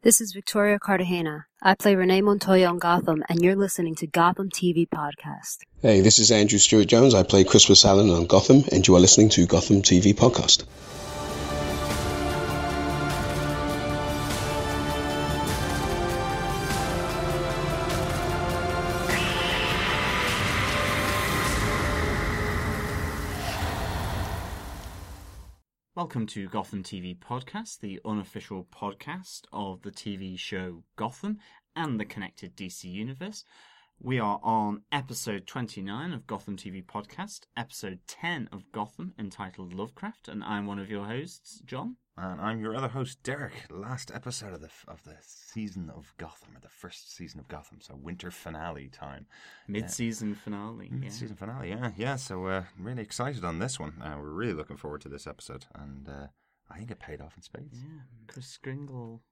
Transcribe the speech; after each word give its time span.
This 0.00 0.20
is 0.20 0.32
Victoria 0.32 0.78
Cartagena. 0.78 1.46
I 1.60 1.74
play 1.74 1.96
Renee 1.96 2.20
Montoya 2.20 2.68
on 2.68 2.78
Gotham, 2.78 3.24
and 3.28 3.42
you're 3.42 3.56
listening 3.56 3.96
to 3.96 4.06
Gotham 4.06 4.48
TV 4.48 4.88
Podcast. 4.88 5.56
Hey, 5.82 6.02
this 6.02 6.20
is 6.20 6.30
Andrew 6.30 6.60
Stewart 6.60 6.86
Jones. 6.86 7.14
I 7.14 7.24
play 7.24 7.42
Crispus 7.42 7.84
Allen 7.84 8.08
on 8.10 8.26
Gotham, 8.26 8.62
and 8.70 8.86
you 8.86 8.94
are 8.94 9.00
listening 9.00 9.28
to 9.30 9.44
Gotham 9.44 9.82
TV 9.82 10.14
Podcast. 10.14 10.62
Welcome 26.08 26.26
to 26.28 26.48
Gotham 26.48 26.82
TV 26.82 27.14
Podcast, 27.18 27.80
the 27.80 28.00
unofficial 28.02 28.66
podcast 28.74 29.42
of 29.52 29.82
the 29.82 29.90
TV 29.90 30.38
show 30.38 30.82
Gotham 30.96 31.36
and 31.76 32.00
the 32.00 32.06
connected 32.06 32.56
DC 32.56 32.84
universe. 32.84 33.44
We 34.00 34.18
are 34.18 34.40
on 34.42 34.84
episode 34.90 35.46
29 35.46 36.14
of 36.14 36.26
Gotham 36.26 36.56
TV 36.56 36.82
Podcast, 36.82 37.40
episode 37.58 37.98
10 38.06 38.48
of 38.50 38.72
Gotham 38.72 39.12
entitled 39.18 39.74
Lovecraft, 39.74 40.28
and 40.28 40.42
I'm 40.42 40.66
one 40.66 40.78
of 40.78 40.90
your 40.90 41.04
hosts, 41.04 41.60
John. 41.66 41.96
And 42.20 42.40
I'm 42.40 42.60
your 42.60 42.74
other 42.74 42.88
host, 42.88 43.22
Derek. 43.22 43.52
Last 43.70 44.10
episode 44.12 44.52
of 44.52 44.60
the 44.60 44.70
of 44.88 45.04
the 45.04 45.16
season 45.22 45.88
of 45.94 46.12
Gotham, 46.18 46.56
or 46.56 46.60
the 46.60 46.68
first 46.68 47.14
season 47.14 47.38
of 47.38 47.46
Gotham, 47.46 47.78
so 47.80 47.94
winter 47.96 48.32
finale 48.32 48.88
time. 48.88 49.26
Mid-season 49.68 50.34
finale. 50.34 50.90
yeah. 51.00 51.10
Season 51.10 51.36
finale, 51.36 51.68
yeah, 51.68 51.92
yeah. 51.96 52.16
So 52.16 52.46
uh, 52.46 52.64
really 52.76 53.02
excited 53.02 53.44
on 53.44 53.60
this 53.60 53.78
one. 53.78 54.02
Uh, 54.02 54.16
we're 54.18 54.30
really 54.30 54.52
looking 54.52 54.76
forward 54.76 55.00
to 55.02 55.08
this 55.08 55.28
episode, 55.28 55.66
and 55.76 56.08
uh, 56.08 56.26
I 56.68 56.78
think 56.78 56.90
it 56.90 56.98
paid 56.98 57.20
off 57.20 57.36
in 57.36 57.42
spades. 57.42 57.78
Yeah, 57.78 58.00
Kris 58.26 58.58
Kringle 58.60 59.22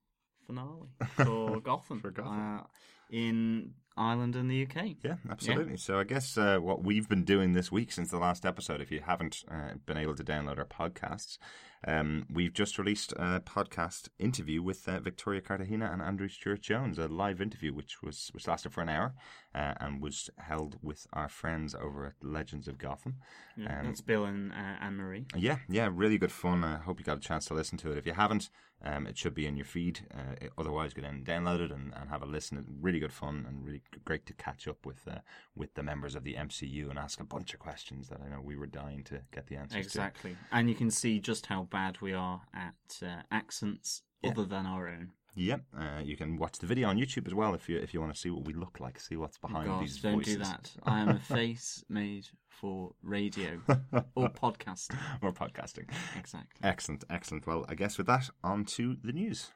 finale 0.47 0.91
for 1.17 1.61
Gotham. 1.61 2.01
For 2.01 2.12
Gotham. 2.12 2.59
Uh, 2.59 2.62
in 3.11 3.73
Ireland 3.97 4.37
and 4.37 4.51
the 4.51 4.62
UK. 4.62 4.97
Yeah, 5.03 5.17
absolutely. 5.31 5.77
So 5.77 5.98
I 5.98 6.05
guess 6.05 6.37
uh, 6.37 6.59
what 6.59 6.83
we've 6.83 7.09
been 7.09 7.25
doing 7.25 7.53
this 7.53 7.73
week 7.73 7.93
since 7.93 8.11
the 8.11 8.19
last 8.19 8.45
episode, 8.45 8.81
if 8.81 8.91
you 8.91 9.00
haven't 9.00 9.45
uh, 9.50 9.75
been 9.87 9.97
able 9.97 10.15
to 10.17 10.25
download 10.25 10.59
our 10.59 10.67
podcasts, 10.67 11.39
um, 11.86 12.27
we've 12.32 12.52
just 12.52 12.78
released 12.78 13.12
a 13.12 13.41
podcast 13.41 14.08
interview 14.19 14.62
with 14.62 14.88
uh, 14.88 15.00
Victoria 15.00 15.41
Cartagena 15.41 15.91
and 15.92 16.00
Andrew 16.02 16.28
Stewart 16.28 16.60
Jones, 16.62 16.98
a 16.98 17.06
live 17.08 17.41
interview 17.41 17.72
which 17.74 18.02
was 18.02 18.30
which 18.32 18.46
lasted 18.48 18.72
for 18.72 18.80
an 18.82 18.88
hour 18.88 19.14
uh, 19.55 19.74
and 19.80 20.02
was 20.02 20.30
held 20.38 20.77
with 20.82 21.06
our 21.12 21.28
friends 21.28 21.74
over 21.74 22.06
at 22.06 22.14
Legends 22.22 22.69
of 22.69 22.78
Gotham. 22.78 23.16
Yeah, 23.56 23.80
Um, 23.80 23.86
that's 23.86 24.00
Bill 24.00 24.24
and 24.24 24.52
uh, 24.52 24.54
Anne 24.80 24.97
Marie. 24.97 25.27
Yeah, 25.36 25.58
yeah, 25.69 25.88
really 25.92 26.19
good 26.19 26.32
fun. 26.32 26.64
I 26.64 26.77
hope 26.78 26.98
you 26.98 27.04
got 27.04 27.19
a 27.19 27.20
chance 27.20 27.47
to 27.47 27.54
listen 27.54 27.78
to 27.78 27.92
it. 27.92 27.98
If 27.98 28.06
you 28.06 28.12
haven't, 28.14 28.50
um, 28.84 29.06
it 29.06 29.16
should 29.16 29.34
be 29.34 29.47
in 29.47 29.56
your 29.56 29.64
feed. 29.64 30.00
Uh, 30.14 30.34
it- 30.41 30.52
otherwise, 30.58 30.92
go 30.92 31.02
and 31.02 31.24
download 31.24 31.60
it 31.60 31.70
and, 31.72 31.94
and 31.94 32.10
have 32.10 32.22
a 32.22 32.27
listen. 32.27 32.58
It's 32.58 32.69
really 32.80 32.98
good 33.00 33.12
fun 33.12 33.44
and 33.48 33.64
really 33.64 33.82
great 34.04 34.27
to 34.27 34.34
catch 34.34 34.69
up 34.69 34.84
with 34.84 35.06
uh, 35.08 35.20
with 35.54 35.74
the 35.74 35.82
members 35.82 36.14
of 36.14 36.24
the 36.24 36.34
MCU 36.34 36.91
and 36.91 36.98
ask 36.98 37.19
a 37.20 37.24
bunch 37.24 37.54
of 37.54 37.60
questions 37.60 38.08
that 38.08 38.20
I 38.24 38.28
know 38.28 38.41
we 38.42 38.56
were 38.56 38.66
dying 38.66 39.02
to 39.04 39.20
get 39.32 39.47
the 39.47 39.56
answers 39.56 39.72
to. 39.72 39.78
Exactly. 39.86 40.36
And 40.52 40.69
you 40.69 40.74
can 40.74 40.91
see 40.91 41.19
just 41.19 41.47
how 41.47 41.66
bad 41.67 42.00
we 42.00 42.12
are 42.12 42.42
at 42.55 43.03
uh, 43.03 43.22
accents 43.31 44.03
Yeah. 44.22 44.31
other 44.31 44.45
than 44.45 44.67
our 44.67 44.89
own. 44.89 45.12
Yep, 45.39 45.61
uh, 45.78 46.00
you 46.03 46.17
can 46.17 46.39
watch 46.39 46.59
the 46.61 46.67
video 46.67 46.89
on 46.89 46.97
YouTube 46.97 47.27
as 47.27 47.34
well 47.34 47.53
if 47.53 47.69
you 47.69 47.77
if 47.77 47.92
you 47.92 48.00
want 48.00 48.14
to 48.14 48.19
see 48.19 48.31
what 48.31 48.47
we 48.47 48.55
look 48.55 48.81
like, 48.81 48.98
see 48.98 49.17
what's 49.17 49.36
behind 49.36 49.67
God, 49.67 49.83
these 49.83 50.00
don't 50.00 50.14
voices. 50.14 50.37
do 50.37 50.42
that. 50.44 50.72
I 50.84 51.00
am 51.00 51.11
a 51.11 51.19
face 51.39 51.84
made 51.91 52.27
for 52.48 52.94
radio 53.03 53.61
or 54.14 54.31
podcasting. 54.31 54.97
or 55.20 55.33
podcasting. 55.34 55.91
Exactly. 56.19 56.61
Excellent, 56.62 57.05
excellent. 57.11 57.47
Well, 57.47 57.67
I 57.69 57.75
guess 57.75 57.98
with 57.98 58.06
that, 58.06 58.31
on 58.42 58.64
to 58.77 58.97
the 59.05 59.12
news. 59.12 59.50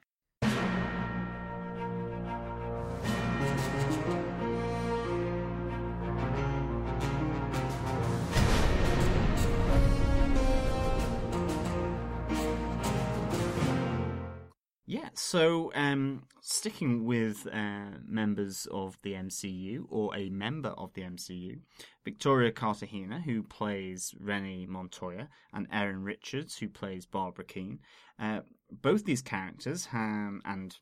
So 15.22 15.70
um, 15.74 16.24
sticking 16.40 17.04
with 17.04 17.46
uh, 17.46 17.98
members 18.04 18.66
of 18.72 18.98
the 19.02 19.12
MCU, 19.12 19.84
or 19.90 20.16
a 20.16 20.30
member 20.30 20.70
of 20.70 20.94
the 20.94 21.02
MCU, 21.02 21.60
Victoria 22.04 22.50
Cartagena, 22.50 23.20
who 23.20 23.42
plays 23.42 24.14
Renee 24.18 24.66
Montoya, 24.66 25.28
and 25.52 25.68
Erin 25.70 26.02
Richards, 26.02 26.56
who 26.58 26.68
plays 26.68 27.04
Barbara 27.04 27.44
Kean. 27.44 27.80
Uh, 28.18 28.40
both 28.72 29.04
these 29.04 29.20
characters 29.20 29.86
have, 29.86 30.40
and 30.46 30.78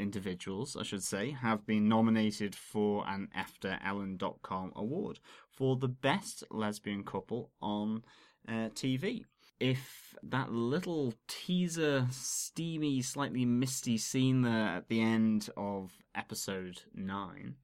individuals, 0.00 0.76
I 0.78 0.82
should 0.82 1.04
say, 1.04 1.30
have 1.30 1.64
been 1.64 1.88
nominated 1.88 2.56
for 2.56 3.08
an 3.08 3.28
AfterEllen.com 3.34 4.72
award 4.74 5.20
for 5.48 5.76
the 5.76 5.88
best 5.88 6.42
lesbian 6.50 7.04
couple 7.04 7.52
on 7.62 8.02
uh, 8.48 8.68
TV. 8.74 9.24
If 9.58 10.14
that 10.22 10.52
little 10.52 11.14
teaser, 11.28 12.06
steamy, 12.10 13.02
slightly 13.02 13.44
misty 13.44 13.96
scene 13.98 14.42
there 14.42 14.68
at 14.68 14.88
the 14.88 15.00
end 15.00 15.48
of 15.56 15.92
episode 16.14 16.82
9 16.94 17.56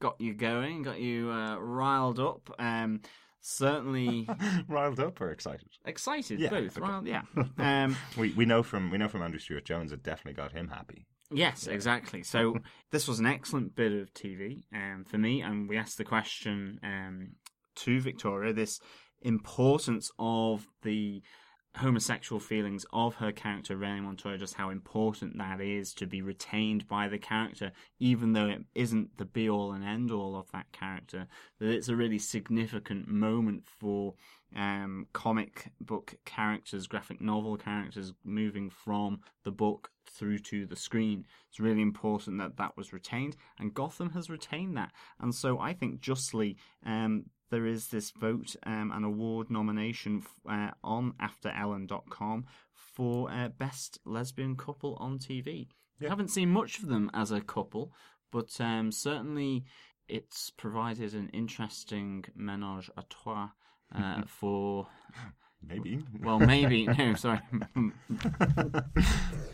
got 0.00 0.20
you 0.20 0.34
going, 0.34 0.82
got 0.82 1.00
you 1.00 1.30
uh, 1.30 1.56
riled 1.56 2.20
up, 2.20 2.50
um, 2.58 3.00
certainly 3.40 4.28
Riled 4.68 5.00
up 5.00 5.20
or 5.20 5.30
excited? 5.30 5.68
excited, 5.84 6.40
Yeah, 6.40 6.50
both, 6.50 6.76
okay. 6.76 6.86
riled, 6.86 7.06
yeah. 7.06 7.22
Um, 7.58 7.96
We 8.16 8.32
we 8.32 8.44
know 8.44 8.62
from 8.62 8.90
we 8.90 8.98
know 8.98 9.08
from 9.08 9.22
Andrew 9.22 9.40
Stewart 9.40 9.64
Jones 9.64 9.92
it 9.92 10.02
definitely 10.02 10.34
got 10.34 10.52
him 10.52 10.68
happy. 10.68 11.06
Yes, 11.30 11.66
exactly. 11.66 12.22
So 12.22 12.56
this 12.90 13.06
was 13.06 13.18
an 13.18 13.26
excellent 13.26 13.74
bit 13.74 13.92
of 13.92 14.14
TV 14.14 14.62
um, 14.74 15.04
for 15.06 15.18
me, 15.18 15.42
and 15.42 15.68
we 15.68 15.76
asked 15.76 15.98
the 15.98 16.04
question 16.04 16.78
um, 16.82 17.32
to 17.76 18.00
Victoria 18.00 18.52
this 18.52 18.80
importance 19.22 20.10
of 20.18 20.68
the 20.82 21.22
homosexual 21.76 22.40
feelings 22.40 22.84
of 22.92 23.16
her 23.16 23.30
character 23.30 23.76
Renee 23.76 24.00
Montoya, 24.00 24.36
just 24.36 24.54
how 24.54 24.70
important 24.70 25.38
that 25.38 25.60
is 25.60 25.94
to 25.94 26.06
be 26.06 26.22
retained 26.22 26.88
by 26.88 27.08
the 27.08 27.18
character, 27.18 27.72
even 28.00 28.32
though 28.32 28.46
it 28.46 28.64
isn't 28.74 29.16
the 29.16 29.24
be 29.24 29.48
all 29.48 29.72
and 29.72 29.84
end 29.84 30.10
all 30.10 30.36
of 30.36 30.50
that 30.52 30.70
character. 30.72 31.26
That 31.58 31.70
it's 31.70 31.88
a 31.88 31.96
really 31.96 32.18
significant 32.18 33.08
moment 33.08 33.64
for 33.66 34.14
um, 34.56 35.06
comic 35.12 35.70
book 35.80 36.14
characters, 36.24 36.86
graphic 36.86 37.20
novel 37.20 37.56
characters 37.56 38.12
moving 38.24 38.70
from 38.70 39.20
the 39.44 39.52
book 39.52 39.90
through 40.10 40.38
to 40.38 40.66
the 40.66 40.76
screen. 40.76 41.26
It's 41.48 41.60
really 41.60 41.82
important 41.82 42.38
that 42.38 42.56
that 42.56 42.76
was 42.76 42.92
retained, 42.92 43.36
and 43.58 43.74
Gotham 43.74 44.10
has 44.10 44.30
retained 44.30 44.76
that. 44.76 44.92
And 45.20 45.34
so 45.34 45.60
I 45.60 45.74
think 45.74 46.00
justly 46.00 46.56
um, 46.84 47.26
there 47.50 47.66
is 47.66 47.88
this 47.88 48.10
vote 48.10 48.56
um, 48.64 48.92
and 48.94 49.04
award 49.04 49.50
nomination 49.50 50.22
f- 50.24 50.34
uh, 50.50 50.70
on 50.84 51.14
AfterEllen.com 51.20 52.46
for 52.74 53.30
uh, 53.30 53.48
Best 53.48 53.98
Lesbian 54.04 54.56
Couple 54.56 54.96
on 55.00 55.18
TV. 55.18 55.68
I 56.02 56.08
haven't 56.08 56.28
seen 56.28 56.50
much 56.50 56.78
of 56.78 56.86
them 56.86 57.10
as 57.12 57.30
a 57.30 57.40
couple, 57.40 57.92
but 58.30 58.60
um, 58.60 58.92
certainly 58.92 59.64
it's 60.08 60.50
provided 60.50 61.14
an 61.14 61.28
interesting 61.32 62.24
menage 62.34 62.90
a 62.96 63.02
trois 63.08 63.50
uh, 63.94 64.22
for. 64.26 64.86
Maybe. 65.66 66.02
Well, 66.22 66.38
maybe 66.38 66.86
no, 66.98 67.14
sorry, 67.14 67.40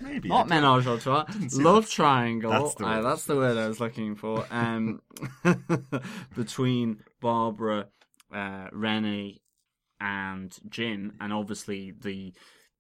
Maybe. 0.01 0.29
not 0.29 0.49
menage 0.49 0.87
a 0.87 0.99
trois. 0.99 1.25
Love 1.55 1.85
that. 1.87 1.91
triangle. 1.91 2.51
That's 2.51 2.75
the 2.77 2.85
Uh, 2.87 2.97
word. 2.97 3.03
that's 3.05 3.25
the 3.25 3.37
word 3.37 3.57
I 3.57 3.67
was 3.69 3.81
looking 3.81 4.15
for. 4.15 4.47
Um, 4.51 5.01
between 6.37 6.99
Barbara, 7.21 7.87
uh, 8.33 8.69
Rennie, 8.73 9.43
and 10.01 10.57
Jim, 10.69 11.15
and 11.21 11.33
obviously 11.33 11.93
the 11.93 12.33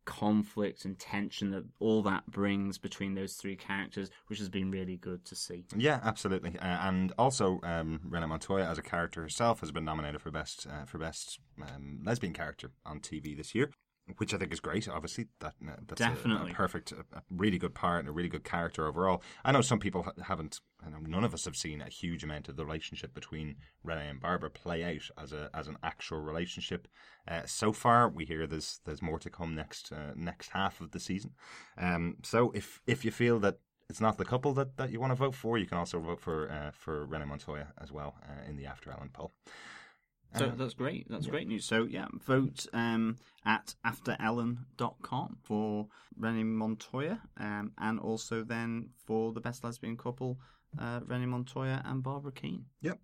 conflict 0.04 0.84
and 0.84 0.98
tension 0.98 1.50
that 1.50 1.65
all 1.78 2.03
that 2.03 2.26
brings 2.31 2.78
between 2.78 3.15
those 3.15 3.34
three 3.34 3.56
characters, 3.56 4.10
which 4.26 4.38
has 4.38 4.48
been 4.48 4.70
really 4.70 4.97
good 4.97 5.25
to 5.26 5.34
see. 5.34 5.64
Yeah, 5.76 6.00
absolutely. 6.02 6.58
Uh, 6.58 6.88
and 6.88 7.12
also, 7.19 7.61
um, 7.62 8.00
Rena 8.08 8.28
Montoya 8.28 8.64
as 8.64 8.78
a 8.78 8.82
character 8.82 9.23
herself 9.23 9.61
has 9.61 9.73
been 9.73 9.84
nominated 9.84 10.20
for 10.20 10.31
best 10.31 10.67
uh, 10.67 10.84
for 10.84 10.99
best 10.99 11.38
um, 11.62 12.00
lesbian 12.05 12.32
character 12.32 12.70
on 12.84 13.00
TV 13.00 13.37
this 13.37 13.55
year, 13.55 13.70
which 14.18 14.34
I 14.34 14.38
think 14.38 14.52
is 14.52 14.60
great. 14.60 14.88
Obviously, 14.88 15.26
that 15.40 15.54
uh, 15.66 15.72
that's 15.86 16.00
a- 16.00 16.04
Definitely. 16.04 16.52
a, 16.52 16.54
perfect, 16.54 16.92
a, 16.92 16.96
a 17.16 17.22
really 17.30 17.58
good 17.58 17.74
part 17.74 18.00
and 18.00 18.08
a 18.08 18.12
really 18.12 18.28
good 18.28 18.44
character 18.44 18.86
overall. 18.86 19.22
I 19.44 19.52
know 19.52 19.62
some 19.62 19.78
people 19.80 20.06
haven't. 20.26 20.60
I 20.84 20.90
know 20.90 20.98
none 21.00 21.24
of 21.24 21.32
us 21.32 21.46
have 21.46 21.56
seen 21.56 21.80
a 21.80 21.88
huge 21.88 22.22
amount 22.22 22.48
of 22.48 22.56
the 22.56 22.64
relationship 22.66 23.14
between 23.14 23.56
Renee 23.82 24.08
and 24.08 24.20
Barbara 24.20 24.50
play 24.50 24.84
out 24.84 25.08
as 25.22 25.32
a 25.32 25.48
as 25.54 25.68
an 25.68 25.78
actual 25.82 26.20
relationship. 26.20 26.86
Uh, 27.26 27.42
so 27.46 27.72
far, 27.72 28.08
we 28.08 28.24
hear 28.26 28.46
there's 28.46 28.80
there's 28.84 29.00
more 29.02 29.18
to 29.18 29.30
come 29.30 29.54
next 29.54 29.90
uh, 29.92 30.12
next 30.14 30.50
half 30.50 30.80
of 30.80 30.90
the 30.90 31.00
season. 31.00 31.32
Um, 31.78 32.16
so 32.22 32.50
if 32.54 32.82
if 32.86 33.04
you 33.04 33.10
feel 33.10 33.38
that 33.40 33.58
it's 33.90 34.00
not 34.00 34.16
the 34.16 34.24
couple 34.24 34.54
that, 34.54 34.78
that 34.78 34.90
you 34.90 34.98
want 34.98 35.10
to 35.10 35.14
vote 35.16 35.34
for, 35.34 35.58
you 35.58 35.66
can 35.66 35.78
also 35.78 36.00
vote 36.00 36.20
for 36.20 36.50
uh, 36.50 36.70
for 36.72 37.06
Renee 37.06 37.26
Montoya 37.26 37.68
as 37.80 37.90
well 37.92 38.16
uh, 38.28 38.48
in 38.48 38.56
the 38.56 38.66
After 38.66 38.90
Ellen 38.90 39.10
poll. 39.12 39.32
So 40.36 40.46
Um, 40.46 40.56
that's 40.56 40.75
great. 40.75 41.06
That's 41.08 41.26
great 41.26 41.46
news. 41.46 41.64
So 41.64 41.84
yeah, 41.84 42.06
vote 42.25 42.66
um, 42.72 43.16
at 43.44 43.75
afterellen.com 43.86 45.38
for 45.42 45.88
Renee 46.16 46.44
Montoya 46.44 47.20
um, 47.36 47.72
and 47.78 48.00
also 48.00 48.42
then 48.42 48.90
for 49.06 49.32
the 49.32 49.40
best 49.40 49.64
lesbian 49.64 49.96
couple, 49.96 50.38
uh, 50.78 51.00
Renee 51.06 51.26
Montoya 51.26 51.82
and 51.84 52.02
Barbara 52.02 52.32
Kean. 52.32 52.66
Yep. 52.82 52.98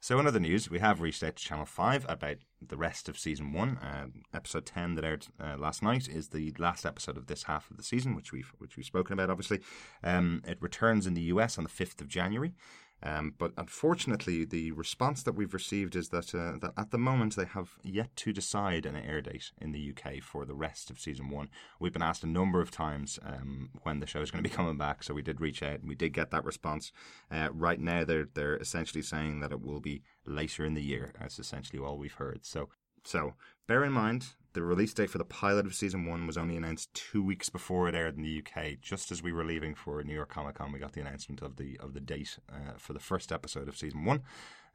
So, 0.00 0.20
in 0.20 0.28
other 0.28 0.38
news, 0.38 0.70
we 0.70 0.78
have 0.78 1.00
reached 1.00 1.24
out 1.24 1.34
to 1.34 1.44
Channel 1.44 1.66
5 1.66 2.06
about 2.08 2.36
the 2.62 2.76
rest 2.76 3.08
of 3.08 3.18
season 3.18 3.52
1. 3.52 3.78
Uh, 3.78 4.06
episode 4.32 4.64
10 4.64 4.94
that 4.94 5.04
aired 5.04 5.26
uh, 5.42 5.56
last 5.58 5.82
night 5.82 6.08
is 6.08 6.28
the 6.28 6.54
last 6.56 6.86
episode 6.86 7.16
of 7.16 7.26
this 7.26 7.42
half 7.44 7.68
of 7.68 7.76
the 7.76 7.82
season, 7.82 8.14
which 8.14 8.30
we've, 8.32 8.52
which 8.58 8.76
we've 8.76 8.86
spoken 8.86 9.12
about, 9.12 9.28
obviously. 9.28 9.58
Um, 10.04 10.42
it 10.46 10.62
returns 10.62 11.08
in 11.08 11.14
the 11.14 11.22
US 11.22 11.58
on 11.58 11.64
the 11.64 11.70
5th 11.70 12.00
of 12.00 12.06
January. 12.06 12.52
Um, 13.02 13.34
but 13.38 13.52
unfortunately, 13.56 14.44
the 14.44 14.72
response 14.72 15.22
that 15.22 15.34
we've 15.34 15.54
received 15.54 15.94
is 15.94 16.08
that, 16.08 16.34
uh, 16.34 16.58
that 16.58 16.72
at 16.76 16.90
the 16.90 16.98
moment 16.98 17.36
they 17.36 17.44
have 17.44 17.78
yet 17.82 18.14
to 18.16 18.32
decide 18.32 18.86
an 18.86 18.96
air 18.96 19.20
date 19.20 19.52
in 19.60 19.72
the 19.72 19.92
UK 19.92 20.20
for 20.20 20.44
the 20.44 20.54
rest 20.54 20.90
of 20.90 20.98
season 20.98 21.30
one. 21.30 21.48
We've 21.78 21.92
been 21.92 22.02
asked 22.02 22.24
a 22.24 22.28
number 22.28 22.60
of 22.60 22.70
times 22.70 23.18
um, 23.24 23.70
when 23.82 24.00
the 24.00 24.06
show 24.06 24.20
is 24.20 24.30
going 24.30 24.42
to 24.42 24.50
be 24.50 24.54
coming 24.56 24.78
back, 24.78 25.02
so 25.02 25.14
we 25.14 25.22
did 25.22 25.40
reach 25.40 25.62
out 25.62 25.80
and 25.80 25.88
we 25.88 25.94
did 25.94 26.12
get 26.12 26.30
that 26.30 26.44
response. 26.44 26.92
Uh, 27.30 27.48
right 27.52 27.80
now, 27.80 28.04
they're 28.04 28.28
they're 28.34 28.56
essentially 28.56 29.02
saying 29.02 29.40
that 29.40 29.52
it 29.52 29.60
will 29.60 29.80
be 29.80 30.02
later 30.26 30.64
in 30.64 30.74
the 30.74 30.82
year. 30.82 31.12
That's 31.20 31.38
essentially 31.38 31.78
all 31.78 31.98
we've 31.98 32.14
heard. 32.14 32.44
So 32.44 32.68
so 33.04 33.34
bear 33.66 33.84
in 33.84 33.92
mind 33.92 34.34
the 34.58 34.64
release 34.64 34.92
date 34.92 35.08
for 35.08 35.18
the 35.18 35.24
pilot 35.24 35.66
of 35.66 35.74
season 35.74 36.04
one 36.04 36.26
was 36.26 36.36
only 36.36 36.56
announced 36.56 36.92
two 36.92 37.22
weeks 37.22 37.48
before 37.48 37.88
it 37.88 37.94
aired 37.94 38.16
in 38.16 38.24
the 38.24 38.42
UK. 38.44 38.80
Just 38.82 39.12
as 39.12 39.22
we 39.22 39.30
were 39.30 39.44
leaving 39.44 39.72
for 39.72 40.02
New 40.02 40.12
York 40.12 40.30
Comic 40.30 40.56
Con, 40.56 40.72
we 40.72 40.80
got 40.80 40.94
the 40.94 41.00
announcement 41.00 41.42
of 41.42 41.58
the 41.58 41.78
of 41.78 41.94
the 41.94 42.00
date 42.00 42.40
uh, 42.52 42.72
for 42.76 42.92
the 42.92 42.98
first 42.98 43.30
episode 43.30 43.68
of 43.68 43.76
season 43.76 44.04
one, 44.04 44.22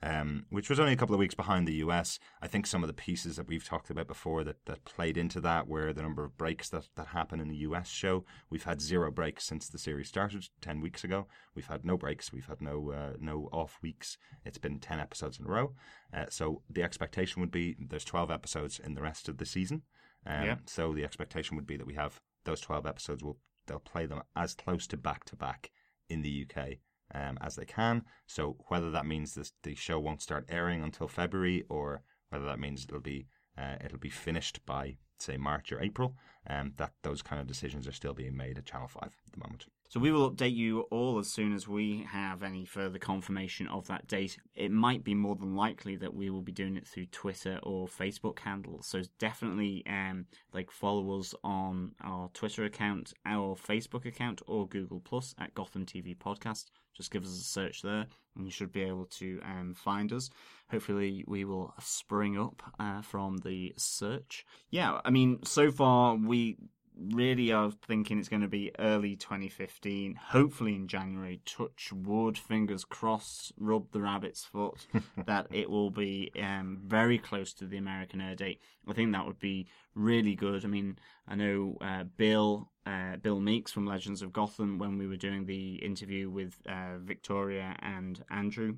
um, 0.01 0.45
which 0.49 0.69
was 0.69 0.79
only 0.79 0.93
a 0.93 0.97
couple 0.97 1.13
of 1.13 1.19
weeks 1.19 1.35
behind 1.35 1.67
the 1.67 1.75
US. 1.75 2.19
I 2.41 2.47
think 2.47 2.65
some 2.65 2.83
of 2.83 2.87
the 2.87 2.93
pieces 2.93 3.35
that 3.35 3.47
we've 3.47 3.63
talked 3.63 3.89
about 3.89 4.07
before 4.07 4.43
that, 4.43 4.65
that 4.65 4.85
played 4.85 5.17
into 5.17 5.39
that 5.41 5.67
were 5.67 5.93
the 5.93 6.01
number 6.01 6.23
of 6.23 6.37
breaks 6.37 6.69
that, 6.69 6.87
that 6.95 7.07
happen 7.07 7.39
in 7.39 7.47
the 7.47 7.57
US 7.57 7.89
show. 7.89 8.25
We've 8.49 8.63
had 8.63 8.81
zero 8.81 9.11
breaks 9.11 9.45
since 9.45 9.69
the 9.69 9.77
series 9.77 10.07
started 10.07 10.47
ten 10.61 10.81
weeks 10.81 11.03
ago. 11.03 11.27
We've 11.55 11.67
had 11.67 11.85
no 11.85 11.97
breaks. 11.97 12.33
We've 12.33 12.45
had 12.47 12.61
no 12.61 12.91
uh, 12.91 13.13
no 13.19 13.49
off 13.51 13.79
weeks. 13.81 14.17
It's 14.45 14.57
been 14.57 14.79
ten 14.79 14.99
episodes 14.99 15.39
in 15.39 15.45
a 15.45 15.49
row. 15.49 15.73
Uh, 16.13 16.25
so 16.29 16.61
the 16.69 16.83
expectation 16.83 17.41
would 17.41 17.51
be 17.51 17.75
there's 17.79 18.05
twelve 18.05 18.31
episodes 18.31 18.79
in 18.79 18.95
the 18.95 19.01
rest 19.01 19.29
of 19.29 19.37
the 19.37 19.45
season. 19.45 19.83
Um, 20.25 20.45
Yeah. 20.45 20.55
So 20.65 20.93
the 20.93 21.03
expectation 21.03 21.55
would 21.57 21.67
be 21.67 21.77
that 21.77 21.87
we 21.87 21.95
have 21.95 22.21
those 22.45 22.61
twelve 22.61 22.85
episodes. 22.85 23.23
Will 23.23 23.37
they'll 23.67 23.79
play 23.79 24.05
them 24.05 24.21
as 24.35 24.53
close 24.53 24.87
to 24.87 24.97
back 24.97 25.23
to 25.25 25.35
back 25.35 25.71
in 26.09 26.21
the 26.21 26.45
UK 26.45 26.79
um, 27.13 27.37
as 27.41 27.55
they 27.55 27.65
can. 27.65 28.03
So 28.27 28.57
whether 28.67 28.91
that 28.91 29.05
means 29.05 29.33
this, 29.33 29.53
the 29.63 29.75
show 29.75 29.99
won't 29.99 30.21
start 30.21 30.45
airing 30.49 30.83
until 30.83 31.07
February, 31.07 31.63
or 31.69 32.03
whether 32.29 32.45
that 32.45 32.59
means 32.59 32.83
it'll 32.83 32.99
be 32.99 33.27
uh, 33.57 33.75
it'll 33.83 33.99
be 33.99 34.09
finished 34.09 34.65
by 34.65 34.97
say 35.19 35.37
March 35.37 35.71
or 35.71 35.81
April, 35.81 36.15
um, 36.49 36.73
that 36.77 36.93
those 37.03 37.21
kind 37.21 37.39
of 37.39 37.47
decisions 37.47 37.87
are 37.87 37.93
still 37.93 38.13
being 38.13 38.35
made 38.35 38.57
at 38.57 38.65
Channel 38.65 38.87
Five 38.87 39.15
at 39.25 39.31
the 39.31 39.39
moment. 39.39 39.65
So 39.93 39.99
we 39.99 40.11
will 40.11 40.31
update 40.31 40.55
you 40.55 40.87
all 40.89 41.19
as 41.19 41.27
soon 41.27 41.53
as 41.53 41.67
we 41.67 42.03
have 42.09 42.41
any 42.41 42.65
further 42.65 42.97
confirmation 42.97 43.67
of 43.67 43.85
that 43.89 44.07
date. 44.07 44.39
It 44.55 44.71
might 44.71 45.03
be 45.03 45.13
more 45.13 45.35
than 45.35 45.55
likely 45.55 45.97
that 45.97 46.15
we 46.15 46.31
will 46.31 46.41
be 46.41 46.51
doing 46.51 46.77
it 46.77 46.87
through 46.87 47.05
Twitter 47.11 47.59
or 47.61 47.85
Facebook 47.85 48.39
handles. 48.39 48.87
So 48.87 49.03
definitely 49.19 49.83
um 49.85 50.25
like 50.51 50.71
follow 50.71 51.19
us 51.19 51.35
on 51.43 51.91
our 52.03 52.29
Twitter 52.29 52.63
account, 52.63 53.13
our 53.23 53.55
Facebook 53.55 54.07
account, 54.07 54.41
or 54.47 54.67
Google 54.67 54.99
Plus 54.99 55.35
at 55.37 55.53
Gotham 55.53 55.85
TV 55.85 56.17
Podcast. 56.17 56.71
Just 56.97 57.11
give 57.11 57.23
us 57.23 57.29
a 57.29 57.43
search 57.43 57.83
there, 57.83 58.07
and 58.35 58.45
you 58.45 58.51
should 58.51 58.71
be 58.71 58.81
able 58.81 59.05
to 59.05 59.39
um, 59.43 59.73
find 59.73 60.13
us. 60.13 60.29
Hopefully, 60.69 61.23
we 61.27 61.43
will 61.43 61.73
spring 61.79 62.39
up 62.39 62.61
uh, 62.79 63.01
from 63.01 63.37
the 63.37 63.73
search. 63.77 64.45
Yeah, 64.69 64.99
I 65.03 65.09
mean, 65.09 65.39
so 65.43 65.71
far 65.71 66.15
we 66.15 66.57
really 66.97 67.51
are 67.51 67.71
thinking 67.71 68.19
it's 68.19 68.29
going 68.29 68.41
to 68.41 68.47
be 68.47 68.71
early 68.79 69.15
2015, 69.15 70.15
hopefully 70.15 70.75
in 70.75 70.87
January. 70.87 71.41
Touch 71.45 71.91
wood, 71.93 72.37
fingers 72.37 72.85
crossed, 72.85 73.53
rub 73.57 73.91
the 73.91 74.01
rabbit's 74.01 74.43
foot 74.43 74.87
that 75.25 75.47
it 75.51 75.69
will 75.69 75.89
be 75.89 76.31
um, 76.41 76.79
very 76.85 77.17
close 77.17 77.53
to 77.53 77.65
the 77.65 77.77
American 77.77 78.21
air 78.21 78.35
date. 78.35 78.61
I 78.87 78.93
think 78.93 79.11
that 79.11 79.25
would 79.25 79.39
be 79.39 79.67
really 79.95 80.35
good. 80.35 80.65
I 80.65 80.67
mean, 80.67 80.97
I 81.27 81.35
know 81.35 81.77
uh, 81.81 82.03
Bill. 82.03 82.69
Uh, 82.85 83.15
Bill 83.15 83.39
Meeks 83.39 83.71
from 83.71 83.85
Legends 83.85 84.21
of 84.21 84.33
Gotham, 84.33 84.77
when 84.77 84.97
we 84.97 85.07
were 85.07 85.15
doing 85.15 85.45
the 85.45 85.75
interview 85.75 86.29
with 86.29 86.59
uh, 86.67 86.97
Victoria 86.97 87.77
and 87.79 88.21
Andrew, 88.29 88.75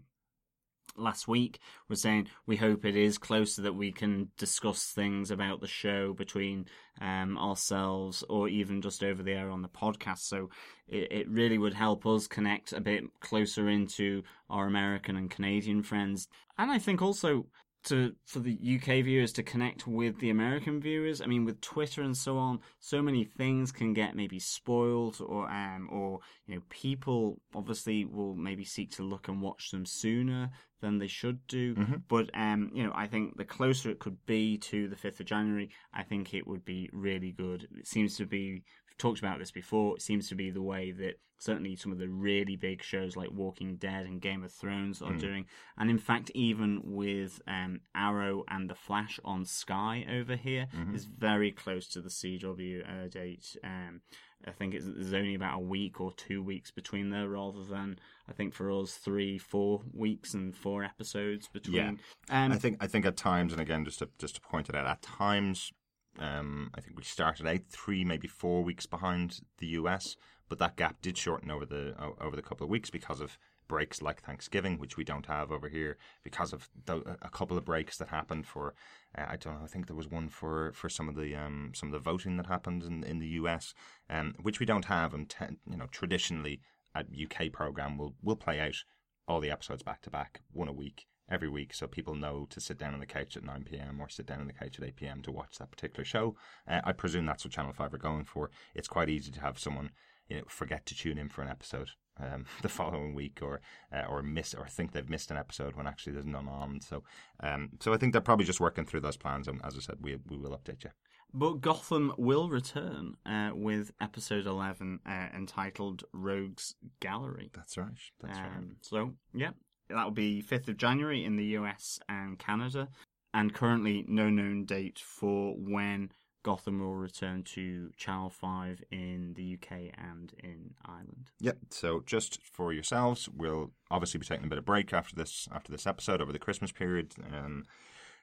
last 0.98 1.28
week 1.28 1.60
was 1.88 2.02
saying 2.02 2.28
we 2.46 2.56
hope 2.56 2.86
it 2.86 2.96
is 2.96 3.18
closer 3.18 3.62
that 3.64 3.76
we 3.76 3.92
can 3.92 4.30
discuss 4.38 4.86
things 4.86 5.32
about 5.32 5.62
the 5.62 5.68
show 5.68 6.14
between 6.14 6.66
um, 7.02 7.38
ourselves 7.38 8.24
or 8.30 8.48
even 8.48 8.82
just 8.82 9.04
over 9.04 9.22
the 9.22 9.34
air 9.34 9.50
on 9.50 9.62
the 9.62 9.70
podcast. 9.70 10.20
So 10.20 10.50
it, 10.88 11.12
it 11.12 11.30
really 11.30 11.58
would 11.58 11.74
help 11.74 12.06
us 12.06 12.28
connect 12.28 12.74
a 12.74 12.82
bit 12.82 13.04
closer 13.20 13.70
into 13.70 14.24
our 14.50 14.68
American 14.68 15.16
and 15.16 15.30
Canadian 15.30 15.84
friends. 15.84 16.28
And 16.58 16.72
I 16.72 16.80
think 16.80 17.02
also 17.02 17.48
to 17.86 18.14
for 18.26 18.40
the 18.40 18.58
UK 18.76 19.04
viewers 19.04 19.34
to 19.34 19.44
connect 19.44 19.88
with 19.88 20.20
the 20.20 20.30
American 20.30 20.82
viewers. 20.82 21.22
I 21.22 21.26
mean, 21.26 21.46
with 21.46 21.62
Twitter 21.62 22.02
and 22.02 22.16
so 22.16 22.38
on, 22.38 22.60
so 22.80 23.02
many 23.02 23.24
things 23.24 23.72
can 23.72 23.94
get 23.94 24.16
maybe 24.16 24.40
spoiled, 24.40 25.18
or 25.26 25.50
um, 25.50 25.90
or 25.92 26.20
you 26.48 26.56
know, 26.56 26.62
people 26.70 27.42
obviously 27.54 28.06
will 28.06 28.36
maybe 28.36 28.66
seek 28.66 28.92
to 28.92 29.04
look 29.04 29.28
and 29.28 29.42
watch 29.42 29.72
them 29.72 29.86
sooner 29.86 30.52
than 30.82 31.00
they 31.00 31.08
should 31.08 31.46
do. 31.48 31.74
But 32.08 32.30
um, 32.34 32.72
you 32.74 32.84
know, 32.84 32.92
I 32.94 33.08
think 33.08 33.38
the 33.38 33.46
closer 33.46 33.90
it 33.90 34.00
could 34.00 34.18
be 34.26 34.58
to 34.60 34.88
the 34.88 34.96
fifth 34.96 35.20
of 35.20 35.26
January, 35.26 35.70
I 35.94 36.04
think 36.04 36.34
it 36.34 36.46
would 36.46 36.66
be 36.66 36.90
really 36.94 37.32
good. 37.32 37.68
It 37.78 37.88
seems 37.88 38.18
to 38.18 38.26
be. 38.26 38.64
Talked 38.98 39.20
about 39.20 39.40
this 39.40 39.52
before. 39.52 39.96
It 39.96 40.02
seems 40.02 40.30
to 40.30 40.36
be 40.36 40.50
the 40.50 40.62
way 40.62 40.92
that 40.92 41.20
certainly 41.38 41.76
some 41.76 41.92
of 41.92 41.98
the 41.98 42.08
really 42.08 42.56
big 42.56 42.82
shows 42.82 43.18
like 43.18 43.30
Walking 43.32 43.76
Dead 43.76 44.06
and 44.06 44.22
Game 44.22 44.44
of 44.44 44.54
Thrones 44.54 45.02
are 45.02 45.14
doing, 45.14 45.46
and 45.78 45.90
in 45.90 45.98
fact, 45.98 46.32
even 46.34 46.82
with 46.84 47.42
um, 47.48 47.82
Arrow 47.94 48.44
and 48.48 48.70
The 48.70 48.76
Flash 48.76 49.20
on 49.26 49.46
Sky 49.46 50.06
over 50.10 50.36
here 50.36 50.68
is 50.94 51.06
very 51.06 51.52
close 51.52 51.88
to 51.90 52.02
the 52.02 52.10
CW 52.10 52.90
air 52.90 53.10
date. 53.10 53.58
Um, 53.64 54.02
I 54.48 54.52
think 54.52 54.74
it's, 54.74 54.86
there's 54.86 55.14
only 55.14 55.36
about 55.36 55.58
a 55.58 55.64
week 55.64 56.00
or 56.00 56.12
two 56.14 56.42
weeks 56.44 56.72
between 56.72 57.10
there, 57.10 57.28
rather 57.28 57.64
than 57.64 58.00
I 58.30 58.34
think 58.34 58.54
for 58.54 58.72
us 58.72 58.94
three, 58.94 59.38
four 59.38 59.82
weeks 59.94 60.34
and 60.34 60.56
four 60.56 60.84
episodes 60.84 61.48
between. 61.48 62.00
Yeah. 62.30 62.46
Um, 62.46 62.52
I 62.52 62.58
think 62.58 62.78
I 62.80 62.88
think 62.88 63.06
at 63.06 63.18
times, 63.18 63.52
and 63.52 63.62
again, 63.62 63.86
just 63.86 64.00
to 64.00 64.10
just 64.20 64.36
to 64.36 64.42
point 64.42 64.70
it 64.70 64.76
out, 64.76 64.88
at 64.88 65.02
times, 65.02 65.72
um, 66.20 66.72
I 66.76 66.82
think 66.82 66.98
we 66.98 67.04
started 67.04 67.48
out 67.48 67.62
three, 67.70 68.04
maybe 68.04 68.28
four 68.28 68.64
weeks 68.64 68.86
behind 68.86 69.42
the 69.60 69.68
US, 69.68 70.16
but 70.50 70.60
that 70.60 70.78
gap 70.78 71.02
did 71.02 71.18
shorten 71.18 71.52
over 71.52 71.66
the 71.66 71.96
over 72.22 72.36
the 72.36 72.42
couple 72.42 72.66
of 72.66 72.70
weeks 72.70 72.90
because 72.90 73.22
of 73.22 73.38
breaks 73.68 74.02
like 74.02 74.22
Thanksgiving, 74.22 74.78
which 74.78 74.96
we 74.96 75.04
don't 75.04 75.26
have 75.26 75.52
over 75.52 75.68
here, 75.68 75.98
because 76.24 76.54
of 76.54 76.70
the, 76.86 77.18
a 77.22 77.30
couple 77.30 77.58
of 77.58 77.66
breaks 77.66 77.98
that 77.98 78.10
happened 78.10 78.46
for. 78.46 78.76
Uh, 79.18 79.26
I 79.28 79.38
don't 79.38 79.56
know. 79.56 79.64
I 79.64 79.68
think 79.68 79.88
there 79.88 79.96
was 79.96 80.08
one 80.08 80.30
for, 80.30 80.72
for 80.74 80.88
some 80.88 81.10
of 81.10 81.16
the 81.16 81.36
um, 81.36 81.72
some 81.74 81.90
of 81.90 81.94
the 81.94 82.00
voting 82.00 82.38
that 82.38 82.46
happened 82.46 82.84
in, 82.84 83.04
in 83.04 83.20
the 83.20 83.28
US, 83.40 83.74
um, 84.10 84.36
which 84.42 84.60
we 84.60 84.66
don't 84.66 84.86
have. 84.86 85.14
And 85.14 85.34
you 85.70 85.78
know, 85.78 85.88
traditionally, 85.92 86.62
a 86.94 87.00
UK 87.02 87.52
program 87.52 87.98
will 87.98 88.16
will 88.22 88.36
play 88.36 88.60
out 88.60 88.84
all 89.28 89.40
the 89.40 89.52
episodes 89.52 89.84
back 89.84 90.02
to 90.04 90.10
back, 90.10 90.42
one 90.52 90.68
a 90.68 90.74
week 90.74 91.08
every 91.30 91.50
week, 91.50 91.74
so 91.74 91.88
people 91.88 92.16
know 92.16 92.48
to 92.50 92.60
sit 92.60 92.78
down 92.78 92.94
on 92.94 93.00
the 93.00 93.06
couch 93.06 93.36
at 93.36 93.44
9 93.44 93.66
p.m. 93.70 94.00
or 94.00 94.10
sit 94.10 94.26
down 94.26 94.40
on 94.42 94.48
the 94.48 94.54
couch 94.54 94.80
at 94.80 94.86
8 94.86 94.96
p.m. 94.96 95.22
to 95.24 95.32
watch 95.32 95.58
that 95.58 95.72
particular 95.72 96.06
show. 96.06 96.36
Uh, 96.68 96.82
I 96.84 96.92
presume 96.92 97.26
that's 97.26 97.46
what 97.46 97.54
Channel 97.54 97.74
5 97.74 97.94
are 97.94 97.98
going 97.98 98.26
for. 98.26 98.50
It's 98.74 98.88
quite 98.88 99.10
easy 99.10 99.32
to 99.32 99.42
have 99.42 99.60
someone 99.60 99.92
you 100.28 100.38
know, 100.38 100.44
forget 100.48 100.86
to 100.88 100.96
tune 100.96 101.18
in 101.18 101.30
for 101.30 101.42
an 101.42 101.50
episode 101.50 101.92
um, 102.20 102.46
the 102.62 102.70
following 102.70 103.14
week 103.14 103.40
or 103.42 103.62
uh, 103.94 104.06
or 104.10 104.24
miss 104.24 104.54
or 104.54 104.68
think 104.68 104.92
they've 104.92 105.10
missed 105.10 105.32
an 105.32 105.38
episode 105.38 105.76
when 105.76 105.88
actually 105.88 106.14
there's 106.14 106.26
none 106.26 106.48
on. 106.48 106.82
So 106.82 107.04
um, 107.42 107.70
so 107.80 107.94
I 107.94 107.98
think 107.98 108.14
they're 108.14 108.22
probably 108.22 108.46
just 108.46 108.60
working 108.60 108.86
through 108.86 109.02
those 109.02 109.18
plans, 109.18 109.48
and 109.48 109.62
as 109.64 109.76
I 109.76 109.80
said, 109.80 109.98
we 110.02 110.18
we 110.28 110.38
will 110.38 110.58
update 110.58 110.84
you. 110.84 110.92
But 111.34 111.60
Gotham 111.60 112.14
will 112.18 112.50
return 112.50 113.18
uh, 113.26 113.50
with 113.54 113.92
episode 114.00 114.46
11 114.46 115.02
uh, 115.06 115.10
entitled 115.36 116.06
Rogues 116.14 116.76
Gallery. 117.02 117.52
That's 117.54 117.78
right. 117.78 117.90
That's 118.22 118.40
right. 118.40 118.58
Um, 118.58 118.78
so, 118.80 119.16
yeah, 119.34 119.50
that 119.90 120.04
will 120.04 120.12
be 120.12 120.42
5th 120.42 120.68
of 120.68 120.78
January 120.78 121.24
in 121.24 121.36
the 121.36 121.46
US 121.58 122.00
and 122.10 122.38
Canada. 122.40 122.90
And 123.34 123.54
currently, 123.54 124.06
no 124.08 124.30
known 124.30 124.66
date 124.66 125.00
for 125.00 125.54
when 125.58 126.12
Gotham 126.46 126.80
will 126.80 126.96
return 126.96 127.42
to 127.56 127.90
Channel 127.98 128.30
5 128.30 128.84
in 128.92 129.34
the 129.36 129.56
UK 129.56 129.92
and 129.98 130.32
in 130.44 130.76
Ireland. 130.86 131.32
Yep. 131.40 131.58
So 131.72 132.04
just 132.06 132.40
for 132.44 132.72
yourselves, 132.72 133.28
we'll 133.28 133.72
obviously 133.90 134.20
be 134.20 134.28
taking 134.28 134.46
a 134.46 134.50
bit 134.50 134.60
of 134.60 134.64
break 134.64 134.94
after 134.94 135.16
this 135.16 135.50
after 135.52 135.72
this 135.72 135.88
episode 135.88 136.22
over 136.22 136.32
the 136.32 136.40
Christmas 136.40 136.72
period. 136.72 137.16
Um, 137.34 137.66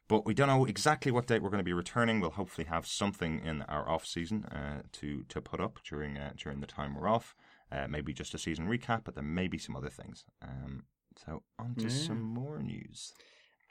but 0.06 0.24
we 0.24 0.34
don't 0.34 0.46
know 0.46 0.64
exactly 0.64 1.10
what 1.10 1.26
date 1.26 1.42
we're 1.42 1.50
going 1.50 1.58
to 1.58 1.64
be 1.64 1.72
returning. 1.72 2.20
We'll 2.20 2.30
hopefully 2.30 2.68
have 2.68 2.86
something 2.86 3.40
in 3.44 3.62
our 3.62 3.88
off 3.88 4.06
season 4.06 4.44
uh, 4.44 4.82
to 4.92 5.24
to 5.28 5.40
put 5.40 5.60
up 5.60 5.80
during 5.82 6.16
uh, 6.16 6.32
during 6.36 6.60
the 6.60 6.66
time 6.66 6.94
we're 6.94 7.08
off. 7.08 7.34
Uh, 7.72 7.88
maybe 7.88 8.12
just 8.12 8.34
a 8.34 8.38
season 8.38 8.68
recap, 8.68 9.02
but 9.02 9.14
there 9.14 9.24
may 9.24 9.48
be 9.48 9.58
some 9.58 9.74
other 9.74 9.88
things. 9.88 10.24
Um, 10.42 10.84
so 11.18 11.42
on 11.58 11.74
to 11.76 11.84
Yeah. 11.84 11.88
some 11.88 12.20
more 12.20 12.58
news. 12.58 13.12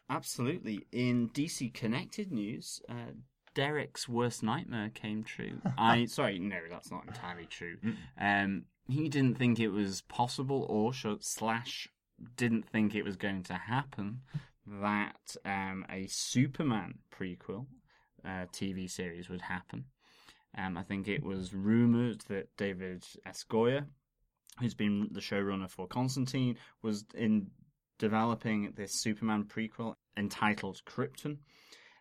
Absolutely. 0.09 0.85
In 0.91 1.29
DC 1.29 1.73
Connected 1.73 2.31
news, 2.31 2.81
uh, 2.89 3.13
Derek's 3.53 4.07
worst 4.07 4.43
nightmare 4.43 4.89
came 4.89 5.23
true. 5.23 5.61
I 5.77 6.05
sorry, 6.05 6.39
no, 6.39 6.59
that's 6.69 6.91
not 6.91 7.05
entirely 7.05 7.45
true. 7.45 7.77
Um, 8.17 8.65
he 8.87 9.09
didn't 9.09 9.37
think 9.37 9.59
it 9.59 9.69
was 9.69 10.01
possible, 10.01 10.65
or 10.69 10.93
slash 11.19 11.87
didn't 12.35 12.67
think 12.67 12.93
it 12.93 13.03
was 13.03 13.15
going 13.15 13.43
to 13.43 13.53
happen 13.53 14.21
that 14.65 15.35
um, 15.43 15.85
a 15.89 16.07
Superman 16.07 16.99
prequel 17.11 17.65
uh, 18.23 18.45
TV 18.53 18.89
series 18.89 19.29
would 19.29 19.41
happen. 19.41 19.85
Um, 20.57 20.77
I 20.77 20.83
think 20.83 21.07
it 21.07 21.23
was 21.23 21.53
rumored 21.53 22.21
that 22.27 22.55
David 22.57 23.05
S. 23.25 23.43
Who's 24.59 24.73
been 24.73 25.09
the 25.11 25.21
showrunner 25.21 25.69
for 25.69 25.87
Constantine, 25.87 26.57
was 26.81 27.05
in 27.15 27.47
developing 27.97 28.73
this 28.75 28.93
Superman 28.93 29.45
prequel 29.45 29.95
entitled 30.17 30.81
Krypton. 30.85 31.37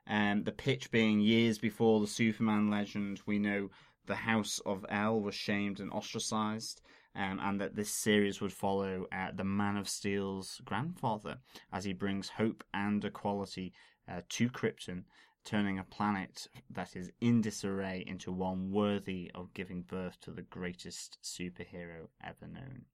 Um, 0.07 0.43
the 0.45 0.53
pitch 0.53 0.91
being 0.91 1.21
years 1.21 1.59
before 1.59 2.01
the 2.01 2.07
Superman 2.07 2.71
legend, 2.71 3.21
we 3.27 3.39
know 3.39 3.71
the 4.07 4.17
House 4.17 4.61
of 4.67 4.85
El 4.89 5.21
was 5.21 5.35
shamed 5.35 5.79
and 5.79 5.93
ostracized, 5.93 6.83
um, 7.15 7.39
and 7.41 7.61
that 7.61 7.77
this 7.77 7.93
series 7.93 8.41
would 8.41 8.53
follow 8.53 9.07
uh, 9.13 9.31
the 9.35 9.45
Man 9.45 9.77
of 9.77 9.89
Steel's 9.89 10.61
grandfather 10.65 11.39
as 11.73 11.85
he 11.85 11.93
brings 11.93 12.29
hope 12.29 12.65
and 12.75 13.05
equality 13.05 13.73
uh, 14.11 14.23
to 14.29 14.49
Krypton, 14.49 15.05
turning 15.45 15.79
a 15.79 15.85
planet 15.85 16.47
that 16.69 16.95
is 16.97 17.11
in 17.21 17.41
disarray 17.41 18.05
into 18.07 18.31
one 18.33 18.71
worthy 18.71 19.31
of 19.35 19.55
giving 19.55 19.83
birth 19.83 20.21
to 20.21 20.31
the 20.31 20.43
greatest 20.43 21.19
superhero 21.23 22.09
ever 22.23 22.47
known. 22.47 22.85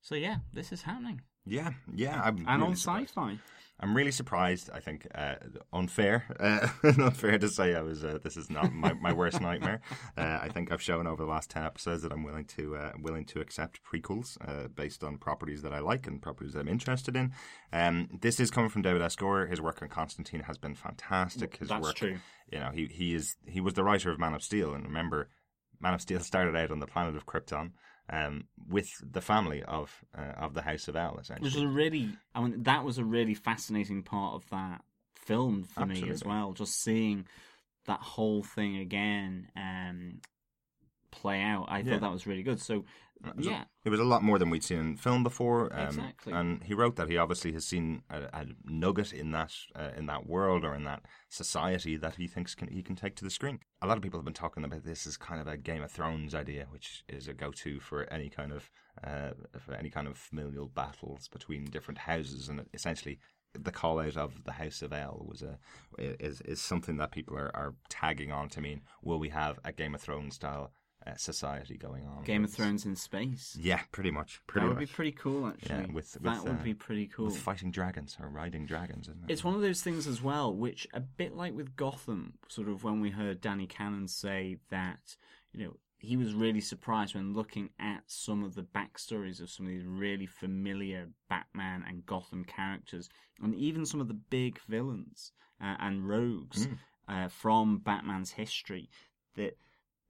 So 0.00 0.14
yeah, 0.14 0.38
this 0.52 0.72
is 0.72 0.82
happening, 0.82 1.22
Yeah, 1.46 1.72
yeah. 1.94 2.20
I'm 2.22 2.38
and 2.48 2.60
really 2.60 2.62
on 2.62 2.76
surprised. 2.76 3.10
sci-fi. 3.10 3.38
I'm 3.80 3.94
really 3.96 4.12
surprised. 4.12 4.70
I 4.72 4.78
think 4.78 5.06
uh, 5.14 5.34
unfair, 5.72 6.24
uh, 6.38 6.68
unfair 6.84 7.38
to 7.38 7.48
say 7.48 7.74
I 7.74 7.82
was. 7.82 8.04
Uh, 8.04 8.18
this 8.22 8.36
is 8.36 8.48
not 8.48 8.72
my, 8.72 8.92
my 8.94 9.12
worst 9.12 9.40
nightmare. 9.40 9.80
Uh, 10.16 10.38
I 10.42 10.48
think 10.48 10.70
I've 10.70 10.80
shown 10.80 11.08
over 11.08 11.24
the 11.24 11.28
last 11.28 11.50
ten 11.50 11.64
episodes 11.64 12.02
that 12.02 12.12
I'm 12.12 12.22
willing 12.22 12.44
to 12.56 12.76
uh, 12.76 12.92
willing 13.00 13.24
to 13.26 13.40
accept 13.40 13.80
prequels 13.82 14.36
uh, 14.46 14.68
based 14.68 15.02
on 15.02 15.18
properties 15.18 15.62
that 15.62 15.72
I 15.72 15.80
like 15.80 16.06
and 16.06 16.22
properties 16.22 16.52
that 16.52 16.60
I'm 16.60 16.68
interested 16.68 17.16
in. 17.16 17.32
Um, 17.72 18.08
this 18.22 18.38
is 18.38 18.52
coming 18.52 18.70
from 18.70 18.82
David 18.82 19.02
S. 19.02 19.16
Goyer. 19.16 19.50
His 19.50 19.60
work 19.60 19.82
on 19.82 19.88
Constantine 19.88 20.44
has 20.44 20.56
been 20.56 20.76
fantastic. 20.76 21.56
His 21.56 21.68
That's 21.68 21.82
work, 21.82 21.96
true. 21.96 22.18
you 22.52 22.60
know, 22.60 22.70
he 22.72 22.86
he 22.86 23.12
is 23.14 23.34
he 23.44 23.60
was 23.60 23.74
the 23.74 23.82
writer 23.82 24.12
of 24.12 24.20
Man 24.20 24.34
of 24.34 24.42
Steel, 24.44 24.72
and 24.72 24.84
remember, 24.84 25.30
Man 25.80 25.94
of 25.94 26.00
Steel 26.00 26.20
started 26.30 26.54
out 26.54 26.70
on 26.70 26.78
the 26.78 26.86
planet 26.86 27.16
of 27.16 27.26
Krypton. 27.26 27.72
Um, 28.10 28.44
with 28.68 28.90
the 29.02 29.22
family 29.22 29.62
of 29.62 30.04
uh, 30.16 30.32
of 30.36 30.52
the 30.52 30.60
House 30.60 30.88
of 30.88 30.96
El, 30.96 31.16
essentially. 31.18 31.46
Which 31.46 31.54
was 31.54 31.64
a 31.64 31.68
really, 31.68 32.10
I 32.34 32.42
mean, 32.42 32.62
that 32.64 32.84
was 32.84 32.98
a 32.98 33.04
really 33.04 33.32
fascinating 33.32 34.02
part 34.02 34.34
of 34.34 34.48
that 34.50 34.82
film 35.16 35.64
for 35.64 35.86
me 35.86 36.10
as 36.10 36.22
well. 36.22 36.52
Just 36.52 36.82
seeing 36.82 37.26
that 37.86 38.00
whole 38.00 38.42
thing 38.42 38.76
again 38.76 39.48
um, 39.56 40.20
play 41.20 41.40
out, 41.42 41.66
I 41.68 41.78
Yeah. 41.78 41.84
thought 41.92 42.00
that 42.02 42.12
was 42.12 42.26
really 42.26 42.42
good. 42.42 42.60
So, 42.60 42.84
It 43.24 43.36
was, 43.36 43.46
yeah, 43.46 43.62
a, 43.62 43.66
it 43.86 43.90
was 43.90 44.00
a 44.00 44.04
lot 44.04 44.22
more 44.22 44.38
than 44.38 44.50
we'd 44.50 44.64
seen 44.64 44.78
in 44.80 44.96
film 44.96 45.22
before. 45.22 45.72
Um, 45.72 45.86
Exactly. 45.86 46.32
And 46.32 46.62
he 46.62 46.74
wrote 46.74 46.96
that 46.96 47.08
he 47.08 47.16
obviously 47.16 47.52
has 47.52 47.64
seen 47.64 48.02
a, 48.10 48.24
a 48.40 48.46
nugget 48.64 49.12
in 49.14 49.30
that 49.30 49.52
uh, 49.74 49.92
in 49.96 50.04
that 50.06 50.26
world 50.26 50.62
or 50.64 50.74
in 50.74 50.84
that 50.84 51.02
society 51.30 51.96
that 51.96 52.16
he 52.16 52.26
thinks 52.26 52.54
can, 52.54 52.68
he 52.68 52.82
can 52.82 52.96
take 52.96 53.14
to 53.16 53.24
the 53.24 53.30
screen. 53.30 53.60
A 53.80 53.86
lot 53.86 53.96
of 53.96 54.02
people 54.02 54.18
have 54.18 54.24
been 54.30 54.34
talking 54.34 54.64
about 54.64 54.84
this 54.84 55.06
as 55.06 55.16
kind 55.16 55.40
of 55.40 55.46
a 55.46 55.56
Game 55.56 55.82
of 55.82 55.90
Thrones 55.90 56.34
idea, 56.34 56.66
which 56.70 57.02
is 57.08 57.26
a 57.28 57.32
go-to 57.34 57.80
for 57.80 58.04
any 58.12 58.28
kind 58.28 58.52
of 58.52 58.70
uh, 59.02 59.30
for 59.58 59.72
any 59.74 59.90
kind 59.90 60.06
of 60.06 60.18
familial 60.18 60.68
battles 60.68 61.28
between 61.28 61.64
different 61.66 61.98
houses, 61.98 62.48
and 62.48 62.66
essentially. 62.74 63.18
The 63.56 63.70
call 63.70 64.00
out 64.00 64.16
of 64.16 64.42
the 64.42 64.50
House 64.50 64.82
of 64.82 64.92
El 64.92 65.24
was 65.30 65.40
a 65.40 65.60
is 65.96 66.40
is 66.40 66.60
something 66.60 66.96
that 66.96 67.12
people 67.12 67.36
are, 67.36 67.54
are 67.54 67.74
tagging 67.88 68.32
on 68.32 68.48
to 68.48 68.60
mean 68.60 68.80
will 69.00 69.20
we 69.20 69.28
have 69.28 69.60
a 69.64 69.70
Game 69.72 69.94
of 69.94 70.00
Thrones 70.00 70.34
style 70.34 70.72
uh, 71.06 71.14
society 71.16 71.76
going 71.76 72.06
on? 72.06 72.24
Game 72.24 72.44
of 72.44 72.52
Thrones 72.52 72.84
in 72.84 72.96
space. 72.96 73.56
yeah, 73.60 73.80
pretty 73.92 74.10
much. 74.10 74.40
Pretty 74.46 74.64
that 74.66 74.68
would 74.68 74.80
much. 74.80 74.88
be 74.88 74.94
pretty 74.94 75.12
cool, 75.12 75.46
actually. 75.46 75.86
Yeah, 75.86 75.92
with- 75.92 76.12
that 76.12 76.22
with, 76.22 76.42
would 76.44 76.60
uh, 76.60 76.62
be 76.62 76.74
pretty 76.74 77.06
cool. 77.06 77.26
With 77.26 77.36
fighting 77.38 77.70
dragons 77.70 78.16
or 78.20 78.28
riding 78.28 78.66
dragons, 78.66 79.08
isn't 79.08 79.24
it? 79.28 79.32
It's 79.32 79.44
one 79.44 79.54
of 79.54 79.60
those 79.60 79.82
things 79.82 80.06
as 80.06 80.22
well, 80.22 80.54
which 80.54 80.86
a 80.94 81.00
bit 81.00 81.34
like 81.36 81.54
with 81.54 81.76
Gotham, 81.76 82.34
sort 82.48 82.68
of 82.68 82.84
when 82.84 83.00
we 83.00 83.10
heard 83.10 83.40
Danny 83.40 83.66
Cannon 83.66 84.08
say 84.08 84.58
that, 84.70 85.16
you 85.52 85.64
know, 85.64 85.76
he 85.98 86.16
was 86.16 86.34
really 86.34 86.60
surprised 86.60 87.14
when 87.14 87.32
looking 87.32 87.70
at 87.80 88.02
some 88.06 88.44
of 88.44 88.54
the 88.54 88.62
backstories 88.62 89.40
of 89.40 89.48
some 89.48 89.64
of 89.64 89.72
these 89.72 89.86
really 89.86 90.26
familiar 90.26 91.08
Batman 91.30 91.82
and 91.88 92.04
Gotham 92.04 92.44
characters, 92.44 93.08
and 93.42 93.54
even 93.54 93.86
some 93.86 94.00
of 94.00 94.08
the 94.08 94.14
big 94.14 94.58
villains 94.68 95.32
uh, 95.62 95.76
and 95.80 96.06
rogues 96.06 96.68
uh, 97.08 97.28
from 97.28 97.78
Batman's 97.78 98.32
history, 98.32 98.90
that 99.36 99.56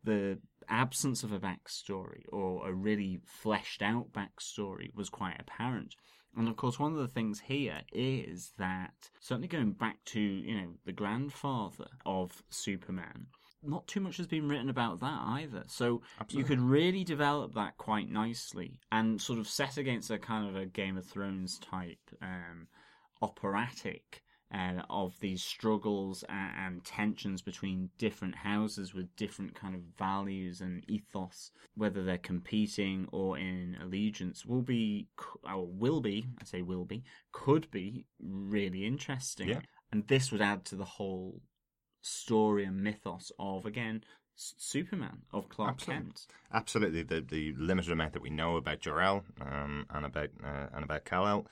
the 0.04 0.38
absence 0.68 1.22
of 1.22 1.32
a 1.32 1.38
backstory 1.38 2.22
or 2.32 2.68
a 2.68 2.72
really 2.72 3.20
fleshed 3.24 3.82
out 3.82 4.12
backstory 4.12 4.94
was 4.94 5.08
quite 5.08 5.40
apparent. 5.40 5.94
And 6.36 6.48
of 6.48 6.56
course, 6.56 6.78
one 6.78 6.92
of 6.92 6.98
the 6.98 7.08
things 7.08 7.40
here 7.40 7.82
is 7.92 8.52
that 8.58 9.10
certainly 9.20 9.48
going 9.48 9.72
back 9.72 9.98
to 10.06 10.20
you 10.20 10.60
know 10.60 10.68
the 10.84 10.92
grandfather 10.92 11.86
of 12.04 12.42
Superman, 12.50 13.26
not 13.62 13.86
too 13.86 14.00
much 14.00 14.16
has 14.16 14.26
been 14.26 14.48
written 14.48 14.68
about 14.68 15.00
that 15.00 15.20
either. 15.24 15.64
So 15.68 16.02
you 16.30 16.44
could 16.44 16.60
really 16.60 17.04
develop 17.04 17.54
that 17.54 17.76
quite 17.78 18.10
nicely 18.10 18.80
and 18.90 19.20
sort 19.20 19.38
of 19.38 19.48
set 19.48 19.76
against 19.76 20.10
a 20.10 20.18
kind 20.18 20.48
of 20.48 20.56
a 20.56 20.66
Game 20.66 20.96
of 20.96 21.06
Thrones 21.06 21.58
type 21.58 21.98
um, 22.20 22.66
operatic 23.22 24.23
uh, 24.54 24.82
of 24.88 25.18
these 25.20 25.42
struggles 25.42 26.24
and, 26.28 26.52
and 26.58 26.84
tensions 26.84 27.42
between 27.42 27.90
different 27.98 28.36
houses 28.36 28.94
with 28.94 29.14
different 29.16 29.54
kind 29.54 29.74
of 29.74 29.80
values 29.98 30.60
and 30.60 30.84
ethos, 30.88 31.50
whether 31.74 32.04
they're 32.04 32.18
competing 32.18 33.08
or 33.12 33.36
in 33.38 33.76
allegiance, 33.82 34.44
will 34.46 34.62
be 34.62 35.08
or 35.44 35.66
will 35.66 36.00
be. 36.00 36.26
I 36.40 36.44
say 36.44 36.62
will 36.62 36.84
be, 36.84 37.02
could 37.32 37.70
be 37.70 38.06
really 38.20 38.86
interesting. 38.86 39.48
Yeah. 39.48 39.60
And 39.90 40.06
this 40.06 40.30
would 40.32 40.42
add 40.42 40.64
to 40.66 40.76
the 40.76 40.84
whole 40.84 41.40
story 42.02 42.64
and 42.64 42.82
mythos 42.82 43.32
of 43.38 43.64
again 43.64 44.04
Superman 44.36 45.22
of 45.32 45.48
Clark 45.48 45.74
Absolutely. 45.74 46.04
Kent. 46.04 46.26
Absolutely, 46.52 47.02
the 47.02 47.20
the 47.20 47.54
limited 47.56 47.92
amount 47.92 48.12
that 48.14 48.22
we 48.22 48.30
know 48.30 48.56
about 48.56 48.80
Jor-El 48.80 49.24
um, 49.40 49.86
and 49.90 50.04
about 50.04 50.30
uh, 50.44 50.66
and 50.74 50.84
about 50.84 51.04
Kal-El 51.04 51.46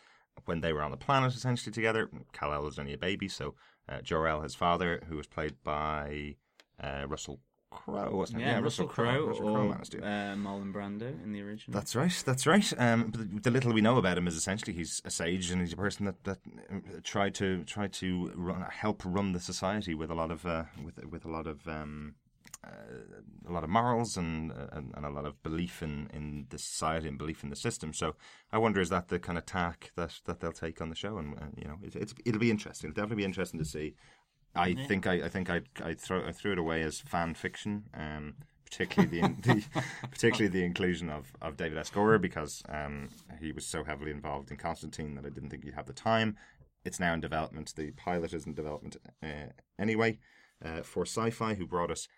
when 0.44 0.60
they 0.60 0.72
were 0.72 0.82
on 0.82 0.90
the 0.90 0.96
planet 0.96 1.34
essentially 1.34 1.72
together. 1.72 2.10
Kal-El 2.32 2.62
was 2.62 2.78
only 2.78 2.92
a 2.92 2.98
baby, 2.98 3.28
so 3.28 3.54
uh, 3.88 4.00
Jor-El, 4.00 4.42
his 4.42 4.54
father, 4.54 5.02
who 5.08 5.16
was 5.16 5.26
played 5.26 5.56
by 5.62 6.36
uh, 6.82 7.04
Russell 7.06 7.40
Crowe, 7.72 8.14
wasn't 8.14 8.42
it? 8.42 8.44
Yeah, 8.44 8.60
Russell 8.60 8.86
Crowe 8.86 9.26
Russell 9.28 9.48
or 9.48 9.72
uh, 9.72 10.34
Marlon 10.36 10.72
Brando 10.72 11.22
in 11.24 11.32
the 11.32 11.40
original. 11.40 11.74
That's 11.74 11.96
right. 11.96 12.22
That's 12.24 12.46
right. 12.46 12.72
Um, 12.78 13.10
but 13.10 13.20
the, 13.20 13.40
the 13.40 13.50
little 13.50 13.72
we 13.72 13.80
know 13.80 13.96
about 13.96 14.18
him 14.18 14.28
is 14.28 14.36
essentially 14.36 14.74
he's 14.74 15.00
a 15.04 15.10
sage 15.10 15.50
and 15.50 15.60
he's 15.60 15.72
a 15.72 15.76
person 15.76 16.04
that 16.06 16.22
that 16.24 16.38
um, 16.70 16.82
tried 17.02 17.34
to 17.36 17.64
try 17.64 17.88
to 17.88 18.30
run, 18.34 18.62
help 18.70 19.02
run 19.04 19.32
the 19.32 19.40
society 19.40 19.94
with 19.94 20.10
a 20.10 20.14
lot 20.14 20.30
of 20.30 20.44
uh, 20.44 20.64
with 20.84 21.02
with 21.06 21.24
a 21.24 21.30
lot 21.30 21.46
of 21.46 21.66
um, 21.66 22.14
uh, 22.64 23.48
a 23.48 23.52
lot 23.52 23.64
of 23.64 23.70
morals 23.70 24.16
and, 24.16 24.52
uh, 24.52 24.66
and 24.72 24.92
and 24.96 25.04
a 25.04 25.10
lot 25.10 25.24
of 25.24 25.42
belief 25.42 25.82
in, 25.82 26.08
in 26.12 26.46
the 26.50 26.58
society 26.58 27.08
and 27.08 27.18
belief 27.18 27.42
in 27.42 27.50
the 27.50 27.56
system. 27.56 27.92
So 27.92 28.14
I 28.52 28.58
wonder 28.58 28.80
is 28.80 28.88
that 28.90 29.08
the 29.08 29.18
kind 29.18 29.38
of 29.38 29.46
tack 29.46 29.90
that, 29.96 30.20
that 30.26 30.40
they'll 30.40 30.52
take 30.52 30.80
on 30.80 30.88
the 30.88 30.94
show, 30.94 31.18
and 31.18 31.34
uh, 31.38 31.46
you 31.56 31.64
know 31.64 31.78
it, 31.82 31.96
it's 31.96 32.14
it'll 32.24 32.40
be 32.40 32.50
interesting. 32.50 32.90
It'll 32.90 33.00
definitely 33.00 33.22
be 33.22 33.26
interesting 33.26 33.58
to 33.58 33.66
see. 33.66 33.94
I 34.54 34.74
think 34.74 35.06
I, 35.06 35.14
I 35.14 35.28
think 35.28 35.50
I 35.50 35.62
I 35.82 35.94
throw 35.94 36.24
I 36.26 36.32
threw 36.32 36.52
it 36.52 36.58
away 36.58 36.82
as 36.82 37.00
fan 37.00 37.34
fiction, 37.34 37.84
um, 37.94 38.34
particularly 38.64 39.20
the, 39.20 39.28
the 39.42 39.82
particularly 40.10 40.48
the 40.48 40.64
inclusion 40.64 41.10
of, 41.10 41.32
of 41.40 41.56
David 41.56 41.78
S. 41.78 41.90
Because 41.90 42.62
um, 42.68 43.08
he 43.40 43.52
was 43.52 43.66
so 43.66 43.84
heavily 43.84 44.10
involved 44.10 44.50
in 44.50 44.56
Constantine 44.56 45.14
that 45.14 45.26
I 45.26 45.30
didn't 45.30 45.50
think 45.50 45.64
he'd 45.64 45.74
have 45.74 45.86
the 45.86 45.92
time. 45.92 46.36
It's 46.84 47.00
now 47.00 47.14
in 47.14 47.20
development. 47.20 47.72
The 47.76 47.92
pilot 47.92 48.34
is 48.34 48.46
in 48.46 48.54
development 48.54 48.96
uh, 49.22 49.52
anyway 49.78 50.18
uh, 50.64 50.82
for 50.82 51.04
Syfy, 51.04 51.56
who 51.56 51.66
brought 51.66 51.90
us. 51.90 52.08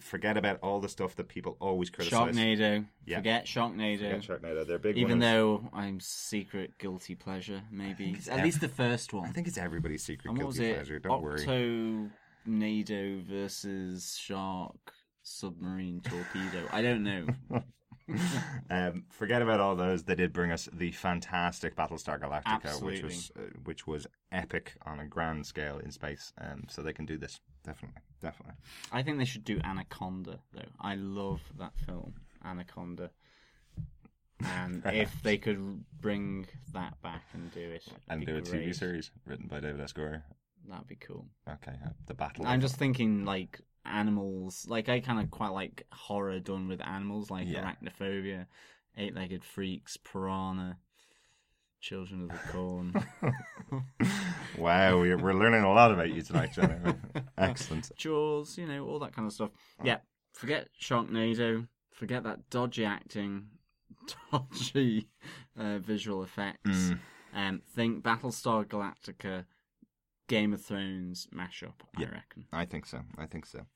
Forget 0.00 0.36
about 0.36 0.58
all 0.62 0.80
the 0.80 0.88
stuff 0.88 1.16
that 1.16 1.28
people 1.28 1.56
always 1.60 1.90
criticize. 1.90 2.34
Sharknado. 2.34 2.86
Yeah. 3.06 3.16
Forget 3.18 3.46
Sharknado. 3.46 3.98
Forget 3.98 4.20
Sharknado. 4.22 4.66
They're 4.66 4.78
big. 4.78 4.96
Even 4.96 5.18
winners. 5.18 5.32
though 5.32 5.68
I'm 5.72 6.00
secret 6.00 6.78
guilty 6.78 7.14
pleasure, 7.14 7.62
maybe 7.70 8.16
at 8.30 8.38
ev- 8.38 8.44
least 8.44 8.60
the 8.60 8.68
first 8.68 9.12
one. 9.12 9.28
I 9.28 9.32
think 9.32 9.48
it's 9.48 9.58
everybody's 9.58 10.02
secret 10.02 10.30
and 10.30 10.38
what 10.38 10.46
was 10.48 10.56
guilty 10.58 10.70
it? 10.72 10.74
pleasure. 10.76 10.98
Don't 10.98 11.22
worry. 11.22 11.40
Octonado 12.46 13.22
versus 13.22 14.16
Shark 14.18 14.92
Submarine 15.22 16.00
Torpedo. 16.00 16.66
I 16.72 16.82
don't 16.82 17.02
know. 17.04 17.26
um, 18.70 19.04
forget 19.10 19.42
about 19.42 19.60
all 19.60 19.76
those. 19.76 20.04
They 20.04 20.14
did 20.14 20.32
bring 20.32 20.50
us 20.50 20.68
the 20.72 20.92
fantastic 20.92 21.76
Battlestar 21.76 22.20
Galactica, 22.20 22.82
which 22.82 23.02
was 23.02 23.30
uh, 23.36 23.42
which 23.64 23.86
was 23.86 24.06
epic 24.30 24.74
on 24.84 25.00
a 25.00 25.06
grand 25.06 25.46
scale 25.46 25.78
in 25.78 25.90
space. 25.90 26.32
Um, 26.38 26.64
so 26.68 26.82
they 26.82 26.92
can 26.92 27.06
do 27.06 27.18
this 27.18 27.40
definitely, 27.64 28.00
definitely. 28.20 28.54
I 28.92 29.02
think 29.02 29.18
they 29.18 29.24
should 29.24 29.44
do 29.44 29.60
Anaconda 29.64 30.38
though. 30.52 30.62
I 30.80 30.94
love 30.96 31.40
that 31.58 31.72
film, 31.86 32.14
Anaconda. 32.44 33.10
and 34.44 34.82
if 34.86 35.22
they 35.22 35.38
could 35.38 35.84
bring 36.00 36.46
that 36.72 37.00
back 37.02 37.24
and 37.32 37.52
do 37.52 37.60
it, 37.60 37.84
and 38.08 38.26
do 38.26 38.36
a 38.36 38.42
TV 38.42 38.74
series 38.74 39.10
written 39.26 39.46
by 39.46 39.60
David 39.60 39.80
S. 39.80 39.92
Goyer. 39.92 40.22
that'd 40.68 40.86
be 40.86 40.96
cool. 40.96 41.26
Okay, 41.48 41.76
uh, 41.84 41.90
the 42.06 42.14
battle. 42.14 42.46
I'm 42.46 42.60
just 42.60 42.76
thinking 42.76 43.24
like 43.24 43.60
animals. 43.84 44.66
Like 44.68 44.88
I 44.88 45.00
kind 45.00 45.20
of 45.20 45.30
quite 45.30 45.52
like 45.52 45.86
horror 45.92 46.38
done 46.40 46.68
with 46.68 46.80
animals, 46.80 47.30
like 47.30 47.48
Yeah. 47.48 47.62
arachnophobia, 47.72 48.46
eight-legged 48.96 49.44
freaks, 49.44 49.96
piranha, 49.96 50.78
children 51.80 52.22
of 52.22 52.28
the 52.30 52.48
corn. 52.52 52.94
wow, 54.58 54.98
we're, 55.00 55.18
we're 55.18 55.34
learning 55.34 55.62
a 55.64 55.72
lot 55.72 55.92
about 55.92 56.10
you 56.12 56.22
tonight, 56.22 56.52
Johnny. 56.54 56.74
Excellent. 57.38 57.90
Jaws, 57.96 58.56
you 58.58 58.66
know, 58.66 58.86
all 58.86 58.98
that 59.00 59.14
kind 59.14 59.26
of 59.26 59.32
stuff. 59.32 59.50
Yeah, 59.82 59.98
forget 60.32 60.68
Sharknado, 60.80 61.66
forget 61.90 62.22
that 62.24 62.50
dodgy 62.50 62.84
acting, 62.84 63.46
dodgy 64.30 65.08
uh, 65.58 65.78
visual 65.78 66.22
effects. 66.22 66.68
Mm. 66.70 66.98
Um, 67.34 67.62
think 67.74 68.02
Battlestar 68.04 68.66
Galactica, 68.66 69.46
Game 70.28 70.52
of 70.52 70.62
Thrones 70.62 71.28
mashup. 71.34 71.74
Yeah. 71.98 72.06
I 72.06 72.10
reckon. 72.10 72.44
I 72.52 72.64
think 72.64 72.86
so. 72.86 73.00
I 73.18 73.26
think 73.26 73.46
so. 73.46 73.66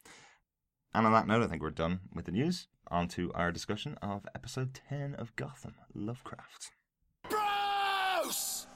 And 0.95 1.07
on 1.07 1.13
that 1.13 1.27
note, 1.27 1.43
I 1.43 1.47
think 1.47 1.63
we're 1.63 1.71
done 1.71 2.01
with 2.15 2.25
the 2.25 2.33
news. 2.33 2.69
On 2.89 3.09
to 3.09 3.33
our 3.35 3.51
discussion 3.51 3.99
of 4.01 4.27
episode 4.35 4.79
10 4.89 5.15
of 5.17 5.35
Gotham 5.37 5.75
Lovecraft. 5.95 6.71
Bruce! 7.29 8.67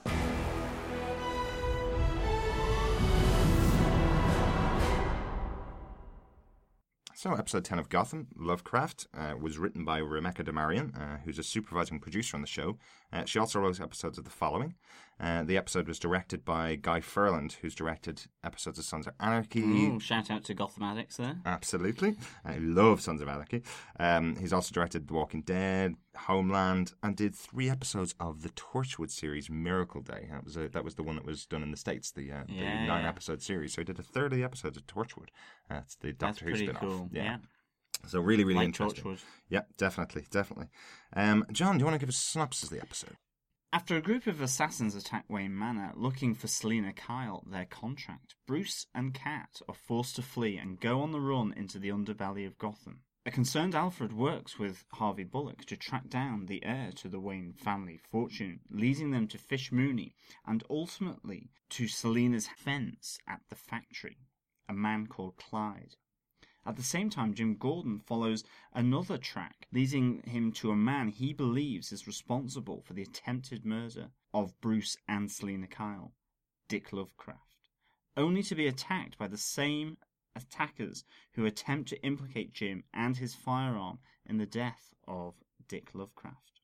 So, 7.20 7.34
episode 7.34 7.66
10 7.66 7.78
of 7.78 7.90
Gotham, 7.90 8.28
Lovecraft, 8.34 9.06
uh, 9.12 9.34
was 9.38 9.58
written 9.58 9.84
by 9.84 9.98
Rebecca 9.98 10.42
Dameron, 10.42 10.98
uh, 10.98 11.18
who's 11.22 11.38
a 11.38 11.42
supervising 11.42 12.00
producer 12.00 12.34
on 12.34 12.40
the 12.40 12.46
show. 12.46 12.78
Uh, 13.12 13.26
she 13.26 13.38
also 13.38 13.60
wrote 13.60 13.78
episodes 13.78 14.16
of 14.16 14.24
the 14.24 14.30
following. 14.30 14.74
Uh, 15.20 15.42
the 15.42 15.56
episode 15.56 15.86
was 15.86 15.98
directed 15.98 16.44
by 16.44 16.76
Guy 16.80 17.00
Ferland, 17.00 17.56
who's 17.60 17.74
directed 17.74 18.22
episodes 18.42 18.78
of 18.78 18.84
Sons 18.86 19.06
of 19.06 19.12
Anarchy, 19.20 19.60
Ooh, 19.60 20.00
shout 20.00 20.30
out 20.30 20.44
to 20.44 20.54
Gotham 20.54 20.82
Addicts 20.82 21.18
there. 21.18 21.36
Absolutely. 21.44 22.16
I 22.44 22.56
love 22.56 23.02
Sons 23.02 23.20
of 23.20 23.28
Anarchy. 23.28 23.62
Um, 23.98 24.36
he's 24.36 24.52
also 24.52 24.72
directed 24.72 25.08
The 25.08 25.14
Walking 25.14 25.42
Dead, 25.42 25.94
Homeland, 26.16 26.94
and 27.02 27.14
did 27.14 27.34
three 27.34 27.68
episodes 27.68 28.14
of 28.18 28.42
the 28.42 28.48
Torchwood 28.50 29.10
series 29.10 29.50
Miracle 29.50 30.00
Day. 30.00 30.28
That 30.30 30.44
was 30.44 30.56
a, 30.56 30.68
that 30.70 30.84
was 30.84 30.94
the 30.94 31.02
one 31.02 31.16
that 31.16 31.26
was 31.26 31.44
done 31.44 31.62
in 31.62 31.70
the 31.70 31.76
States, 31.76 32.10
the, 32.10 32.32
uh, 32.32 32.44
the 32.48 32.54
nine 32.54 33.02
yeah. 33.02 33.08
episode 33.08 33.42
series. 33.42 33.74
So 33.74 33.82
he 33.82 33.84
did 33.84 33.98
a 33.98 34.02
third 34.02 34.32
of 34.32 34.38
the 34.38 34.44
episodes 34.44 34.78
of 34.78 34.86
Torchwood. 34.86 35.28
That's 35.68 35.96
the 35.96 36.12
That's 36.12 36.18
Doctor 36.38 36.44
Who 36.46 36.50
pretty 36.52 36.66
spin-off. 36.66 36.82
cool. 36.82 37.08
Yeah, 37.12 37.36
So 38.06 38.20
really, 38.20 38.44
really 38.44 38.56
like 38.56 38.64
interesting. 38.66 39.04
Torchwood. 39.04 39.20
Yeah, 39.50 39.62
definitely, 39.76 40.24
definitely. 40.30 40.68
Um, 41.14 41.44
John, 41.52 41.76
do 41.76 41.82
you 41.82 41.84
want 41.84 41.96
to 41.96 41.98
give 42.00 42.08
us 42.08 42.16
a 42.16 42.20
synopsis 42.22 42.64
of 42.64 42.70
the 42.70 42.80
episode? 42.80 43.16
After 43.72 43.96
a 43.96 44.02
group 44.02 44.26
of 44.26 44.40
assassins 44.40 44.96
attack 44.96 45.26
Wayne 45.28 45.56
Manor 45.56 45.92
looking 45.94 46.34
for 46.34 46.48
Selina 46.48 46.92
Kyle, 46.92 47.44
their 47.46 47.66
contract, 47.66 48.34
Bruce 48.44 48.86
and 48.92 49.14
Kat 49.14 49.62
are 49.68 49.74
forced 49.74 50.16
to 50.16 50.22
flee 50.22 50.56
and 50.56 50.80
go 50.80 51.00
on 51.00 51.12
the 51.12 51.20
run 51.20 51.52
into 51.52 51.78
the 51.78 51.90
underbelly 51.90 52.44
of 52.44 52.58
Gotham. 52.58 53.04
A 53.24 53.30
concerned 53.30 53.76
Alfred 53.76 54.12
works 54.12 54.58
with 54.58 54.84
Harvey 54.94 55.22
Bullock 55.22 55.66
to 55.66 55.76
track 55.76 56.08
down 56.08 56.46
the 56.46 56.64
heir 56.64 56.90
to 56.96 57.08
the 57.08 57.20
Wayne 57.20 57.52
family 57.52 57.96
fortune, 57.96 58.58
leading 58.70 59.12
them 59.12 59.28
to 59.28 59.38
Fish 59.38 59.70
Mooney 59.70 60.16
and 60.44 60.64
ultimately 60.68 61.52
to 61.68 61.86
Selina's 61.86 62.48
fence 62.48 63.20
at 63.28 63.42
the 63.50 63.54
factory, 63.54 64.18
a 64.68 64.74
man 64.74 65.06
called 65.06 65.36
Clyde. 65.36 65.94
At 66.70 66.76
the 66.76 66.84
same 66.84 67.10
time, 67.10 67.34
Jim 67.34 67.56
Gordon 67.56 67.98
follows 67.98 68.44
another 68.72 69.18
track, 69.18 69.66
leading 69.72 70.22
him 70.22 70.52
to 70.52 70.70
a 70.70 70.76
man 70.76 71.08
he 71.08 71.32
believes 71.32 71.90
is 71.90 72.06
responsible 72.06 72.80
for 72.80 72.92
the 72.92 73.02
attempted 73.02 73.66
murder 73.66 74.12
of 74.32 74.54
Bruce 74.60 74.96
and 75.08 75.32
Selina 75.32 75.66
Kyle, 75.66 76.14
Dick 76.68 76.92
Lovecraft, 76.92 77.70
only 78.16 78.44
to 78.44 78.54
be 78.54 78.68
attacked 78.68 79.18
by 79.18 79.26
the 79.26 79.36
same 79.36 79.98
attackers 80.36 81.04
who 81.32 81.44
attempt 81.44 81.88
to 81.88 82.00
implicate 82.04 82.54
Jim 82.54 82.84
and 82.94 83.16
his 83.16 83.34
firearm 83.34 83.98
in 84.24 84.36
the 84.36 84.46
death 84.46 84.94
of 85.08 85.42
Dick 85.66 85.92
Lovecraft. 85.92 86.60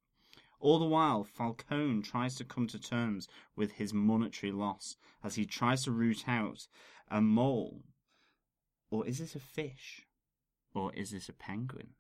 All 0.61 0.79
the 0.79 0.85
while, 0.85 1.25
Falcone 1.25 2.03
tries 2.03 2.37
to 2.37 2.45
come 2.45 2.69
to 2.69 2.79
terms 2.79 3.27
with 3.57 3.73
his 3.73 3.93
monetary 3.93 4.53
loss 4.53 4.97
as 5.25 5.35
he 5.35 5.45
tries 5.45 5.83
to 5.83 5.91
root 5.91 6.29
out 6.29 6.69
a 7.09 7.21
mole 7.21 7.83
or 8.91 9.07
is 9.07 9.21
it 9.21 9.35
a 9.35 9.41
fish? 9.41 10.06
Or 10.77 10.93
is 10.93 11.11
this 11.11 11.31
a 11.31 11.33
penguin? 11.33 11.95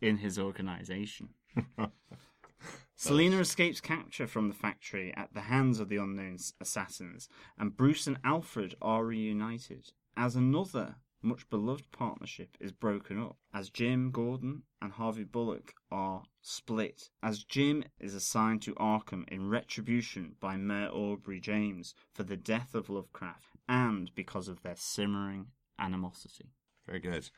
In 0.00 0.16
his 0.18 0.38
organization. 0.38 1.30
Selina 2.96 3.38
escapes 3.38 3.80
capture 3.80 4.26
from 4.26 4.48
the 4.48 4.54
factory 4.54 5.12
at 5.14 5.34
the 5.34 5.42
hands 5.42 5.78
of 5.78 5.88
the 5.88 5.98
unknown 5.98 6.38
assassins, 6.60 7.28
and 7.58 7.76
Bruce 7.76 8.06
and 8.06 8.18
Alfred 8.24 8.74
are 8.80 9.04
reunited 9.04 9.92
as 10.16 10.34
another 10.34 10.96
much 11.20 11.50
beloved 11.50 11.90
partnership 11.92 12.56
is 12.60 12.72
broken 12.72 13.20
up, 13.20 13.36
as 13.52 13.70
Jim 13.70 14.10
Gordon 14.10 14.62
and 14.80 14.92
Harvey 14.92 15.24
Bullock 15.24 15.74
are 15.90 16.22
split, 16.40 17.10
as 17.22 17.44
Jim 17.44 17.84
is 18.00 18.14
assigned 18.14 18.62
to 18.62 18.74
Arkham 18.74 19.28
in 19.28 19.50
retribution 19.50 20.36
by 20.40 20.56
Mayor 20.56 20.88
Aubrey 20.88 21.40
James 21.40 21.94
for 22.14 22.22
the 22.22 22.36
death 22.36 22.74
of 22.74 22.88
Lovecraft, 22.88 23.56
and 23.68 24.10
because 24.14 24.48
of 24.48 24.62
their 24.62 24.76
simmering 24.76 25.48
animosity. 25.78 26.52
Very 26.86 27.00
good. 27.00 27.28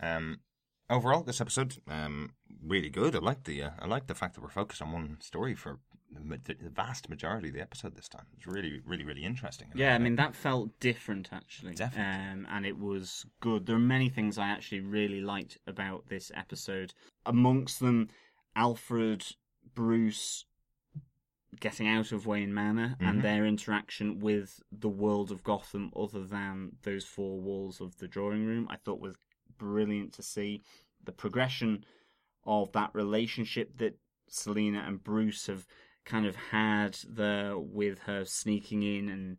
Um, 0.00 0.40
overall, 0.90 1.22
this 1.22 1.40
episode 1.40 1.76
um, 1.88 2.30
really 2.62 2.90
good. 2.90 3.14
I 3.16 3.18
like 3.20 3.44
the 3.44 3.62
uh, 3.64 3.70
I 3.80 3.86
like 3.86 4.06
the 4.06 4.14
fact 4.14 4.34
that 4.34 4.40
we're 4.42 4.48
focused 4.48 4.82
on 4.82 4.92
one 4.92 5.18
story 5.20 5.54
for 5.54 5.78
the, 6.12 6.38
the 6.62 6.70
vast 6.70 7.08
majority 7.10 7.48
of 7.48 7.54
the 7.54 7.60
episode 7.60 7.96
this 7.96 8.08
time. 8.08 8.26
It's 8.36 8.46
really, 8.46 8.80
really, 8.86 9.04
really 9.04 9.24
interesting. 9.24 9.68
Yeah, 9.74 9.94
I 9.94 9.98
mean 9.98 10.16
that 10.16 10.34
felt 10.34 10.78
different 10.80 11.30
actually, 11.32 11.74
Definitely. 11.74 12.32
um, 12.32 12.46
and 12.50 12.64
it 12.64 12.78
was 12.78 13.26
good. 13.40 13.66
There 13.66 13.76
are 13.76 13.80
many 13.80 14.08
things 14.08 14.38
I 14.38 14.48
actually 14.48 14.80
really 14.80 15.20
liked 15.20 15.58
about 15.66 16.06
this 16.08 16.30
episode. 16.34 16.94
Amongst 17.26 17.80
them, 17.80 18.08
Alfred, 18.54 19.24
Bruce 19.74 20.44
getting 21.58 21.88
out 21.88 22.12
of 22.12 22.26
Wayne 22.26 22.52
Manor 22.52 22.96
Mhm. 23.00 23.08
and 23.08 23.22
their 23.22 23.46
interaction 23.46 24.18
with 24.20 24.60
the 24.70 24.88
world 24.90 25.30
of 25.32 25.42
Gotham, 25.42 25.90
other 25.96 26.24
than 26.24 26.76
those 26.82 27.04
four 27.06 27.40
walls 27.40 27.80
of 27.80 27.96
the 27.98 28.06
drawing 28.08 28.44
room, 28.44 28.66
I 28.70 28.76
thought 28.76 29.00
was 29.00 29.16
brilliant 29.58 30.12
to 30.14 30.22
see. 30.22 30.62
The 31.04 31.12
progression 31.12 31.84
of 32.44 32.72
that 32.72 32.90
relationship 32.94 33.78
that 33.78 33.98
Selina 34.28 34.84
and 34.86 35.02
Bruce 35.02 35.46
have 35.46 35.66
kind 36.04 36.26
of 36.26 36.36
had 36.36 36.98
there 37.08 37.58
with 37.58 37.98
her 38.00 38.24
sneaking 38.24 38.82
in 38.82 39.08
and 39.08 39.38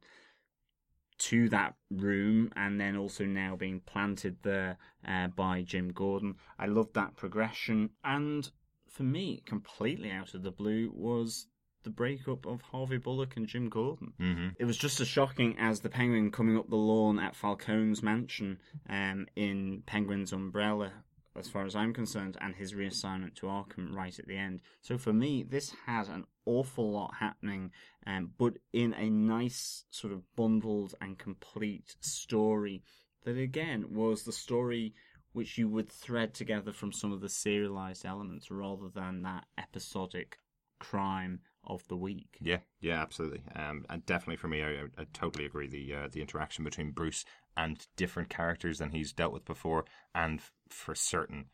to 1.17 1.49
that 1.49 1.73
room 1.89 2.51
and 2.55 2.79
then 2.79 2.95
also 2.95 3.25
now 3.25 3.55
being 3.55 3.79
planted 3.79 4.37
there 4.43 4.77
uh, 5.07 5.27
by 5.27 5.63
Jim 5.63 5.89
Gordon. 5.89 6.35
I 6.59 6.67
loved 6.67 6.93
that 6.93 7.15
progression. 7.15 7.89
And 8.03 8.49
for 8.87 9.03
me, 9.03 9.41
completely 9.45 10.11
out 10.11 10.33
of 10.33 10.43
the 10.43 10.51
blue, 10.51 10.91
was 10.93 11.47
the 11.87 11.93
breakup 11.93 12.45
of 12.45 12.61
Harvey 12.63 12.97
Bullock 12.97 13.37
and 13.37 13.47
Jim 13.47 13.69
Gordon. 13.69 14.11
hmm 14.19 14.47
It 14.59 14.65
was 14.65 14.75
just 14.75 14.99
as 14.99 15.07
shocking 15.07 15.55
as 15.57 15.79
the 15.79 15.89
penguin 15.89 16.31
coming 16.31 16.57
up 16.57 16.69
the 16.69 16.75
lawn 16.75 17.17
at 17.17 17.33
Falcone's 17.33 18.03
mansion 18.03 18.59
um, 18.89 19.25
in 19.37 19.83
Penguin's 19.85 20.33
Umbrella, 20.33 20.91
as 21.37 21.47
far 21.47 21.65
as 21.65 21.77
I'm 21.77 21.93
concerned, 21.93 22.37
and 22.41 22.53
his 22.53 22.73
reassignment 22.73 23.35
to 23.35 23.45
Arkham 23.45 23.93
right 23.93 24.19
at 24.19 24.27
the 24.27 24.35
end. 24.35 24.59
So 24.81 24.97
for 24.97 25.13
me, 25.13 25.43
this 25.43 25.73
had 25.85 26.09
an 26.09 26.25
awful 26.45 26.91
lot 26.91 27.13
happening, 27.21 27.71
um, 28.05 28.31
but 28.37 28.55
in 28.73 28.93
a 28.93 29.09
nice 29.09 29.85
sort 29.89 30.11
of 30.11 30.23
bundled 30.35 30.93
and 30.99 31.17
complete 31.17 31.95
story 32.01 32.83
that 33.23 33.37
again 33.37 33.93
was 33.93 34.23
the 34.23 34.33
story 34.33 34.93
which 35.31 35.57
you 35.57 35.69
would 35.69 35.89
thread 35.89 36.33
together 36.33 36.73
from 36.73 36.91
some 36.91 37.13
of 37.13 37.21
the 37.21 37.29
serialized 37.29 38.05
elements 38.05 38.51
rather 38.51 38.89
than 38.93 39.21
that 39.21 39.45
episodic 39.57 40.37
crime 40.79 41.39
of 41.67 41.87
the 41.87 41.97
week. 41.97 42.37
Yeah, 42.41 42.59
yeah, 42.79 43.01
absolutely. 43.01 43.41
Um, 43.55 43.85
and 43.89 44.05
definitely 44.05 44.37
for 44.37 44.47
me, 44.47 44.63
I, 44.63 44.83
I, 44.97 45.05
totally 45.13 45.45
agree. 45.45 45.67
The 45.67 45.93
uh, 45.93 46.07
the 46.11 46.21
interaction 46.21 46.63
between 46.63 46.91
Bruce 46.91 47.25
and 47.55 47.85
different 47.95 48.29
characters 48.29 48.79
than 48.79 48.91
he's 48.91 49.13
dealt 49.13 49.33
with 49.33 49.45
before, 49.45 49.85
and 50.15 50.39
f- 50.39 50.51
for 50.69 50.95
certain, 50.95 51.45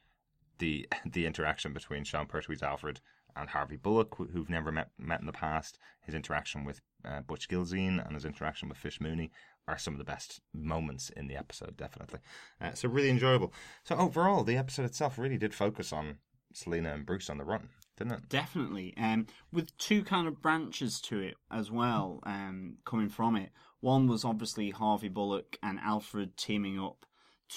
the 0.60 0.88
the 1.06 1.26
interaction 1.26 1.73
between 1.73 2.04
Sean 2.04 2.28
Pertwee's 2.28 2.63
Alfred 2.63 3.02
and 3.36 3.49
Harvey 3.49 3.78
Bullock, 3.78 4.15
who- 4.17 4.28
who've 4.28 4.49
never 4.49 4.71
met 4.71 4.91
met 4.97 5.19
in 5.19 5.26
the 5.26 5.32
past, 5.34 5.80
his 6.02 6.13
interaction 6.15 6.63
with 6.63 6.82
uh, 7.04 7.21
Butch 7.21 7.49
Gilzean 7.49 8.06
and 8.06 8.13
his 8.13 8.26
interaction 8.26 8.69
with 8.69 8.78
Fish 8.78 9.02
Mooney 9.02 9.32
are 9.67 9.78
some 9.78 9.93
of 9.93 9.97
the 9.97 10.04
best 10.04 10.41
moments 10.54 11.10
in 11.10 11.28
the 11.28 11.36
episode. 11.36 11.76
Definitely, 11.76 12.19
uh, 12.62 12.73
so 12.73 12.88
really 12.88 13.10
enjoyable. 13.10 13.52
So 13.84 13.95
overall, 13.97 14.43
the 14.43 14.58
episode 14.58 14.86
itself 14.86 15.17
really 15.17 15.38
did 15.38 15.54
focus 15.54 15.91
on 15.91 16.17
Selina 16.54 16.93
and 16.93 17.06
Bruce 17.06 17.30
on 17.30 17.38
the 17.39 17.45
run, 17.45 17.69
didn't 17.98 18.14
it? 18.14 18.30
Definitely, 18.30 18.94
um, 18.98 19.28
with 19.52 19.78
two 19.78 20.04
kind 20.04 20.28
of 20.28 20.42
branches 20.42 21.00
to 21.02 21.20
it 21.20 21.36
as 21.52 21.72
well, 21.72 22.20
um, 22.24 22.78
coming 22.86 23.10
from 23.10 23.36
it. 23.36 23.50
One 23.80 24.08
was 24.08 24.24
obviously 24.24 24.70
Harvey 24.70 25.10
Bullock 25.10 25.58
and 25.62 25.80
Alfred 25.80 26.38
teaming 26.38 26.80
up 26.80 27.06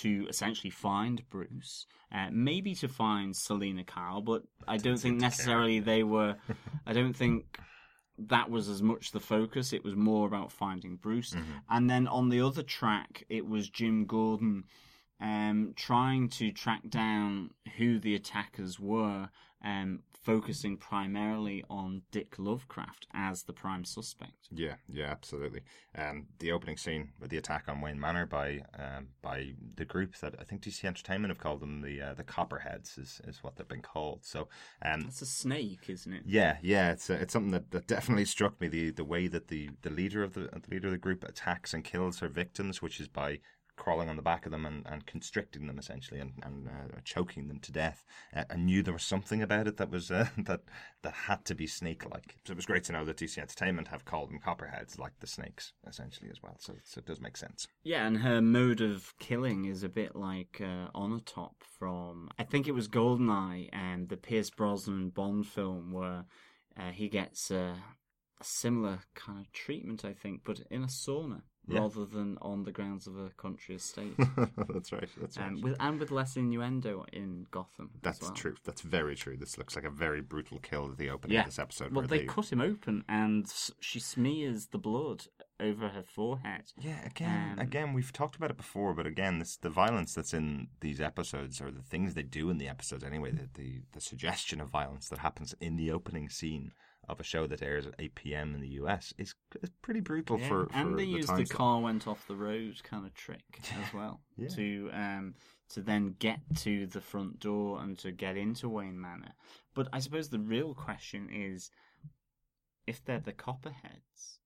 to 0.01 0.27
essentially 0.29 0.71
find 0.71 1.23
Bruce, 1.31 1.87
uh, 2.13 2.29
maybe 2.31 2.75
to 2.75 2.89
find 2.89 3.35
Selina 3.35 3.85
Kyle, 3.85 4.21
but 4.21 4.43
I 4.67 4.77
don't 4.77 4.99
think 4.99 5.21
necessarily 5.21 5.81
they 5.81 6.03
were. 6.03 6.37
I 6.87 6.93
don't 6.93 7.15
think 7.15 7.59
that 8.19 8.51
was 8.51 8.69
as 8.69 8.83
much 8.83 9.13
the 9.13 9.21
focus. 9.21 9.73
It 9.73 9.85
was 9.85 9.95
more 9.95 10.27
about 10.27 10.53
finding 10.53 10.97
Bruce. 10.97 11.31
Mm-hmm. 11.31 11.53
And 11.71 11.89
then 11.89 12.07
on 12.07 12.29
the 12.29 12.41
other 12.41 12.63
track, 12.63 13.25
it 13.29 13.47
was 13.47 13.69
Jim 13.69 14.07
Gordon 14.07 14.65
um, 15.21 15.73
trying 15.77 16.29
to 16.31 16.53
track 16.53 16.89
down 16.89 17.51
who 17.77 17.99
the 17.99 18.15
attackers 18.15 18.79
were, 18.79 19.29
um, 19.65 20.01
focusing 20.23 20.77
primarily 20.77 21.63
on 21.71 22.03
Dick 22.11 22.35
Lovecraft 22.37 23.07
as 23.15 23.45
the 23.45 23.53
prime 23.53 23.85
suspect. 23.85 24.49
Yeah, 24.51 24.75
yeah, 24.89 25.07
absolutely. 25.07 25.61
Um, 25.97 26.27
the 26.41 26.51
opening 26.51 26.77
scene 26.77 27.11
with 27.21 27.31
the 27.31 27.37
attack 27.37 27.67
on 27.69 27.81
Wayne 27.81 28.01
Manor 28.01 28.27
by 28.27 28.63
um, 28.77 29.09
by 29.23 29.53
the 29.77 29.85
group 29.85 30.17
that 30.19 30.35
I 30.41 30.43
think 30.43 30.63
DC 30.63 30.85
Entertainment 30.85 31.31
have 31.31 31.39
called 31.39 31.61
them 31.61 31.81
the 31.81 32.03
uh, 32.03 32.15
the 32.15 32.25
Copperheads 32.25 32.99
is, 32.99 33.21
is 33.25 33.43
what 33.45 33.55
they've 33.55 33.69
been 33.69 33.83
called. 33.83 34.25
So, 34.25 34.49
um, 34.83 35.03
That's 35.03 35.23
a 35.23 35.27
snake, 35.27 35.89
isn't 35.89 36.13
it? 36.13 36.23
yeah, 36.27 36.57
yeah, 36.61 36.91
it's 36.91 37.09
uh, 37.09 37.19
it's 37.21 37.33
something 37.33 37.53
that, 37.53 37.71
that 37.71 37.87
definitely 37.87 38.25
struck 38.25 38.61
me 38.61 38.67
the 38.67 38.91
the 38.91 39.05
way 39.05 39.29
that 39.29 39.47
the, 39.47 39.71
the 39.83 39.91
leader 39.91 40.25
of 40.25 40.35
the 40.35 40.49
the 40.53 40.71
leader 40.71 40.89
of 40.89 40.93
the 40.93 40.99
group 40.99 41.23
attacks 41.23 41.73
and 41.73 41.85
kills 41.85 42.19
her 42.19 42.29
victims, 42.29 42.83
which 42.83 42.99
is 43.01 43.07
by 43.07 43.39
crawling 43.77 44.09
on 44.09 44.17
the 44.17 44.23
back 44.23 44.47
of 44.47 44.53
them 44.53 44.67
and, 44.67 44.85
and 44.87 45.07
constricting 45.07 45.67
them 45.67 45.79
essentially 45.79 46.21
and, 46.21 46.33
and 46.43 46.69
uh, 46.69 46.97
choking 47.05 47.49
them 47.49 47.61
to 47.61 47.73
death. 47.73 48.05
Uh, 48.35 48.45
I 48.51 48.57
knew 48.57 48.83
there 48.83 48.93
was 48.93 49.03
something 49.03 49.43
about 49.43 49.69
it 49.69 49.77
that 49.77 49.91
was 49.91 50.11
uh, 50.11 50.29
that 50.39 50.63
that 51.03 51.13
had 51.13 51.45
to 51.47 51.55
be 51.55 51.67
snake 51.67 52.05
like. 52.11 52.37
So 52.45 52.53
it 52.53 52.57
was 52.57 52.67
great 52.67 52.85
to 52.85 52.93
know 52.93 53.05
that 53.05 53.19
DC 53.19 53.39
Entertainment 53.39 53.89
have 53.89 54.05
called 54.05 54.31
them 54.31 54.39
copperheads 54.39 54.99
like 54.99 55.13
the 55.21 55.27
snakes 55.27 55.73
essentially 55.87 56.31
as 56.31 56.43
well. 56.43 56.57
So, 56.59 56.75
so 56.85 56.99
it 56.99 57.07
does 57.07 57.21
make 57.21 57.37
sense. 57.37 57.67
Yeah, 57.85 58.07
and 58.07 58.19
her 58.19 58.41
mode 58.41 58.81
of 58.81 59.15
killing 59.19 59.67
is 59.67 59.83
a 59.83 59.89
bit 59.89 60.17
like 60.17 60.61
uh, 60.61 60.91
Onatopp 60.95 61.55
from 61.79 62.31
I 62.39 62.45
think 62.45 62.67
it 62.67 62.75
was 62.75 62.89
Goldeneye 62.89 63.69
and 63.73 64.09
the 64.09 64.17
Pierce 64.17 64.51
Brosnan 64.51 65.11
Bond 65.11 65.47
film 65.47 65.93
where 65.93 66.25
uh, 66.79 66.91
he 66.91 67.09
gets 67.09 67.51
a 67.51 67.77
similar 68.43 69.01
kind 69.15 69.41
of 69.41 69.53
treatment, 69.53 70.05
I 70.05 70.13
think, 70.13 70.43
but 70.45 70.61
in 70.71 70.83
a 70.83 70.89
sauna 70.89 71.43
Yeah. 71.69 71.81
rather 71.81 72.05
than 72.05 72.39
on 72.43 72.63
the 72.63 72.71
grounds 72.73 73.07
of 73.09 73.19
a 73.19 73.31
country 73.31 73.75
estate, 73.75 74.15
that's 74.69 74.93
right. 74.93 75.09
That's 75.21 75.37
right. 75.37 75.49
um, 75.49 75.61
with 75.63 75.77
and 75.81 75.99
with 75.99 76.11
less 76.13 76.37
innuendo 76.37 77.05
in 77.13 77.47
Gotham. 77.51 77.91
as 77.97 78.01
That's 78.03 78.23
well. 78.23 78.33
true. 78.33 78.55
That's 78.65 78.83
very 78.83 79.17
true. 79.17 79.37
This 79.37 79.59
looks 79.59 79.75
like 79.75 79.85
a 79.85 79.91
very 79.91 80.21
brutal 80.21 80.59
kill 80.61 80.91
at 80.93 80.97
the 80.99 81.11
opening 81.11 81.35
Yeah. 81.35 81.41
of 81.41 81.47
this 81.47 81.59
episode. 81.59 81.93
Well, 81.93 82.03
where 82.03 82.07
they 82.09 82.25
cut 82.25 82.53
him 82.53 82.61
open, 82.61 83.05
and 83.09 83.53
she 83.81 83.99
smears 83.99 84.67
the 84.69 84.79
blood 84.79 85.25
over 85.59 85.89
her 85.89 86.03
forehead. 86.03 86.73
Yeah, 86.79 87.05
again, 87.05 87.53
Um, 87.53 87.59
again, 87.59 87.93
we've 87.95 88.13
talked 88.13 88.37
about 88.37 88.51
it 88.51 88.57
before, 88.57 88.95
but 88.95 89.07
again, 89.07 89.39
this 89.41 89.57
the 89.57 89.71
violence 89.71 90.15
that's 90.15 90.35
in 90.35 90.69
these 90.81 91.01
episodes, 91.01 91.61
or 91.61 91.71
the 91.71 91.83
things 91.83 92.15
they 92.15 92.23
do 92.23 92.49
in 92.51 92.59
the 92.59 92.69
episodes, 92.69 93.03
anyway, 93.03 93.33
the 93.33 93.49
the, 93.55 93.83
the 93.93 94.01
suggestion 94.01 94.61
of 94.61 94.69
violence 94.69 95.09
that 95.09 95.19
happens 95.21 95.55
in 95.61 95.77
the 95.77 95.91
opening 95.91 96.29
scene 96.29 96.73
of 97.09 97.21
a 97.21 97.23
show 97.25 97.47
that 97.47 97.63
airs 97.63 97.87
at 97.87 97.95
eight 97.99 98.15
p.m. 98.15 98.55
in 98.55 98.61
the 98.61 98.69
U.S. 98.81 99.15
is, 99.19 99.35
is 99.63 99.71
pretty 99.83 100.01
brutal 100.01 100.39
Yeah, 100.39 100.49
for, 100.49 100.67
for 100.67 100.73
and 100.77 100.99
they 100.99 101.05
the 101.05 101.11
use 101.11 101.27
the 101.27 101.47
slot. 101.47 101.49
car 101.51 101.81
went 101.81 102.07
off 102.07 102.27
the 102.27 102.37
road 102.37 102.81
kind 102.83 103.07
of 103.07 103.15
trick 103.15 103.45
as 103.87 103.93
well 103.95 104.21
Yeah. 104.37 104.49
to 104.49 104.91
um 104.93 105.35
to 105.71 105.81
then 105.81 106.15
get 106.19 106.41
to 106.59 106.87
the 106.87 107.01
front 107.01 107.41
door 107.41 107.81
and 107.81 107.99
to 107.99 108.13
get 108.13 108.37
into 108.37 108.69
Wayne 108.69 109.01
Manor. 109.01 109.33
But 109.75 109.89
I 109.93 109.99
suppose 109.99 110.29
the 110.31 110.39
real 110.39 110.75
question 110.75 111.29
is, 111.33 111.71
if 112.87 113.05
they're 113.05 113.19
the 113.21 113.33
Copperheads, 113.33 114.39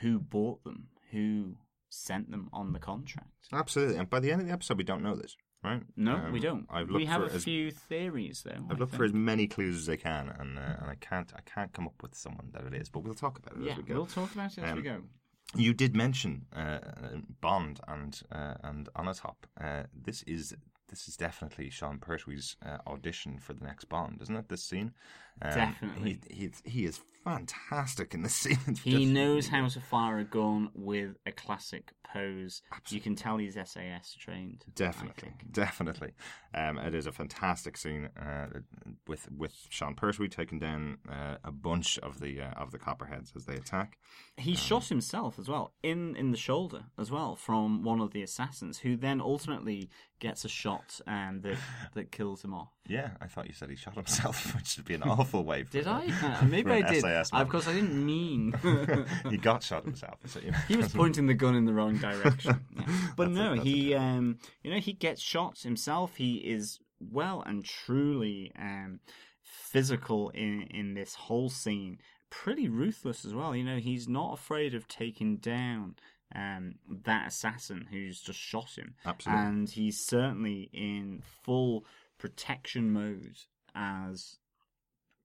who 0.00 0.18
bought 0.18 0.62
them? 0.64 0.88
Who 1.10 1.56
sent 1.88 2.30
them 2.30 2.48
on 2.52 2.72
the 2.72 2.78
contract? 2.78 3.28
Absolutely, 3.52 3.96
and 3.96 4.10
by 4.10 4.20
the 4.20 4.30
end 4.32 4.40
of 4.40 4.46
the 4.46 4.52
episode, 4.52 4.78
we 4.78 4.84
don't 4.84 5.02
know 5.02 5.14
this, 5.16 5.36
right? 5.64 5.82
No, 5.96 6.16
Um, 6.16 6.32
we 6.32 6.40
don't. 6.40 6.66
I've 6.70 6.90
we 6.90 7.06
have 7.06 7.22
a 7.22 7.32
as, 7.32 7.44
few 7.44 7.70
theories 7.70 8.42
though. 8.44 8.52
I've 8.70 8.76
I 8.76 8.78
looked 8.80 8.94
for 8.94 9.04
as 9.04 9.12
many 9.12 9.46
clues 9.46 9.76
as 9.76 9.88
I 9.88 9.96
can, 9.96 10.28
and 10.38 10.58
uh, 10.58 10.76
and 10.80 10.90
I 10.90 10.96
can't 11.00 11.32
I 11.34 11.40
can't 11.54 11.72
come 11.72 11.86
up 11.86 12.02
with 12.02 12.14
someone 12.14 12.50
that 12.52 12.64
it 12.64 12.74
is, 12.74 12.88
but 12.88 13.00
we'll 13.00 13.14
talk 13.14 13.38
about 13.38 13.56
it 13.56 13.64
Yeah, 13.64 13.72
as 13.72 13.78
we 13.78 13.82
go. 13.84 13.94
we'll 13.94 14.06
talk 14.06 14.32
about 14.34 14.56
it 14.56 14.62
as 14.62 14.74
we 14.74 14.78
Um, 14.80 14.84
go. 14.84 15.02
You 15.56 15.72
did 15.72 15.94
mention 15.94 16.46
uh, 16.54 16.78
Bond 17.40 17.80
and 17.88 18.20
uh, 18.30 18.54
and 18.62 18.88
Onatopp. 18.96 19.36
Uh, 19.60 19.84
this 19.94 20.22
is 20.24 20.54
this 20.88 21.08
is 21.08 21.16
definitely 21.16 21.70
Sean 21.70 21.98
Pertwee's 21.98 22.56
uh, 22.64 22.78
audition 22.86 23.38
for 23.38 23.52
the 23.54 23.64
next 23.64 23.86
Bond, 23.88 24.20
isn't 24.22 24.36
it? 24.36 24.48
This 24.48 24.62
scene, 24.62 24.92
um, 25.42 25.54
Definitely. 25.54 26.18
He, 26.28 26.50
he 26.64 26.70
he 26.70 26.84
is 26.84 27.00
fantastic 27.24 28.14
in 28.14 28.22
this 28.22 28.34
scene. 28.34 28.58
He 28.82 29.04
knows 29.06 29.48
how 29.48 29.66
to 29.66 29.80
fire 29.80 30.18
a 30.18 30.24
gun 30.24 30.70
with 30.74 31.16
a 31.26 31.32
classic 31.32 31.92
pose. 32.14 32.62
You 32.88 33.00
can 33.00 33.16
tell 33.16 33.38
he's 33.38 33.54
SAS 33.54 34.14
trained. 34.14 34.64
Definitely, 34.74 35.32
definitely. 35.50 36.12
Um, 36.54 36.78
it 36.78 36.94
is 36.94 37.06
a 37.06 37.12
fantastic 37.12 37.76
scene 37.76 38.08
uh, 38.20 38.46
with 39.08 39.28
with 39.36 39.54
Sean 39.70 39.94
Pertwee 39.94 40.28
taking 40.28 40.58
down 40.58 40.98
uh, 41.10 41.36
a 41.42 41.50
bunch 41.50 41.98
of 41.98 42.20
the 42.20 42.40
uh, 42.40 42.50
of 42.50 42.70
the 42.70 42.78
Copperheads 42.78 43.32
as 43.34 43.46
they 43.46 43.56
attack. 43.56 43.98
He 44.36 44.54
shot 44.54 44.86
himself 44.88 45.38
as 45.38 45.48
well 45.48 45.72
in 45.82 46.14
in 46.16 46.30
the 46.30 46.36
shoulder 46.36 46.84
as 46.98 47.10
well 47.10 47.34
from 47.34 47.82
one 47.82 48.00
of 48.00 48.12
the 48.12 48.22
assassins, 48.22 48.78
who 48.78 48.96
then 48.96 49.20
ultimately 49.20 49.88
gets 50.20 50.44
a 50.44 50.48
shot 50.48 51.00
and 51.06 51.42
that 51.42 51.58
that 51.94 52.12
kills 52.12 52.44
him 52.44 52.54
off. 52.54 52.70
Yeah, 52.86 53.10
I 53.20 53.26
thought 53.26 53.46
you 53.46 53.54
said 53.54 53.70
he 53.70 53.76
shot 53.76 53.94
himself, 53.94 54.54
which 54.56 54.76
would 54.76 54.86
be 54.86 54.94
an 54.94 55.02
awful 55.04 55.23
way. 55.32 55.62
For 55.64 55.72
Did 55.72 55.86
I? 55.86 56.06
Uh, 56.22 56.44
Maybe 56.44 56.70
I 56.70 56.82
did. 56.82 57.00
SAS 57.02 57.30
I, 57.32 57.36
man. 57.38 57.42
of 57.46 57.48
course, 57.50 57.68
I 57.68 57.72
didn't 57.72 58.04
mean. 58.04 58.54
he 59.30 59.36
got 59.36 59.62
shot 59.62 59.84
himself. 59.84 60.18
you 60.42 60.52
he 60.68 60.76
was 60.76 60.88
pointing 60.94 61.26
the 61.26 61.34
gun 61.34 61.54
in 61.54 61.64
the 61.64 61.72
wrong 61.74 61.96
direction. 61.96 62.60
Yeah. 62.76 62.86
But 63.16 63.26
That's 63.26 63.36
no, 63.36 63.54
that's 63.54 63.66
he, 63.66 63.94
um, 63.94 64.38
you 64.62 64.70
know, 64.72 64.80
he 64.80 64.92
gets 64.92 65.20
shot 65.22 65.58
himself. 65.60 66.16
He 66.16 66.36
is 66.36 66.80
well 67.00 67.42
and 67.46 67.64
truly 67.64 68.52
um, 68.58 69.00
physical 69.42 70.30
in 70.30 70.62
in 70.70 70.94
this 70.94 71.14
whole 71.14 71.48
scene. 71.48 71.98
Pretty 72.30 72.68
ruthless 72.68 73.24
as 73.24 73.32
well. 73.32 73.54
You 73.54 73.64
know, 73.64 73.78
he's 73.78 74.08
not 74.08 74.34
afraid 74.34 74.74
of 74.74 74.88
taking 74.88 75.36
down 75.36 75.94
um, 76.34 76.74
that 77.04 77.28
assassin 77.28 77.86
who's 77.90 78.20
just 78.20 78.40
shot 78.40 78.70
him. 78.76 78.94
Absolutely. 79.06 79.44
And 79.44 79.70
he's 79.70 80.00
certainly 80.04 80.68
in 80.72 81.22
full 81.44 81.84
protection 82.18 82.92
mode 82.92 83.38
as 83.74 84.38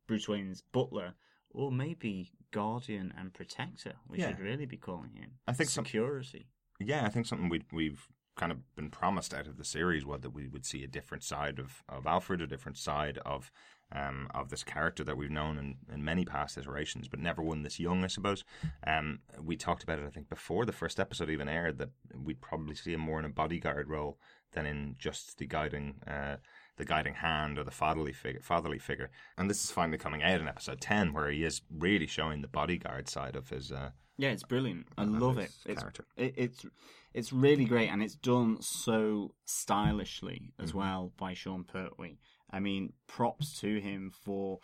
Bruce 0.10 0.28
Wayne's 0.28 0.63
butler, 0.72 1.13
or 1.52 1.72
maybe 1.72 2.32
guardian 2.52 3.13
and 3.15 3.32
protector. 3.32 3.93
We 4.08 4.17
Yeah. 4.17 4.30
should 4.30 4.39
really 4.39 4.65
be 4.65 4.76
calling 4.78 5.13
him. 5.13 5.34
I 5.48 5.54
think 5.54 5.69
some- 5.69 5.86
security. 5.86 6.48
Yeah, 6.80 7.06
I 7.06 7.10
think 7.10 7.28
something 7.28 7.48
we 7.48 7.62
we've 7.72 8.08
kind 8.36 8.52
of 8.52 8.76
been 8.76 8.89
promised 8.89 9.34
out 9.34 9.45
of 9.48 9.58
the 9.58 9.63
series 9.65 10.06
was 10.06 10.22
that 10.22 10.32
we 10.32 10.48
would 10.48 10.65
see 10.65 10.84
a 10.84 10.88
different 10.88 11.24
side 11.24 11.60
of, 11.60 11.84
of 11.88 12.08
Alfred, 12.08 12.41
a 12.41 12.48
different 12.48 12.78
side 12.78 13.19
of 13.19 13.52
um, 13.91 14.30
of 14.34 14.50
this 14.50 14.63
character 14.63 15.04
that 15.04 15.17
we've 15.17 15.32
known 15.32 15.58
in, 15.58 15.78
in 15.93 16.04
many 16.04 16.24
past 16.24 16.58
iterations, 16.58 17.08
but 17.08 17.19
never 17.19 17.41
one 17.41 17.63
this 17.63 17.80
young, 17.80 18.04
I 18.04 18.08
suppose. 18.08 18.43
Um, 18.86 19.19
we 19.41 19.56
talked 19.58 19.82
about 19.84 19.98
it, 20.00 20.06
I 20.06 20.12
think, 20.12 20.30
before 20.30 20.63
the 20.65 20.72
first 20.72 21.00
episode 21.00 21.30
even 21.32 21.50
aired, 21.50 21.80
that 21.80 21.89
we'd 22.15 22.39
probably 22.39 22.76
see 22.76 22.93
him 22.93 23.00
more 23.02 23.17
in 23.19 23.26
a 23.26 23.30
bodyguard 23.30 23.89
role 23.89 24.19
than 24.54 24.65
in 24.67 24.95
just 25.00 25.38
the 25.39 25.48
guiding 25.48 26.02
uh, 26.08 26.38
the 26.80 26.86
guiding 26.86 27.13
hand 27.13 27.60
or 27.60 27.63
the 27.63 27.70
fatherly 27.72 28.13
figure, 28.13 28.42
fatherly 28.42 28.80
figure. 28.80 29.12
And 29.38 29.48
this 29.50 29.63
is 29.63 29.70
finally 29.70 30.00
coming 30.00 30.24
out 30.24 30.42
in 30.42 30.48
episode 30.48 30.82
ten, 30.82 31.13
where 31.13 31.30
he 31.30 31.44
is 31.44 31.62
really 31.70 32.08
showing 32.08 32.42
the 32.42 32.48
bodyguard 32.48 33.08
side 33.08 33.36
of 33.36 33.50
his. 33.50 33.72
Uh, 33.72 33.92
Yeah, 34.18 34.30
it's 34.30 34.44
brilliant. 34.44 34.88
I 34.98 35.04
love 35.04 35.38
it. 35.38 35.52
It's, 35.65 35.84
it. 36.18 36.34
It's 36.38 36.65
it's 37.13 37.32
really 37.34 37.65
great, 37.65 37.89
and 37.89 38.02
it's 38.02 38.15
done 38.15 38.62
so 38.62 39.36
stylishly 39.46 40.54
as 40.60 40.70
Mm-hmm. 40.70 40.78
well 40.80 41.13
by 41.18 41.34
Sean 41.34 41.63
Pertwee. 41.63 42.18
I 42.52 42.60
mean, 42.60 42.94
props 43.08 43.60
to 43.62 43.80
him 43.80 44.12
for 44.26 44.60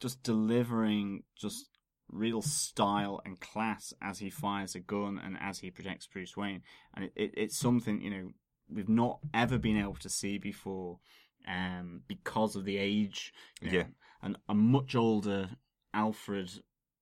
just 0.00 0.22
delivering 0.22 1.22
just 1.36 1.66
real 2.08 2.42
style 2.42 3.20
and 3.24 3.40
class 3.40 3.92
as 4.00 4.20
he 4.20 4.30
fires 4.30 4.74
a 4.76 4.80
gun 4.80 5.20
and 5.24 5.36
as 5.40 5.58
he 5.58 5.70
protects 5.72 6.06
Bruce 6.06 6.36
Wayne. 6.36 6.62
And 6.94 7.06
it, 7.06 7.12
it, 7.16 7.30
it's 7.36 7.56
something 7.58 8.00
you 8.02 8.10
know 8.10 8.28
we've 8.68 8.88
not 8.88 9.18
ever 9.32 9.58
been 9.58 9.76
able 9.76 9.94
to 9.96 10.08
see 10.08 10.38
before, 10.38 10.98
um, 11.46 12.02
because 12.06 12.56
of 12.56 12.64
the 12.64 12.78
age. 12.78 13.32
you 13.60 13.70
know. 13.70 13.78
Yeah. 13.78 13.84
and 14.22 14.36
a 14.48 14.54
much 14.54 14.94
older 14.94 15.50
Alfred 15.94 16.50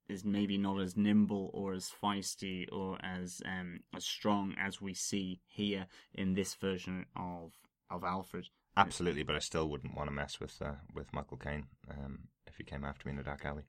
is 0.09 0.25
maybe 0.25 0.59
not 0.59 0.81
as 0.81 0.97
nimble 0.97 1.51
or 1.53 1.73
as 1.73 1.91
feisty 2.03 2.67
or 2.71 2.99
as 3.03 3.41
um, 3.47 3.81
as 3.95 4.05
strong 4.05 4.55
as 4.59 4.81
we 4.81 4.95
see 4.95 5.41
here 5.47 5.87
in 6.15 6.35
this 6.35 6.55
version 6.55 7.07
of 7.17 7.53
of 7.91 8.05
Alfred. 8.05 8.49
Absolutely, 8.77 9.23
but 9.23 9.37
I 9.37 9.39
still 9.39 9.69
wouldn't 9.69 9.97
want 9.97 10.09
to 10.09 10.15
mess 10.15 10.41
with 10.41 10.61
uh, 10.61 10.75
with 10.95 11.13
Michael 11.13 11.37
Caine 11.37 11.67
um, 11.91 12.29
if 12.47 12.57
he 12.57 12.65
came 12.65 12.85
after 12.85 13.09
me 13.09 13.15
in 13.15 13.21
a 13.21 13.23
dark 13.23 13.45
alley. 13.45 13.65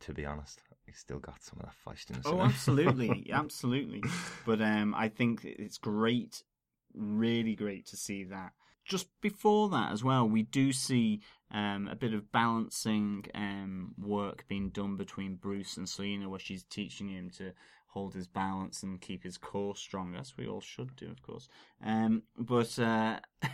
To 0.00 0.12
be 0.12 0.26
honest, 0.26 0.60
he's 0.84 0.98
still 0.98 1.18
got 1.18 1.42
some 1.42 1.58
of 1.60 1.66
that 1.66 1.74
feistiness. 1.86 2.22
Oh, 2.26 2.40
absolutely, 2.40 3.28
absolutely. 3.32 4.02
But 4.44 4.60
um, 4.60 4.94
I 4.94 5.08
think 5.08 5.44
it's 5.44 5.78
great, 5.78 6.42
really 6.94 7.54
great 7.54 7.86
to 7.86 7.96
see 7.96 8.24
that. 8.24 8.52
Just 8.86 9.08
before 9.20 9.68
that 9.70 9.92
as 9.92 10.04
well, 10.04 10.28
we 10.28 10.42
do 10.42 10.72
see 10.72 11.20
um, 11.50 11.88
a 11.88 11.96
bit 11.96 12.14
of 12.14 12.30
balancing 12.32 13.26
um, 13.34 13.94
work 13.98 14.44
being 14.48 14.70
done 14.70 14.96
between 14.96 15.36
Bruce 15.36 15.76
and 15.76 15.88
Selina, 15.88 16.28
where 16.28 16.38
she's 16.38 16.64
teaching 16.64 17.08
him 17.08 17.30
to 17.38 17.52
hold 17.88 18.14
his 18.14 18.26
balance 18.26 18.82
and 18.82 19.00
keep 19.00 19.24
his 19.24 19.38
core 19.38 19.74
strong. 19.74 20.14
As 20.14 20.36
we 20.36 20.46
all 20.46 20.60
should 20.60 20.94
do, 20.96 21.10
of 21.10 21.22
course. 21.22 21.48
Um, 21.84 22.22
but 22.38 22.78
uh, 22.78 23.20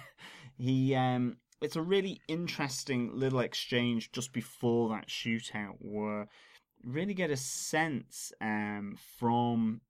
he, 0.57 0.95
um, 0.95 1.37
it's 1.61 1.77
a 1.77 1.83
really 1.83 2.21
interesting 2.29 3.12
little 3.14 3.40
exchange 3.40 4.12
just 4.12 4.33
before 4.33 4.90
that 4.90 5.09
shootout, 5.09 5.77
where 5.79 6.29
you 6.83 6.90
really 6.90 7.14
get 7.14 7.31
a 7.31 7.37
sense 7.37 8.33
um, 8.40 8.99
from 9.18 9.81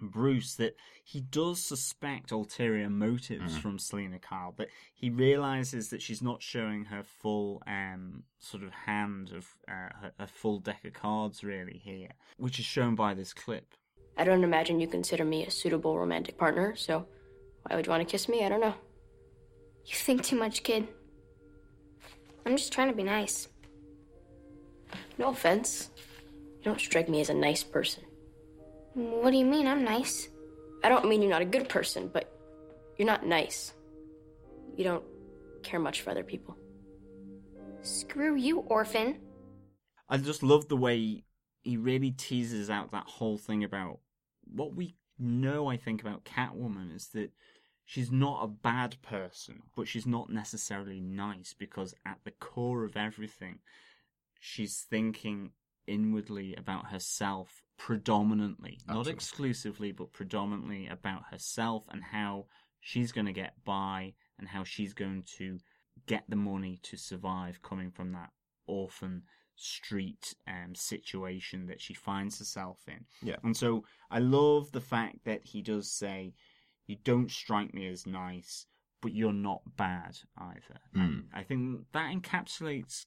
Bruce 0.00 0.54
that 0.56 0.76
he 1.04 1.20
does 1.20 1.62
suspect 1.62 2.30
ulterior 2.32 2.88
motives 2.90 3.56
Mhm. 3.56 3.60
from 3.62 3.78
Selina 3.78 4.18
Kyle, 4.18 4.52
but 4.56 4.68
he 4.94 5.10
realizes 5.10 5.90
that 5.90 6.02
she's 6.02 6.22
not 6.22 6.42
showing 6.42 6.86
her 6.86 7.02
full 7.02 7.62
um, 7.66 8.24
sort 8.38 8.62
of 8.62 8.70
hand 8.72 9.30
of 9.32 9.56
uh, 9.68 9.72
her, 10.00 10.12
her 10.18 10.26
full 10.26 10.58
deck 10.60 10.84
of 10.84 10.92
cards 10.92 11.42
really 11.44 11.78
here, 11.78 12.10
which 12.36 12.58
is 12.58 12.64
shown 12.64 12.94
by 12.94 13.14
this 13.14 13.32
clip. 13.32 13.74
I 14.16 14.24
don't 14.24 14.44
imagine 14.44 14.80
you 14.80 14.86
consider 14.88 15.24
me 15.24 15.44
a 15.46 15.50
suitable 15.50 15.98
romantic 15.98 16.38
partner, 16.38 16.74
so 16.76 17.06
why 17.62 17.76
would 17.76 17.86
you 17.86 17.90
want 17.90 18.06
to 18.06 18.10
kiss 18.10 18.28
me? 18.28 18.44
I 18.44 18.48
don't 18.48 18.60
know. 18.60 18.74
You 19.84 19.94
think 19.94 20.22
too 20.24 20.36
much, 20.36 20.62
kid. 20.62 20.88
I'm 22.44 22.56
just 22.56 22.72
trying 22.72 22.88
to 22.88 22.96
be 22.96 23.02
nice. 23.02 23.48
No 25.18 25.28
offense. 25.28 25.90
You 26.58 26.64
don't 26.64 26.80
strike 26.80 27.08
me 27.08 27.20
as 27.20 27.28
a 27.28 27.34
nice 27.34 27.62
person. 27.62 28.04
What 28.96 29.30
do 29.30 29.36
you 29.36 29.44
mean? 29.44 29.66
I'm 29.66 29.84
nice. 29.84 30.30
I 30.82 30.88
don't 30.88 31.06
mean 31.06 31.20
you're 31.20 31.30
not 31.30 31.42
a 31.42 31.44
good 31.44 31.68
person, 31.68 32.08
but 32.10 32.32
you're 32.96 33.04
not 33.04 33.26
nice. 33.26 33.74
You 34.74 34.84
don't 34.84 35.04
care 35.62 35.78
much 35.78 36.00
for 36.00 36.12
other 36.12 36.24
people. 36.24 36.56
Screw 37.82 38.36
you, 38.36 38.60
orphan. 38.60 39.20
I 40.08 40.16
just 40.16 40.42
love 40.42 40.68
the 40.68 40.78
way 40.78 41.24
he 41.60 41.76
really 41.76 42.10
teases 42.10 42.70
out 42.70 42.92
that 42.92 43.04
whole 43.04 43.36
thing 43.36 43.64
about 43.64 43.98
what 44.44 44.74
we 44.74 44.96
know, 45.18 45.66
I 45.66 45.76
think, 45.76 46.00
about 46.00 46.24
Catwoman 46.24 46.96
is 46.96 47.08
that 47.08 47.32
she's 47.84 48.10
not 48.10 48.44
a 48.44 48.48
bad 48.48 48.96
person, 49.02 49.60
but 49.76 49.88
she's 49.88 50.06
not 50.06 50.30
necessarily 50.30 51.02
nice 51.02 51.52
because 51.52 51.94
at 52.06 52.20
the 52.24 52.30
core 52.30 52.84
of 52.84 52.96
everything, 52.96 53.58
she's 54.40 54.86
thinking 54.88 55.50
inwardly 55.86 56.54
about 56.54 56.86
herself 56.86 57.65
predominantly, 57.78 58.78
not 58.88 59.06
exclusively, 59.06 59.92
but 59.92 60.12
predominantly 60.12 60.86
about 60.88 61.24
herself 61.30 61.84
and 61.90 62.02
how 62.02 62.46
she's 62.80 63.12
going 63.12 63.26
to 63.26 63.32
get 63.32 63.54
by 63.64 64.14
and 64.38 64.48
how 64.48 64.64
she's 64.64 64.94
going 64.94 65.24
to 65.38 65.58
get 66.06 66.24
the 66.28 66.36
money 66.36 66.78
to 66.82 66.96
survive 66.96 67.62
coming 67.62 67.90
from 67.90 68.12
that 68.12 68.30
orphan 68.66 69.22
street 69.56 70.34
um, 70.46 70.74
situation 70.74 71.66
that 71.66 71.80
she 71.80 71.94
finds 71.94 72.38
herself 72.38 72.78
in. 72.86 73.04
Yeah. 73.22 73.36
And 73.42 73.56
so 73.56 73.84
I 74.10 74.18
love 74.18 74.70
the 74.72 74.80
fact 74.80 75.24
that 75.24 75.40
he 75.44 75.62
does 75.62 75.90
say, 75.90 76.34
You 76.86 76.96
don't 77.04 77.30
strike 77.30 77.74
me 77.74 77.88
as 77.88 78.06
nice, 78.06 78.66
but 79.00 79.14
you're 79.14 79.32
not 79.32 79.62
bad 79.76 80.18
either. 80.38 80.80
And 80.94 81.24
I 81.34 81.42
think 81.42 81.80
that 81.92 82.14
encapsulates 82.14 83.06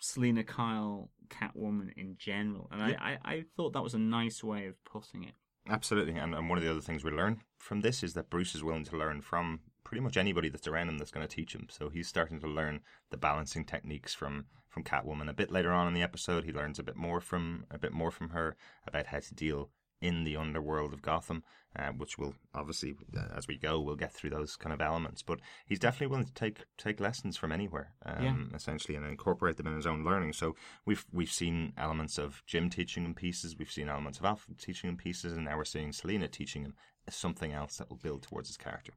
Selina 0.00 0.44
Kyle, 0.44 1.10
Catwoman 1.28 1.92
in 1.96 2.16
general. 2.18 2.68
And 2.70 2.90
Yeah. 2.90 2.96
I, 3.00 3.12
I, 3.12 3.32
I 3.34 3.44
thought 3.56 3.72
that 3.72 3.82
was 3.82 3.94
a 3.94 3.98
nice 3.98 4.42
way 4.42 4.66
of 4.66 4.82
putting 4.84 5.24
it. 5.24 5.34
Absolutely, 5.68 6.14
and, 6.14 6.34
and 6.34 6.48
one 6.48 6.56
of 6.56 6.64
the 6.64 6.70
other 6.70 6.80
things 6.80 7.04
we 7.04 7.10
learn 7.10 7.42
from 7.58 7.82
this 7.82 8.02
is 8.02 8.14
that 8.14 8.30
Bruce 8.30 8.54
is 8.54 8.64
willing 8.64 8.84
to 8.84 8.96
learn 8.96 9.20
from 9.20 9.60
pretty 9.84 10.00
much 10.00 10.16
anybody 10.16 10.48
that's 10.48 10.66
around 10.66 10.88
him 10.88 10.98
that's 10.98 11.10
going 11.10 11.26
to 11.26 11.34
teach 11.34 11.54
him. 11.54 11.66
So 11.70 11.90
he's 11.90 12.08
starting 12.08 12.40
to 12.40 12.46
learn 12.46 12.80
the 13.10 13.16
balancing 13.16 13.64
techniques 13.64 14.14
from 14.14 14.46
from 14.68 14.84
Catwoman. 14.84 15.28
A 15.30 15.34
bit 15.34 15.50
later 15.50 15.72
on 15.72 15.88
in 15.88 15.94
the 15.94 16.02
episode, 16.02 16.44
he 16.44 16.52
learns 16.52 16.78
a 16.78 16.82
bit 16.82 16.96
more 16.96 17.20
from 17.20 17.64
a 17.70 17.78
bit 17.78 17.92
more 17.92 18.10
from 18.10 18.30
her 18.30 18.56
about 18.86 19.06
how 19.06 19.18
to 19.20 19.34
deal 19.34 19.70
in 20.00 20.24
the 20.24 20.36
underworld 20.36 20.92
of 20.92 21.02
Gotham, 21.02 21.42
uh, 21.76 21.88
which 21.88 22.16
will 22.18 22.34
obviously, 22.54 22.94
uh, 23.16 23.26
as 23.36 23.46
we 23.48 23.56
go, 23.58 23.80
we'll 23.80 23.96
get 23.96 24.12
through 24.12 24.30
those 24.30 24.56
kind 24.56 24.72
of 24.72 24.80
elements. 24.80 25.22
But 25.22 25.40
he's 25.66 25.78
definitely 25.78 26.08
willing 26.08 26.26
to 26.26 26.34
take 26.34 26.64
take 26.76 27.00
lessons 27.00 27.36
from 27.36 27.52
anywhere, 27.52 27.92
um, 28.06 28.22
Yeah. 28.50 28.56
essentially, 28.56 28.94
and 28.96 29.04
incorporate 29.06 29.56
them 29.56 29.66
in 29.66 29.74
his 29.76 29.86
own 29.86 30.04
learning. 30.04 30.32
So 30.34 30.54
we've 30.84 31.04
we've 31.12 31.30
seen 31.32 31.72
elements 31.76 32.16
of 32.18 32.42
Jim 32.46 32.70
teaching 32.70 33.04
him 33.04 33.14
pieces, 33.14 33.56
we've 33.58 33.70
seen 33.70 33.88
elements 33.88 34.18
of 34.18 34.24
Alfred 34.24 34.58
teaching 34.58 34.88
him 34.90 34.96
pieces, 34.96 35.32
and 35.34 35.44
now 35.44 35.56
we're 35.56 35.64
seeing 35.64 35.92
Selina 35.92 36.28
teaching 36.28 36.62
him 36.62 36.74
something 37.10 37.52
else 37.52 37.76
that 37.78 37.88
will 37.90 37.96
build 37.96 38.22
towards 38.22 38.48
his 38.48 38.56
character. 38.56 38.92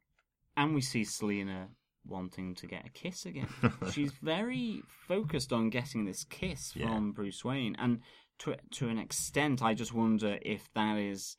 And 0.58 0.76
we 0.76 0.82
see 0.82 1.04
Selina 1.04 1.70
wanting 2.06 2.56
to 2.56 2.68
get 2.68 2.86
a 2.86 2.90
kiss 2.90 3.26
again. 3.26 3.48
She's 3.94 4.12
very 4.22 4.82
focused 5.08 5.54
on 5.54 5.70
getting 5.70 6.06
this 6.06 6.24
kiss 6.24 6.76
Yeah. 6.76 6.88
from 6.88 7.12
Bruce 7.12 7.44
Wayne, 7.46 7.76
and 7.80 8.02
to 8.42 8.56
to 8.72 8.90
an 8.90 8.98
extent, 9.00 9.62
I 9.62 9.74
just 9.74 9.94
wonder 9.94 10.38
if 10.42 10.70
that 10.74 10.98
is 10.98 11.38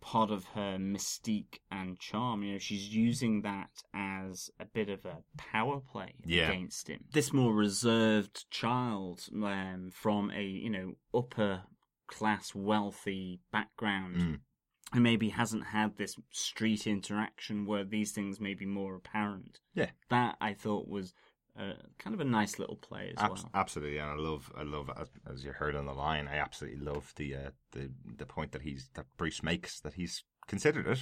part 0.00 0.30
of 0.32 0.44
her 0.54 0.78
mystique 0.78 1.60
and 1.70 1.98
charm. 1.98 2.42
You 2.42 2.52
know, 2.54 2.58
she's 2.58 2.88
using 2.92 3.42
that 3.42 3.70
as 3.94 4.50
a 4.58 4.64
bit 4.64 4.88
of 4.88 5.04
a 5.04 5.18
power 5.36 5.80
play 5.80 6.14
Yeah. 6.24 6.50
against 6.50 6.88
him. 6.88 7.04
This 7.12 7.32
more 7.32 7.54
reserved 7.54 8.50
child 8.50 9.28
um, 9.32 9.90
from 9.92 10.30
a 10.32 10.42
you 10.42 10.70
know 10.70 10.94
upper 11.14 11.62
class 12.08 12.54
wealthy 12.54 13.40
background 13.52 14.16
Mm. 14.16 14.40
who 14.92 15.00
maybe 15.00 15.30
hasn't 15.30 15.66
had 15.68 15.96
this 15.96 16.16
street 16.30 16.86
interaction 16.86 17.64
where 17.64 17.84
these 17.84 18.12
things 18.12 18.40
may 18.40 18.54
be 18.54 18.66
more 18.66 18.96
apparent. 18.96 19.60
Yeah. 19.74 19.90
That 20.10 20.36
I 20.40 20.52
thought 20.52 20.88
was 20.88 21.14
uh, 21.58 21.74
kind 21.98 22.14
of 22.14 22.20
a 22.20 22.24
nice 22.24 22.58
little 22.58 22.76
play 22.76 23.12
as 23.16 23.22
Abs- 23.22 23.42
well. 23.42 23.50
Absolutely, 23.54 23.98
and 23.98 24.10
I 24.10 24.14
love, 24.14 24.50
I 24.56 24.62
love, 24.62 24.90
as, 24.98 25.08
as 25.30 25.44
you 25.44 25.52
heard 25.52 25.76
on 25.76 25.86
the 25.86 25.92
line, 25.92 26.28
I 26.28 26.36
absolutely 26.36 26.84
love 26.84 27.12
the 27.16 27.34
uh, 27.34 27.50
the 27.72 27.90
the 28.16 28.26
point 28.26 28.52
that 28.52 28.62
he's 28.62 28.88
that 28.94 29.06
Bruce 29.16 29.42
makes 29.42 29.80
that 29.80 29.94
he's 29.94 30.24
considered 30.46 30.86
it, 30.86 31.00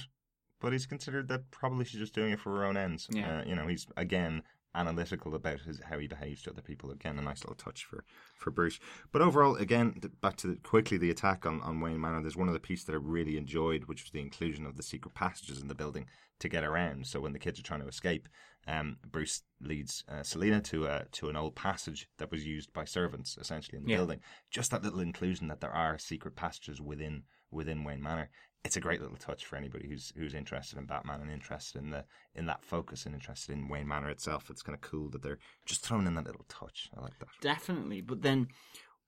but 0.59 0.73
he's 0.73 0.85
considered 0.85 1.27
that 1.29 1.51
probably 1.51 1.85
she's 1.85 1.99
just 1.99 2.15
doing 2.15 2.33
it 2.33 2.39
for 2.39 2.55
her 2.57 2.65
own 2.65 2.77
ends. 2.77 3.07
Yeah. 3.09 3.39
Uh, 3.39 3.43
you 3.47 3.55
know, 3.55 3.67
he's 3.67 3.87
again 3.95 4.43
analytical 4.73 5.35
about 5.35 5.59
his 5.61 5.81
how 5.89 5.99
he 5.99 6.07
behaves 6.07 6.43
to 6.43 6.51
other 6.51 6.61
people. 6.61 6.91
Again, 6.91 7.17
a 7.17 7.21
nice 7.21 7.43
little 7.43 7.55
touch 7.55 7.85
for 7.85 8.03
for 8.37 8.51
Bruce. 8.51 8.79
But 9.11 9.21
overall, 9.21 9.55
again, 9.55 9.93
th- 10.01 10.13
back 10.21 10.37
to 10.37 10.47
the, 10.47 10.55
quickly 10.55 10.97
the 10.97 11.11
attack 11.11 11.45
on 11.45 11.61
on 11.61 11.79
Wayne 11.79 11.99
Manor. 11.99 12.21
There's 12.21 12.37
one 12.37 12.47
of 12.47 12.53
the 12.53 12.59
pieces 12.59 12.85
that 12.85 12.93
I 12.93 12.99
really 13.01 13.37
enjoyed, 13.37 13.85
which 13.85 14.03
was 14.03 14.11
the 14.11 14.21
inclusion 14.21 14.65
of 14.65 14.77
the 14.77 14.83
secret 14.83 15.13
passages 15.13 15.61
in 15.61 15.67
the 15.67 15.75
building 15.75 16.07
to 16.39 16.49
get 16.49 16.63
around. 16.63 17.05
So 17.07 17.19
when 17.19 17.33
the 17.33 17.39
kids 17.39 17.59
are 17.59 17.63
trying 17.63 17.81
to 17.81 17.87
escape, 17.87 18.27
um, 18.67 18.97
Bruce 19.09 19.41
leads 19.59 20.03
uh, 20.07 20.23
Selina 20.23 20.61
to 20.61 20.85
a 20.85 21.05
to 21.13 21.29
an 21.29 21.35
old 21.35 21.55
passage 21.55 22.07
that 22.17 22.31
was 22.31 22.45
used 22.45 22.71
by 22.73 22.85
servants 22.85 23.37
essentially 23.39 23.77
in 23.77 23.85
the 23.85 23.91
Yeah. 23.91 23.97
building. 23.97 24.19
Just 24.51 24.71
that 24.71 24.83
little 24.83 24.99
inclusion 24.99 25.47
that 25.47 25.61
there 25.61 25.71
are 25.73 25.97
secret 25.97 26.35
passages 26.35 26.79
within 26.81 27.23
within 27.49 27.83
Wayne 27.83 28.01
Manor. 28.01 28.29
It's 28.63 28.77
a 28.77 28.81
great 28.81 29.01
little 29.01 29.17
touch 29.17 29.43
for 29.45 29.55
anybody 29.55 29.87
who's 29.87 30.13
who's 30.15 30.35
interested 30.35 30.77
in 30.77 30.85
Batman 30.85 31.21
and 31.21 31.31
interested 31.31 31.81
in 31.81 31.89
the 31.89 32.05
in 32.35 32.45
that 32.45 32.63
focus 32.63 33.05
and 33.07 33.15
interested 33.15 33.53
in 33.53 33.67
Wayne 33.67 33.87
Manor 33.87 34.09
itself. 34.09 34.49
It's 34.51 34.61
kind 34.61 34.75
of 34.75 34.81
cool 34.81 35.09
that 35.09 35.23
they're 35.23 35.39
just 35.65 35.83
throwing 35.83 36.05
in 36.05 36.13
that 36.15 36.25
little 36.27 36.45
touch. 36.47 36.89
I 36.95 37.01
like 37.01 37.17
that. 37.19 37.29
Definitely. 37.41 38.01
But 38.01 38.21
then 38.21 38.49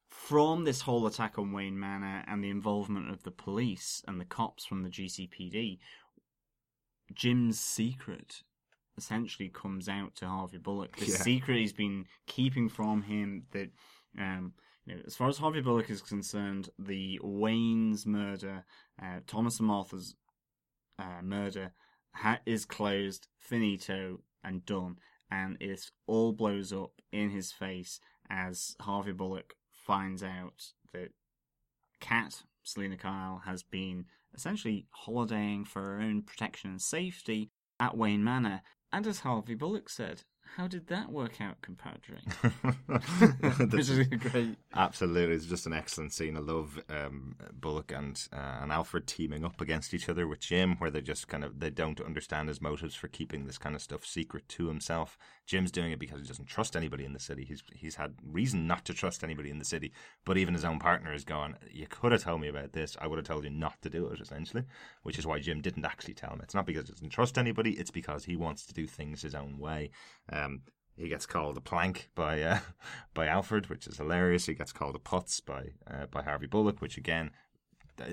from 0.09 0.63
this 0.63 0.81
whole 0.81 1.05
attack 1.05 1.37
on 1.37 1.51
Wayne 1.51 1.79
Manor 1.79 2.23
and 2.27 2.43
the 2.43 2.49
involvement 2.49 3.11
of 3.11 3.21
the 3.23 3.31
police 3.31 4.03
and 4.07 4.19
the 4.19 4.25
cops 4.25 4.65
from 4.65 4.81
the 4.81 4.89
GCPD, 4.89 5.77
Jim's 7.13 7.59
secret 7.59 8.41
essentially 8.97 9.49
comes 9.49 9.89
out 9.89 10.15
to 10.15 10.27
Harvey 10.27 10.57
Bullock. 10.57 10.95
The 10.97 11.05
Yeah. 11.07 11.17
secret 11.17 11.57
he's 11.57 11.73
been 11.73 12.07
keeping 12.27 12.69
from 12.69 13.03
him 13.03 13.47
that 13.51 13.71
um 14.17 14.53
you 14.85 14.95
know, 14.95 15.01
as 15.05 15.15
far 15.15 15.29
as 15.29 15.37
Harvey 15.37 15.61
Bullock 15.61 15.89
is 15.89 16.01
concerned, 16.01 16.69
the 16.77 17.17
Wayne's 17.23 18.05
murder, 18.05 18.65
uh, 19.01 19.21
Thomas 19.25 19.59
and 19.59 19.67
Martha's 19.67 20.15
uh, 20.99 21.21
murder 21.21 21.73
ha- 22.13 22.41
is 22.45 22.65
closed, 22.65 23.29
finito, 23.37 24.19
and 24.43 24.65
done. 24.65 24.97
And 25.31 25.55
it 25.61 25.89
all 26.05 26.33
blows 26.33 26.73
up 26.73 27.01
in 27.13 27.29
his 27.29 27.53
face 27.53 28.01
as 28.29 28.75
Harvey 28.81 29.13
Bullock 29.13 29.55
finds 29.71 30.21
out 30.21 30.73
that 30.91 31.13
Cat 32.01 32.43
Selina 32.63 32.97
Kyle, 32.97 33.41
has 33.45 33.63
been 33.63 34.05
essentially 34.33 34.87
holidaying 34.91 35.65
for 35.65 35.81
her 35.81 36.01
own 36.01 36.21
protection 36.21 36.71
and 36.71 36.81
safety 36.81 37.51
at 37.79 37.95
Wayne 37.97 38.23
Manor. 38.23 38.61
And 38.93 39.07
as 39.07 39.21
Harvey 39.21 39.55
Bullock 39.55 39.89
said, 39.89 40.21
how 40.57 40.67
did 40.67 40.85
that 40.87 41.11
work 41.11 41.41
out, 41.41 41.59
compadre? 41.61 42.19
Which 43.71 43.89
is 43.89 44.07
great. 44.07 44.55
Absolutely, 44.75 45.35
it's 45.35 45.47
just 45.47 45.65
an 45.65 45.73
excellent 45.73 46.13
scene. 46.13 46.37
I 46.37 46.41
love 46.41 46.79
um, 46.89 47.35
Bullock 47.53 47.91
and 47.91 48.21
uh, 48.31 48.59
and 48.61 48.71
Alfred 48.71 49.07
teaming 49.07 49.43
up 49.43 49.61
against 49.61 49.95
each 49.95 50.09
other 50.09 50.27
with 50.27 50.41
Jim, 50.41 50.75
where 50.77 50.91
they 50.91 51.01
just 51.01 51.27
kind 51.27 51.43
of 51.43 51.59
they 51.59 51.71
don't 51.71 51.99
understand 51.99 52.49
his 52.49 52.61
motives 52.61 52.93
for 52.93 53.07
keeping 53.07 53.45
this 53.45 53.57
kind 53.57 53.75
of 53.75 53.81
stuff 53.81 54.05
secret 54.05 54.47
to 54.49 54.67
himself. 54.67 55.17
Jim's 55.47 55.71
doing 55.71 55.91
it 55.91 55.99
because 55.99 56.21
he 56.21 56.27
doesn't 56.27 56.45
trust 56.47 56.75
anybody 56.75 57.03
in 57.03 57.13
the 57.13 57.19
city. 57.19 57.45
He's 57.45 57.63
he's 57.73 57.95
had 57.95 58.13
reason 58.23 58.67
not 58.67 58.85
to 58.85 58.93
trust 58.93 59.23
anybody 59.23 59.49
in 59.49 59.57
the 59.57 59.65
city, 59.65 59.91
but 60.23 60.37
even 60.37 60.53
his 60.53 60.65
own 60.65 60.77
partner 60.77 61.13
is 61.13 61.23
gone. 61.23 61.57
You 61.71 61.87
could 61.87 62.11
have 62.11 62.23
told 62.23 62.41
me 62.41 62.47
about 62.47 62.73
this. 62.73 62.95
I 63.01 63.07
would 63.07 63.17
have 63.17 63.27
told 63.27 63.43
you 63.43 63.49
not 63.49 63.81
to 63.81 63.89
do 63.89 64.05
it. 64.07 64.21
Essentially, 64.21 64.65
which 65.01 65.17
is 65.17 65.25
why 65.25 65.39
Jim 65.39 65.61
didn't 65.61 65.85
actually 65.85 66.13
tell 66.13 66.31
him. 66.31 66.41
It's 66.43 66.53
not 66.53 66.67
because 66.67 66.85
he 66.85 66.93
doesn't 66.93 67.09
trust 67.09 67.39
anybody. 67.39 67.71
It's 67.71 67.91
because 67.91 68.25
he 68.25 68.35
wants 68.35 68.67
to 68.67 68.73
do 68.73 68.85
things 68.85 69.23
his 69.23 69.33
own 69.33 69.57
way. 69.57 69.89
Um, 70.43 70.61
he 70.95 71.09
gets 71.09 71.25
called 71.25 71.57
a 71.57 71.61
plank 71.61 72.09
by 72.15 72.41
uh, 72.41 72.59
by 73.13 73.27
Alfred, 73.27 73.69
which 73.69 73.87
is 73.87 73.97
hilarious. 73.97 74.45
He 74.45 74.53
gets 74.53 74.71
called 74.71 74.95
a 74.95 74.99
putz 74.99 75.43
by 75.43 75.69
uh, 75.87 76.05
by 76.07 76.23
Harvey 76.23 76.47
Bullock, 76.47 76.81
which 76.81 76.97
again 76.97 77.31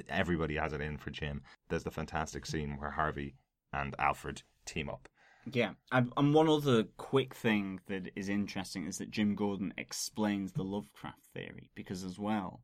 everybody 0.09 0.57
has 0.57 0.73
it 0.73 0.81
in 0.81 0.99
for 0.99 1.11
Jim. 1.11 1.43
There's 1.69 1.85
the 1.85 1.91
fantastic 1.91 2.47
scene 2.47 2.77
where 2.79 2.91
Harvey 2.91 3.35
and 3.73 3.95
Alfred 3.99 4.43
team 4.65 4.89
up. 4.89 5.09
Yeah, 5.51 5.71
and 5.91 6.35
one 6.35 6.49
other 6.49 6.85
quick 6.99 7.35
thing 7.35 7.81
that 7.89 8.11
is 8.15 8.29
interesting 8.29 8.87
is 8.87 8.99
that 8.99 9.11
Jim 9.11 9.35
Gordon 9.35 9.73
explains 9.79 10.53
the 10.53 10.63
Lovecraft 10.63 11.27
theory 11.33 11.71
because, 11.75 12.05
as 12.05 12.19
well, 12.19 12.61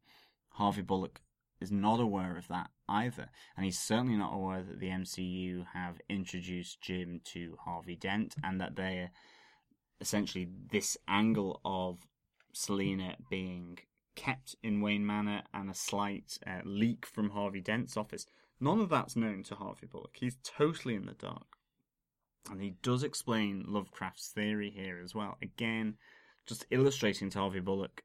Harvey 0.51 0.83
Bullock 0.83 1.23
is 1.59 1.73
not 1.73 2.01
aware 2.01 2.37
of 2.37 2.49
that 2.49 2.69
either, 2.87 3.31
and 3.57 3.65
he's 3.65 3.79
certainly 3.79 4.17
not 4.17 4.35
aware 4.35 4.63
that 4.63 4.79
the 4.79 4.89
MCU 4.89 5.65
have 5.73 6.01
introduced 6.09 6.83
Jim 6.83 7.21
to 7.25 7.57
Harvey 7.65 7.97
Dent 7.97 8.35
and 8.45 8.61
that 8.61 8.77
they're 8.77 9.11
essentially 10.01 10.49
this 10.71 10.97
angle 11.09 11.61
of 11.65 11.99
Selina 12.53 13.17
being 13.31 13.79
kept 14.15 14.57
in 14.63 14.81
Wayne 14.81 15.07
Manor 15.07 15.43
and 15.53 15.71
a 15.71 15.75
slight 15.75 16.39
uh, 16.47 16.61
leak 16.65 17.07
from 17.07 17.31
Harvey 17.31 17.61
Dent's 17.61 17.97
office. 17.97 18.27
None 18.61 18.81
of 18.81 18.89
that's 18.89 19.17
known 19.17 19.43
to 19.45 19.55
Harvey 19.55 19.87
Bullock. 19.87 20.17
He's 20.19 20.39
totally 20.43 20.95
in 20.95 21.07
the 21.07 21.13
dark. 21.13 21.47
And 22.51 22.63
he 22.63 22.77
does 22.83 23.03
explain 23.03 23.65
Lovecraft's 23.67 24.29
theory 24.29 24.71
here 24.71 25.01
as 25.03 25.15
well. 25.15 25.37
Again, 25.43 25.97
just 26.47 26.65
illustrating 26.71 27.29
to 27.31 27.39
Harvey 27.41 27.61
Bullock, 27.61 28.03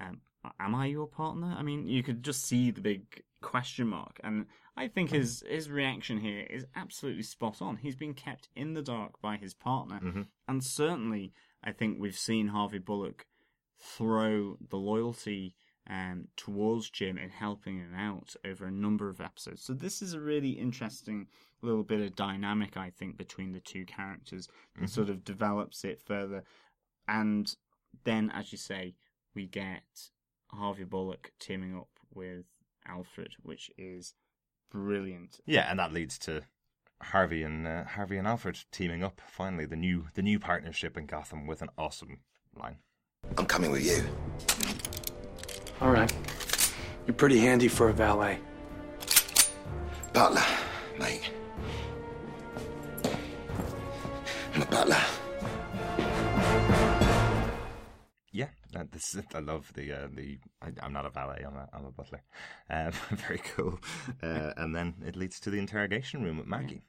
um, 0.00 0.20
am 0.58 0.74
I 0.74 0.86
your 0.86 1.06
partner? 1.06 1.54
I 1.56 1.62
mean, 1.62 1.86
you 1.86 2.02
could 2.02 2.22
just 2.22 2.44
see 2.44 2.70
the 2.70 2.80
big 2.80 3.22
question 3.42 3.88
mark. 3.88 4.20
And 4.24 4.46
I 4.76 4.88
think 4.88 5.10
his, 5.10 5.44
his 5.48 5.70
reaction 5.70 6.18
here 6.18 6.46
is 6.48 6.66
absolutely 6.74 7.24
spot 7.24 7.60
on. 7.60 7.76
He's 7.76 7.96
been 7.96 8.14
kept 8.14 8.48
in 8.56 8.74
the 8.74 8.82
dark 8.82 9.20
by 9.20 9.36
his 9.36 9.52
partner. 9.54 10.00
Mhm. 10.02 10.26
And 10.48 10.64
certainly, 10.64 11.32
I 11.62 11.72
think 11.72 11.98
we've 12.00 12.18
seen 12.18 12.48
Harvey 12.48 12.78
Bullock 12.78 13.26
throw 13.78 14.56
the 14.70 14.76
loyalty 14.78 15.54
um, 15.88 16.28
towards 16.36 16.90
Jim 16.90 17.18
in 17.18 17.30
helping 17.30 17.78
him 17.78 17.92
out 17.94 18.36
over 18.44 18.66
a 18.66 18.70
number 18.70 19.08
of 19.08 19.20
episodes. 19.20 19.62
So 19.62 19.74
this 19.74 20.00
is 20.00 20.14
a 20.14 20.20
really 20.20 20.50
interesting 20.50 21.26
little 21.60 21.82
bit 21.82 22.00
of 22.00 22.14
dynamic, 22.14 22.76
I 22.76 22.90
think, 22.90 23.16
between 23.16 23.52
the 23.52 23.60
two 23.60 23.84
characters 23.84 24.48
and 24.76 24.88
sort 24.88 25.10
of 25.10 25.24
develops 25.24 25.84
it 25.84 26.00
further. 26.00 26.44
And 27.08 27.52
then, 28.04 28.30
as 28.30 28.52
you 28.52 28.58
say, 28.58 28.94
we 29.34 29.46
get 29.46 30.10
Harvey 30.48 30.84
Bullock 30.84 31.32
teaming 31.40 31.76
up 31.76 31.88
with 32.14 32.46
Alfred, 32.86 33.34
which 33.42 33.70
is 33.76 34.14
brilliant. 34.70 35.40
Yeah, 35.46 35.66
and 35.70 35.78
that 35.78 35.92
leads 35.92 36.18
to 36.20 36.42
Harvey 37.02 37.42
and 37.42 37.66
uh, 37.66 37.84
Harvey 37.84 38.16
and 38.16 38.26
Alfred 38.26 38.58
teaming 38.70 39.02
up. 39.02 39.20
Finally, 39.26 39.66
the 39.66 39.76
new 39.76 40.06
the 40.14 40.22
new 40.22 40.38
partnership 40.38 40.96
in 40.96 41.06
Gotham 41.06 41.46
with 41.46 41.62
an 41.62 41.68
awesome 41.76 42.20
line. 42.54 42.78
I'm 43.38 43.46
coming 43.46 43.70
with 43.70 43.84
you. 43.84 44.04
All 45.80 45.90
right. 45.90 46.12
You're 47.06 47.14
pretty 47.14 47.38
handy 47.38 47.68
for 47.68 47.88
a 47.88 47.92
valet. 47.92 48.38
Butler, 50.12 50.44
mate. 50.98 51.30
I'm 54.54 54.62
a 54.62 54.66
butler. 54.66 55.00
This 58.90 59.14
is, 59.14 59.22
I 59.34 59.40
love 59.40 59.72
the 59.74 59.92
uh, 59.92 60.08
the. 60.12 60.38
I, 60.60 60.72
I'm 60.82 60.92
not 60.92 61.06
a 61.06 61.10
valet. 61.10 61.44
I'm 61.46 61.56
a 61.56 61.68
I'm 61.72 61.86
a 61.86 61.90
butler. 61.90 62.22
Um, 62.70 62.92
very 63.16 63.38
cool. 63.38 63.78
Uh, 64.22 64.52
and 64.56 64.74
then 64.74 64.94
it 65.06 65.16
leads 65.16 65.40
to 65.40 65.50
the 65.50 65.58
interrogation 65.58 66.22
room 66.22 66.38
with 66.38 66.46
Maggie. 66.46 66.82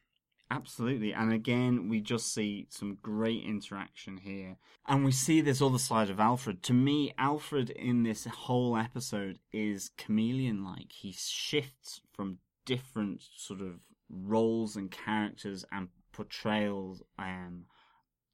Absolutely. 0.51 1.13
And 1.13 1.33
again, 1.33 1.89
we 1.89 1.99
just 1.99 2.31
see 2.31 2.67
some 2.69 2.99
great 3.01 3.43
interaction 3.43 4.17
here. 4.17 4.57
And 4.87 5.03
we 5.03 5.11
see 5.11 5.41
this 5.41 5.63
other 5.63 5.79
side 5.79 6.11
of 6.11 6.19
Alfred. 6.19 6.61
To 6.63 6.73
me, 6.73 7.13
Alfred 7.17 7.71
in 7.71 8.03
this 8.03 8.25
whole 8.25 8.77
episode 8.77 9.39
is 9.51 9.89
chameleon 9.97 10.63
like. 10.63 10.91
He 10.91 11.11
shifts 11.11 12.01
from 12.13 12.37
different 12.65 13.23
sort 13.35 13.61
of 13.61 13.79
roles 14.09 14.75
and 14.75 14.91
characters 14.91 15.65
and 15.71 15.87
portrayals 16.11 17.01
um, 17.17 17.65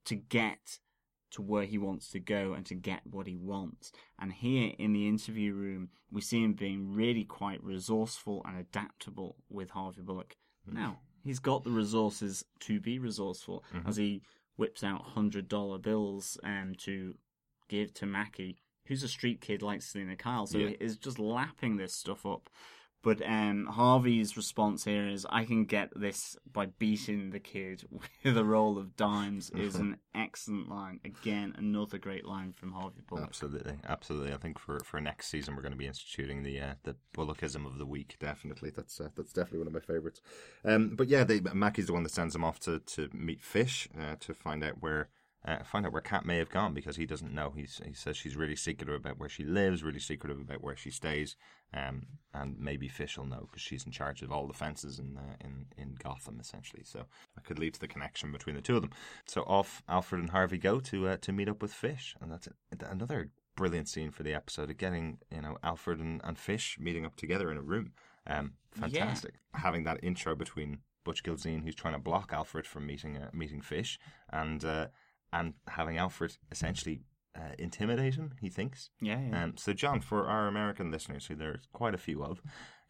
to 0.06 0.16
get 0.16 0.80
to 1.32 1.42
where 1.42 1.66
he 1.66 1.78
wants 1.78 2.10
to 2.12 2.20
go 2.20 2.54
and 2.54 2.66
to 2.66 2.76
get 2.76 3.02
what 3.06 3.28
he 3.28 3.36
wants. 3.36 3.92
And 4.20 4.34
here 4.34 4.72
in 4.80 4.94
the 4.94 5.08
interview 5.08 5.54
room, 5.54 5.90
we 6.12 6.22
see 6.22 6.44
him 6.44 6.54
being 6.54 6.94
really 6.94 7.24
quite 7.24 7.64
resourceful 7.64 8.42
and 8.46 8.58
adaptable 8.58 9.36
with 9.50 9.70
Harvey 9.72 10.02
Bullock. 10.02 10.36
Now, 10.66 11.00
he's 11.24 11.40
got 11.40 11.64
the 11.64 11.72
resources 11.72 12.44
to 12.62 12.80
be 12.80 13.00
resourceful 13.00 13.64
as 13.88 13.98
he 13.98 14.22
whips 14.58 14.84
out 14.84 15.02
hundred 15.04 15.48
dollar 15.48 15.78
bills 15.78 16.38
um, 16.44 16.74
to 16.80 17.16
give 17.68 17.94
to 17.96 18.06
Mackie, 18.06 18.58
who's 18.86 19.04
a 19.04 19.08
street 19.08 19.40
kid 19.42 19.62
like 19.62 19.82
Selina 19.82 20.16
Kyle. 20.16 20.48
So 20.48 20.58
Yeah. 20.58 20.70
he 20.70 20.74
is 20.80 20.98
just 20.98 21.20
lapping 21.20 21.78
this 21.78 21.94
stuff 21.94 22.26
up. 22.26 22.50
But 23.02 23.22
um, 23.26 23.66
Harvey's 23.66 24.36
response 24.36 24.84
here 24.84 25.08
is, 25.08 25.26
"I 25.30 25.46
can 25.46 25.66
get 25.66 25.92
this 25.96 26.36
by 26.52 26.66
beating 26.66 27.30
the 27.30 27.40
kid 27.40 27.84
with 28.24 28.38
a 28.38 28.44
roll 28.44 28.78
of 28.78 28.96
dimes." 28.96 29.50
is 29.52 29.76
an 29.76 29.98
excellent 30.16 30.70
line. 30.70 31.00
Again, 31.06 31.56
another 31.58 31.98
great 31.98 32.26
line 32.26 32.52
from 32.52 32.74
Harvey 32.74 33.02
Bullock. 33.08 33.26
Absolutely, 33.26 33.78
absolutely. 33.88 34.34
I 34.34 34.38
think 34.38 34.60
for, 34.60 34.80
for 34.84 35.00
next 35.00 35.28
season 35.28 35.56
we're 35.56 35.62
going 35.62 35.72
to 35.72 35.78
be 35.78 35.88
instituting 35.88 36.44
the 36.44 36.60
uh, 36.60 36.74
the 36.84 36.96
Bullockism 37.16 37.66
of 37.66 37.78
the 37.78 37.86
week. 37.86 38.18
Definitely, 38.20 38.72
that's 38.72 39.00
uh, 39.00 39.10
that's 39.16 39.32
definitely 39.32 39.60
one 39.60 39.68
of 39.68 39.74
my 39.74 39.80
favorites. 39.80 40.22
Um, 40.66 40.96
but 40.96 41.08
yeah, 41.08 41.24
they, 41.24 41.40
Mackie's 41.40 41.88
the 41.88 41.94
one 41.94 42.04
that 42.04 42.12
sends 42.12 42.36
him 42.36 42.44
off 42.44 42.60
to, 42.62 42.80
to 42.80 43.10
meet 43.14 43.42
Fish 43.42 43.88
uh, 43.98 44.16
to 44.20 44.34
find 44.34 44.64
out 44.64 44.82
where 44.82 45.10
uh, 45.46 45.64
find 45.64 45.86
out 45.86 45.94
where 45.94 46.02
Kat 46.02 46.26
may 46.26 46.38
have 46.38 46.50
gone 46.50 46.74
because 46.74 46.98
he 46.98 47.06
doesn't 47.06 47.34
know. 47.34 47.54
He's 47.56 47.80
he 47.86 47.94
says 47.94 48.18
she's 48.18 48.36
really 48.36 48.58
secretive 48.58 48.96
about 48.96 49.18
where 49.18 49.30
she 49.30 49.44
lives, 49.44 49.84
really 49.84 50.00
secretive 50.00 50.40
about 50.40 50.62
where 50.62 50.76
she 50.76 50.90
stays, 50.90 51.38
um, 51.74 52.08
and 52.34 52.60
maybe 52.60 52.90
Fish 52.90 53.18
will 53.18 53.26
know 53.26 53.48
because 53.50 53.62
she's 53.62 53.86
in 53.86 53.92
charge 53.92 54.22
of 54.22 54.32
all 54.32 54.48
the 54.48 54.54
fences 54.54 55.00
in 55.00 55.18
uh, 55.18 55.36
in 55.40 55.68
in 55.78 55.96
Gotham 55.96 56.40
essentially. 56.42 56.84
So 56.84 57.06
that 57.36 57.46
could 57.46 57.58
lead 57.58 57.74
to 57.76 57.80
the 57.80 57.88
connection 57.88 58.34
between 58.34 58.56
the 58.56 58.62
two 58.62 58.76
of 58.76 58.82
them. 58.82 58.92
So 59.26 59.44
off 59.44 59.82
Alfred 59.88 60.22
and 60.22 60.32
Harvey 60.32 60.58
go 60.58 60.82
to 60.82 61.08
uh, 61.08 61.18
to 61.22 61.32
meet 61.32 61.48
up 61.48 61.62
with 61.62 61.74
Fish, 61.74 62.16
and 62.20 62.32
that's 62.32 62.50
another 62.82 63.30
brilliant 63.56 63.88
scene 63.88 64.12
for 64.12 64.24
the 64.24 64.34
episode 64.34 64.70
of 64.70 64.78
getting 64.78 65.20
you 65.32 65.42
know 65.42 65.58
Alfred 65.64 66.00
and, 66.00 66.20
and 66.24 66.38
Fish 66.38 66.78
meeting 66.82 67.06
up 67.06 67.16
together 67.16 67.50
in 67.50 67.58
a 67.58 67.62
room. 67.62 67.94
Um, 68.28 68.54
fantastic. 68.72 69.36
Having 69.54 69.86
that 69.86 70.04
intro 70.04 70.36
between 70.36 70.80
Butch 71.06 71.24
Gilzean, 71.24 71.64
who's 71.64 71.76
trying 71.76 71.94
to 71.94 72.00
block 72.00 72.32
Alfred 72.34 72.68
from 72.68 72.86
meeting 72.86 73.18
uh, 73.18 73.30
meeting 73.34 73.62
Fish, 73.62 73.98
and 74.32 74.64
uh, 74.66 74.88
and 75.32 75.54
having 75.68 75.98
Alfred 75.98 76.38
essentially 76.52 77.02
uh, 77.36 77.54
intimidate 77.58 78.16
him. 78.16 78.36
He 78.42 78.50
thinks. 78.50 78.90
Yeah, 79.02 79.20
yeah. 79.20 79.44
Um, 79.44 79.58
so, 79.58 79.74
John, 79.74 80.02
for 80.02 80.28
our 80.28 80.48
American 80.48 80.92
listeners, 80.92 81.28
who 81.28 81.36
there's 81.36 81.68
quite 81.72 81.94
a 81.94 82.00
few 82.00 82.24
of, 82.24 82.42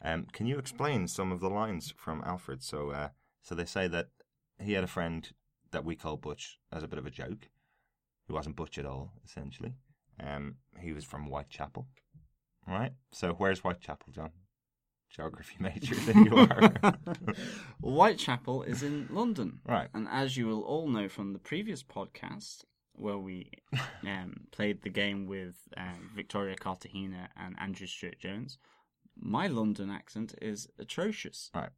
um, 0.04 0.28
can 0.32 0.46
you 0.46 0.58
explain 0.58 1.08
some 1.08 1.32
of 1.32 1.40
the 1.40 1.50
lines 1.50 1.94
from 1.98 2.24
Alfred? 2.26 2.64
So, 2.64 2.92
uh, 2.92 3.10
so 3.42 3.56
they 3.56 3.66
say 3.66 3.88
that 3.88 4.08
he 4.60 4.74
had 4.74 4.84
a 4.84 4.88
friend 4.88 5.30
that 5.72 5.86
we 5.86 5.96
call 5.96 6.18
Butch 6.18 6.60
as 6.72 6.84
a 6.84 6.88
bit 6.88 7.00
of 7.00 7.06
a 7.06 7.12
joke, 7.12 7.50
who 8.28 8.34
wasn't 8.34 8.56
Butch 8.56 8.78
at 8.78 8.86
all, 8.86 9.14
essentially. 9.26 9.74
Um, 10.22 10.56
he 10.80 10.94
was 10.94 11.06
from 11.06 11.26
Whitechapel, 11.26 11.88
right? 12.68 12.92
So, 13.12 13.34
where's 13.34 13.60
Whitechapel, 13.60 14.14
John? 14.14 14.32
Geography 15.10 15.56
major 15.60 15.96
that 15.96 16.16
you 16.16 16.36
are. 16.36 17.34
Whitechapel 17.82 18.64
is 18.64 18.84
in 18.84 19.08
London. 19.10 19.60
Right. 19.68 19.90
And 19.94 20.08
as 20.10 20.38
you 20.38 20.48
will 20.48 20.62
all 20.62 20.88
know 20.88 21.10
from 21.10 21.34
the 21.34 21.40
previous 21.40 21.84
podcast, 21.84 22.64
where 22.94 23.18
we 23.18 23.52
um, 24.04 24.48
played 24.52 24.82
the 24.82 24.90
game 24.90 25.26
with 25.26 25.56
um, 25.78 26.12
Victoria 26.16 26.56
Cartagena 26.56 27.30
and 27.36 27.56
Andrew 27.60 27.88
Stewart 27.88 28.20
Jones, 28.20 28.58
my 29.18 29.48
London 29.48 29.90
accent 29.90 30.36
is 30.42 30.68
atrocious. 30.78 31.50
Right. 31.54 31.70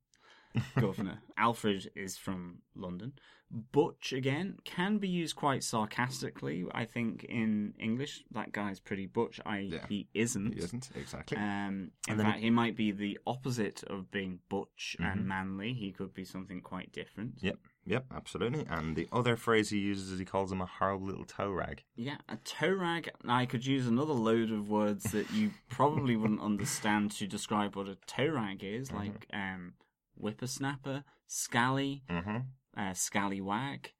Governor. 0.77 1.19
Alfred 1.37 1.89
is 1.95 2.17
from 2.17 2.59
London. 2.75 3.13
Butch, 3.53 4.13
again, 4.13 4.57
can 4.63 4.97
be 4.97 5.09
used 5.09 5.35
quite 5.35 5.61
sarcastically. 5.63 6.65
I 6.73 6.85
think 6.85 7.25
in 7.25 7.73
English, 7.77 8.23
that 8.31 8.53
guy's 8.53 8.79
pretty 8.79 9.07
butch. 9.07 9.41
I 9.45 9.59
Yeah. 9.59 9.87
he 9.87 10.07
isn't. 10.13 10.53
he 10.53 10.59
isn't 10.59 10.89
exactly. 10.95 11.37
Um, 11.37 11.43
in 11.43 11.91
And 12.07 12.19
then- 12.19 12.25
fact, 12.27 12.39
he 12.39 12.49
might 12.49 12.75
be 12.77 12.91
the 12.91 13.19
opposite 13.27 13.83
of 13.83 14.09
being 14.09 14.39
butch 14.49 14.95
Mhm. 14.99 15.11
and 15.11 15.27
manly. 15.27 15.73
He 15.73 15.91
could 15.91 16.13
be 16.13 16.23
something 16.23 16.61
quite 16.61 16.93
different. 16.93 17.39
Yep, 17.41 17.59
yep, 17.85 18.05
absolutely. 18.11 18.65
And 18.67 18.95
the 18.95 19.09
other 19.11 19.35
phrase 19.35 19.69
he 19.69 19.79
uses 19.79 20.11
is 20.11 20.19
he 20.19 20.23
calls 20.25 20.51
him 20.51 20.61
a 20.61 20.65
horrible 20.65 21.07
little 21.07 21.25
toe 21.25 21.51
rag. 21.51 21.83
Yeah, 21.95 22.19
a 22.29 22.37
toe 22.37 22.71
rag. 22.73 23.09
I 23.25 23.45
could 23.45 23.65
use 23.65 23.85
another 23.85 24.13
load 24.13 24.51
of 24.51 24.69
words 24.69 25.11
that 25.11 25.29
you 25.31 25.51
probably 25.67 26.15
wouldn't 26.15 26.39
understand 26.51 27.11
to 27.13 27.27
describe 27.27 27.75
what 27.75 27.89
a 27.89 27.95
toe 28.07 28.29
rag 28.29 28.63
is, 28.63 28.87
Mm-hmm. 28.89 28.97
like 28.97 29.25
um, 29.33 29.73
whippersnapper, 30.15 31.03
scally, 31.27 32.03
Mm-hmm. 32.09 32.37
Uh, 32.77 32.93
scallywag, 32.93 33.91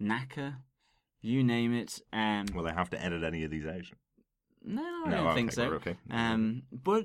knacker, 0.00 0.56
you 1.20 1.42
name 1.44 1.74
it. 1.74 2.00
Um, 2.12 2.46
Will 2.54 2.64
they 2.64 2.72
have 2.72 2.90
to 2.90 3.02
edit 3.04 3.22
any 3.22 3.44
of 3.44 3.50
these 3.50 3.66
out? 3.66 3.84
no, 4.62 4.82
I 5.06 5.10
No, 5.10 5.16
don't 5.16 5.26
okay, 5.28 5.34
think 5.34 5.52
so. 5.52 5.62
okay. 5.74 5.96
Um, 6.10 6.62
but 6.72 7.04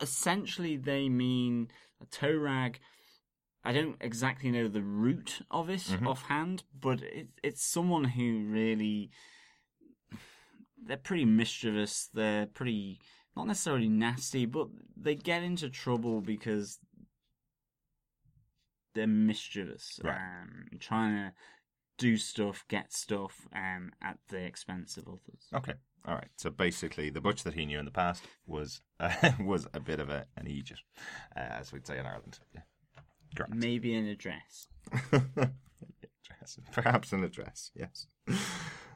essentially, 0.00 0.76
they 0.76 1.08
mean 1.08 1.68
a 2.00 2.06
toe 2.06 2.36
rag. 2.36 2.80
I 3.64 3.72
don't 3.72 3.96
exactly 4.00 4.50
know 4.50 4.66
the 4.66 4.82
root 4.82 5.40
of 5.50 5.70
it 5.70 5.80
Mhm. 5.82 6.06
offhand, 6.06 6.64
but 6.78 7.00
it, 7.02 7.28
it's 7.42 7.62
someone 7.64 8.04
who 8.04 8.44
really 8.46 9.10
they're 10.84 10.96
pretty 10.96 11.24
mischievous. 11.24 12.08
They're 12.12 12.46
pretty 12.46 13.00
not 13.36 13.46
necessarily 13.46 13.88
nasty, 13.88 14.46
but 14.46 14.68
they 14.96 15.14
get 15.14 15.44
into 15.44 15.70
trouble 15.70 16.20
because 16.20 16.80
they're 18.94 19.06
mischievous, 19.06 20.00
Right. 20.04 20.16
um, 20.16 20.66
trying 20.80 21.14
to 21.16 21.32
do 21.98 22.16
stuff, 22.16 22.64
get 22.68 22.92
stuff, 22.92 23.46
um, 23.54 23.92
at 24.02 24.18
the 24.28 24.38
expense 24.44 24.96
of 24.96 25.06
others. 25.08 25.48
Okay. 25.54 25.74
All 26.06 26.14
right. 26.14 26.28
So 26.36 26.50
basically, 26.50 27.10
the 27.10 27.20
Butch 27.20 27.42
that 27.44 27.54
he 27.54 27.64
knew 27.66 27.78
in 27.78 27.84
the 27.84 27.90
past 27.92 28.24
was 28.46 28.80
uh, 28.98 29.12
was 29.40 29.66
a 29.74 29.80
bit 29.80 30.00
of 30.00 30.08
a, 30.10 30.26
an 30.36 30.46
idiot, 30.46 30.80
uh, 31.36 31.40
as 31.40 31.72
we'd 31.72 31.86
say 31.86 31.98
in 31.98 32.06
Ireland. 32.06 32.38
Yeah. 32.54 32.62
Correct. 33.36 33.54
Maybe 33.54 33.94
an 33.94 34.06
a 34.06 34.14
dress. 34.16 34.66
Dress. 35.10 36.58
Perhaps 36.72 37.12
an 37.12 37.24
address, 37.24 37.70
yes. 37.74 38.06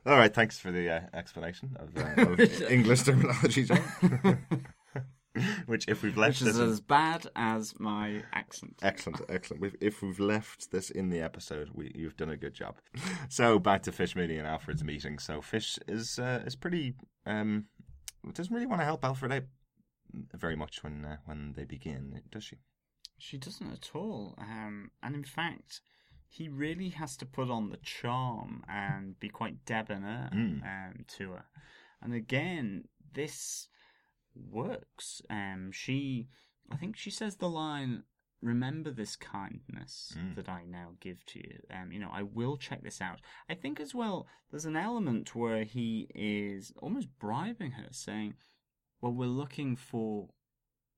All 0.05 0.16
right, 0.16 0.32
thanks 0.34 0.59
for 0.59 0.70
the 0.70 0.88
uh, 0.90 1.01
explanation 1.14 1.76
of, 1.80 1.97
uh, 1.97 2.22
of 2.32 2.40
English 2.70 3.03
terminology, 3.03 3.64
John. 3.64 3.82
Which, 5.67 5.85
if 5.89 6.03
we've 6.03 6.17
left 6.17 6.41
Which 6.41 6.49
is 6.49 6.59
this, 6.59 6.69
as 6.69 6.81
bad 6.81 7.27
as 7.37 7.75
my 7.79 8.23
accent. 8.33 8.79
excellent, 8.83 9.23
excellent. 9.29 9.61
We've, 9.62 9.77
if 9.81 10.01
we've 10.03 10.21
left 10.21 10.71
this 10.71 10.91
in 10.91 11.11
the 11.11 11.21
episode, 11.21 11.71
we, 11.75 11.93
you've 11.95 12.17
done 12.17 12.31
a 12.31 12.37
good 12.37 12.55
job. 12.55 12.77
So 13.29 13.59
back 13.59 13.83
to 13.85 13.93
Fish 13.93 14.14
Mooney 14.17 14.39
and 14.39 14.47
Alfred's 14.47 14.85
meeting. 14.85 15.19
So 15.19 15.41
Fish 15.41 15.79
is 15.89 16.19
uh, 16.19 16.43
is 16.47 16.55
pretty 16.57 16.95
um, 17.27 17.67
doesn't 18.33 18.55
really 18.55 18.67
want 18.67 18.81
to 18.81 18.85
help 18.87 19.05
Alfred 19.05 19.33
out 19.33 19.43
very 20.35 20.57
much 20.57 20.83
when 20.83 21.05
uh, 21.05 21.17
when 21.27 21.53
they 21.57 21.64
begin, 21.64 22.21
does 22.31 22.45
she? 22.45 22.57
She 23.19 23.37
doesn't 23.39 23.73
at 23.73 23.91
all. 23.95 24.35
Um, 24.39 24.91
and 25.03 25.14
in 25.14 25.25
fact, 25.25 25.81
he 26.29 26.49
really 26.49 26.91
has 26.91 27.17
to 27.19 27.27
put 27.27 27.51
on 27.51 27.71
the 27.71 27.79
charm 27.79 28.62
and 28.69 29.19
be 29.19 29.29
quite 29.29 29.64
debonair 29.64 30.31
Mm. 30.35 30.62
um, 30.62 31.05
to 31.17 31.33
her. 31.33 31.45
And 32.03 32.14
again, 32.14 32.85
this 33.14 33.69
works. 34.51 35.22
Um, 35.30 35.70
she, 35.72 36.28
I 36.70 36.76
think 36.76 36.97
she 36.97 37.11
says 37.11 37.37
the 37.37 37.49
line, 37.49 38.05
"Remember 38.43 38.91
this 38.91 39.16
kindness 39.16 40.14
Mm. 40.16 40.34
that 40.37 40.49
I 40.49 40.64
now 40.64 40.95
give 41.01 41.24
to 41.26 41.39
you." 41.39 41.61
Um, 41.70 41.93
you 41.93 41.99
know, 41.99 42.11
I 42.12 42.22
will 42.22 42.57
check 42.57 42.82
this 42.82 43.01
out. 43.01 43.20
I 43.49 43.55
think 43.55 43.80
as 43.80 43.95
well, 43.95 44.26
there's 44.51 44.66
an 44.66 44.76
element 44.76 45.34
where 45.34 45.64
he 45.64 46.09
is 46.14 46.72
almost 46.78 47.09
bribing 47.18 47.72
her, 47.72 47.89
saying, 47.93 48.34
"Well, 49.01 49.12
we're 49.12 49.26
looking 49.26 49.76
for." 49.76 50.30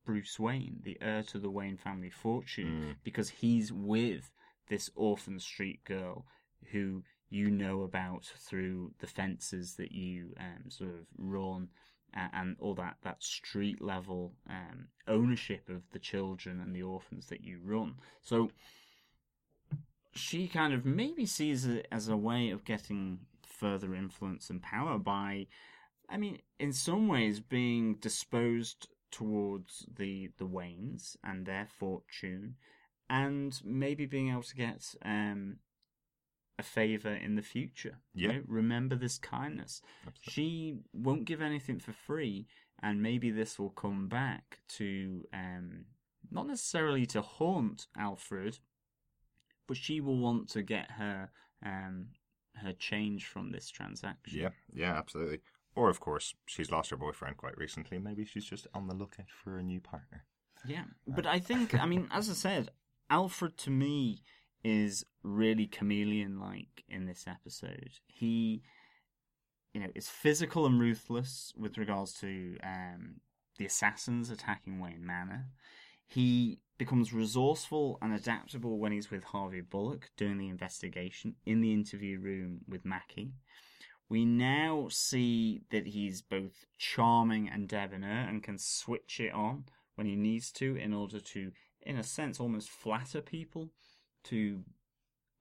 Bruce 0.04 0.38
Wayne, 0.40 0.80
the 0.84 0.96
heir 1.02 1.22
to 1.24 1.38
the 1.38 1.50
Wayne 1.50 1.76
family 1.76 2.08
fortune, 2.08 2.94
Mm. 2.94 2.96
because 3.04 3.28
he's 3.28 3.70
with 3.70 4.32
this 4.68 4.88
orphan 4.94 5.38
street 5.38 5.84
girl 5.84 6.26
who 6.72 7.04
you 7.28 7.50
know 7.50 7.82
about 7.82 8.24
through 8.24 8.94
the 9.00 9.06
fences 9.06 9.74
that 9.76 9.92
you 9.92 10.32
um, 10.38 10.70
sort 10.70 10.94
of 10.94 11.06
run 11.18 11.68
and 12.14 12.56
all 12.60 12.74
that, 12.74 12.96
that 13.02 13.22
street 13.22 13.80
level 13.80 14.32
um, 14.48 14.88
ownership 15.06 15.68
of 15.68 15.82
the 15.92 15.98
children 15.98 16.60
and 16.60 16.74
the 16.74 16.82
orphans 16.82 17.26
that 17.26 17.44
you 17.44 17.60
run. 17.62 17.94
So 18.22 18.50
she 20.14 20.48
kind 20.48 20.72
of 20.72 20.84
maybe 20.84 21.26
sees 21.26 21.64
it 21.64 21.86
as 21.92 22.08
a 22.08 22.16
way 22.16 22.50
of 22.50 22.64
getting 22.64 23.20
further 23.46 23.94
influence 23.94 24.50
and 24.50 24.62
power 24.62 24.98
by, 24.98 25.46
I 26.08 26.16
mean, 26.16 26.38
in 26.58 26.72
some 26.72 27.08
ways 27.08 27.40
being 27.40 27.96
disposed 27.96 28.88
towards 29.10 29.86
the 29.96 30.30
the 30.38 30.46
Waynes 30.46 31.16
and 31.24 31.46
their 31.46 31.66
fortune, 31.66 32.56
and 33.08 33.58
maybe 33.64 34.06
being 34.06 34.30
able 34.30 34.42
to 34.42 34.56
get 34.56 34.94
um, 35.04 35.56
a 36.58 36.62
favor 36.62 37.14
in 37.14 37.36
the 37.36 37.42
future. 37.42 37.98
you 38.14 38.28
Yeah. 38.28 38.36
know? 38.38 38.42
remember 38.46 38.96
this 38.96 39.18
kindness. 39.18 39.80
She 40.20 40.78
won't 40.92 41.24
give 41.24 41.40
anything 41.40 41.78
for 41.78 41.92
free, 41.92 42.46
and 42.82 43.02
maybe 43.02 43.30
this 43.30 43.58
will 43.58 43.70
come 43.70 44.08
back 44.08 44.60
to 44.68 45.24
um, 45.32 45.84
not 46.30 46.46
necessarily 46.46 47.06
to 47.06 47.22
haunt 47.22 47.86
Alfred, 47.96 48.58
but 49.66 49.76
she 49.76 50.00
will 50.00 50.18
want 50.18 50.48
to 50.50 50.62
get 50.62 50.90
her 50.92 51.30
um, 51.64 52.08
her 52.56 52.72
change 52.72 53.26
from 53.26 53.52
this 53.52 53.70
transaction. 53.70 54.40
Yeah, 54.40 54.48
yeah, 54.74 54.94
absolutely. 54.98 55.40
Or, 55.76 55.88
of 55.88 56.00
course, 56.00 56.34
she's 56.46 56.72
lost 56.72 56.90
her 56.90 56.96
boyfriend 56.96 57.36
quite 57.36 57.56
recently. 57.56 57.98
Maybe 57.98 58.24
she's 58.24 58.44
just 58.44 58.66
on 58.74 58.88
the 58.88 58.94
lookout 58.94 59.30
for 59.30 59.58
a 59.58 59.62
new 59.62 59.80
partner. 59.80 60.24
Yeah, 60.66 60.84
but 61.06 61.24
I 61.24 61.38
think, 61.38 61.72
I 61.80 61.86
mean, 61.86 62.08
as 62.10 62.28
I 62.28 62.32
said, 62.32 62.70
Alfred 63.10 63.56
to 63.58 63.70
me 63.70 64.22
is 64.64 65.04
really 65.22 65.66
chameleon 65.66 66.38
like 66.38 66.84
in 66.88 67.06
this 67.06 67.26
episode. 67.26 67.90
He, 68.06 68.62
you 69.72 69.80
know, 69.80 69.88
is 69.94 70.08
physical 70.08 70.66
and 70.66 70.80
ruthless 70.80 71.52
with 71.56 71.78
regards 71.78 72.14
to 72.20 72.56
um, 72.62 73.16
the 73.58 73.66
assassins 73.66 74.30
attacking 74.30 74.80
Wayne 74.80 75.04
Manor. 75.04 75.46
He 76.06 76.60
becomes 76.78 77.12
resourceful 77.12 77.98
and 78.00 78.14
adaptable 78.14 78.78
when 78.78 78.92
he's 78.92 79.10
with 79.10 79.24
Harvey 79.24 79.60
Bullock 79.60 80.10
doing 80.16 80.38
the 80.38 80.48
investigation 80.48 81.34
in 81.44 81.60
the 81.60 81.74
interview 81.74 82.18
room 82.18 82.60
with 82.68 82.84
Mackie. 82.84 83.32
We 84.08 84.24
now 84.24 84.88
see 84.90 85.62
that 85.70 85.88
he's 85.88 86.22
both 86.22 86.64
charming 86.78 87.48
and 87.48 87.68
debonair 87.68 88.26
and 88.26 88.42
can 88.42 88.56
switch 88.56 89.20
it 89.20 89.34
on 89.34 89.64
when 89.96 90.06
he 90.06 90.16
needs 90.16 90.50
to 90.52 90.76
in 90.76 90.94
order 90.94 91.20
to, 91.20 91.52
in 91.82 91.98
a 91.98 92.02
sense, 92.02 92.40
almost 92.40 92.70
flatter 92.70 93.20
people, 93.20 93.70
to 94.30 94.64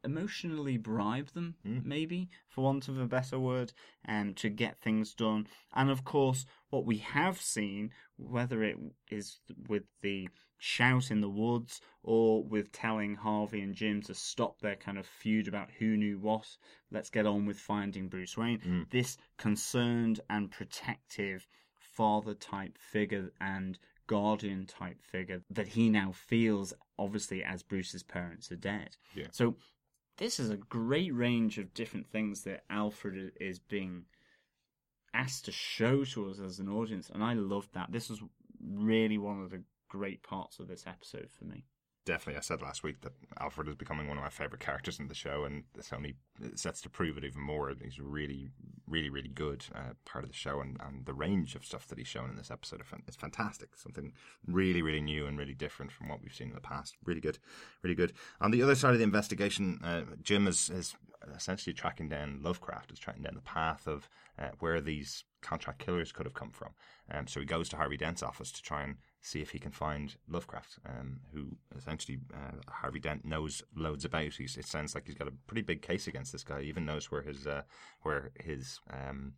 emotionally 0.04 0.78
bribe 0.78 1.28
them, 1.30 1.56
Mm. 1.66 1.84
maybe, 1.84 2.30
for 2.48 2.64
want 2.64 2.88
of 2.88 2.98
a 2.98 3.08
better 3.08 3.40
word, 3.40 3.74
um, 4.08 4.34
to 4.36 4.50
get 4.50 4.80
things 4.80 5.14
done. 5.14 5.48
And 5.74 5.90
of 5.90 6.04
course, 6.04 6.46
what 6.70 6.86
we 6.86 6.98
have 7.00 7.42
seen, 7.42 7.92
whether 8.16 8.64
it 8.64 8.78
is 9.10 9.42
with 9.68 9.84
the 10.02 10.30
shout 10.58 11.12
in 11.12 11.22
the 11.22 11.30
woods 11.30 11.82
or 12.04 12.44
with 12.44 12.72
telling 12.72 13.16
Harvey 13.16 13.62
and 13.62 13.76
Jim 13.76 14.02
to 14.04 14.14
stop 14.14 14.60
their 14.60 14.76
kind 14.76 14.98
of 14.98 15.06
feud 15.06 15.48
about 15.48 15.72
who 15.72 15.98
knew 15.98 16.20
what, 16.20 16.58
let's 16.90 17.10
get 17.10 17.26
on 17.28 17.46
with 17.46 17.60
finding 17.60 18.08
Bruce 18.08 18.38
Wayne, 18.38 18.60
Mm. 18.60 18.90
this 18.90 19.18
concerned 19.38 20.22
and 20.30 20.50
protective 20.52 21.48
father 21.76 22.34
type 22.34 22.78
figure 22.78 23.32
and 23.42 23.78
guardian 24.08 24.66
type 24.66 25.02
figure 25.02 25.42
that 25.50 25.68
he 25.70 25.90
now 25.90 26.12
feels 26.12 26.74
obviously 26.98 27.44
as 27.44 27.64
Bruce's 27.64 28.04
parents 28.04 28.52
are 28.52 28.58
dead. 28.58 28.98
Yeah. 29.16 29.28
So 29.32 29.56
this 30.18 30.40
is 30.40 30.50
a 30.50 30.58
great 30.58 31.14
range 31.14 31.58
of 31.58 31.74
different 31.74 32.08
things 32.08 32.44
that 32.44 32.64
Alfred 32.70 33.34
is 33.40 33.60
being 33.60 34.06
asked 35.14 35.46
to 35.46 35.52
show 35.52 36.04
to 36.04 36.30
us 36.30 36.40
as 36.40 36.60
an 36.60 36.70
audience, 36.70 37.10
and 37.14 37.24
I 37.24 37.34
loved 37.34 37.74
that. 37.74 37.92
This 37.92 38.10
was 38.10 38.22
really 38.62 39.18
one 39.18 39.42
of 39.42 39.52
the 39.52 39.64
great 39.90 40.24
parts 40.24 40.60
of 40.60 40.68
this 40.68 40.86
episode 40.88 41.30
for 41.38 41.46
me. 41.46 41.66
Definitely, 42.08 42.38
I 42.38 42.42
said 42.42 42.62
last 42.62 42.84
week 42.84 43.02
that 43.02 43.12
Alfred 43.38 43.68
is 43.68 43.76
becoming 43.76 44.08
one 44.08 44.18
of 44.18 44.24
my 44.24 44.30
favorite 44.30 44.62
characters 44.62 44.98
in 44.98 45.10
the 45.10 45.14
show, 45.14 45.44
and 45.44 45.66
this 45.76 45.92
only 45.92 46.16
sets 46.56 46.80
to 46.84 46.90
prove 46.90 47.18
it 47.18 47.26
even 47.26 47.42
more. 47.42 47.70
He's 47.84 48.00
really, 48.00 48.48
really, 48.88 49.10
really 49.10 49.28
good 49.28 49.66
uh, 49.76 49.92
part 50.06 50.24
of 50.24 50.30
the 50.30 50.36
show, 50.38 50.62
and, 50.62 50.78
and 50.80 51.06
the 51.06 51.14
range 51.14 51.54
of 51.54 51.66
stuff 51.66 51.86
that 51.88 51.98
he's 51.98 52.08
shown 52.08 52.30
in 52.30 52.38
this 52.38 52.50
episode 52.50 52.82
is 53.10 53.18
fantastic. 53.18 53.76
Something 53.76 54.14
really, 54.46 54.82
really 54.82 55.02
new 55.02 55.26
and 55.26 55.38
really 55.38 55.54
different 55.54 55.92
from 55.92 56.08
what 56.08 56.22
we've 56.24 56.34
seen 56.34 56.48
in 56.48 56.56
the 56.56 56.62
past. 56.62 56.96
Really 57.04 57.20
good, 57.20 57.40
really 57.84 57.94
good. 57.94 58.14
On 58.40 58.52
the 58.52 58.64
other 58.64 58.76
side 58.76 58.94
of 58.94 59.00
the 59.00 59.04
investigation, 59.04 59.82
uh, 59.84 60.04
Jim 60.24 60.48
is, 60.48 60.70
is 60.70 60.96
essentially 61.36 61.74
tracking 61.74 62.08
down 62.08 62.40
Lovecraft, 62.42 62.94
is 62.94 63.00
tracking 63.00 63.24
down 63.24 63.36
the 63.36 63.42
path 63.42 63.86
of 63.86 64.08
uh, 64.40 64.52
where 64.60 64.80
these 64.80 65.26
contract 65.48 65.80
killers 65.80 66.12
could 66.12 66.26
have 66.26 66.34
come 66.42 66.52
from. 66.52 66.72
Um, 67.10 67.28
so 67.28 67.40
he 67.40 67.46
goes 67.46 67.70
to 67.70 67.78
Harvey 67.78 67.98
Dent's 67.98 68.24
office 68.24 68.52
to 68.52 68.62
try 68.62 68.84
and 68.84 68.96
see 69.22 69.42
if 69.42 69.52
he 69.52 69.60
can 69.60 69.72
find 69.72 70.16
Lovecraft, 70.28 70.80
um, 70.86 71.20
who 71.34 71.58
essentially 71.78 72.20
uh, 72.34 72.72
Harvey 72.82 73.00
Dent 73.00 73.26
knows 73.26 73.64
loads 73.76 74.06
about. 74.06 74.34
He's, 74.34 74.58
it 74.58 74.66
sounds 74.66 74.94
like 74.94 75.06
he's 75.08 75.16
got 75.16 75.28
a 75.28 75.34
pretty 75.48 75.62
big 75.64 75.82
case 75.82 76.08
against 76.08 76.32
this 76.32 76.44
guy. 76.44 76.62
He 76.62 76.70
even 76.70 76.86
knows 76.86 77.10
where 77.12 77.22
his 77.22 77.48
uh, 77.48 77.62
where 78.02 78.32
his 78.40 78.80
um, 78.92 79.34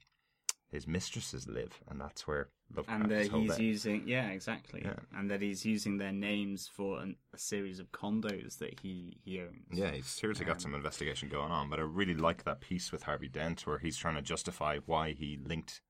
his 0.71 0.87
mistresses 0.87 1.47
live, 1.47 1.79
and 1.89 1.99
that's 1.99 2.27
where 2.27 2.49
Lovecraft 2.75 3.01
And 3.01 3.11
that 3.11 3.31
he's 3.31 3.51
out. 3.51 3.59
using, 3.59 4.03
yeah, 4.07 4.27
exactly. 4.29 4.81
Yeah. 4.85 4.99
And 5.17 5.29
that 5.31 5.41
he's 5.41 5.65
using 5.65 5.97
their 5.97 6.11
names 6.11 6.69
for 6.71 7.01
an, 7.01 7.15
a 7.33 7.39
series 7.39 7.79
of 7.79 7.91
condos 7.91 8.59
that 8.59 8.79
he, 8.79 9.17
he 9.25 9.41
owns. 9.41 9.65
Yeah, 9.73 9.89
he's 9.89 10.05
seriously 10.05 10.45
got 10.45 10.57
Um, 10.57 10.59
some 10.59 10.75
investigation 10.75 11.27
going 11.27 11.51
on. 11.51 11.71
But 11.71 11.79
I 11.79 11.83
really 11.83 12.13
like 12.13 12.43
that 12.43 12.61
piece 12.61 12.91
with 12.91 13.01
Harvey 13.03 13.29
Dent 13.29 13.65
where 13.65 13.79
he's 13.79 13.97
trying 13.97 14.15
to 14.15 14.21
justify 14.21 14.77
why 14.85 15.13
he 15.13 15.39
linked 15.43 15.81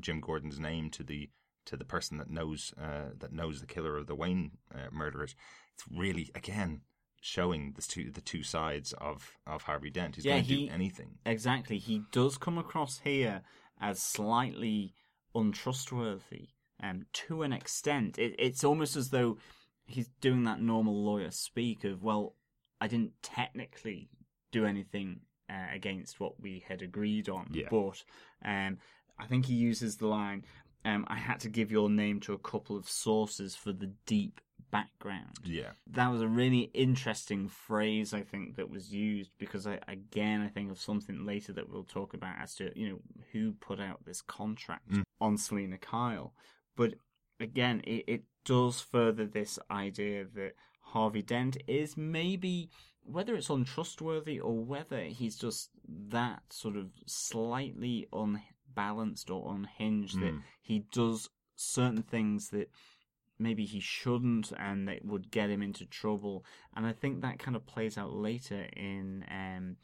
Jim 0.00 0.20
Gordon's 0.20 0.58
name 0.60 0.90
to 0.90 1.02
the 1.02 1.30
to 1.66 1.76
the 1.76 1.84
person 1.84 2.18
that 2.18 2.30
knows 2.30 2.72
uh, 2.80 3.10
that 3.18 3.32
knows 3.32 3.60
the 3.60 3.66
killer 3.66 3.96
of 3.96 4.06
the 4.06 4.14
Wayne 4.14 4.52
uh, 4.74 4.88
murderers. 4.92 5.34
It's 5.74 5.84
really 5.90 6.30
again 6.34 6.82
showing 7.20 7.72
the 7.74 7.82
two 7.82 8.10
the 8.10 8.20
two 8.20 8.42
sides 8.42 8.92
of 8.94 9.32
of 9.46 9.62
Harvey 9.62 9.90
Dent. 9.90 10.16
He's 10.16 10.24
Yeah, 10.24 10.34
going 10.34 10.44
to 10.44 10.54
he- 10.54 10.66
do 10.68 10.72
anything. 10.72 11.18
Exactly. 11.24 11.78
He 11.78 12.02
does 12.12 12.38
come 12.38 12.58
across 12.58 13.00
here 13.00 13.42
as 13.80 14.00
slightly 14.00 14.94
untrustworthy 15.60 16.48
um, 16.82 17.06
to 17.12 17.42
an 17.42 17.52
extent. 17.52 18.18
It, 18.18 18.34
it's 18.38 18.64
almost 18.64 18.96
as 18.96 19.10
though 19.10 19.38
he's 19.86 20.08
doing 20.20 20.44
that 20.44 20.60
normal 20.60 21.04
lawyer 21.04 21.30
speak 21.30 21.84
of, 21.84 22.02
well, 22.02 22.34
I 22.80 22.88
didn't 22.88 23.12
technically 23.22 24.08
do 24.52 24.66
anything 24.66 25.20
uh, 25.48 25.66
against 25.72 26.20
what 26.20 26.40
we 26.40 26.64
had 26.68 26.82
agreed 26.82 27.28
on, 27.28 27.48
Yeah. 27.52 27.68
but 27.70 28.02
um, 28.44 28.78
I 29.18 29.26
think 29.26 29.46
he 29.46 29.54
uses 29.54 29.96
the 29.96 30.06
line, 30.06 30.44
um, 30.84 31.04
I 31.08 31.16
had 31.16 31.40
to 31.40 31.48
give 31.48 31.72
your 31.72 31.90
name 31.90 32.20
to 32.20 32.32
a 32.32 32.38
couple 32.38 32.76
of 32.76 32.88
sources 32.88 33.56
for 33.56 33.72
the 33.72 33.92
deep 34.06 34.40
background. 34.70 35.38
Yeah. 35.44 35.70
That 35.88 36.10
was 36.12 36.20
a 36.20 36.28
really 36.28 36.70
interesting 36.74 37.48
phrase, 37.48 38.14
I 38.14 38.22
think, 38.22 38.56
that 38.56 38.70
was 38.70 38.92
used 38.92 39.30
because 39.38 39.66
I, 39.66 39.80
again, 39.88 40.42
I 40.42 40.48
think 40.48 40.70
of 40.70 40.80
something 40.80 41.24
later 41.24 41.52
that 41.54 41.68
we'll 41.68 41.84
talk 41.84 42.14
about 42.14 42.36
as 42.40 42.54
to, 42.56 42.70
you 42.78 42.88
know, 42.88 42.98
who 43.32 43.52
put 43.52 43.80
out 43.80 44.04
this 44.04 44.20
contract 44.22 44.92
on 45.20 45.38
Selina 45.38 45.78
Kyle. 45.78 46.34
But 46.76 46.94
again, 47.40 47.80
it, 47.84 48.04
it 48.06 48.22
does 48.44 48.80
further 48.80 49.26
this 49.26 49.58
idea 49.70 50.24
that 50.34 50.52
Harvey 50.80 51.22
Dent 51.22 51.56
is 51.66 51.96
maybe, 51.96 52.70
whether 53.02 53.34
it's 53.34 53.50
untrustworthy 53.50 54.38
or 54.38 54.64
whether 54.64 55.00
he's 55.00 55.36
just 55.36 55.70
that 56.08 56.42
sort 56.50 56.76
of 56.76 56.90
slightly 57.06 58.06
unbalanced 58.76 59.30
or 59.30 59.54
unhinged 59.54 60.20
that 60.20 60.34
he 60.62 60.84
does 60.92 61.28
certain 61.54 62.02
things 62.02 62.50
that 62.50 62.70
maybe 63.38 63.64
he 63.64 63.80
shouldn't 63.80 64.52
and 64.58 64.88
that 64.88 65.04
would 65.04 65.30
get 65.30 65.50
him 65.50 65.62
into 65.62 65.86
trouble. 65.86 66.44
And 66.74 66.86
I 66.86 66.92
think 66.92 67.20
that 67.20 67.38
kind 67.38 67.56
of 67.56 67.66
plays 67.66 67.98
out 67.98 68.12
later 68.12 68.66
in 68.76 69.24
um, 69.30 69.76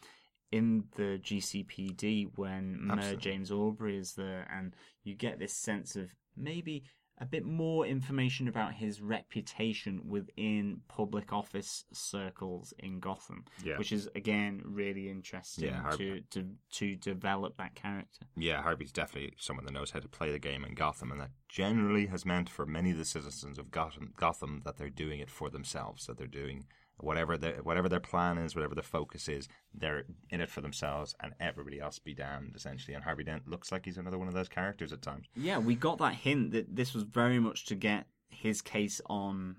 in 0.50 0.84
the 0.96 1.18
GCPD 1.22 2.30
when 2.36 2.78
Mayor 2.86 3.16
James 3.16 3.50
Aubrey 3.50 3.96
is 3.96 4.14
there, 4.14 4.46
and 4.54 4.74
you 5.02 5.14
get 5.14 5.38
this 5.38 5.54
sense 5.54 5.96
of 5.96 6.10
maybe 6.36 6.84
a 7.18 7.26
bit 7.26 7.44
more 7.44 7.86
information 7.86 8.48
about 8.48 8.72
his 8.74 9.00
reputation 9.00 10.00
within 10.08 10.80
public 10.88 11.32
office 11.32 11.84
circles 11.92 12.72
in 12.78 12.98
Gotham, 13.00 13.44
Yeah. 13.64 13.78
which 13.78 13.92
is 13.92 14.08
again 14.14 14.60
really 14.64 15.08
interesting 15.08 15.66
Yeah, 15.66 15.90
to, 15.96 16.20
to 16.30 16.48
to 16.72 16.96
develop 16.96 17.56
that 17.58 17.74
character. 17.74 18.26
Yeah, 18.36 18.62
Harvey's 18.62 18.92
definitely 18.92 19.34
someone 19.38 19.64
that 19.66 19.72
knows 19.72 19.90
how 19.90 20.00
to 20.00 20.08
play 20.08 20.32
the 20.32 20.38
game 20.38 20.64
in 20.64 20.74
Gotham, 20.74 21.12
and 21.12 21.20
that 21.20 21.30
generally 21.48 22.06
has 22.06 22.24
meant 22.24 22.48
for 22.48 22.66
many 22.66 22.90
of 22.92 22.98
the 22.98 23.04
citizens 23.04 23.58
of 23.58 23.70
Gotham, 23.70 24.12
Gotham 24.16 24.62
that 24.64 24.76
they're 24.78 24.88
doing 24.90 25.20
it 25.20 25.30
for 25.30 25.50
themselves. 25.50 26.06
That 26.06 26.16
they're 26.18 26.26
doing 26.26 26.64
whatever 27.02 27.36
their 27.36 27.56
whatever 27.62 27.88
their 27.88 28.00
plan 28.00 28.38
is, 28.38 28.54
whatever 28.54 28.74
their 28.74 28.82
focus 28.82 29.28
is, 29.28 29.48
they're 29.74 30.04
in 30.30 30.40
it 30.40 30.50
for 30.50 30.60
themselves, 30.60 31.14
and 31.20 31.34
everybody 31.40 31.80
else 31.80 31.98
be 31.98 32.14
damned, 32.14 32.54
essentially. 32.54 32.94
And 32.94 33.04
Harvey 33.04 33.24
Dent 33.24 33.48
looks 33.48 33.72
like 33.72 33.84
he's 33.84 33.98
another 33.98 34.18
one 34.18 34.28
of 34.28 34.34
those 34.34 34.48
characters 34.48 34.92
at 34.92 35.02
times. 35.02 35.26
Yeah, 35.34 35.58
we 35.58 35.74
got 35.74 35.98
that 35.98 36.14
hint 36.14 36.52
that 36.52 36.74
this 36.74 36.94
was 36.94 37.02
very 37.02 37.38
much 37.38 37.66
to 37.66 37.74
get 37.74 38.06
his 38.28 38.62
case 38.62 39.00
on 39.06 39.56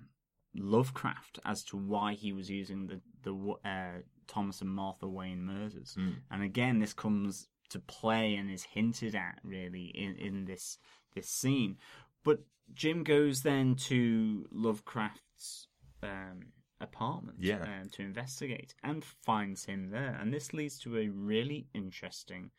Lovecraft 0.56 1.40
as 1.46 1.64
to 1.66 1.78
why 1.78 2.14
he 2.14 2.34
was 2.34 2.50
using 2.50 2.88
the 2.88 3.02
the 3.24 3.54
uh, 3.68 4.02
Thomas 4.28 4.62
and 4.62 4.70
Martha 4.70 5.08
Wayne 5.08 5.44
murders. 5.44 5.96
And 6.32 6.44
again, 6.44 6.80
this 6.80 6.94
comes 6.94 7.48
to 7.70 7.80
play 7.80 8.36
and 8.36 8.52
is 8.52 8.64
hinted 8.64 9.16
at 9.16 9.40
really 9.44 9.86
in 9.86 10.16
in 10.16 10.46
this 10.46 10.78
this 11.16 11.30
scene. 11.30 11.78
But 12.24 12.40
Jim 12.74 13.04
goes 13.04 13.42
then 13.42 13.76
to 13.76 14.48
Lovecraft's 14.52 15.68
um, 16.02 16.54
apartment 16.84 17.38
Yeah. 17.42 17.64
um, 17.64 17.90
to 17.94 18.02
investigate 18.02 18.74
and 18.84 19.04
finds 19.26 19.66
him 19.66 19.90
there. 19.90 20.18
And 20.20 20.34
this 20.34 20.54
leads 20.54 20.78
to 20.80 20.98
a 20.98 21.08
really 21.10 21.68
interesting 21.74 22.52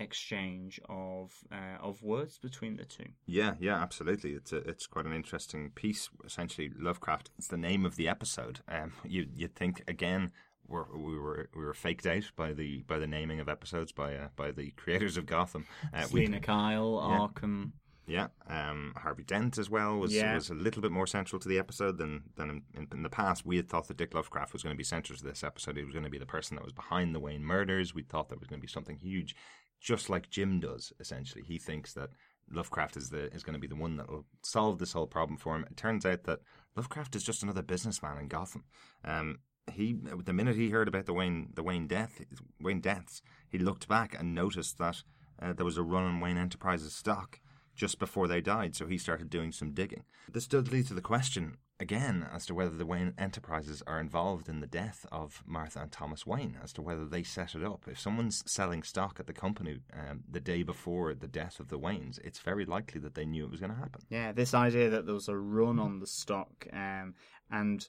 exchange 0.00 0.78
of 0.88 1.32
uh, 1.50 1.76
of 1.82 2.02
words 2.02 2.38
between 2.38 2.76
the 2.76 2.84
two. 2.84 3.06
Yeah, 3.26 3.54
yeah, 3.58 3.76
absolutely. 3.82 4.32
It's 4.32 4.52
a, 4.52 4.58
it's 4.58 4.86
quite 4.86 5.06
an 5.06 5.12
interesting 5.12 5.70
piece. 5.74 6.08
Essentially, 6.24 6.70
Lovecraft. 6.78 7.30
It's 7.38 7.48
the 7.48 7.56
name 7.56 7.84
of 7.84 7.96
the 7.96 8.08
episode. 8.08 8.60
Um, 8.68 8.92
you 9.04 9.26
you'd 9.34 9.54
think 9.56 9.82
again. 9.88 10.32
We're, 10.70 10.84
we 10.94 11.18
were 11.18 11.48
we 11.56 11.64
were 11.64 11.72
faked 11.72 12.06
out 12.06 12.30
by 12.36 12.52
the 12.52 12.82
by 12.86 12.98
the 12.98 13.06
naming 13.06 13.40
of 13.40 13.48
episodes 13.48 13.90
by 13.90 14.14
uh, 14.16 14.28
by 14.36 14.50
the 14.50 14.70
creators 14.72 15.16
of 15.16 15.24
Gotham. 15.24 15.64
Uh, 15.94 16.06
we- 16.12 16.28
Kyle, 16.40 17.02
Yeah. 17.08 17.18
Arkham. 17.26 17.72
Yeah, 18.08 18.28
um, 18.46 18.94
Harvey 18.96 19.22
Dent 19.22 19.58
as 19.58 19.68
well 19.68 19.98
was 19.98 20.14
Yeah. 20.14 20.34
was 20.34 20.48
a 20.48 20.54
little 20.54 20.80
bit 20.80 20.90
more 20.90 21.06
central 21.06 21.38
to 21.38 21.48
the 21.48 21.58
episode 21.58 21.98
than 21.98 22.24
than 22.36 22.64
in, 22.74 22.88
in, 22.90 23.02
the 23.02 23.10
past. 23.10 23.44
We 23.44 23.56
had 23.56 23.68
thought 23.68 23.86
that 23.88 23.98
Dick 23.98 24.14
Lovecraft 24.14 24.54
was 24.54 24.62
going 24.62 24.74
to 24.74 24.78
be 24.78 24.84
central 24.84 25.18
to 25.18 25.24
this 25.24 25.44
episode. 25.44 25.76
He 25.76 25.84
was 25.84 25.92
going 25.92 26.04
to 26.04 26.10
be 26.10 26.18
the 26.18 26.26
person 26.26 26.56
that 26.56 26.64
was 26.64 26.72
behind 26.72 27.14
the 27.14 27.20
Wayne 27.20 27.44
murders. 27.44 27.94
We 27.94 28.02
thought 28.02 28.30
there 28.30 28.38
was 28.38 28.48
going 28.48 28.60
to 28.60 28.66
be 28.66 28.72
something 28.72 28.96
huge, 28.96 29.36
just 29.78 30.08
like 30.08 30.30
Jim 30.30 30.58
does. 30.58 30.92
Essentially, 30.98 31.44
he 31.44 31.58
thinks 31.58 31.92
that 31.92 32.10
Lovecraft 32.50 32.96
is 32.96 33.10
the 33.10 33.32
is 33.34 33.44
going 33.44 33.54
to 33.54 33.60
be 33.60 33.66
the 33.66 33.76
one 33.76 33.98
that 33.98 34.10
will 34.10 34.24
solve 34.42 34.78
this 34.78 34.92
whole 34.92 35.06
problem 35.06 35.36
for 35.36 35.54
him. 35.54 35.66
It 35.70 35.76
turns 35.76 36.06
out 36.06 36.24
that 36.24 36.40
Lovecraft 36.76 37.14
is 37.14 37.22
just 37.22 37.42
another 37.42 37.62
businessman 37.62 38.16
in 38.16 38.28
Gotham. 38.28 38.64
Um, 39.04 39.40
he 39.70 39.98
the 40.24 40.32
minute 40.32 40.56
he 40.56 40.70
heard 40.70 40.88
about 40.88 41.04
the 41.04 41.12
Wayne 41.12 41.50
the 41.54 41.62
Wayne 41.62 41.86
death 41.86 42.22
Wayne 42.58 42.80
deaths, 42.80 43.20
he 43.50 43.58
looked 43.58 43.86
back 43.86 44.18
and 44.18 44.34
noticed 44.34 44.78
that 44.78 45.02
uh, 45.42 45.52
there 45.52 45.66
was 45.66 45.76
a 45.76 45.82
run 45.82 46.04
on 46.04 46.20
Wayne 46.20 46.38
Enterprises 46.38 46.94
stock 46.94 47.40
just 47.78 48.00
before 48.00 48.26
they 48.26 48.40
died, 48.40 48.74
so 48.74 48.86
he 48.86 48.98
started 48.98 49.30
doing 49.30 49.52
some 49.52 49.70
digging. 49.70 50.02
This 50.30 50.48
does 50.48 50.70
lead 50.70 50.88
to 50.88 50.94
the 50.94 51.00
question 51.00 51.58
again 51.80 52.26
as 52.34 52.44
to 52.46 52.54
whether 52.54 52.76
the 52.76 52.84
Wayne 52.84 53.14
Enterprises 53.16 53.84
are 53.86 54.00
involved 54.00 54.48
in 54.48 54.58
the 54.58 54.66
death 54.66 55.06
of 55.12 55.44
Martha 55.46 55.80
and 55.80 55.92
Thomas 55.92 56.26
Wayne, 56.26 56.58
as 56.62 56.72
to 56.72 56.82
whether 56.82 57.06
they 57.06 57.22
set 57.22 57.54
it 57.54 57.62
up. 57.62 57.84
If 57.86 58.00
someone's 58.00 58.42
selling 58.50 58.82
stock 58.82 59.20
at 59.20 59.28
the 59.28 59.32
company 59.32 59.78
um, 59.94 60.24
the 60.28 60.40
day 60.40 60.64
before 60.64 61.14
the 61.14 61.28
death 61.28 61.60
of 61.60 61.68
the 61.68 61.78
Waynes, 61.78 62.18
it's 62.24 62.40
very 62.40 62.64
likely 62.64 63.00
that 63.02 63.14
they 63.14 63.24
knew 63.24 63.44
it 63.44 63.50
was 63.50 63.60
going 63.60 63.72
to 63.72 63.78
happen. 63.78 64.02
Yeah, 64.10 64.32
this 64.32 64.54
idea 64.54 64.90
that 64.90 65.06
there 65.06 65.14
was 65.14 65.28
a 65.28 65.36
run 65.36 65.78
on 65.78 66.00
the 66.00 66.06
stock, 66.08 66.66
um, 66.72 67.14
and 67.48 67.88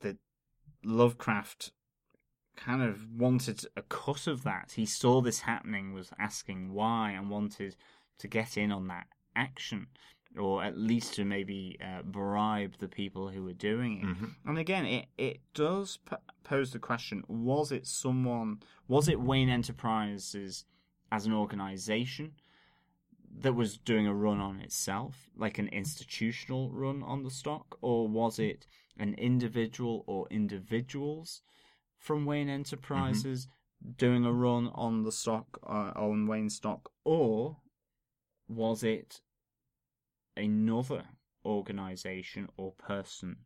that 0.00 0.16
Lovecraft 0.82 1.72
kind 2.56 2.82
of 2.82 3.06
wanted 3.14 3.66
a 3.76 3.82
cut 3.82 4.26
of 4.26 4.44
that. 4.44 4.72
He 4.76 4.86
saw 4.86 5.20
this 5.20 5.40
happening, 5.40 5.92
was 5.92 6.10
asking 6.18 6.72
why, 6.72 7.10
and 7.10 7.28
wanted 7.28 7.76
to 8.20 8.28
get 8.28 8.56
in 8.56 8.70
on 8.72 8.88
that 8.88 9.06
action, 9.36 9.86
or 10.38 10.62
at 10.62 10.76
least 10.78 11.14
to 11.14 11.24
maybe 11.24 11.76
uh, 11.84 12.02
bribe 12.02 12.74
the 12.78 12.88
people 12.88 13.28
who 13.28 13.42
were 13.42 13.52
doing 13.52 14.00
it. 14.00 14.48
And 14.48 14.58
again, 14.58 14.86
it 14.86 15.06
it 15.18 15.40
does 15.54 15.98
p- 16.08 16.16
pose 16.44 16.72
the 16.72 16.78
question: 16.78 17.24
Was 17.28 17.72
it 17.72 17.86
someone? 17.86 18.60
Was 18.88 19.08
it 19.08 19.20
Wayne 19.20 19.48
Enterprises 19.50 20.64
as 21.10 21.26
an 21.26 21.32
organization? 21.32 22.32
that 23.42 23.54
was 23.54 23.78
doing 23.78 24.08
a 24.08 24.14
run 24.14 24.40
on 24.40 24.58
itself, 24.60 25.30
like 25.36 25.56
an 25.58 25.68
institutional 25.68 26.68
run 26.72 27.00
on 27.04 27.22
the 27.22 27.30
stock, 27.30 27.78
or 27.80 28.08
was 28.08 28.40
it 28.40 28.66
an 28.98 29.14
individual 29.14 30.02
or 30.08 30.26
individuals 30.30 31.40
from 31.96 32.24
Wayne 32.26 32.48
Enterprises 32.48 33.46
doing 33.96 34.24
a 34.24 34.32
run 34.32 34.68
on 34.74 35.04
the 35.04 35.12
stock 35.12 35.46
uh, 35.64 35.92
on 35.94 36.26
Wayne 36.26 36.50
stock, 36.50 36.90
or 37.04 37.56
was 38.50 38.82
it 38.82 39.20
another 40.36 41.04
organization 41.44 42.48
or 42.56 42.72
person 42.72 43.36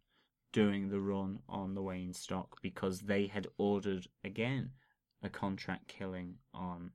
doing 0.53 0.89
the 0.89 1.01
run 1.01 1.39
on 1.49 1.75
the 1.75 1.83
Wayne 1.83 2.13
stock 2.15 2.57
because 2.63 3.01
they 3.01 3.27
had 3.27 3.47
ordered 3.59 4.07
again 4.25 4.71
a 5.23 5.29
contract 5.29 5.89
killing 5.89 6.37
on 6.53 6.91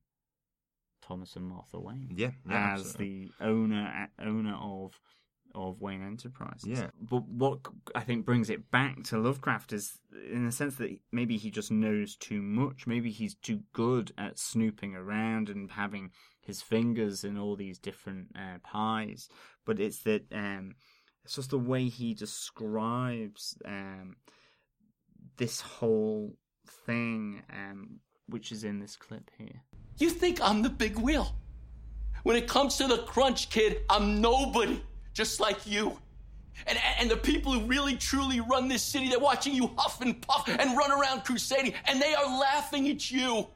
Thomas 1.01 1.35
and 1.35 1.45
Martha 1.45 1.79
Wayne 1.79 2.09
Yeah, 2.15 2.31
yeah, 2.49 2.73
as 2.73 2.81
absolutely. 2.83 3.31
the 3.39 3.45
owner 3.45 4.07
owner 4.19 4.55
of 4.61 4.93
of 5.55 5.81
Wayne 5.81 6.05
Enterprises. 6.05 6.79
Yeah. 6.79 6.89
But 7.01 7.27
what 7.27 7.59
I 7.95 8.01
think 8.01 8.25
brings 8.25 8.49
it 8.49 8.69
back 8.71 9.03
to 9.05 9.17
Lovecraft 9.17 9.73
is 9.73 9.99
in 10.31 10.45
the 10.45 10.51
sense 10.51 10.75
that 10.75 10.97
maybe 11.11 11.37
he 11.37 11.51
just 11.51 11.71
knows 11.71 12.15
too 12.15 12.41
much. 12.41 12.87
Maybe 12.87 13.11
he's 13.11 13.35
too 13.35 13.61
good 13.73 14.11
at 14.17 14.39
snooping 14.39 14.95
around 14.95 15.49
and 15.49 15.71
having 15.71 16.11
his 16.41 16.61
fingers 16.61 17.23
in 17.23 17.37
all 17.37 17.55
these 17.55 17.79
different 17.79 18.27
uh, 18.35 18.59
pies. 18.63 19.29
But 19.65 19.79
it's 19.79 20.03
that 20.03 20.23
um, 20.33 20.75
it's 21.23 21.35
just 21.35 21.51
the 21.51 21.59
way 21.59 21.89
he 21.89 22.13
describes 22.13 23.57
um, 23.65 24.15
this 25.37 25.61
whole 25.61 26.35
thing, 26.85 27.43
um, 27.51 27.99
which 28.27 28.51
is 28.51 28.63
in 28.63 28.79
this 28.79 28.95
clip 28.95 29.29
here. 29.37 29.63
You 29.97 30.09
think 30.09 30.39
I'm 30.41 30.61
the 30.61 30.69
big 30.69 30.97
wheel? 30.97 31.35
When 32.23 32.35
it 32.35 32.47
comes 32.47 32.77
to 32.77 32.87
the 32.87 32.99
crunch, 32.99 33.49
kid, 33.49 33.81
I'm 33.89 34.21
nobody, 34.21 34.81
just 35.13 35.39
like 35.39 35.65
you. 35.65 35.97
And, 36.67 36.77
and 36.99 37.09
the 37.09 37.17
people 37.17 37.53
who 37.53 37.65
really 37.65 37.95
truly 37.95 38.41
run 38.41 38.67
this 38.67 38.83
city, 38.83 39.07
they're 39.07 39.19
watching 39.19 39.53
you 39.53 39.71
huff 39.77 40.01
and 40.01 40.21
puff 40.21 40.47
and 40.47 40.77
run 40.77 40.91
around 40.91 41.23
crusading, 41.23 41.73
and 41.85 42.01
they 42.01 42.13
are 42.13 42.25
laughing 42.39 42.89
at 42.89 43.09
you. 43.09 43.47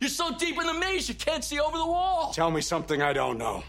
You're 0.00 0.10
so 0.10 0.34
deep 0.36 0.58
in 0.58 0.66
the 0.66 0.74
maze, 0.74 1.08
you 1.08 1.14
can't 1.14 1.44
see 1.44 1.60
over 1.60 1.76
the 1.76 1.86
wall. 1.86 2.32
Tell 2.32 2.50
me 2.50 2.60
something 2.60 3.02
I 3.02 3.12
don't 3.12 3.38
know. 3.38 3.62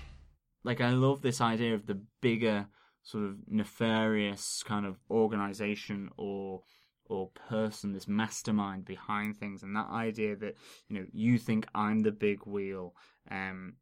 like 0.63 0.81
I 0.81 0.89
love 0.91 1.21
this 1.21 1.41
idea 1.41 1.73
of 1.73 1.85
the 1.85 1.99
bigger 2.21 2.67
sort 3.03 3.23
of 3.23 3.35
nefarious 3.47 4.63
kind 4.63 4.85
of 4.85 4.97
organization 5.09 6.09
or 6.17 6.63
or 7.09 7.29
person, 7.49 7.93
this 7.93 8.07
mastermind 8.07 8.83
behind 8.83 9.37
things, 9.37 9.63
and 9.63 9.73
that 9.75 9.87
idea 9.89 10.35
that 10.35 10.55
you 10.89 10.99
know 10.99 11.05
you 11.13 11.37
think 11.37 11.65
I'm 11.73 12.01
the 12.01 12.11
big 12.11 12.45
wheel, 12.45 12.93
um, 13.31 13.75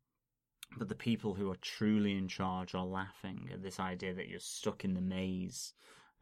but 0.78 0.90
the 0.90 0.96
people 0.96 1.34
who 1.34 1.50
are 1.50 1.58
truly 1.58 2.18
in 2.18 2.28
charge 2.28 2.76
are 2.76 2.86
laughing 2.86 3.50
at 3.54 3.64
this 3.64 3.80
idea 3.80 4.14
that 4.14 4.28
you're 4.28 4.40
stuck 4.40 4.84
in 4.84 4.94
the 4.94 5.02
maze, 5.02 5.74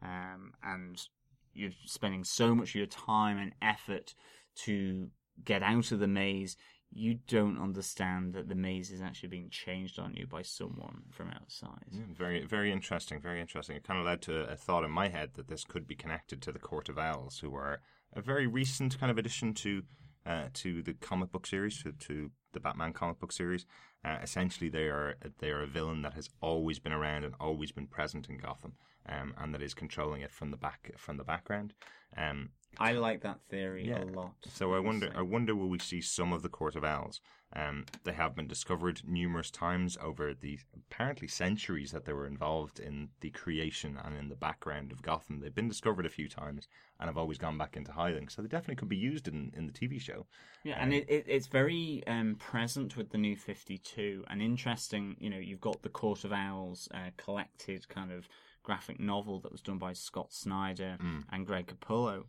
um, 0.02 0.52
and 0.62 1.08
you're 1.52 1.70
spending 1.86 2.24
so 2.24 2.54
much 2.54 2.70
of 2.70 2.74
your 2.76 2.86
time 2.86 3.38
and 3.38 3.52
effort 3.62 4.14
to 4.56 5.08
get 5.44 5.62
out 5.62 5.92
of 5.92 5.98
the 5.98 6.08
maze. 6.08 6.56
you 6.96 7.18
don't 7.26 7.60
understand 7.60 8.32
that 8.34 8.48
the 8.48 8.54
maze 8.54 8.92
is 8.92 9.02
actually 9.02 9.28
being 9.28 9.50
changed 9.50 9.98
on 9.98 10.14
you 10.14 10.26
by 10.28 10.42
someone 10.42 11.02
from 11.10 11.28
outside. 11.30 11.84
Yeah, 11.90 12.02
very, 12.16 12.44
very 12.44 12.70
interesting. 12.70 13.20
Very 13.20 13.40
interesting. 13.40 13.74
It 13.74 13.82
kind 13.82 13.98
of 13.98 14.06
led 14.06 14.22
to 14.22 14.44
a 14.44 14.54
thought 14.54 14.84
in 14.84 14.92
my 14.92 15.08
head 15.08 15.30
that 15.34 15.48
this 15.48 15.64
could 15.64 15.88
be 15.88 15.96
connected 15.96 16.40
to 16.42 16.52
the 16.52 16.60
Court 16.60 16.88
of 16.88 16.96
Owls, 16.96 17.40
who 17.40 17.52
are 17.56 17.80
a 18.12 18.22
very 18.22 18.46
recent 18.46 18.98
kind 19.00 19.10
of 19.10 19.18
addition 19.18 19.54
to 19.54 19.82
uh, 20.26 20.48
to 20.54 20.82
the 20.82 20.94
comic 20.94 21.32
book 21.32 21.46
series, 21.46 21.82
to, 21.82 21.92
to 21.92 22.30
the 22.52 22.60
Batman 22.60 22.92
comic 22.92 23.18
book 23.18 23.32
series. 23.32 23.66
Uh, 24.04 24.18
essentially, 24.22 24.68
they 24.68 24.84
are 24.84 25.16
they 25.38 25.50
are 25.50 25.62
a 25.62 25.66
villain 25.66 26.02
that 26.02 26.14
has 26.14 26.28
always 26.40 26.78
been 26.78 26.92
around 26.92 27.24
and 27.24 27.34
always 27.40 27.72
been 27.72 27.86
present 27.86 28.28
in 28.28 28.38
Gotham, 28.38 28.74
um, 29.08 29.34
and 29.38 29.54
that 29.54 29.62
is 29.62 29.74
controlling 29.74 30.22
it 30.22 30.32
from 30.32 30.50
the 30.50 30.56
back 30.56 30.90
from 30.96 31.16
the 31.16 31.24
background. 31.24 31.74
Um, 32.16 32.50
I 32.78 32.92
like 32.92 33.22
that 33.22 33.40
theory 33.48 33.86
Yeah. 33.86 34.02
a 34.02 34.04
lot. 34.04 34.34
So 34.48 34.74
I 34.74 34.80
wonder. 34.80 35.12
I 35.14 35.22
wonder, 35.22 35.54
will 35.54 35.68
we 35.68 35.78
see 35.78 36.00
some 36.00 36.32
of 36.32 36.42
the 36.42 36.48
Court 36.48 36.74
of 36.76 36.84
Owls? 36.84 37.20
Um, 37.56 37.84
they 38.02 38.12
have 38.14 38.34
been 38.34 38.48
discovered 38.48 39.02
numerous 39.06 39.48
times 39.48 39.96
over 40.02 40.34
the 40.34 40.58
apparently 40.74 41.28
centuries 41.28 41.92
that 41.92 42.04
they 42.04 42.12
were 42.12 42.26
involved 42.26 42.80
in 42.80 43.10
the 43.20 43.30
creation 43.30 43.96
and 44.02 44.16
in 44.16 44.28
the 44.28 44.34
background 44.34 44.90
of 44.90 45.02
Gotham. 45.02 45.38
They've 45.38 45.54
been 45.54 45.68
discovered 45.68 46.04
a 46.04 46.10
few 46.10 46.28
times 46.28 46.66
and 46.98 47.08
have 47.08 47.16
always 47.16 47.38
gone 47.38 47.56
back 47.56 47.76
into 47.76 47.92
hiding. 47.92 48.28
So 48.28 48.42
they 48.42 48.48
definitely 48.48 48.76
could 48.76 48.88
be 48.88 48.96
used 48.96 49.28
in, 49.28 49.52
in 49.56 49.66
the 49.68 49.72
TV 49.72 50.00
show. 50.00 50.26
Yeah, 50.64 50.78
and 50.80 50.92
it, 50.92 51.08
it, 51.08 51.26
it's 51.28 51.46
very 51.46 52.02
um, 52.08 52.34
present 52.40 52.96
with 52.96 53.10
the 53.10 53.18
new 53.18 53.36
52 53.36 54.24
and 54.28 54.42
interesting. 54.42 55.16
You 55.20 55.30
know, 55.30 55.38
you've 55.38 55.60
got 55.60 55.82
the 55.82 55.90
Court 55.90 56.24
of 56.24 56.32
Owls 56.32 56.88
uh, 56.92 57.10
collected 57.16 57.88
kind 57.88 58.10
of 58.10 58.28
graphic 58.64 58.98
novel 58.98 59.38
that 59.40 59.52
was 59.52 59.60
done 59.60 59.78
by 59.78 59.92
Scott 59.92 60.32
Snyder 60.32 60.96
hmm. 61.00 61.20
and 61.30 61.46
Greg 61.46 61.66
Capullo. 61.66 62.24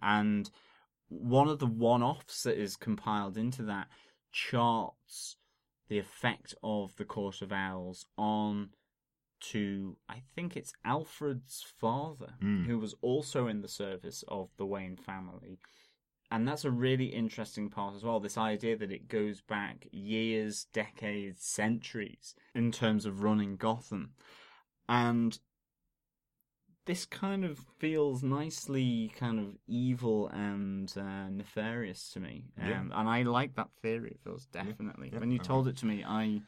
And 0.00 0.50
one 1.08 1.48
of 1.48 1.58
the 1.58 1.66
one 1.66 2.02
offs 2.02 2.44
that 2.44 2.58
is 2.58 2.76
compiled 2.76 3.36
into 3.36 3.62
that 3.64 3.88
charts 4.32 5.36
the 5.88 5.98
effect 5.98 6.54
of 6.62 6.96
the 6.96 7.04
Court 7.04 7.42
of 7.42 7.52
Owls 7.52 8.06
on 8.16 8.70
to 9.40 9.96
I 10.08 10.22
think 10.34 10.56
it's 10.56 10.72
Alfred's 10.84 11.64
father, 11.78 12.34
hmm. 12.40 12.64
who 12.64 12.78
was 12.78 12.94
also 13.02 13.46
in 13.48 13.60
the 13.60 13.68
service 13.68 14.24
of 14.28 14.48
the 14.56 14.66
Wayne 14.66 14.96
family. 14.96 15.58
And 16.32 16.46
that's 16.46 16.64
a 16.64 16.70
really 16.70 17.06
interesting 17.06 17.70
part 17.70 17.96
as 17.96 18.04
well. 18.04 18.20
This 18.20 18.38
idea 18.38 18.76
that 18.76 18.92
it 18.92 19.08
goes 19.08 19.40
back 19.40 19.88
years, 19.90 20.66
decades, 20.72 21.44
centuries 21.44 22.36
in 22.54 22.70
terms 22.70 23.04
of 23.04 23.24
running 23.24 23.56
Gotham. 23.56 24.12
And 24.88 25.36
this 26.90 27.06
kind 27.06 27.44
of 27.44 27.56
feels 27.78 28.24
nicely 28.24 29.12
kind 29.16 29.38
of 29.38 29.56
evil 29.68 30.26
and 30.30 30.92
uh, 30.98 31.28
nefarious 31.28 32.10
to 32.10 32.18
me. 32.18 32.46
Um, 32.60 32.68
Yeah. 32.68 32.80
And 32.80 33.08
I 33.08 33.22
like 33.22 33.54
that 33.54 33.68
theory, 33.80 34.10
it 34.10 34.20
feels 34.24 34.46
definitely. 34.46 35.10
yeah, 35.12 35.20
when 35.20 35.30
you 35.30 35.38
told 35.38 35.68
it 35.68 35.76
to 35.76 35.86
me, 35.86 36.02
I 36.04 36.40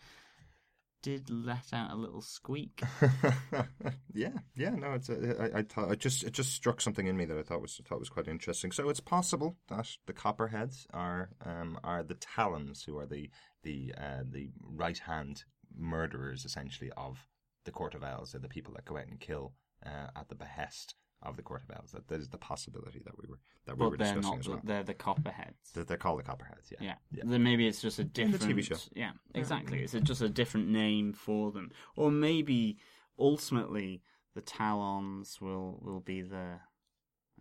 did 1.00 1.30
let 1.30 1.72
out 1.72 1.92
a 1.92 1.94
little 1.94 2.22
squeak. 2.22 2.82
yeah, 4.12 4.36
yeah, 4.56 4.70
no, 4.70 4.94
it's 4.94 5.08
a, 5.10 5.54
I, 5.54 5.58
I 5.60 5.62
thought 5.62 5.92
it 5.92 6.00
just 6.00 6.24
it 6.24 6.32
just 6.32 6.52
struck 6.52 6.80
something 6.80 7.06
in 7.06 7.16
me 7.16 7.24
that 7.24 7.38
I 7.38 7.44
thought 7.44 7.62
was 7.62 7.80
thought 7.88 8.00
was 8.00 8.08
quite 8.08 8.26
interesting. 8.26 8.72
So 8.72 8.88
it's 8.88 8.98
possible 8.98 9.58
that 9.68 9.86
the 10.06 10.12
Copperheads 10.12 10.88
are 10.92 11.30
um 11.46 11.78
are 11.84 12.02
the 12.02 12.14
Talons, 12.14 12.82
who 12.82 12.98
are 12.98 13.06
the 13.06 13.30
the 13.62 13.94
uh, 13.96 14.24
the 14.28 14.50
right 14.60 14.98
hand 14.98 15.44
murderers 15.72 16.44
essentially 16.44 16.90
of 16.96 17.28
the 17.64 17.70
Court 17.70 17.94
of 17.94 18.02
Owls. 18.02 18.32
They're 18.32 18.40
the 18.40 18.48
people 18.48 18.74
that 18.74 18.84
go 18.84 18.96
out 18.96 19.06
and 19.06 19.20
kill 19.20 19.52
uh, 19.86 20.08
at 20.16 20.28
the 20.28 20.34
behest 20.34 20.94
of 21.22 21.36
the 21.36 21.42
Court 21.42 21.62
of 21.68 21.76
Owls. 21.76 21.92
That 21.92 22.08
there's 22.08 22.28
the 22.28 22.38
possibility 22.38 23.00
that 23.04 23.16
we 23.16 23.28
were 23.28 23.38
that 23.66 23.76
we 23.76 23.84
but 23.84 23.90
were 23.92 23.96
they're 23.96 24.14
discussing 24.14 24.30
not, 24.30 24.40
as 24.40 24.48
well. 24.48 24.60
they're 24.64 24.82
the 24.82 24.94
Copperheads. 24.94 25.72
That 25.74 25.86
they're 25.88 25.96
called 25.96 26.18
the 26.18 26.24
Copperheads. 26.24 26.70
Yeah, 26.72 26.78
Yeah. 26.80 26.94
yeah. 27.12 27.22
Then 27.26 27.42
maybe 27.42 27.66
it's 27.68 27.80
just 27.80 27.98
a 27.98 28.02
the 28.02 28.08
different 28.08 28.42
TV 28.42 28.62
show. 28.64 28.76
Yeah, 28.94 29.12
exactly. 29.34 29.82
It's 29.82 29.92
just 29.92 30.20
a 30.22 30.28
different 30.28 30.68
name 30.68 31.12
for 31.12 31.52
them, 31.52 31.70
or 31.96 32.10
maybe 32.10 32.78
ultimately 33.18 34.02
the 34.34 34.40
Talons 34.40 35.38
will 35.40 35.78
will 35.82 36.00
be 36.00 36.22
the 36.22 36.58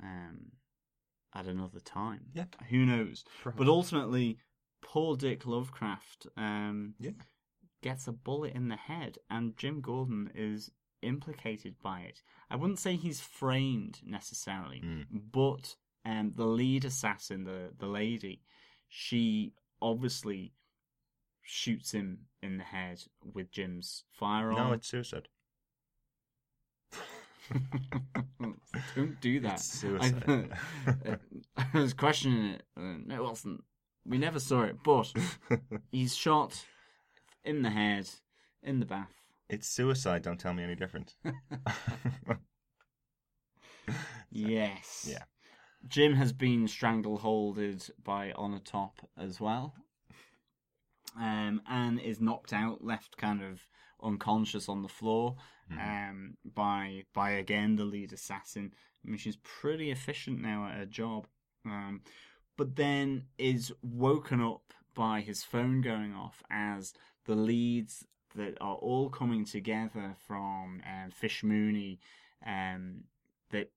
um 0.01 0.51
at 1.33 1.45
another 1.45 1.79
time. 1.79 2.21
Yeah. 2.33 2.45
who 2.69 2.85
knows? 2.85 3.23
Perhaps. 3.41 3.57
But 3.57 3.67
ultimately, 3.67 4.37
poor 4.81 5.15
Dick 5.15 5.45
Lovecraft 5.45 6.27
um 6.37 6.95
Yeah. 6.99 7.11
gets 7.81 8.07
a 8.07 8.11
bullet 8.11 8.53
in 8.53 8.67
the 8.67 8.75
head, 8.75 9.17
and 9.29 9.57
Jim 9.57 9.81
Gordon 9.81 10.29
is 10.35 10.69
implicated 11.01 11.75
by 11.81 12.01
it. 12.01 12.21
I 12.49 12.55
wouldn't 12.55 12.79
say 12.79 12.95
he's 12.95 13.19
framed 13.21 13.99
necessarily, 14.05 14.81
Mm. 14.81 15.05
but 15.31 15.75
um, 16.05 16.33
the 16.35 16.45
lead 16.45 16.85
assassin, 16.85 17.43
the 17.43 17.71
the 17.77 17.87
lady, 17.87 18.41
she 18.89 19.53
obviously 19.81 20.53
shoots 21.43 21.91
him 21.91 22.27
in 22.41 22.57
the 22.57 22.63
head 22.63 23.03
with 23.33 23.51
Jim's 23.51 24.03
firearm. 24.11 24.55
No, 24.55 24.73
it's 24.73 24.87
suicide. 24.87 25.27
Don't 28.95 29.19
do 29.21 29.39
that. 29.41 29.53
It's 29.55 29.65
suicide. 29.65 30.49
I, 30.87 31.17
I 31.73 31.77
was 31.79 31.93
questioning 31.93 32.45
it. 32.53 32.63
No, 32.77 33.15
it 33.15 33.23
wasn't. 33.23 33.63
We 34.05 34.17
never 34.17 34.39
saw 34.39 34.63
it, 34.63 34.77
but 34.83 35.11
he's 35.91 36.15
shot 36.15 36.65
in 37.43 37.61
the 37.61 37.69
head, 37.69 38.09
in 38.63 38.79
the 38.79 38.85
bath. 38.85 39.20
It's 39.51 39.67
suicide. 39.67 40.23
Don't 40.23 40.39
tell 40.39 40.53
me 40.53 40.63
any 40.63 40.75
different. 40.75 41.15
Yes. 44.31 45.07
Yeah. 45.09 45.23
Jim 45.87 46.13
has 46.13 46.31
been 46.31 46.65
strangleholded 46.65 47.89
by 48.01 48.31
Onatopp 48.37 48.93
as 49.17 49.41
well. 49.41 49.75
Um, 51.19 51.61
and 51.67 51.99
is 51.99 52.21
knocked 52.21 52.53
out, 52.53 52.81
left 52.81 53.17
kind 53.17 53.43
of 53.43 53.59
unconscious 54.01 54.69
on 54.69 54.81
the 54.81 54.87
floor 54.87 55.35
um, 55.79 56.37
by 56.45 57.03
by 57.13 57.31
again 57.31 57.75
the 57.75 57.83
lead 57.83 58.13
assassin. 58.13 58.71
I 59.05 59.09
mean, 59.09 59.17
she's 59.17 59.37
pretty 59.43 59.91
efficient 59.91 60.39
now 60.41 60.67
at 60.67 60.77
her 60.77 60.85
job, 60.85 61.27
um, 61.65 62.01
but 62.57 62.77
then 62.77 63.25
is 63.37 63.73
woken 63.81 64.39
up 64.41 64.73
by 64.93 65.19
his 65.19 65.43
phone 65.43 65.81
going 65.81 66.13
off 66.13 66.41
as 66.49 66.93
the 67.25 67.35
leads 67.35 68.05
that 68.35 68.57
are 68.61 68.75
all 68.75 69.09
coming 69.09 69.45
together 69.45 70.15
from 70.27 70.81
um, 70.85 71.11
Fish 71.11 71.43
Mooney 71.43 71.99
um, 72.45 73.03
that 73.51 73.71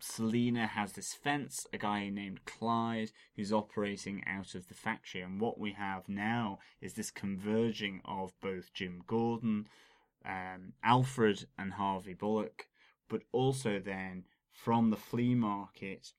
Selina 0.00 0.66
has 0.66 0.92
this 0.92 1.12
fence, 1.12 1.66
a 1.72 1.78
guy 1.78 2.08
named 2.08 2.44
Clyde, 2.44 3.10
who's 3.36 3.52
operating 3.52 4.22
out 4.26 4.54
of 4.54 4.68
the 4.68 4.74
factory. 4.74 5.22
And 5.22 5.40
what 5.40 5.58
we 5.58 5.72
have 5.72 6.08
now 6.08 6.60
is 6.80 6.94
this 6.94 7.10
converging 7.10 8.00
of 8.04 8.32
both 8.40 8.72
Jim 8.72 9.02
Gordon, 9.06 9.66
um, 10.24 10.74
Alfred, 10.84 11.46
and 11.58 11.72
Harvey 11.72 12.14
Bullock, 12.14 12.68
but 13.08 13.22
also 13.32 13.80
then 13.80 14.24
from 14.52 14.90
the 14.90 14.96
flea 14.96 15.34
market, 15.34 16.12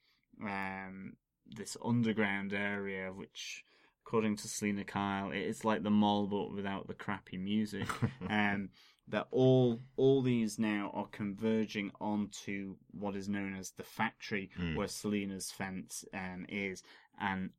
um, 0.44 1.14
this 1.48 1.78
underground 1.84 2.54
area, 2.54 3.12
which, 3.14 3.64
according 4.10 4.36
to 4.36 4.48
Selina 4.48 4.84
Kyle, 4.84 5.30
it 5.30 5.38
is 5.38 5.64
like 5.64 5.84
the 5.84 5.92
mall 5.92 6.26
but 6.26 6.52
without 6.52 6.88
the 6.88 6.96
crappy 6.96 7.38
music. 7.38 7.88
um, 8.30 8.70
that 9.08 9.28
all 9.32 9.80
all 9.98 10.22
these 10.24 10.58
now 10.60 10.92
are 10.96 11.08
converging 11.12 11.92
onto 12.02 12.76
what 12.92 13.16
is 13.16 13.30
known 13.30 13.56
as 13.56 13.72
the 13.72 13.84
factory 13.84 14.50
Mm. 14.60 14.76
where 14.76 14.88
Selina's 14.88 15.52
fence 15.52 16.04
um, 16.14 16.46
is, 16.50 16.82
and 17.20 17.52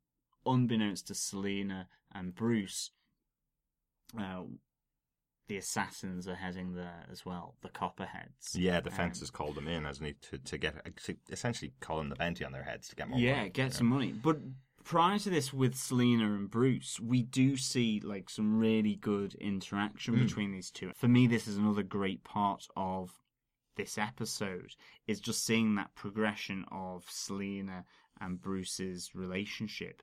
unbeknownst 0.44 1.06
to 1.08 1.14
Selina 1.14 1.86
and 2.12 2.34
Bruce, 2.34 2.90
uh, 4.18 4.42
the 5.48 5.56
assassins 5.56 6.26
are 6.28 6.36
heading 6.36 6.74
there 6.74 7.06
as 7.10 7.24
well, 7.26 7.54
the 7.62 7.68
Copperheads. 7.68 8.54
Yeah, 8.54 8.80
the 8.80 8.90
fence 8.90 9.18
Um, 9.18 9.22
has 9.22 9.30
called 9.30 9.54
them 9.56 9.66
in, 9.68 9.84
hasn't 9.84 10.06
he, 10.06 10.14
to, 10.30 10.38
to 10.38 10.58
get 10.58 10.96
to 11.04 11.16
essentially 11.30 11.72
calling 11.80 12.08
the 12.08 12.16
bounty 12.16 12.44
on 12.44 12.52
their 12.52 12.62
heads 12.64 12.88
to 12.88 12.96
get 12.96 13.08
more. 13.08 13.18
yeah, 13.20 13.36
money. 13.38 13.50
get 13.50 13.72
some 13.72 13.88
money. 13.88 14.12
But 14.12 14.38
prior 14.84 15.18
to 15.18 15.30
this, 15.30 15.52
with 15.52 15.74
Selina 15.74 16.24
and 16.34 16.50
Bruce, 16.50 16.98
we 17.00 17.22
do 17.22 17.56
see 17.56 18.00
like 18.00 18.28
some 18.30 18.58
really 18.58 18.96
good 18.96 19.34
interaction 19.34 20.14
Mm. 20.16 20.26
between 20.26 20.52
these 20.52 20.70
two. 20.70 20.92
For 20.96 21.08
me, 21.08 21.26
this 21.26 21.46
is 21.46 21.56
another 21.56 21.82
great 21.82 22.24
part 22.24 22.66
of 22.76 23.10
this 23.76 23.96
episode 23.98 24.74
is 25.06 25.20
just 25.20 25.44
seeing 25.44 25.74
that 25.76 25.94
progression 25.94 26.64
of 26.70 27.04
Selina 27.08 27.84
and 28.20 28.40
Bruce's 28.40 29.14
relationship. 29.14 30.02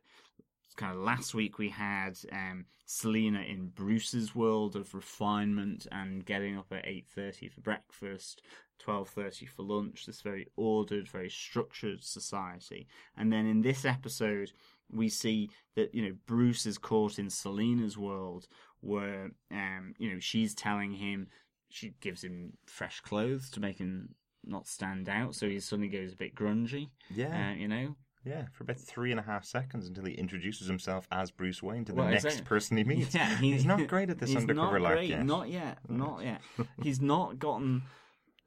Kind 0.78 0.95
of 0.95 1.01
last 1.01 1.34
week 1.34 1.57
we 1.57 1.69
had 1.69 2.19
um, 2.32 2.65
Selina 2.86 3.41
in 3.41 3.69
Bruce's 3.69 4.36
world 4.36 4.75
of 4.75 4.93
refinement 4.93 5.88
and 5.91 6.23
getting 6.23 6.55
up 6.55 6.67
at 6.71 6.86
eight 6.88 7.07
thirty 7.07 7.49
for 7.49 7.61
breakfast, 7.61 8.43
twelve 8.78 9.09
thirty 9.09 9.47
for 9.47 9.63
lunch. 9.63 10.05
This 10.05 10.21
very 10.21 10.47
ordered, 10.55 11.09
very 11.09 11.32
structured 11.32 12.03
society. 12.03 12.88
And 13.17 13.34
then 13.34 13.47
in 13.47 13.61
this 13.61 13.86
episode, 13.86 14.51
we 14.91 15.09
see 15.09 15.49
that 15.75 15.95
you 15.95 16.03
know 16.03 16.15
Bruce 16.28 16.67
is 16.67 16.78
caught 16.78 17.17
in 17.17 17.32
Selina's 17.32 17.97
world, 17.97 18.47
where 18.82 19.32
um, 19.51 19.95
you 19.97 20.13
know 20.13 20.19
she's 20.19 20.53
telling 20.53 20.91
him 20.91 21.28
she 21.69 21.95
gives 22.01 22.23
him 22.23 22.53
fresh 22.67 23.01
clothes 23.01 23.49
to 23.49 23.59
make 23.59 23.80
him 23.80 24.09
not 24.45 24.67
stand 24.67 25.09
out, 25.09 25.34
so 25.34 25.49
he 25.49 25.59
suddenly 25.59 25.89
goes 25.89 26.13
a 26.13 26.17
bit 26.17 26.36
grungy. 26.36 26.89
Yeah. 27.09 27.49
uh, 27.49 27.55
you 27.55 27.67
know. 27.67 27.95
Yeah, 28.26 28.45
for 28.51 28.63
about 28.63 28.78
three 28.80 29.11
and 29.11 29.20
a 29.20 29.24
half 29.24 29.45
seconds 29.45 29.88
until 29.88 30.03
he 30.05 30.13
introduces 30.13 30.68
himself 30.68 31.07
as 31.11 31.32
Bruce 31.32 31.63
Wayne 31.63 31.86
to 31.86 31.93
the 31.93 31.97
Well, 31.99 32.09
next 32.09 32.26
exactly. 32.26 32.45
person 32.47 32.78
he 32.78 32.84
meets. 32.95 33.15
Yeah, 33.15 33.38
he- 33.38 33.53
he's 33.53 33.65
not 33.65 33.88
great 33.88 34.09
at 34.09 34.20
this 34.20 34.30
he's 34.34 34.41
undercover 34.41 34.80
not 34.80 34.91
great, 34.93 35.09
yet. 35.09 35.26
Not 35.26 35.49
yet. 35.49 35.78
Not 35.89 36.24
yet. 36.24 36.41
he's 36.84 36.99
not 37.01 37.39
gotten. 37.39 37.84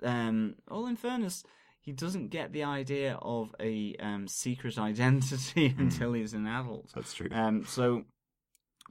Um, 0.02 0.56
well, 0.68 0.86
in 0.86 0.96
fairness, 0.96 1.44
he 1.80 1.92
doesn't 1.92 2.28
get 2.28 2.52
the 2.52 2.64
idea 2.64 3.18
of 3.22 3.54
a 3.58 3.96
um, 4.00 4.28
secret 4.28 4.78
identity 4.78 5.74
until 5.78 6.12
he's 6.12 6.34
an 6.34 6.46
adult. 6.46 6.90
That's 6.94 7.14
true. 7.14 7.28
Um, 7.32 7.64
so, 7.66 8.04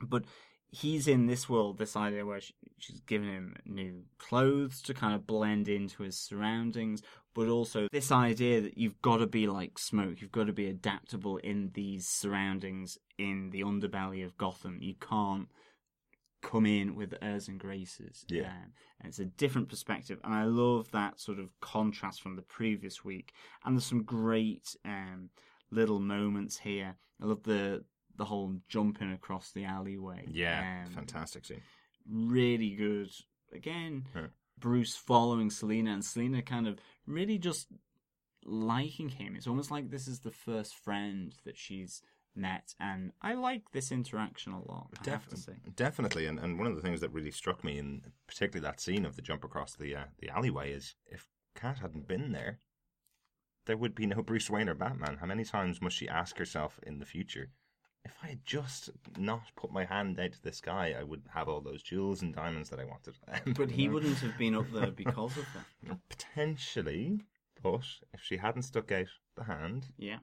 but 0.02 0.24
he's 0.72 1.08
in 1.08 1.26
this 1.28 1.48
world, 1.50 1.78
this 1.78 1.96
idea 1.96 2.26
where 2.26 2.42
she, 2.42 2.54
she's 2.78 3.00
given 3.02 3.28
him 3.28 3.56
new 3.66 4.04
clothes 4.18 4.82
to 4.84 4.94
kind 4.94 5.14
of 5.16 5.26
blend 5.28 5.68
into 5.68 6.04
his 6.04 6.18
surroundings, 6.18 7.02
but 7.34 7.48
also 7.48 7.88
this 7.92 8.12
idea 8.12 8.62
that 8.62 8.78
you've 8.78 9.02
got 9.02 9.18
to 9.18 9.28
be 9.28 9.48
like 9.48 9.78
smoke, 9.78 10.22
you've 10.22 10.32
got 10.32 10.48
to 10.48 10.54
be 10.54 10.68
adaptable 10.68 11.38
in 11.38 11.72
these 11.74 12.08
surroundings 12.08 12.98
in 13.18 13.50
the 13.52 13.62
underbelly 13.62 14.26
of 14.26 14.38
Gotham. 14.38 14.80
You 14.82 14.96
can't 15.00 15.48
come 16.42 16.66
in 16.66 16.96
with 16.96 17.14
airs 17.22 17.48
and 17.48 17.60
graces. 17.60 18.26
Yeah. 18.30 18.48
Um, 18.48 18.72
and 19.02 19.10
it's 19.10 19.20
a 19.20 19.26
different 19.26 19.70
perspective, 19.70 20.20
and 20.24 20.34
I 20.34 20.44
love 20.44 20.92
that 20.92 21.20
sort 21.20 21.40
of 21.40 21.50
contrast 21.62 22.22
from 22.22 22.36
the 22.36 22.42
previous 22.42 23.04
week. 23.06 23.32
And 23.64 23.76
there's 23.76 23.86
some 23.86 24.04
great 24.04 24.76
um, 24.86 25.30
little 25.72 26.00
moments 26.00 26.58
here. 26.58 26.96
I 27.22 27.26
love 27.26 27.44
the 27.44 27.84
the 28.18 28.26
whole 28.26 28.54
jumping 28.68 29.14
across 29.14 29.52
the 29.52 29.64
alleyway. 29.64 30.26
Yeah, 30.30 30.84
Um, 30.86 30.92
fantastic 30.92 31.46
scene. 31.46 31.62
Really 32.06 32.72
good. 32.76 33.10
Again, 33.54 34.06
Yeah. 34.14 34.28
Bruce 34.58 34.98
following 34.98 35.50
Selina, 35.50 35.94
and 35.94 36.04
Selina 36.04 36.42
kind 36.42 36.68
of 36.68 36.80
really 37.10 37.38
just 37.38 37.68
liking 38.46 39.10
him. 39.10 39.36
It's 39.36 39.48
almost 39.48 39.72
like 39.72 39.90
this 39.90 40.08
is 40.08 40.20
the 40.20 40.32
first 40.32 40.76
friend 40.76 41.34
that 41.46 41.58
she's 41.58 42.02
met, 42.36 42.76
and 42.80 43.12
I 43.22 43.34
like 43.34 43.72
this 43.72 43.92
interaction 43.92 44.54
a 44.54 44.60
lot. 44.60 44.88
I 45.06 45.10
have 45.10 45.28
to 45.30 45.38
say. 45.38 45.54
Definitely, 45.76 46.26
and, 46.26 46.40
and 46.40 46.58
one 46.58 46.68
of 46.68 46.76
the 46.76 46.82
things 46.82 47.02
that 47.02 47.12
really 47.12 47.32
struck 47.32 47.64
me, 47.64 47.78
in 47.78 48.02
particularly 48.28 48.64
that 48.66 48.80
scene 48.80 49.06
of 49.06 49.16
the 49.16 49.22
jump 49.22 49.44
across 49.44 49.76
the 49.76 49.96
uh, 49.96 50.04
the 50.20 50.30
alleyway, 50.30 50.72
is 50.72 50.96
if 51.06 51.28
Kat 51.56 51.80
hadn't 51.80 52.08
been 52.08 52.32
there, 52.32 52.60
there 53.66 53.78
would 53.78 53.96
be 53.96 54.06
no 54.06 54.22
Bruce 54.22 54.50
Wayne 54.50 54.70
or 54.70 54.76
Batman. 54.76 55.18
How 55.20 55.26
many 55.26 55.44
times 55.44 55.82
must 55.82 55.98
she 55.98 56.08
ask 56.08 56.38
herself 56.38 56.80
in 56.84 57.00
the 57.00 57.06
future, 57.06 57.50
if 58.06 58.14
I 58.24 58.28
had 58.28 58.46
just 58.46 58.90
not 59.18 59.42
put 59.56 59.72
my 59.72 59.86
hand 59.86 60.20
out 60.20 60.32
to 60.34 60.42
this 60.42 60.62
guy, 60.62 60.96
I 60.98 61.04
would 61.04 61.24
have 61.34 61.48
all 61.50 61.62
those 61.62 61.84
jewels 61.84 62.22
and 62.22 62.34
diamonds 62.34 62.70
that 62.70 62.80
I 62.80 62.86
wanted. 62.86 63.16
But 63.58 63.72
he 63.72 63.90
wouldn't 63.90 64.18
have 64.20 64.38
been 64.38 64.56
up 64.56 64.72
there 64.72 64.92
because 65.04 65.38
of 65.38 65.46
that. 65.54 65.98
potentially, 66.10 67.22
but 67.62 67.84
if 68.14 68.22
she 68.22 68.38
hadn't 68.38 68.64
stuck 68.64 68.92
out 68.92 69.08
the 69.36 69.44
hand, 69.44 69.88
Yeah. 69.98 70.20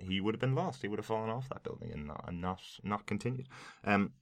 he 0.00 0.20
would 0.20 0.34
have 0.34 0.40
been 0.40 0.54
lost. 0.54 0.82
He 0.82 0.88
would 0.88 0.98
have 0.98 1.06
fallen 1.06 1.30
off 1.30 1.48
that 1.50 1.62
building 1.62 1.92
and 1.92 2.06
not 2.06 2.24
and 2.28 2.40
not, 2.40 2.62
not 2.82 3.06
continued. 3.06 3.48
Um, 3.84 4.12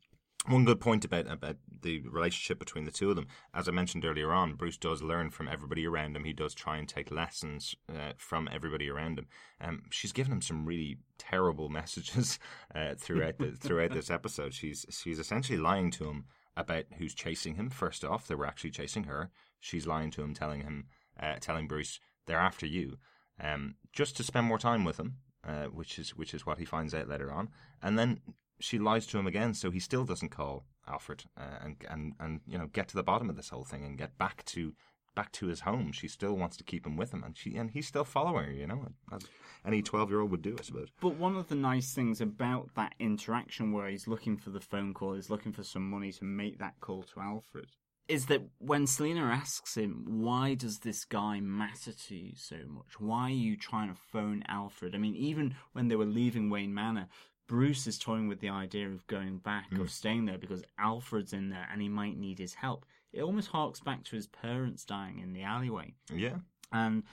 one 0.49 0.65
good 0.65 0.81
point 0.81 1.05
about 1.05 1.31
about 1.31 1.57
the 1.83 2.01
relationship 2.01 2.59
between 2.59 2.85
the 2.85 2.91
two 2.91 3.11
of 3.11 3.17
them, 3.17 3.29
as 3.55 3.69
I 3.69 3.73
mentioned 3.73 4.05
earlier 4.05 4.33
on, 4.33 4.55
Bruce 4.55 4.77
does 4.77 5.03
learn 5.03 5.31
from 5.31 5.49
everybody 5.49 5.87
around 5.87 6.17
him. 6.17 6.25
He 6.25 6.33
does 6.33 6.55
try 6.55 6.77
and 6.79 6.89
take 6.89 7.11
lessons 7.11 7.75
uh, 7.89 8.13
from 8.17 8.49
everybody 8.53 8.89
around 8.89 9.19
him. 9.19 9.27
Um, 9.61 9.83
she's 9.91 10.13
given 10.13 10.33
him 10.33 10.43
some 10.43 10.67
really 10.67 10.99
terrible 11.19 11.69
messages 11.81 12.39
uh, 12.75 12.95
throughout 12.97 13.39
the, 13.39 13.53
throughout 13.53 13.93
this 13.93 14.11
episode. 14.11 14.55
She's 14.55 14.87
she's 14.91 15.19
essentially 15.19 15.59
lying 15.59 15.91
to 15.93 16.09
him 16.09 16.25
about 16.57 16.85
who's 16.99 17.15
chasing 17.15 17.57
him. 17.57 17.71
First 17.71 18.05
off, 18.05 18.27
they 18.27 18.35
were 18.35 18.47
actually 18.47 18.71
chasing 18.71 19.05
her. 19.05 19.31
She's 19.61 19.87
lying 19.87 20.11
to 20.13 20.23
him, 20.23 20.35
telling 20.35 20.63
him, 20.63 20.87
uh, 21.21 21.35
telling 21.41 21.69
Bruce 21.69 22.01
they're 22.27 22.39
after 22.39 22.67
you, 22.67 22.99
um, 23.41 23.77
just 23.93 24.17
to 24.17 24.23
spend 24.23 24.47
more 24.47 24.59
time 24.59 24.85
with 24.85 24.99
him, 24.99 25.17
uh, 25.47 25.67
which 25.67 25.99
is 25.99 26.17
which 26.17 26.35
is 26.35 26.47
what 26.47 26.59
he 26.59 26.65
finds 26.65 26.95
out 26.95 27.09
later 27.09 27.31
on. 27.31 27.51
And 27.83 27.99
then 27.99 28.21
she 28.61 28.79
lies 28.79 29.07
to 29.09 29.19
him 29.19 29.27
again, 29.27 29.55
so 29.55 29.71
he 29.71 29.81
still 29.81 30.05
doesn't 30.05 30.31
call 30.31 30.65
Alfred 30.89 31.25
uh, 31.37 31.59
and 31.63 31.77
and 31.89 32.13
and 32.21 32.41
you 32.47 32.59
know 32.59 32.67
get 32.67 32.89
to 32.89 32.97
the 32.97 33.03
bottom 33.03 33.29
of 33.29 33.37
this 33.37 33.49
whole 33.49 33.65
thing 33.65 33.85
and 33.85 33.99
get 33.99 34.17
back 34.19 34.45
to 34.47 34.75
back 35.15 35.33
to 35.33 35.47
his 35.47 35.61
home. 35.61 35.93
She 35.93 36.09
still 36.09 36.37
wants 36.37 36.57
to 36.59 36.65
keep 36.65 36.87
him 36.87 36.97
with 36.97 37.13
him, 37.13 37.25
and 37.25 37.37
she 37.37 37.57
and 37.57 37.71
he's 37.71 37.89
still 37.89 38.05
following 38.05 38.47
her. 38.47 38.53
You 38.53 38.67
know, 38.67 38.87
as 39.13 39.23
any 39.65 39.83
twelve 39.83 40.11
year 40.11 40.21
old 40.21 40.31
would 40.31 40.43
do, 40.43 40.57
I 40.59 40.63
suppose. 40.63 40.89
But 41.01 41.17
one 41.17 41.37
of 41.37 41.49
the 41.49 41.55
nice 41.55 41.93
things 41.93 42.21
about 42.21 42.71
that 42.77 42.95
interaction 42.99 43.73
where 43.73 43.89
he's 43.89 44.07
looking 44.07 44.37
for 44.37 44.51
the 44.51 44.61
phone 44.61 44.95
call, 44.95 45.15
he's 45.15 45.31
looking 45.31 45.53
for 45.53 45.65
some 45.65 45.89
money 45.89 46.13
to 46.13 46.25
make 46.25 46.59
that 46.59 46.81
call 46.81 47.03
to 47.03 47.21
Alfred, 47.21 47.71
is 48.09 48.27
that 48.27 48.43
when 48.59 48.87
Selina 48.87 49.23
asks 49.23 49.77
him, 49.77 50.05
why 50.07 50.55
does 50.55 50.79
this 50.79 51.05
guy 51.05 51.41
matter 51.41 51.93
to 51.93 52.15
you 52.15 52.33
so 52.37 52.57
much? 52.69 53.01
Why 53.01 53.25
are 53.25 53.31
you 53.31 53.57
trying 53.57 53.89
to 53.89 54.01
phone 54.13 54.45
Alfred? 54.49 54.95
I 54.95 54.99
mean, 54.99 55.17
even 55.17 55.57
when 55.73 55.89
they 55.89 55.97
were 55.97 56.05
leaving 56.05 56.49
Wayne 56.49 56.73
Manor, 56.75 57.09
Bruce 57.49 57.87
is 57.87 57.99
toying 57.99 58.29
with 58.29 58.41
the 58.41 58.49
idea 58.49 58.89
of 58.89 59.07
going 59.07 59.39
back, 59.39 59.67
of 59.79 59.91
staying 59.91 60.25
there, 60.27 60.39
because 60.39 60.65
Alfred's 60.79 61.33
in 61.33 61.49
there 61.51 61.69
and 61.73 61.81
he 61.81 61.89
might 61.89 62.17
need 62.19 62.39
his 62.39 62.55
help. 62.55 62.85
It 63.13 63.23
almost 63.23 63.49
harks 63.49 63.81
back 63.81 64.05
to 64.05 64.17
his 64.17 64.27
parents 64.27 64.85
dying 64.85 65.21
in 65.21 65.33
the 65.33 65.43
alleyway. 65.43 65.95
Yeah, 66.13 66.37
And, 66.73 67.05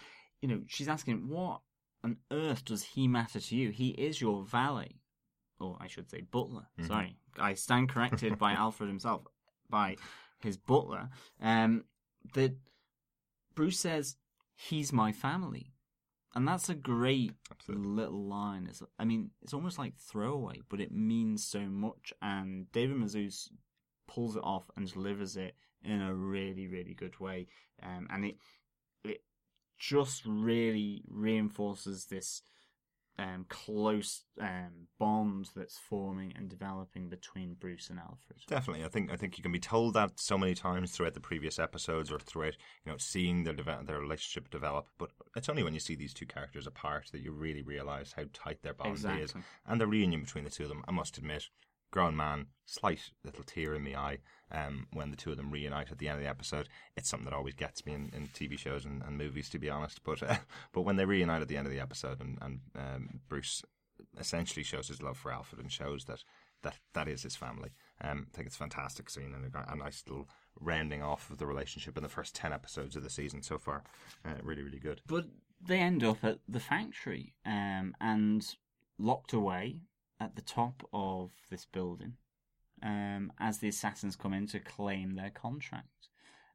you 0.42 0.48
know, 0.48 0.62
she's 0.68 0.88
asking, 0.88 1.30
what 1.30 1.62
on 2.04 2.18
earth 2.32 2.66
does 2.66 2.84
he 2.84 3.08
matter 3.08 3.40
to 3.40 3.56
you? 3.56 3.70
He 3.70 3.90
is 3.90 4.20
your 4.20 4.44
valet. 4.44 4.96
Or 5.60 5.78
I 5.80 5.88
should 5.88 6.10
say 6.10 6.22
butler. 6.22 6.68
Sorry. 6.88 7.16
I 7.40 7.54
stand 7.54 7.90
corrected 7.90 8.38
by 8.38 8.52
Alfred 8.54 8.90
himself, 8.90 9.22
by 9.70 9.96
his 10.40 10.58
butler. 10.58 11.10
Um, 11.42 11.86
that 12.34 12.56
Bruce 13.56 13.80
says, 13.80 14.18
he's 14.56 14.92
my 14.92 15.12
family. 15.12 15.73
And 16.36 16.48
that's 16.48 16.70
a 16.70 16.76
great 16.76 17.34
Absolutely. 17.52 17.88
little 17.88 18.28
line. 18.28 18.68
It's, 18.68 18.82
I 18.98 19.06
mean, 19.06 19.30
it's 19.42 19.54
almost 19.54 19.78
like 19.78 19.94
throwaway, 20.00 20.62
but 20.70 20.82
it 20.82 20.92
means 20.92 21.46
so 21.46 21.62
much. 21.62 22.12
And 22.22 22.72
David 22.72 22.98
Mazouz 22.98 23.50
pulls 24.08 24.36
it 24.36 24.44
off 24.44 24.64
and 24.76 24.92
delivers 24.92 25.38
it 25.38 25.56
in 25.84 26.02
a 26.02 26.14
really, 26.14 26.68
really 26.68 26.96
good 26.96 27.20
way. 27.20 27.48
Um, 27.82 28.08
and 28.10 28.26
it 28.26 28.36
it 29.04 29.22
just 29.78 30.24
really 30.26 31.04
reinforces 31.08 32.06
this 32.06 32.42
um, 33.20 33.45
close 33.47 34.24
um, 34.41 34.88
bond 34.99 35.49
that's 35.55 35.78
forming 35.78 36.34
and 36.36 36.49
developing 36.49 37.09
between 37.09 37.53
Bruce 37.53 37.89
and 37.89 37.99
Alfred. 37.99 38.39
Definitely, 38.47 38.84
I 38.84 38.88
think 38.88 39.11
I 39.11 39.16
think 39.16 39.38
you 39.38 39.43
can 39.43 39.51
be 39.51 39.59
told 39.59 39.93
that 39.93 40.20
so 40.20 40.38
many 40.38 40.55
times 40.55 40.91
throughout 40.91 41.14
the 41.14 41.20
previous 41.20 41.59
episodes 41.59 42.11
or 42.11 42.20
throughout 42.20 42.57
you 42.86 42.91
know 42.91 42.97
seeing 42.97 43.43
their 43.43 43.53
deve- 43.53 43.86
their 43.86 43.99
relationship 43.99 44.49
develop. 44.49 44.88
But 44.97 45.11
it's 45.36 45.49
only 45.49 45.64
when 45.64 45.74
you 45.74 45.80
see 45.80 45.95
these 45.95 46.14
two 46.14 46.26
characters 46.26 46.66
apart 46.66 47.09
that 47.11 47.22
you 47.22 47.32
really 47.32 47.61
realize 47.61 48.14
how 48.16 48.24
tight 48.34 48.64
their 48.64 48.74
bond 48.74 48.97
is, 49.22 49.34
and 49.68 49.80
the 49.80 49.88
reunion 49.88 50.22
between 50.22 50.43
the 50.43 50.49
two 50.49 50.64
of 50.64 50.70
them. 50.70 50.84
I 50.88 50.91
must 50.91 51.18
admit, 51.18 51.49
grown 51.94 52.16
man, 52.16 52.48
slight 52.66 53.12
little 53.24 53.44
tear 53.44 53.76
in 53.76 53.84
the 53.84 53.96
eye 53.96 54.18
um, 54.52 54.88
when 54.94 55.12
the 55.12 55.16
two 55.16 55.30
of 55.30 55.38
them 55.38 55.52
reunite 55.52 55.91
at 55.91 56.00
the 56.00 56.08
end 56.08 56.18
of 56.18 56.24
the 56.24 56.30
episode. 56.30 56.68
It's 56.98 57.08
something 57.08 57.30
that 57.30 57.36
always 57.36 57.54
gets 57.54 57.86
me 57.86 57.94
in, 57.94 58.12
in 58.16 58.28
TV 58.30 58.58
shows 58.58 58.84
and, 58.84 59.04
and 59.04 59.16
movies, 59.16 59.48
to 59.50 59.60
be 59.60 59.70
honest. 59.70 60.04
But 60.04 60.24
uh, 60.24 60.38
but 60.74 60.82
when 60.82 60.96
they 60.96 61.06
reunite 61.06 61.44
at 61.44 61.48
the 61.48 61.56
end 61.56 61.68
of 61.68 61.72
the 61.72 61.80
episode 61.80 62.20
and 62.20 62.39
and 62.41 62.60
um, 62.76 63.20
Bruce 63.30 63.62
essentially 64.20 64.64
shows 64.64 64.88
his 64.88 65.04
love 65.04 65.18
for 65.18 65.32
Alfred 65.32 65.62
and 65.62 65.72
shows 65.72 66.06
that 66.06 66.24
that 66.64 66.80
that 66.94 67.08
is 67.08 67.22
his 67.22 67.36
family. 67.36 67.70
Um, 68.02 68.26
I 68.34 68.36
think 68.36 68.48
it's 68.48 68.56
a 68.56 68.60
fantastic 68.60 69.08
scene 69.10 69.36
and 69.36 69.54
a, 69.54 69.72
a 69.72 69.76
nice 69.76 70.04
little 70.08 70.28
rounding 70.60 71.04
off 71.04 71.30
of 71.30 71.38
the 71.38 71.46
relationship 71.46 71.96
in 71.96 72.02
the 72.02 72.10
first 72.10 72.34
ten 72.34 72.52
episodes 72.52 72.96
of 72.96 73.04
the 73.04 73.10
season 73.12 73.44
so 73.44 73.60
far. 73.60 73.84
Uh, 74.26 74.34
really, 74.41 74.64
really 74.64 74.80
good. 74.80 75.02
But 75.06 75.26
they 75.62 75.78
end 75.78 76.04
up 76.04 76.24
at 76.24 76.39
the 76.48 76.60
factory 76.60 77.34
um, 77.46 77.96
and 78.02 78.44
locked 78.98 79.34
away 79.34 79.82
at 80.24 80.36
the 80.36 80.42
top 80.42 80.88
of 80.94 81.32
this 81.50 81.66
building 81.66 82.14
um, 82.82 83.32
as 83.40 83.58
the 83.58 83.68
assassins 83.68 84.16
come 84.16 84.34
in 84.34 84.48
to 84.48 84.60
claim 84.60 85.16
their 85.16 85.30
contract. 85.30 86.10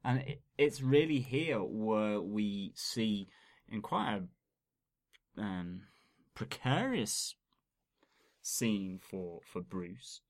And 0.04 0.20
it, 0.20 0.42
it's 0.56 0.80
really 0.80 1.20
here 1.20 1.58
where 1.58 2.20
we 2.20 2.72
see, 2.74 3.28
in 3.68 3.82
quite 3.82 4.20
a 5.36 5.40
um, 5.40 5.82
precarious 6.34 7.34
scene 8.42 9.00
for, 9.02 9.40
for 9.44 9.60
Bruce, 9.60 10.20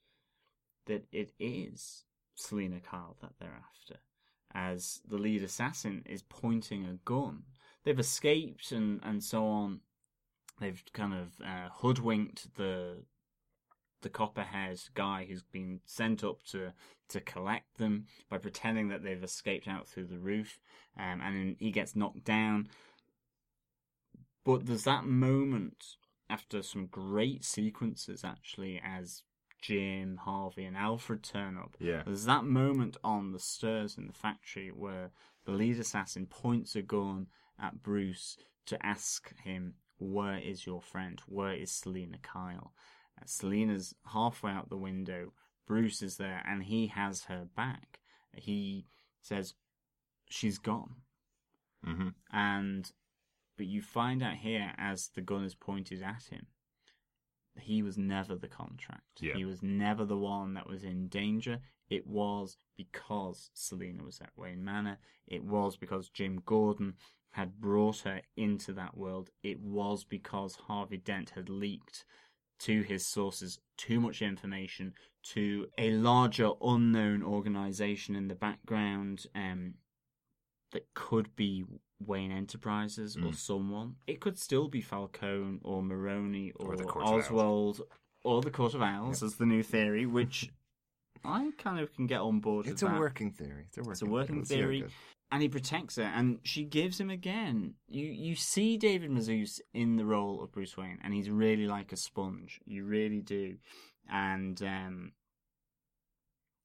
that 0.86 1.07
it 1.12 1.32
is 1.39 2.05
Selina 2.34 2.80
Kyle 2.80 3.16
that 3.20 3.32
they're 3.39 3.61
after. 3.70 4.01
As 4.55 5.01
the 5.09 5.18
lead 5.18 5.43
assassin 5.43 6.03
is 6.07 6.22
pointing 6.22 6.86
a 6.86 6.99
gun. 7.05 7.43
They've 7.84 7.99
escaped 7.99 8.72
and, 8.72 9.01
and 9.05 9.22
so 9.22 9.47
on. 9.47 9.80
They've 10.61 10.82
kind 10.93 11.14
of 11.14 11.28
uh, 11.45 11.68
hoodwinked 11.70 12.57
the 12.57 13.05
the 14.03 14.09
copperhead 14.09 14.80
guy 14.94 15.26
who's 15.28 15.42
been 15.42 15.80
sent 15.84 16.22
up 16.22 16.42
to 16.51 16.72
to 17.09 17.20
collect 17.20 17.78
them 17.78 18.05
by 18.28 18.36
pretending 18.36 18.88
that 18.88 19.03
they've 19.03 19.24
escaped 19.24 19.66
out 19.66 19.88
through 19.88 20.05
the 20.05 20.18
roof, 20.18 20.59
um, 20.99 21.20
and 21.22 21.36
then 21.36 21.57
he 21.59 21.70
gets 21.70 21.96
knocked 21.96 22.24
down. 22.24 22.68
But 24.44 24.66
there's 24.66 24.84
that 24.84 25.05
moment 25.05 25.96
after 26.30 26.62
some 26.62 26.86
great 26.86 27.44
sequences 27.44 28.24
actually 28.24 28.80
as 28.84 29.22
Jim, 29.61 30.18
Harvey, 30.24 30.64
and 30.64 30.76
Alfred 30.76 31.22
turn 31.22 31.57
up. 31.57 31.76
Yeah. 31.80 32.03
There's 32.05 32.26
that 32.26 32.44
moment 32.44 32.96
on 33.03 33.32
the 33.32 33.38
stairs 33.38 33.99
in 33.99 34.07
the 34.07 34.12
factory 34.12 34.68
where 34.68 35.11
the 35.44 35.53
lead 35.53 35.78
assassin 35.80 36.26
points 36.26 36.76
a 36.76 36.82
gun 36.82 37.26
at 37.61 37.82
Bruce 37.82 38.36
to 38.66 38.86
ask 38.86 39.34
him 39.42 39.74
where 39.99 40.38
is 40.38 40.64
your 40.64 40.80
friend? 40.80 41.20
Where 41.26 41.55
is 41.55 41.72
Selina 41.72 42.18
Kyle? 42.22 42.72
Selina's 43.26 43.94
halfway 44.12 44.52
out 44.52 44.68
the 44.68 44.76
window. 44.76 45.32
Bruce 45.66 46.02
is 46.02 46.16
there, 46.16 46.42
and 46.46 46.62
he 46.64 46.86
has 46.88 47.24
her 47.24 47.46
back. 47.56 48.00
He 48.34 48.86
says, 49.20 49.54
"She's 50.28 50.58
gone," 50.58 51.02
hmm 51.84 52.08
and 52.32 52.90
but 53.56 53.66
you 53.66 53.82
find 53.82 54.22
out 54.22 54.36
here 54.36 54.72
as 54.78 55.08
the 55.08 55.20
gun 55.20 55.44
is 55.44 55.54
pointed 55.54 56.02
at 56.02 56.24
him, 56.30 56.46
he 57.60 57.82
was 57.82 57.98
never 57.98 58.36
the 58.36 58.48
contract. 58.48 59.20
Yeah. 59.20 59.34
He 59.34 59.44
was 59.44 59.62
never 59.62 60.04
the 60.04 60.16
one 60.16 60.54
that 60.54 60.68
was 60.68 60.84
in 60.84 61.08
danger. 61.08 61.58
It 61.90 62.06
was 62.06 62.56
because 62.76 63.50
Selina 63.54 64.04
was 64.04 64.20
at 64.20 64.30
Wayne 64.36 64.64
Manor. 64.64 64.98
It 65.26 65.42
was 65.42 65.76
because 65.76 66.08
Jim 66.08 66.40
Gordon 66.46 66.94
had 67.32 67.60
brought 67.60 68.00
her 68.00 68.22
into 68.36 68.72
that 68.74 68.96
world. 68.96 69.30
It 69.42 69.60
was 69.60 70.04
because 70.04 70.54
Harvey 70.54 70.98
Dent 70.98 71.30
had 71.30 71.48
leaked 71.48 72.04
to 72.61 72.82
his 72.82 73.06
sources 73.06 73.59
too 73.76 74.00
much 74.00 74.20
information 74.22 74.92
to 75.22 75.66
a 75.78 75.92
larger 75.92 76.50
unknown 76.62 77.22
organization 77.22 78.16
in 78.16 78.28
the 78.28 78.34
background 78.34 79.26
um, 79.34 79.74
that 80.72 80.86
could 80.94 81.34
be 81.36 81.64
Wayne 82.04 82.30
Enterprises 82.32 83.16
or 83.16 83.20
Mm. 83.30 83.34
someone. 83.36 83.96
It 84.06 84.20
could 84.20 84.38
still 84.38 84.68
be 84.68 84.80
Falcone 84.80 85.61
or 85.62 85.82
Maroni 85.82 86.52
or, 86.52 86.74
Or 86.74 86.76
the 86.76 86.84
Court 86.84 87.04
of 87.04 87.12
Oswald 87.24 87.80
or 88.24 88.40
the 88.42 88.50
Court 88.50 88.74
of 88.74 88.82
Owls 88.82 89.22
as 89.22 89.36
the 89.36 89.46
new 89.46 89.62
theory, 89.62 90.06
which 90.06 90.50
I 91.24 91.50
kind 91.59 91.80
of 91.80 91.92
can 91.92 92.06
get 92.06 92.20
on 92.20 92.40
board 92.40 92.66
It's 92.66 92.82
with 92.82 92.90
a 92.90 92.94
that. 92.94 93.00
working 93.00 93.32
theory. 93.32 93.64
It's 93.68 93.78
a 93.78 93.80
working, 93.82 93.92
It's 93.92 94.02
a 94.02 94.06
working 94.06 94.36
Let's 94.38 94.48
see 94.48 94.54
how 94.61 94.61
it 94.61 94.66
theory. 94.78 94.88
And 95.30 95.42
he 95.42 95.48
protects 95.48 95.96
her, 95.96 96.02
and 96.02 96.38
she 96.42 96.64
gives 96.64 96.98
him 96.98 97.10
again. 97.10 97.74
You 97.86 98.06
you 98.06 98.34
see 98.34 98.76
David 98.76 99.10
Mazouz 99.10 99.60
in 99.74 99.96
the 99.96 100.04
role 100.04 100.42
of 100.42 100.52
Bruce 100.52 100.76
Wayne, 100.76 100.98
and 101.02 101.12
he's 101.12 101.30
really 101.30 101.66
like 101.66 101.92
a 101.92 101.96
sponge. 101.96 102.60
You 102.64 102.84
really 102.84 103.20
do, 103.20 103.56
and 104.10 104.60
um, 104.62 105.12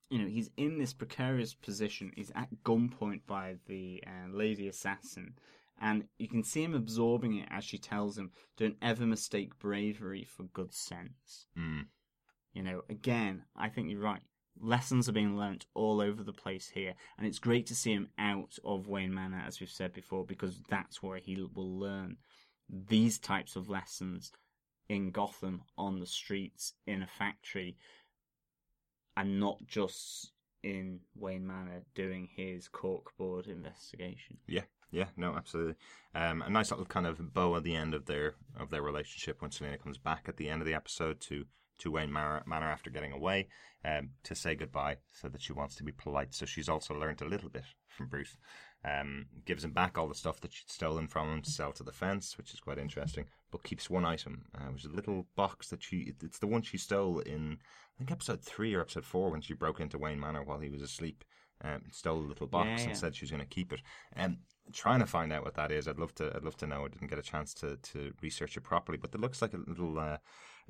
you 0.09 0.19
know 0.19 0.27
he's 0.27 0.49
in 0.55 0.77
this 0.77 0.93
precarious 0.93 1.53
position. 1.53 2.11
He's 2.15 2.31
at 2.35 2.49
gunpoint 2.63 3.21
by 3.27 3.55
the 3.67 4.01
uh, 4.07 4.33
lady 4.33 4.69
assassin, 4.69 5.33
and 5.81 6.05
you 6.17 6.29
can 6.29 6.43
see 6.43 6.63
him 6.63 6.73
absorbing 6.73 7.35
it 7.37 7.49
as 7.51 7.65
she 7.65 7.77
tells 7.77 8.17
him, 8.17 8.31
"Don't 8.55 8.77
ever 8.81 9.05
mistake 9.05 9.59
bravery 9.59 10.23
for 10.23 10.43
good 10.43 10.73
sense." 10.73 11.47
Mm. 11.57 11.87
You 12.53 12.63
know, 12.63 12.83
again, 12.89 13.43
I 13.57 13.67
think 13.67 13.89
you're 13.89 13.99
right. 13.99 14.21
Lessons 14.59 15.09
are 15.09 15.13
being 15.13 15.37
learnt 15.37 15.65
all 15.73 15.99
over 15.99 16.23
the 16.23 16.33
place 16.33 16.69
here, 16.69 16.93
and 17.17 17.27
it's 17.27 17.39
great 17.39 17.65
to 17.67 17.75
see 17.75 17.91
him 17.91 18.09
out 18.17 18.57
of 18.63 18.87
Wayne 18.87 19.13
Manor, 19.13 19.43
as 19.45 19.59
we've 19.59 19.69
said 19.69 19.93
before, 19.93 20.25
because 20.25 20.61
that's 20.69 21.01
where 21.01 21.17
he 21.17 21.45
will 21.53 21.79
learn 21.79 22.17
these 22.69 23.19
types 23.19 23.55
of 23.55 23.69
lessons 23.69 24.31
in 24.89 25.11
Gotham, 25.11 25.63
on 25.77 25.99
the 25.99 26.05
streets, 26.05 26.73
in 26.85 27.01
a 27.01 27.07
factory, 27.07 27.77
and 29.17 29.39
not 29.39 29.65
just 29.67 30.31
in 30.63 30.99
Wayne 31.15 31.45
Manor 31.45 31.81
doing 31.95 32.29
his 32.35 32.69
corkboard 32.69 33.47
investigation. 33.47 34.37
Yeah, 34.47 34.63
yeah, 34.91 35.07
no, 35.17 35.35
absolutely. 35.35 35.75
Um, 36.15 36.41
a 36.41 36.49
nice 36.49 36.71
little 36.71 36.85
kind 36.85 37.07
of 37.07 37.33
bow 37.33 37.55
at 37.55 37.63
the 37.63 37.75
end 37.75 37.93
of 37.93 38.05
their 38.05 38.35
of 38.57 38.69
their 38.69 38.81
relationship 38.81 39.41
when 39.41 39.51
Selina 39.51 39.77
comes 39.77 39.97
back 39.97 40.25
at 40.27 40.37
the 40.37 40.49
end 40.49 40.61
of 40.61 40.67
the 40.67 40.73
episode 40.73 41.19
to 41.21 41.45
to 41.79 41.91
Wayne 41.91 42.11
Manor, 42.11 42.43
Manor 42.45 42.69
after 42.69 42.89
getting 42.89 43.11
away 43.11 43.47
um, 43.85 44.11
to 44.23 44.35
say 44.35 44.55
goodbye, 44.55 44.97
so 45.11 45.27
that 45.29 45.41
she 45.41 45.53
wants 45.53 45.75
to 45.75 45.83
be 45.83 45.91
polite. 45.91 46.33
So 46.33 46.45
she's 46.45 46.69
also 46.69 46.93
learned 46.93 47.21
a 47.21 47.27
little 47.27 47.49
bit 47.49 47.65
from 47.87 48.07
Bruce. 48.07 48.37
Um, 48.85 49.27
gives 49.45 49.63
him 49.63 49.71
back 49.71 49.97
all 49.97 50.09
the 50.09 50.15
stuff 50.15 50.41
that 50.41 50.51
she'd 50.51 50.69
stolen 50.69 51.07
from 51.07 51.29
him 51.29 51.41
to 51.41 51.49
sell 51.49 51.71
to 51.73 51.83
the 51.83 51.93
fence, 51.93 52.37
which 52.37 52.53
is 52.53 52.59
quite 52.59 52.77
interesting. 52.77 53.25
But 53.49 53.63
keeps 53.63 53.89
one 53.89 54.03
item, 54.03 54.45
uh, 54.55 54.71
which 54.71 54.83
is 54.83 54.91
a 54.91 54.95
little 54.95 55.27
box 55.35 55.69
that 55.69 55.81
she. 55.81 56.13
It's 56.21 56.39
the 56.39 56.47
one 56.47 56.63
she 56.63 56.77
stole 56.77 57.19
in 57.19 57.59
I 57.95 57.97
think 57.99 58.11
episode 58.11 58.41
three 58.41 58.73
or 58.73 58.81
episode 58.81 59.05
four 59.05 59.31
when 59.31 59.41
she 59.41 59.53
broke 59.53 59.79
into 59.79 59.97
Wayne 59.97 60.19
Manor 60.19 60.43
while 60.43 60.59
he 60.59 60.69
was 60.69 60.81
asleep. 60.81 61.23
Um, 61.61 61.83
stole 61.91 62.19
a 62.19 62.27
little 62.27 62.47
box 62.47 62.81
Yeah, 62.81 62.89
and 62.89 62.97
said 62.97 63.15
she 63.15 63.23
was 63.23 63.31
going 63.31 63.43
to 63.43 63.47
keep 63.47 63.71
it. 63.71 63.81
Um, 64.17 64.39
trying 64.73 64.99
to 64.99 65.05
find 65.05 65.31
out 65.31 65.45
what 65.45 65.55
that 65.55 65.71
is. 65.71 65.87
I'd 65.87 65.99
love 65.99 66.13
to. 66.15 66.33
I'd 66.35 66.43
love 66.43 66.57
to 66.57 66.67
know. 66.67 66.83
I 66.83 66.89
didn't 66.89 67.09
get 67.09 67.19
a 67.19 67.23
chance 67.23 67.53
to, 67.55 67.77
to 67.77 68.11
research 68.21 68.57
it 68.57 68.61
properly, 68.61 68.97
but 68.97 69.13
it 69.13 69.21
looks 69.21 69.41
like 69.41 69.53
a 69.53 69.61
little 69.65 69.97
uh, 69.97 70.17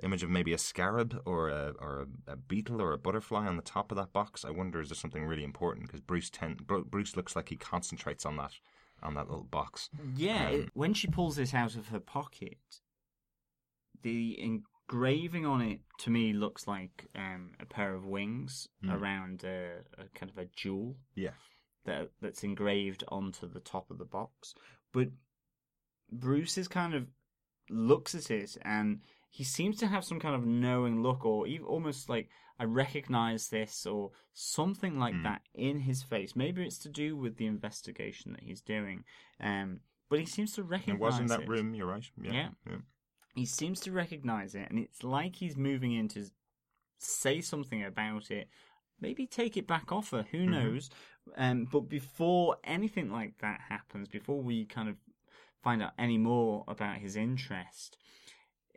image 0.02 0.24
of 0.24 0.30
maybe 0.30 0.54
a 0.54 0.58
scarab 0.58 1.22
or 1.26 1.50
a 1.50 1.74
or 1.80 2.08
a, 2.28 2.32
a 2.34 2.36
beetle 2.36 2.82
or 2.82 2.94
a 2.94 2.98
butterfly 2.98 3.46
on 3.46 3.56
the 3.58 3.62
top 3.62 3.92
of 3.92 3.98
that 3.98 4.12
box. 4.14 4.44
I 4.44 4.50
wonder 4.50 4.82
is 4.82 4.90
there 4.90 4.96
something 4.96 5.26
really 5.26 5.44
important 5.44 5.86
because 5.88 6.02
Bruce 6.02 6.30
ten, 6.30 6.58
Bruce 6.66 7.16
looks 7.16 7.36
like 7.36 7.50
he 7.50 7.56
concentrates 7.58 8.26
on 8.26 8.38
that 8.38 8.54
on 9.02 9.14
that 9.16 9.30
little 9.30 9.44
box. 9.44 9.90
Yeah, 10.16 10.48
Um, 10.48 10.54
it, 10.54 10.70
when 10.74 10.94
she 10.94 11.08
pulls 11.08 11.36
this 11.36 11.54
out 11.54 11.76
of 11.76 11.90
her 11.90 12.00
pocket, 12.00 12.58
the 14.02 14.40
engraving 14.42 15.46
on 15.46 15.62
it 15.62 15.82
to 16.00 16.10
me 16.10 16.34
looks 16.34 16.68
like 16.68 17.08
um, 17.16 17.52
a 17.60 17.66
pair 17.66 17.94
of 17.94 18.06
wings 18.06 18.68
Mm. 18.84 19.00
around 19.00 19.44
a, 19.44 19.80
a 19.98 20.06
kind 20.14 20.30
of 20.30 20.38
a 20.38 20.46
jewel 20.56 20.98
Yeah, 21.16 21.32
that 21.86 22.10
that's 22.22 22.44
engraved 22.44 23.04
onto 23.08 23.48
the 23.48 23.60
top 23.62 23.92
of 23.92 23.98
the 23.98 24.06
box. 24.06 24.54
But 24.92 25.10
Bruce 26.12 26.58
is 26.58 26.68
kind 26.68 26.94
of 26.94 27.08
looks 27.70 28.14
at 28.16 28.30
it 28.30 28.58
and 28.64 29.02
he 29.34 29.44
seems 29.44 29.78
to 29.78 29.88
have 29.88 30.06
some 30.06 30.20
kind 30.20 30.36
of 30.36 30.46
knowing 30.46 31.02
look, 31.02 31.26
or 31.26 31.48
even 31.48 31.66
almost 31.66 32.08
like 32.08 32.30
I 32.60 32.66
recognize 32.66 33.50
this, 33.50 33.84
or 33.84 34.12
something 34.32 35.00
like 35.00 35.16
Mm. 35.16 35.24
that 35.24 35.42
in 35.56 35.80
his 35.80 36.04
face. 36.04 36.36
Maybe 36.36 36.64
it's 36.64 36.78
to 36.80 36.90
do 36.90 37.18
with 37.18 37.38
the 37.38 37.48
investigation 37.48 38.32
that 38.34 38.44
he's 38.44 38.62
doing. 38.62 39.04
Um, 39.40 39.80
but 40.08 40.20
he 40.20 40.28
seems 40.28 40.54
to 40.54 40.62
recognize 40.64 40.96
it 40.96 41.00
was 41.02 41.20
in 41.20 41.26
that 41.28 41.42
it. 41.42 41.50
room. 41.50 41.74
You're 41.74 41.88
right. 41.88 42.08
Yeah, 42.22 42.32
Yeah. 42.32 42.50
yeah. 42.70 42.78
He 43.34 43.46
seems 43.48 43.80
to 43.82 43.92
recognize 43.92 44.54
it, 44.54 44.70
and 44.70 44.78
it's 44.78 45.04
like 45.04 45.38
he's 45.38 45.58
moving 45.58 45.94
in 45.94 46.08
to 46.10 46.30
say 47.00 47.42
something 47.42 47.84
about 47.84 48.30
it. 48.30 48.48
Maybe 49.02 49.26
take 49.26 49.58
it 49.58 49.66
back 49.66 49.92
off 49.92 50.12
her. 50.12 50.28
Who 50.30 50.46
Mhm. 50.46 50.52
knows? 50.52 50.92
Um, 51.36 51.66
but 51.66 51.90
before 51.90 52.58
anything 52.64 53.10
like 53.12 53.40
that 53.40 53.62
happens, 53.62 54.08
before 54.10 54.44
we 54.44 54.66
kind 54.66 54.88
of 54.90 54.98
find 55.64 55.82
out 55.82 55.94
any 55.98 56.20
more 56.20 56.64
about 56.68 56.98
his 56.98 57.16
interest, 57.16 57.98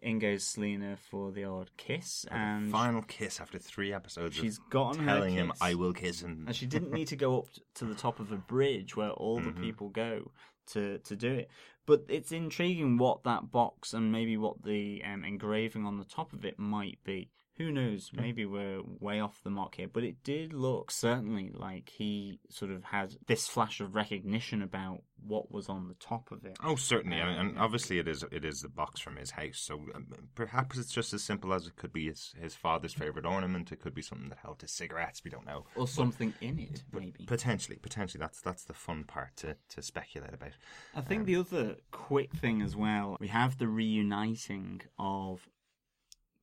in 0.06 0.18
goes 0.18 0.44
Selina 0.44 0.96
for 1.10 1.32
the 1.32 1.44
odd 1.44 1.70
kiss, 1.76 2.24
and 2.30 2.70
final 2.70 3.02
kiss 3.02 3.40
after 3.40 3.58
three 3.58 3.92
episodes. 3.92 4.36
she's 4.36 4.58
of 4.58 4.70
gotten 4.70 5.00
her 5.04 5.14
telling 5.16 5.34
him, 5.34 5.50
kiss. 5.50 5.60
"I 5.62 5.74
will 5.74 5.92
kiss 5.92 6.22
him," 6.22 6.44
and 6.46 6.54
she 6.56 6.66
didn't 6.66 6.92
need 6.92 7.08
to 7.08 7.16
go 7.16 7.38
up 7.40 7.48
to 7.74 7.84
the 7.84 7.94
top 7.94 8.20
of 8.20 8.30
a 8.32 8.36
bridge 8.36 8.96
where 8.96 9.10
all 9.10 9.40
the 9.40 9.50
Mhm. 9.50 9.60
people 9.60 9.88
go 9.90 10.30
to 10.68 10.98
to 11.00 11.16
do 11.16 11.32
it. 11.32 11.50
But 11.86 12.04
it's 12.08 12.32
intriguing 12.32 12.96
what 12.98 13.22
that 13.24 13.50
box 13.50 13.94
and 13.94 14.10
maybe 14.10 14.36
what 14.36 14.62
the 14.64 15.02
um, 15.04 15.24
engraving 15.24 15.84
on 15.84 15.98
the 15.98 16.04
top 16.04 16.32
of 16.32 16.44
it 16.44 16.58
might 16.58 16.98
be. 17.04 17.30
Who 17.58 17.72
knows? 17.72 18.10
Maybe 18.14 18.44
we're 18.44 18.82
way 19.00 19.20
off 19.20 19.42
the 19.42 19.50
mark 19.50 19.76
here. 19.76 19.88
But 19.90 20.04
it 20.04 20.22
did 20.22 20.52
look 20.52 20.90
certainly 20.90 21.50
like 21.54 21.88
he 21.88 22.38
sort 22.50 22.70
of 22.70 22.84
had 22.84 23.16
this 23.26 23.48
flash 23.48 23.80
of 23.80 23.94
recognition 23.94 24.62
about 24.62 25.02
what 25.26 25.50
was 25.50 25.68
on 25.68 25.88
the 25.88 25.94
top 25.94 26.30
of 26.30 26.44
it. 26.44 26.56
Oh, 26.62 26.76
certainly, 26.76 27.18
and, 27.18 27.30
and 27.30 27.50
Um, 27.56 27.58
obviously 27.58 27.98
it 27.98 28.06
is 28.06 28.22
it 28.30 28.44
is 28.44 28.60
the 28.60 28.68
box 28.68 29.00
from 29.00 29.16
his 29.16 29.30
house. 29.30 29.58
So 29.58 29.76
um, 29.94 30.06
perhaps 30.34 30.76
it's 30.78 30.92
just 30.92 31.14
as 31.14 31.24
simple 31.24 31.52
as 31.54 31.66
it 31.66 31.76
could 31.76 31.92
be 31.92 32.06
his, 32.08 32.34
his 32.40 32.54
father's 32.54 32.92
favorite 32.92 33.24
ornament. 33.24 33.72
It 33.72 33.80
could 33.80 33.94
be 33.94 34.02
something 34.02 34.28
that 34.28 34.38
held 34.42 34.60
his 34.60 34.70
cigarettes. 34.72 35.22
We 35.24 35.30
don't 35.30 35.46
know, 35.46 35.64
Or 35.74 35.88
something 35.88 36.34
in 36.42 36.58
it, 36.58 36.82
maybe. 36.92 37.24
potentially, 37.26 37.78
potentially 37.80 38.20
that's 38.20 38.40
that's 38.42 38.64
the 38.64 38.74
fun 38.74 39.04
part 39.04 39.34
to, 39.38 39.56
to 39.70 39.82
speculate 39.82 40.34
about. 40.34 40.52
I 40.94 41.00
think 41.00 41.24
the 41.24 41.36
other 41.36 41.76
quick 41.90 42.32
thing 42.34 42.60
as 42.60 42.76
well, 42.76 43.16
we 43.18 43.28
have 43.28 43.56
the 43.58 43.66
reuniting 43.68 44.82
of 44.98 45.48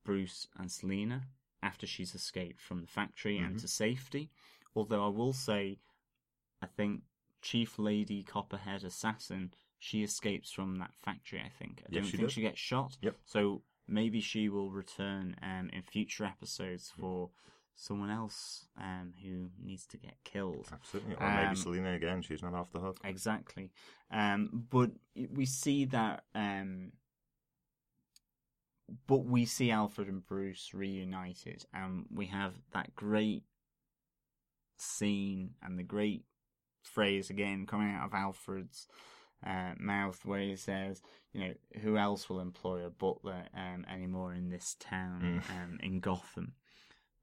Bruce 0.04 0.46
and 0.56 0.70
Selina 0.70 1.22
after 1.62 1.86
she's 1.86 2.14
escaped 2.14 2.60
from 2.60 2.80
the 2.82 2.86
factory 2.86 3.38
and 3.38 3.56
Mhm. 3.56 3.60
to 3.62 3.68
safety. 3.68 4.30
Although 4.76 5.04
I 5.04 5.08
will 5.08 5.32
say, 5.32 5.78
I 6.60 6.66
think 6.66 7.04
Chief 7.40 7.78
Lady 7.78 8.22
Copperhead 8.22 8.84
Assassin, 8.84 9.52
she 9.78 10.02
escapes 10.02 10.50
from 10.52 10.76
that 10.76 10.94
factory, 10.94 11.40
I 11.40 11.48
think. 11.48 11.82
I 11.82 11.86
Yes, 11.90 12.02
don't 12.04 12.10
she 12.10 12.16
think 12.16 12.28
does. 12.28 12.32
she 12.32 12.40
gets 12.42 12.58
shot. 12.58 12.96
Yep. 13.00 13.16
So 13.24 13.62
maybe 13.86 14.20
she 14.20 14.48
will 14.48 14.70
return 14.70 15.36
um, 15.42 15.68
in 15.70 15.82
future 15.82 16.24
episodes 16.24 16.90
for 16.90 17.30
someone 17.76 18.08
else 18.10 18.66
um, 18.76 19.14
who 19.22 19.50
needs 19.58 19.86
to 19.86 19.96
get 19.98 20.22
killed. 20.24 20.68
Absolutely, 20.72 21.16
or 21.16 21.30
maybe 21.30 21.48
Um, 21.48 21.56
Selina 21.56 21.92
again. 21.94 22.22
She's 22.22 22.42
not 22.42 22.54
off 22.54 22.70
the 22.72 22.80
hook. 22.80 23.00
Exactly. 23.04 23.72
Um, 24.10 24.66
but 24.70 24.90
we 25.30 25.44
see 25.46 25.84
that. 25.86 26.24
Um, 26.34 26.92
but 29.06 29.24
we 29.24 29.44
see 29.46 29.70
Alfred 29.70 30.08
and 30.08 30.24
Bruce 30.26 30.72
reunited, 30.74 31.64
and 31.72 32.06
we 32.12 32.26
have 32.26 32.52
that 32.72 32.94
great 32.94 33.44
scene 34.76 35.50
and 35.62 35.78
the 35.78 35.82
great 35.82 36.24
phrase 36.82 37.30
again 37.30 37.66
coming 37.66 37.94
out 37.94 38.06
of 38.06 38.14
Alfred's 38.14 38.86
uh, 39.46 39.72
mouth, 39.78 40.20
where 40.24 40.40
he 40.40 40.56
says, 40.56 41.02
"You 41.32 41.40
know, 41.40 41.54
who 41.82 41.96
else 41.96 42.28
will 42.28 42.40
employ 42.40 42.84
a 42.84 42.90
butler 42.90 43.44
um, 43.56 43.84
anymore 43.92 44.32
in 44.34 44.48
this 44.50 44.76
town, 44.80 45.42
Mm. 45.46 45.50
um, 45.62 45.78
in 45.82 46.00
Gotham?" 46.00 46.54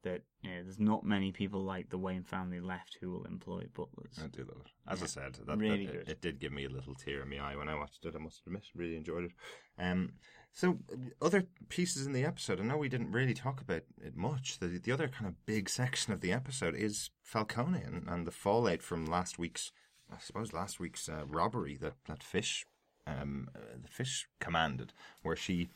that 0.03 0.24
you 0.41 0.49
know, 0.49 0.64
there's 0.64 0.80
not 0.80 1.03
many 1.03 1.32
people 1.32 1.62
like 1.64 1.89
the 1.91 1.97
Wayne 1.97 2.24
family 2.24 2.59
left 2.59 2.97
who 2.99 3.12
will 3.12 3.24
employ 3.26 3.66
butlers. 3.76 4.18
I 4.24 4.26
do 4.30 4.39
love 4.39 4.62
it. 4.66 4.72
As 4.88 5.03
I 5.03 5.05
said, 5.05 5.36
that, 5.45 5.57
Really 5.59 5.86
that- 5.86 5.91
good. 5.91 6.01
It, 6.01 6.09
it 6.09 6.22
did 6.22 6.39
give 6.39 6.51
me 6.51 6.66
a 6.66 6.70
little 6.70 6.95
tear 6.95 7.22
in 7.22 7.30
my 7.30 7.38
eye 7.38 7.55
when 7.55 7.70
I 7.70 7.76
watched 7.76 8.03
it. 8.05 8.16
I 8.16 8.18
must 8.18 8.41
admit, 8.47 8.64
really 8.74 8.95
enjoyed 8.97 9.26
it. 9.26 9.32
Um, 9.78 10.14
so 10.53 10.79
other 11.21 11.45
pieces 11.69 12.05
in 12.05 12.13
the 12.13 12.25
episode. 12.25 12.59
I 12.59 12.63
know 12.63 12.77
we 12.77 12.89
didn't 12.89 13.11
really 13.11 13.33
talk 13.33 13.61
about 13.61 13.83
it 14.01 14.15
much. 14.15 14.59
The 14.59 14.67
the 14.67 14.91
other 14.91 15.07
kind 15.07 15.27
of 15.27 15.45
big 15.45 15.69
section 15.69 16.13
of 16.13 16.21
the 16.21 16.33
episode 16.33 16.75
is 16.75 17.09
Falcone 17.23 17.81
and, 17.81 18.07
and 18.07 18.27
the 18.27 18.31
fallout 18.31 18.81
from 18.81 19.05
last 19.05 19.39
week's, 19.39 19.71
I 20.11 20.17
suppose, 20.19 20.53
last 20.53 20.79
week's 20.79 21.07
uh, 21.07 21.23
robbery 21.27 21.77
that 21.77 21.93
that 22.07 22.23
Fish, 22.23 22.65
um, 23.07 23.49
uh, 23.55 23.77
the 23.81 23.87
Fish 23.87 24.27
commanded, 24.39 24.93
where 25.21 25.37
she 25.37 25.69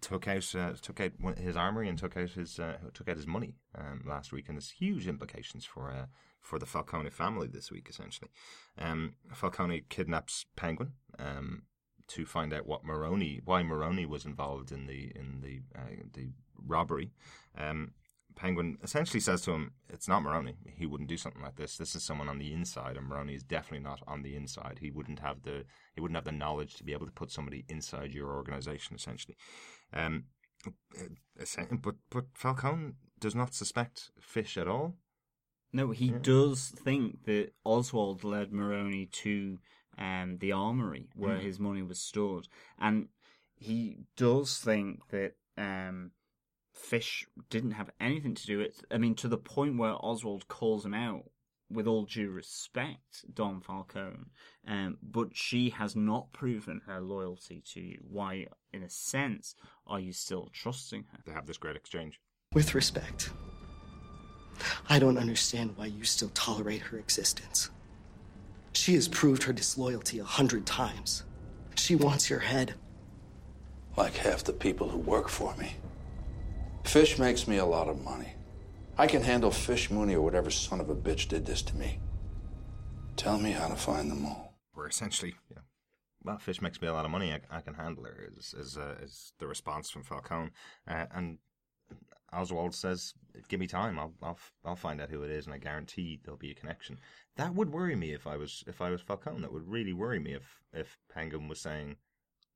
took 0.00 0.26
out 0.26 0.54
uh, 0.54 0.72
took 0.80 1.00
out 1.00 1.12
his 1.38 1.56
armory 1.56 1.88
and 1.88 1.98
took 1.98 2.16
out 2.16 2.30
his 2.30 2.58
uh, 2.58 2.78
took 2.94 3.08
out 3.08 3.16
his 3.16 3.26
money 3.26 3.56
um, 3.76 4.02
last 4.06 4.32
week, 4.32 4.48
and 4.48 4.56
there's 4.56 4.70
huge 4.70 5.06
implications 5.06 5.64
for 5.64 5.90
uh, 5.90 6.06
for 6.40 6.58
the 6.58 6.66
Falcone 6.66 7.10
family 7.10 7.46
this 7.46 7.70
week. 7.70 7.88
Essentially, 7.90 8.30
um, 8.78 9.14
Falcone 9.32 9.84
kidnaps 9.88 10.46
Penguin 10.56 10.92
um, 11.18 11.62
to 12.08 12.26
find 12.26 12.52
out 12.52 12.66
what 12.66 12.84
Maroni, 12.84 13.40
why 13.44 13.62
Maroni 13.62 14.06
was 14.06 14.24
involved 14.24 14.72
in 14.72 14.86
the 14.86 15.12
in 15.14 15.40
the 15.40 15.62
uh, 15.78 16.02
the 16.12 16.30
robbery. 16.66 17.10
Um, 17.56 17.92
Penguin 18.36 18.78
essentially 18.82 19.20
says 19.20 19.42
to 19.42 19.52
him, 19.52 19.72
"It's 19.88 20.08
not 20.08 20.22
Maroni. 20.22 20.56
He 20.76 20.86
wouldn't 20.86 21.08
do 21.08 21.16
something 21.16 21.42
like 21.42 21.56
this. 21.56 21.76
This 21.76 21.94
is 21.94 22.02
someone 22.02 22.28
on 22.28 22.38
the 22.38 22.52
inside, 22.52 22.96
and 22.96 23.06
Maroni 23.06 23.34
is 23.34 23.44
definitely 23.44 23.84
not 23.84 24.02
on 24.08 24.22
the 24.22 24.34
inside. 24.34 24.78
He 24.80 24.90
wouldn't 24.90 25.20
have 25.20 25.42
the 25.42 25.64
he 25.94 26.00
wouldn't 26.00 26.16
have 26.16 26.24
the 26.24 26.32
knowledge 26.32 26.74
to 26.74 26.84
be 26.84 26.92
able 26.92 27.06
to 27.06 27.12
put 27.12 27.30
somebody 27.30 27.64
inside 27.68 28.12
your 28.12 28.34
organization. 28.34 28.96
Essentially, 28.96 29.36
um, 29.92 30.24
uh, 30.66 31.64
but 31.80 31.94
but 32.10 32.24
Falcone 32.34 32.94
does 33.20 33.34
not 33.34 33.54
suspect 33.54 34.10
Fish 34.20 34.56
at 34.56 34.68
all. 34.68 34.96
No, 35.72 35.90
he 35.90 36.06
Yeah. 36.06 36.18
does 36.18 36.70
think 36.70 37.24
that 37.24 37.52
Oswald 37.64 38.22
led 38.24 38.52
Maroni 38.52 39.06
to 39.06 39.58
um, 39.98 40.38
the 40.38 40.52
armory 40.52 41.08
where 41.14 41.38
Mm. 41.38 41.42
his 41.42 41.58
money 41.58 41.82
was 41.82 41.98
stored, 42.00 42.48
and 42.78 43.08
he 43.54 43.98
does 44.16 44.58
think 44.58 45.08
that 45.08 45.36
um, 45.56 46.12
Fish 46.72 47.26
didn't 47.50 47.72
have 47.72 47.90
anything 48.00 48.34
to 48.34 48.46
do 48.46 48.58
with 48.58 48.80
it. 48.80 48.84
I 48.90 48.98
mean, 48.98 49.14
to 49.16 49.28
the 49.28 49.38
point 49.38 49.78
where 49.78 49.94
Oswald 50.04 50.48
calls 50.48 50.84
him 50.84 50.94
out. 50.94 51.30
With 51.70 51.86
all 51.86 52.04
due 52.04 52.30
respect, 52.30 53.24
Don 53.32 53.62
Falcone, 53.62 54.26
um, 54.68 54.98
but 55.02 55.30
she 55.32 55.70
has 55.70 55.96
not 55.96 56.30
proven 56.30 56.82
her 56.86 57.00
loyalty 57.00 57.62
to 57.72 57.80
you. 57.80 57.98
Why, 58.06 58.46
in 58.72 58.82
a 58.82 58.90
sense, 58.90 59.56
are 59.86 59.98
you 59.98 60.12
still 60.12 60.50
trusting 60.52 61.06
her? 61.10 61.18
They 61.24 61.32
have 61.32 61.46
this 61.46 61.56
great 61.56 61.74
exchange. 61.74 62.20
With 62.52 62.74
respect, 62.74 63.30
I 64.90 64.98
don't 64.98 65.16
understand 65.18 65.76
why 65.76 65.86
you 65.86 66.04
still 66.04 66.28
tolerate 66.34 66.82
her 66.82 66.98
existence. 66.98 67.70
She 68.74 68.94
has 68.94 69.08
proved 69.08 69.44
her 69.44 69.52
disloyalty 69.52 70.18
a 70.18 70.24
hundred 70.24 70.66
times. 70.66 71.24
She 71.76 71.96
wants 71.96 72.28
your 72.28 72.40
head. 72.40 72.74
Like 73.96 74.14
half 74.14 74.44
the 74.44 74.52
people 74.52 74.88
who 74.88 74.98
work 74.98 75.28
for 75.28 75.54
me. 75.56 75.76
Fish 76.84 77.18
makes 77.18 77.48
me 77.48 77.56
a 77.56 77.64
lot 77.64 77.88
of 77.88 78.02
money. 78.04 78.34
I 78.98 79.06
can 79.06 79.22
handle 79.22 79.50
Fish 79.50 79.90
Mooney 79.90 80.14
or 80.14 80.22
whatever 80.22 80.50
son 80.50 80.80
of 80.80 80.90
a 80.90 80.94
bitch 80.94 81.28
did 81.28 81.46
this 81.46 81.62
to 81.62 81.76
me. 81.76 81.98
Tell 83.16 83.38
me 83.38 83.52
how 83.52 83.68
to 83.68 83.76
find 83.76 84.10
them 84.10 84.26
all. 84.26 84.58
We're 84.74 84.88
essentially, 84.88 85.34
you 85.48 85.56
know, 85.56 85.62
well, 86.24 86.38
Fish 86.38 86.60
makes 86.60 86.80
me 86.80 86.88
a 86.88 86.92
lot 86.92 87.04
of 87.04 87.10
money. 87.10 87.32
I, 87.32 87.40
I 87.56 87.60
can 87.60 87.74
handle 87.74 88.04
her. 88.04 88.28
Is 88.36 88.54
is, 88.54 88.76
uh, 88.76 88.96
is 89.02 89.32
the 89.38 89.46
response 89.46 89.90
from 89.90 90.02
Falcone, 90.02 90.50
uh, 90.88 91.06
and 91.14 91.38
Oswald 92.32 92.74
says, 92.74 93.14
"Give 93.48 93.60
me 93.60 93.66
time. 93.66 93.98
I'll 93.98 94.12
I'll 94.22 94.38
I'll 94.64 94.76
find 94.76 95.00
out 95.00 95.10
who 95.10 95.22
it 95.22 95.30
is, 95.30 95.46
and 95.46 95.54
I 95.54 95.58
guarantee 95.58 96.20
there'll 96.22 96.38
be 96.38 96.50
a 96.50 96.54
connection." 96.54 96.98
That 97.36 97.54
would 97.54 97.70
worry 97.72 97.96
me 97.96 98.12
if 98.12 98.26
I 98.26 98.36
was 98.36 98.64
if 98.66 98.80
I 98.80 98.90
was 98.90 99.00
Falcone. 99.02 99.40
That 99.42 99.52
would 99.52 99.68
really 99.68 99.92
worry 99.92 100.18
me 100.18 100.32
if 100.34 100.60
if 100.72 100.98
Penguin 101.12 101.48
was 101.48 101.60
saying. 101.60 101.96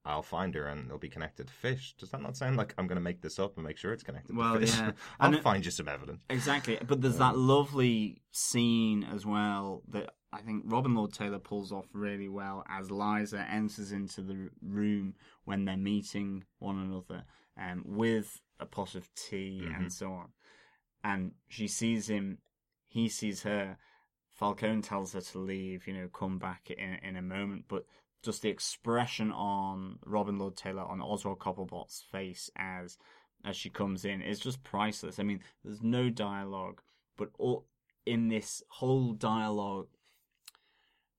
I'll 0.04 0.22
find 0.22 0.54
her 0.54 0.66
and 0.68 0.88
they'll 0.88 0.96
be 0.96 1.10
connected 1.10 1.48
to 1.48 1.52
fish. 1.52 1.94
Does 1.98 2.10
that 2.12 2.22
not 2.22 2.34
sound 2.34 2.56
like 2.56 2.72
I'm 2.78 2.86
going 2.86 2.96
to 2.96 3.02
make 3.02 3.20
this 3.20 3.38
up 3.38 3.56
and 3.58 3.66
make 3.66 3.76
sure 3.76 3.92
it's 3.92 4.04
connected 4.04 4.34
Well, 4.34 4.54
to 4.54 4.60
fish? 4.60 4.74
yeah. 4.74 4.92
I'll 5.20 5.26
And 5.26 5.34
it- 5.36 5.42
find 5.42 5.62
you 5.62 5.70
some 5.70 5.88
evidence. 5.88 6.22
Exactly, 6.30 6.78
but 6.86 7.02
there's 7.02 7.18
that 7.18 7.36
lovely 7.36 8.22
scene 8.32 9.04
as 9.04 9.26
well 9.26 9.82
that 9.88 10.14
I 10.32 10.40
think 10.40 10.62
Robin 10.66 10.94
Lord 10.94 11.12
Taylor 11.12 11.40
pulls 11.40 11.72
off 11.72 11.88
really 11.92 12.28
well 12.28 12.64
as 12.70 12.90
Liza 12.90 13.44
enters 13.50 13.92
into 13.92 14.22
the 14.22 14.48
room 14.62 15.14
when 15.44 15.66
they're 15.66 15.76
meeting 15.76 16.44
one 16.58 16.78
another 16.78 17.24
um, 17.58 17.82
with 17.84 18.40
a 18.60 18.66
pot 18.66 18.94
of 18.94 19.12
tea 19.14 19.62
Mhm. 19.64 19.76
and 19.76 19.92
so 19.92 20.12
on. 20.12 20.32
And 21.04 21.34
she 21.48 21.68
sees 21.68 22.08
him, 22.08 22.38
he 22.86 23.08
sees 23.08 23.42
her. 23.42 23.78
Falcone 24.30 24.82
tells 24.82 25.12
her 25.14 25.20
to 25.20 25.38
leave, 25.38 25.86
you 25.86 25.94
know, 25.94 26.08
come 26.08 26.38
back 26.38 26.70
in, 26.70 26.94
in 27.02 27.16
a 27.16 27.22
moment. 27.22 27.64
But 27.68 27.84
just 28.22 28.42
the 28.42 28.48
expression 28.48 29.30
on 29.32 29.98
Robin 30.04 30.38
Lord 30.38 30.56
Taylor, 30.56 30.82
on 30.82 31.00
Oswald 31.00 31.38
Cobblepot's 31.40 32.02
face 32.02 32.50
as 32.56 32.98
as 33.44 33.56
she 33.56 33.70
comes 33.70 34.04
in 34.04 34.20
is 34.20 34.40
just 34.40 34.64
priceless. 34.64 35.20
I 35.20 35.22
mean, 35.22 35.40
there's 35.64 35.82
no 35.82 36.10
dialogue, 36.10 36.82
but 37.16 37.30
all 37.38 37.68
in 38.04 38.28
this 38.28 38.62
whole 38.68 39.12
dialogue, 39.12 39.88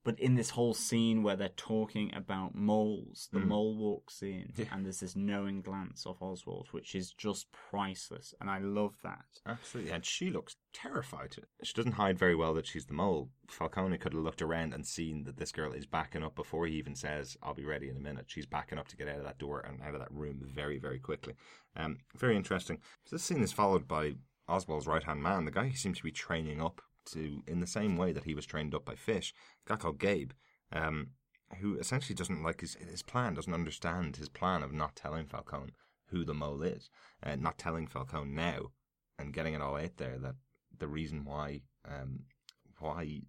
but 0.04 0.20
in 0.20 0.36
this 0.36 0.52
whole 0.52 0.74
scene 0.74 1.24
where 1.24 1.36
they're 1.36 1.50
talking 1.50 2.14
about 2.16 2.56
moles, 2.56 3.28
the 3.34 3.40
Mm. 3.40 3.48
mole 3.48 3.76
walks 3.78 4.22
in 4.24 4.54
Yeah. 4.56 4.66
and 4.72 4.86
there's 4.86 5.02
this 5.02 5.16
knowing 5.16 5.62
glance 5.62 6.06
of 6.06 6.22
Oswald, 6.22 6.70
which 6.72 6.96
is 6.96 7.12
just 7.14 7.52
priceless, 7.52 8.34
and 8.40 8.50
I 8.50 8.60
love 8.60 8.96
that. 9.04 9.26
Absolutely, 9.46 9.92
and 9.92 10.06
she 10.06 10.30
looks 10.30 10.56
terrified. 10.74 11.36
She 11.64 11.74
doesn't 11.74 11.94
hide 11.94 12.18
very 12.18 12.36
well 12.36 12.54
that 12.54 12.66
she's 12.68 12.86
the 12.86 12.94
mole. 12.94 13.32
Falcone 13.48 13.98
could 13.98 14.14
have 14.14 14.24
looked 14.24 14.42
around 14.42 14.74
and 14.74 14.86
seen 14.88 15.24
that 15.26 15.38
this 15.38 15.52
girl 15.52 15.74
is 15.74 15.86
backing 15.86 16.24
up 16.24 16.36
before 16.36 16.66
he 16.68 16.76
even 16.76 16.96
says, 16.96 17.38
"I'll 17.42 17.54
be 17.54 17.66
ready 17.66 17.90
in 17.90 17.98
a 17.98 18.02
minute." 18.02 18.30
She's 18.30 18.46
backing 18.46 18.78
up 18.78 18.88
to 18.90 18.98
get 18.98 19.08
out 19.08 19.18
of 19.18 19.24
that 19.24 19.38
door 19.38 19.60
and 19.60 19.82
out 19.82 19.94
of 19.96 20.00
that 20.00 20.12
room 20.12 20.40
very, 20.42 20.78
very 20.80 21.00
quickly. 21.00 21.36
Um, 21.76 22.00
very 22.16 22.36
interesting. 22.36 22.82
So 23.06 23.16
this 23.16 23.24
scene 23.24 23.42
is 23.42 23.52
followed 23.52 23.88
by 23.88 24.16
Oswald's 24.48 24.88
right 24.88 25.04
hand 25.04 25.22
man, 25.22 25.46
the 25.46 25.52
guy 25.52 25.68
he 25.68 25.76
seems 25.76 25.98
to 25.98 26.04
be 26.04 26.12
training 26.12 26.60
up 26.62 26.82
to 27.08 27.42
in 27.48 27.60
the 27.60 27.68
same 27.68 27.98
way 27.98 28.12
that 28.12 28.24
he 28.26 28.34
was 28.34 28.46
trained 28.46 28.76
up 28.76 28.86
by 28.86 28.96
Fish, 28.96 29.34
a 29.66 29.70
guy 29.70 29.76
called 29.78 30.00
Gabe. 30.00 30.32
Um, 30.72 31.12
who 31.62 31.80
essentially 31.80 32.14
doesn't 32.14 32.44
like 32.44 32.62
his 32.62 32.76
his 32.76 33.02
plan, 33.02 33.34
doesn't 33.34 33.54
understand 33.54 34.18
his 34.18 34.30
plan 34.30 34.62
of 34.62 34.72
not 34.72 34.96
telling 34.96 35.26
Falcone 35.26 35.74
who 36.12 36.24
the 36.24 36.34
mole 36.34 36.62
is, 36.62 36.90
uh, 37.24 37.36
not 37.36 37.58
telling 37.58 37.88
Falcone 37.88 38.32
now, 38.32 38.72
and 39.18 39.34
getting 39.34 39.56
it 39.56 39.62
all 39.62 39.76
out 39.76 39.98
there 39.98 40.20
that 40.20 40.36
the 40.78 40.88
reason 40.88 41.26
why 41.26 41.62
um, 41.88 42.26
why 42.80 43.22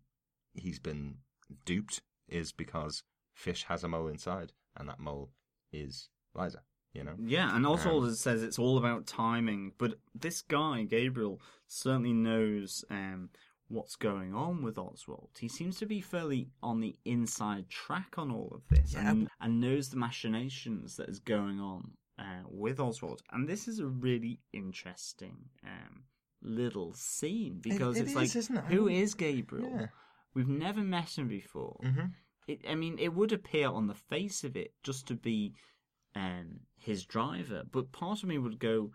he's 0.55 0.79
been 0.79 1.17
duped 1.65 2.03
is 2.29 2.53
because 2.53 3.03
Fish 3.33 3.65
has 3.65 3.83
a 3.85 3.89
mole 3.89 4.09
inside, 4.09 4.53
and 4.77 4.87
that 4.89 5.01
mole 5.01 5.31
is 5.73 6.11
Liza. 6.35 6.61
You 6.93 7.05
know, 7.05 7.15
Yeah, 7.19 7.55
and 7.55 7.65
Oswald 7.65 8.05
Um, 8.05 8.15
says 8.15 8.43
it's 8.43 8.59
all 8.59 8.77
about 8.77 9.07
timing, 9.07 9.73
but 9.79 9.95
this 10.15 10.43
guy 10.43 10.83
Gabriel 10.83 11.41
certainly 11.69 12.13
knows 12.13 12.85
um, 12.91 13.31
what's 13.71 13.97
going 13.97 14.35
on 14.35 14.63
with 14.63 14.77
Oswald. 14.79 15.31
He 15.39 15.49
seems 15.49 15.79
to 15.79 15.87
be 15.87 16.01
fairly 16.01 16.49
on 16.63 16.81
the 16.81 16.97
inside 17.05 17.69
track 17.69 18.19
on 18.19 18.31
all 18.31 18.53
of 18.53 18.63
this, 18.69 18.93
Yeah. 18.93 19.11
and, 19.11 19.29
and 19.41 19.61
knows 19.61 19.89
the 19.89 19.97
machinations 19.97 20.97
that 20.97 21.09
is 21.09 21.21
going 21.21 21.61
on 21.61 21.93
uh, 22.19 22.43
with 22.51 22.81
Oswald. 22.81 23.23
And 23.33 23.49
this 23.49 23.69
is 23.69 23.79
a 23.79 23.87
really 23.87 24.41
interesting 24.53 25.37
um, 25.65 26.03
little 26.43 26.93
scene 26.95 27.61
because 27.63 27.97
it 27.97 28.03
it's 28.03 28.35
is, 28.35 28.51
like, 28.51 28.65
it? 28.65 28.65
who 28.73 28.89
is 28.89 29.15
Gabriel? 29.15 29.71
Yeah. 29.73 29.87
We've 30.35 30.49
never 30.49 30.81
met 30.81 31.17
him 31.17 31.29
before. 31.29 31.79
Mm-hmm. 31.85 32.07
It, 32.49 32.61
I 32.69 32.75
mean, 32.75 32.99
it 32.99 33.15
would 33.15 33.33
appear 33.33 33.69
on 33.69 33.87
the 33.87 33.95
face 33.95 34.43
of 34.45 34.57
it 34.57 34.73
just 34.83 35.07
to 35.09 35.15
be 35.15 35.55
um, 36.17 36.61
his 36.77 37.05
driver, 37.05 37.63
but 37.71 37.93
part 37.93 38.23
of 38.23 38.29
me 38.29 38.39
would 38.39 38.59
go, 38.59 38.91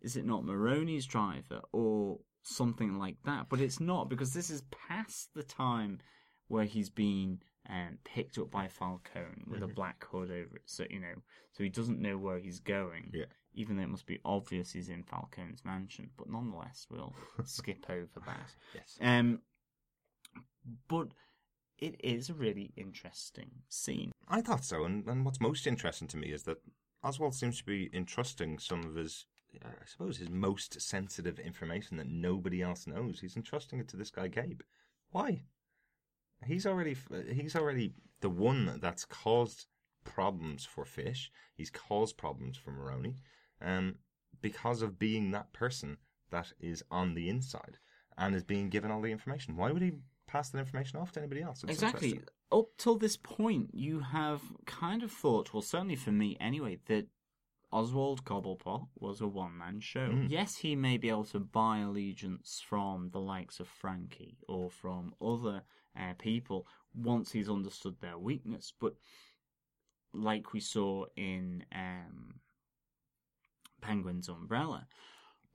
is 0.00 0.16
it 0.16 0.24
not 0.24 0.44
Maroni's 0.44 1.06
driver 1.06 1.60
or 1.72 2.20
something 2.42 2.98
like 2.98 3.16
that? 3.24 3.46
But 3.48 3.60
it's 3.60 3.80
not 3.80 4.08
because 4.08 4.32
this 4.32 4.50
is 4.50 4.62
past 4.88 5.30
the 5.34 5.42
time 5.42 5.98
where 6.48 6.64
he's 6.64 6.90
been 6.90 7.40
um, 7.68 7.98
picked 8.04 8.38
up 8.38 8.50
by 8.50 8.68
Falcone 8.68 9.44
with 9.46 9.62
a 9.62 9.68
black 9.68 10.04
hood 10.10 10.30
over 10.30 10.56
it, 10.56 10.62
so 10.66 10.84
you 10.90 11.00
know, 11.00 11.14
so 11.52 11.62
he 11.62 11.68
doesn't 11.68 12.00
know 12.00 12.16
where 12.18 12.38
he's 12.38 12.60
going. 12.60 13.10
Yeah. 13.12 13.26
Even 13.54 13.76
though 13.76 13.82
it 13.82 13.88
must 13.88 14.06
be 14.06 14.20
obvious 14.24 14.72
he's 14.72 14.88
in 14.88 15.02
Falcone's 15.02 15.64
mansion, 15.64 16.10
but 16.16 16.30
nonetheless, 16.30 16.86
we'll 16.90 17.14
skip 17.44 17.84
over 17.88 18.20
that. 18.26 18.52
Yes. 18.74 18.96
Um, 19.00 19.40
but 20.88 21.08
it 21.78 21.96
is 22.04 22.30
a 22.30 22.34
really 22.34 22.72
interesting 22.76 23.50
scene. 23.68 24.12
I 24.28 24.40
thought 24.40 24.64
so, 24.64 24.84
and, 24.84 25.06
and 25.06 25.24
what's 25.24 25.40
most 25.40 25.66
interesting 25.66 26.08
to 26.08 26.16
me 26.16 26.28
is 26.28 26.44
that 26.44 26.58
Oswald 27.02 27.34
seems 27.34 27.58
to 27.58 27.64
be 27.64 27.90
entrusting 27.92 28.58
some 28.58 28.84
of 28.84 28.94
his, 28.94 29.26
I 29.64 29.84
suppose, 29.86 30.18
his 30.18 30.30
most 30.30 30.80
sensitive 30.80 31.38
information 31.38 31.96
that 31.96 32.08
nobody 32.08 32.62
else 32.62 32.86
knows. 32.86 33.20
He's 33.20 33.36
entrusting 33.36 33.80
it 33.80 33.88
to 33.88 33.96
this 33.96 34.10
guy 34.10 34.28
Gabe. 34.28 34.60
Why? 35.10 35.42
He's 36.46 36.66
already 36.66 36.96
he's 37.32 37.56
already 37.56 37.94
the 38.20 38.30
one 38.30 38.78
that's 38.80 39.04
caused 39.04 39.66
problems 40.04 40.64
for 40.64 40.84
Fish. 40.84 41.30
He's 41.54 41.70
caused 41.70 42.16
problems 42.16 42.56
for 42.56 42.70
Maroni, 42.70 43.16
um, 43.60 43.96
because 44.40 44.82
of 44.82 44.98
being 44.98 45.30
that 45.30 45.52
person 45.52 45.98
that 46.30 46.52
is 46.60 46.82
on 46.90 47.14
the 47.14 47.28
inside 47.28 47.78
and 48.16 48.34
is 48.34 48.44
being 48.44 48.68
given 48.68 48.90
all 48.90 49.00
the 49.00 49.12
information. 49.12 49.56
Why 49.56 49.72
would 49.72 49.82
he 49.82 49.92
pass 50.26 50.50
that 50.50 50.58
information 50.58 50.98
off 50.98 51.12
to 51.12 51.20
anybody 51.20 51.42
else? 51.42 51.62
It's 51.62 51.72
exactly. 51.72 52.20
Up 52.52 52.66
till 52.78 52.96
this 52.96 53.16
point, 53.16 53.70
you 53.72 54.00
have 54.00 54.42
kind 54.66 55.04
of 55.04 55.12
thought, 55.12 55.54
well, 55.54 55.62
certainly 55.62 55.94
for 55.94 56.10
me 56.10 56.36
anyway, 56.40 56.78
that 56.86 57.06
Oswald 57.72 58.24
Cobblepot 58.24 58.88
was 58.98 59.20
a 59.20 59.28
one 59.28 59.56
man 59.56 59.80
show. 59.80 60.08
Mm. 60.08 60.28
Yes, 60.28 60.56
he 60.56 60.74
may 60.74 60.96
be 60.96 61.08
able 61.08 61.24
to 61.26 61.38
buy 61.38 61.78
allegiance 61.78 62.62
from 62.66 63.10
the 63.12 63.20
likes 63.20 63.60
of 63.60 63.68
Frankie 63.68 64.38
or 64.48 64.70
from 64.70 65.14
other 65.22 65.62
uh, 65.98 66.14
people 66.18 66.66
once 66.94 67.30
he's 67.30 67.48
understood 67.48 67.96
their 68.00 68.18
weakness, 68.18 68.72
but 68.80 68.94
like 70.12 70.52
we 70.52 70.60
saw 70.60 71.04
in 71.16 71.64
um, 71.72 72.40
Penguin's 73.80 74.28
Umbrella. 74.28 74.86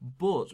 But 0.01 0.53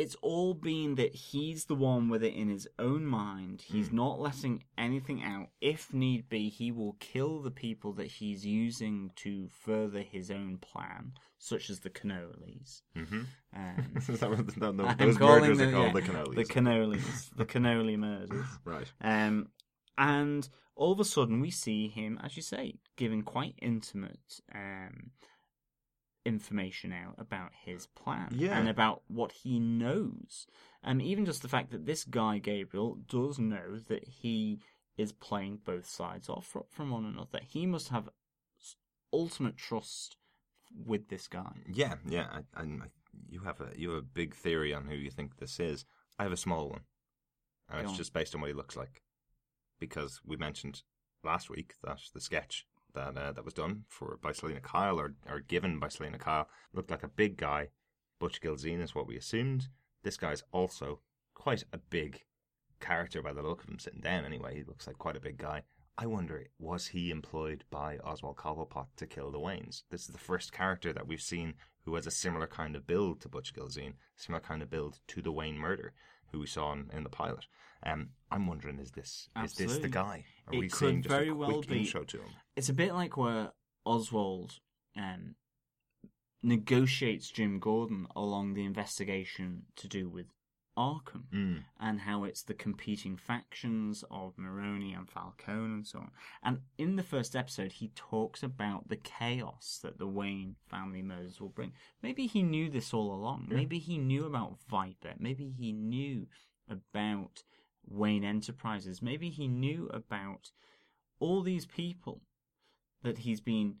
it's 0.00 0.16
all 0.22 0.54
been 0.54 0.94
that 0.96 1.14
he's 1.14 1.66
the 1.66 1.74
one 1.74 2.08
with 2.08 2.22
it 2.24 2.34
in 2.34 2.48
his 2.48 2.66
own 2.78 3.04
mind. 3.04 3.62
He's 3.72 3.88
Mm. 3.90 3.94
not 4.02 4.20
letting 4.20 4.64
anything 4.78 5.22
out. 5.22 5.48
If 5.60 5.92
need 5.92 6.28
be, 6.28 6.48
he 6.48 6.72
will 6.72 6.96
kill 7.00 7.40
the 7.42 7.50
people 7.50 7.92
that 7.94 8.06
he's 8.18 8.44
using 8.46 9.10
to 9.16 9.48
further 9.48 10.02
his 10.02 10.30
own 10.30 10.58
plan, 10.58 11.12
such 11.38 11.70
as 11.70 11.80
the 11.80 11.90
cannolis. 11.90 12.82
Mhm. 12.96 13.26
Um, 13.52 13.92
that 14.20 14.30
what- 14.30 14.56
no, 14.56 14.72
no, 14.72 14.94
those 14.94 15.18
murders 15.18 15.60
are 15.60 15.70
called 15.70 15.86
yeah, 15.88 15.92
the 15.92 16.02
cannolis. 16.02 16.34
The 16.36 16.44
cannolis. 16.54 17.30
the 17.36 17.46
cannoli 17.46 17.98
murders. 17.98 18.46
Right. 18.64 18.90
Um, 19.00 19.48
and 19.98 20.48
all 20.76 20.92
of 20.92 21.00
a 21.00 21.04
sudden, 21.04 21.40
we 21.40 21.50
see 21.50 21.88
him, 21.88 22.18
as 22.22 22.36
you 22.36 22.42
say, 22.42 22.76
giving 22.96 23.22
quite 23.22 23.54
intimate 23.60 24.40
um, 24.54 25.10
information 26.24 26.92
out 26.92 27.14
about 27.18 27.50
his 27.64 27.86
plan 27.86 28.28
Yeah. 28.32 28.58
and 28.58 28.68
about 28.68 29.02
what 29.08 29.32
he 29.32 29.58
knows. 29.58 30.46
Um, 30.84 31.00
even 31.00 31.24
just 31.24 31.42
the 31.42 31.48
fact 31.48 31.70
that 31.70 31.86
this 31.86 32.04
guy, 32.04 32.38
Gabriel, 32.38 32.96
does 33.08 33.38
know 33.38 33.78
that 33.88 34.06
he 34.06 34.60
is 34.96 35.12
playing 35.12 35.60
both 35.64 35.86
sides 35.86 36.28
off 36.28 36.54
from 36.68 36.90
one 36.90 37.06
another. 37.06 37.40
He 37.42 37.64
must 37.66 37.88
have 37.88 38.08
ultimate 39.12 39.56
trust 39.56 40.16
with 40.86 41.08
this 41.08 41.26
guy. 41.26 41.52
Yeah, 41.72 41.94
yeah. 42.06 42.26
I, 42.54 42.60
I, 42.62 42.66
you 43.28 43.40
have 43.40 43.60
a 43.60 43.70
you 43.76 43.90
have 43.90 43.98
a 43.98 44.02
big 44.02 44.34
theory 44.34 44.72
on 44.74 44.86
who 44.86 44.94
you 44.94 45.10
think 45.10 45.36
this 45.38 45.58
is. 45.58 45.84
I 46.18 46.22
have 46.24 46.32
a 46.32 46.36
small 46.36 46.68
one, 46.68 46.82
and 47.68 47.78
Go 47.78 47.82
it's 47.82 47.90
on. 47.92 47.96
just 47.96 48.12
based 48.12 48.34
on 48.34 48.40
what 48.40 48.48
he 48.48 48.54
looks 48.54 48.76
like, 48.76 49.02
because 49.78 50.20
we 50.24 50.36
mentioned 50.36 50.82
last 51.24 51.50
week 51.50 51.74
that 51.82 51.98
the 52.14 52.20
sketch 52.20 52.66
that 52.94 53.16
uh, 53.16 53.32
that 53.32 53.44
was 53.44 53.54
done 53.54 53.84
for 53.88 54.18
by 54.22 54.32
Selina 54.32 54.60
Kyle 54.60 54.98
or 54.98 55.14
or 55.28 55.40
given 55.40 55.78
by 55.78 55.88
Selina 55.88 56.18
Kyle 56.18 56.48
looked 56.72 56.90
like 56.90 57.02
a 57.02 57.08
big 57.08 57.36
guy. 57.36 57.68
Butch 58.18 58.40
Gilzean 58.40 58.82
is 58.82 58.94
what 58.94 59.06
we 59.06 59.16
assumed. 59.16 59.68
This 60.02 60.16
guy's 60.16 60.42
also 60.52 61.00
quite 61.34 61.64
a 61.72 61.78
big 61.78 62.24
character 62.80 63.22
by 63.22 63.32
the 63.32 63.42
look 63.42 63.62
of 63.62 63.68
him 63.68 63.78
sitting 63.78 64.00
down. 64.00 64.24
Anyway, 64.24 64.56
he 64.56 64.64
looks 64.64 64.86
like 64.86 64.98
quite 64.98 65.16
a 65.16 65.20
big 65.20 65.38
guy. 65.38 65.62
I 65.96 66.06
wonder, 66.06 66.46
was 66.58 66.88
he 66.88 67.10
employed 67.10 67.64
by 67.70 67.98
Oswald 67.98 68.36
Cobblepot 68.36 68.86
to 68.96 69.06
kill 69.06 69.30
the 69.30 69.38
Waynes? 69.38 69.82
This 69.90 70.02
is 70.02 70.08
the 70.08 70.18
first 70.18 70.50
character 70.50 70.92
that 70.94 71.06
we've 71.06 71.20
seen 71.20 71.54
who 71.84 71.94
has 71.94 72.06
a 72.06 72.10
similar 72.10 72.46
kind 72.46 72.74
of 72.74 72.86
build 72.86 73.20
to 73.20 73.28
Butch 73.28 73.52
Gilzean, 73.52 73.94
similar 74.16 74.40
kind 74.40 74.62
of 74.62 74.70
build 74.70 75.00
to 75.08 75.20
the 75.20 75.32
Wayne 75.32 75.58
murder, 75.58 75.92
who 76.32 76.40
we 76.40 76.46
saw 76.46 76.72
in, 76.72 76.90
in 76.92 77.02
the 77.02 77.08
pilot. 77.08 77.46
Um, 77.84 78.10
I'm 78.30 78.46
wondering, 78.46 78.78
is 78.78 78.90
this 78.90 79.28
is 79.44 79.54
this 79.54 79.78
the 79.78 79.88
guy? 79.88 80.24
Are 80.46 80.54
It 80.54 80.58
we 80.58 80.68
could 80.68 80.78
seeing 80.78 81.02
just 81.02 81.14
very 81.14 81.28
a 81.30 81.34
well 81.34 81.52
quick 81.54 81.68
be. 81.68 81.78
intro 81.80 82.04
to 82.04 82.18
him? 82.18 82.28
It's 82.56 82.68
a 82.68 82.74
bit 82.74 82.94
like 82.94 83.16
where 83.16 83.52
Oswald 83.84 84.58
um, 84.96 85.34
negotiates 86.42 87.30
Jim 87.30 87.58
Gordon 87.58 88.06
along 88.14 88.54
the 88.54 88.64
investigation 88.64 89.62
to 89.76 89.88
do 89.88 90.08
with 90.08 90.26
Arkham 90.88 91.24
Mm. 91.32 91.58
and 91.78 92.00
how 92.00 92.24
it's 92.28 92.42
the 92.42 92.54
competing 92.66 93.16
factions 93.16 94.02
of 94.10 94.38
Maroni 94.38 94.92
and 94.94 95.08
Falcone 95.08 95.74
and 95.76 95.86
so 95.86 95.98
on. 96.00 96.10
And 96.42 96.56
in 96.78 96.96
the 96.96 97.02
first 97.14 97.32
episode, 97.36 97.72
he 97.80 97.88
talks 97.94 98.42
about 98.42 98.88
the 98.88 98.96
chaos 98.96 99.78
that 99.82 99.98
the 99.98 100.06
Wayne 100.18 100.56
family 100.72 101.02
murders 101.02 101.40
will 101.40 101.54
bring. 101.58 101.72
Maybe 102.02 102.26
he 102.26 102.42
knew 102.42 102.70
this 102.70 102.94
all 102.94 103.10
along. 103.12 103.40
Maybe 103.50 103.78
he 103.78 103.98
knew 103.98 104.24
about 104.24 104.58
Viper. 104.68 105.14
Maybe 105.18 105.46
he 105.50 105.72
knew 105.72 106.26
about 106.68 107.42
Wayne 107.86 108.24
Enterprises. 108.24 109.02
Maybe 109.02 109.28
he 109.30 109.46
knew 109.48 109.88
about 109.92 110.50
all 111.18 111.42
these 111.42 111.66
people 111.66 112.22
that 113.02 113.18
he's 113.18 113.40
been 113.40 113.76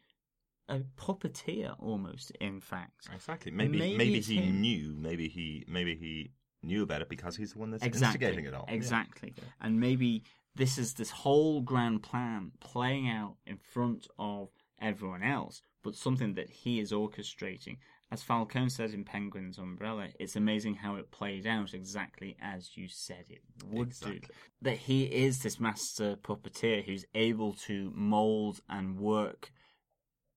a 0.68 0.80
puppeteer 0.96 1.74
almost, 1.78 2.30
in 2.40 2.60
fact. 2.60 3.08
Exactly. 3.14 3.50
Maybe 3.50 3.78
Maybe 3.78 3.96
maybe, 3.96 4.20
he 4.20 4.36
him. 4.36 4.60
knew. 4.60 4.94
Maybe 4.96 5.28
he 5.28 5.64
maybe 5.68 5.94
he 5.96 6.32
knew 6.62 6.82
about 6.82 7.02
it 7.02 7.08
because 7.08 7.36
he's 7.36 7.52
the 7.52 7.58
one 7.58 7.70
that's 7.70 7.84
exactly, 7.84 8.26
instigating 8.26 8.46
it 8.46 8.54
all. 8.54 8.66
Yeah. 8.68 8.74
Exactly. 8.74 9.34
And 9.60 9.80
maybe 9.80 10.24
this 10.54 10.78
is 10.78 10.94
this 10.94 11.10
whole 11.10 11.60
grand 11.60 12.02
plan 12.02 12.52
playing 12.60 13.08
out 13.08 13.36
in 13.46 13.56
front 13.56 14.06
of 14.18 14.48
everyone 14.80 15.22
else, 15.22 15.62
but 15.82 15.94
something 15.94 16.34
that 16.34 16.50
he 16.50 16.80
is 16.80 16.92
orchestrating. 16.92 17.78
As 18.12 18.24
Falcone 18.24 18.70
said 18.70 18.90
in 18.90 19.04
Penguin's 19.04 19.58
Umbrella, 19.58 20.08
it's 20.18 20.34
amazing 20.34 20.74
how 20.74 20.96
it 20.96 21.12
played 21.12 21.46
out 21.46 21.74
exactly 21.74 22.36
as 22.42 22.76
you 22.76 22.88
said 22.88 23.24
it 23.28 23.42
would 23.70 23.94
do. 24.00 24.18
That 24.62 24.78
he 24.78 25.04
is 25.04 25.38
this 25.38 25.60
master 25.60 26.16
puppeteer 26.16 26.84
who's 26.84 27.04
able 27.14 27.52
to 27.66 27.92
mold 27.94 28.60
and 28.68 28.98
work 28.98 29.52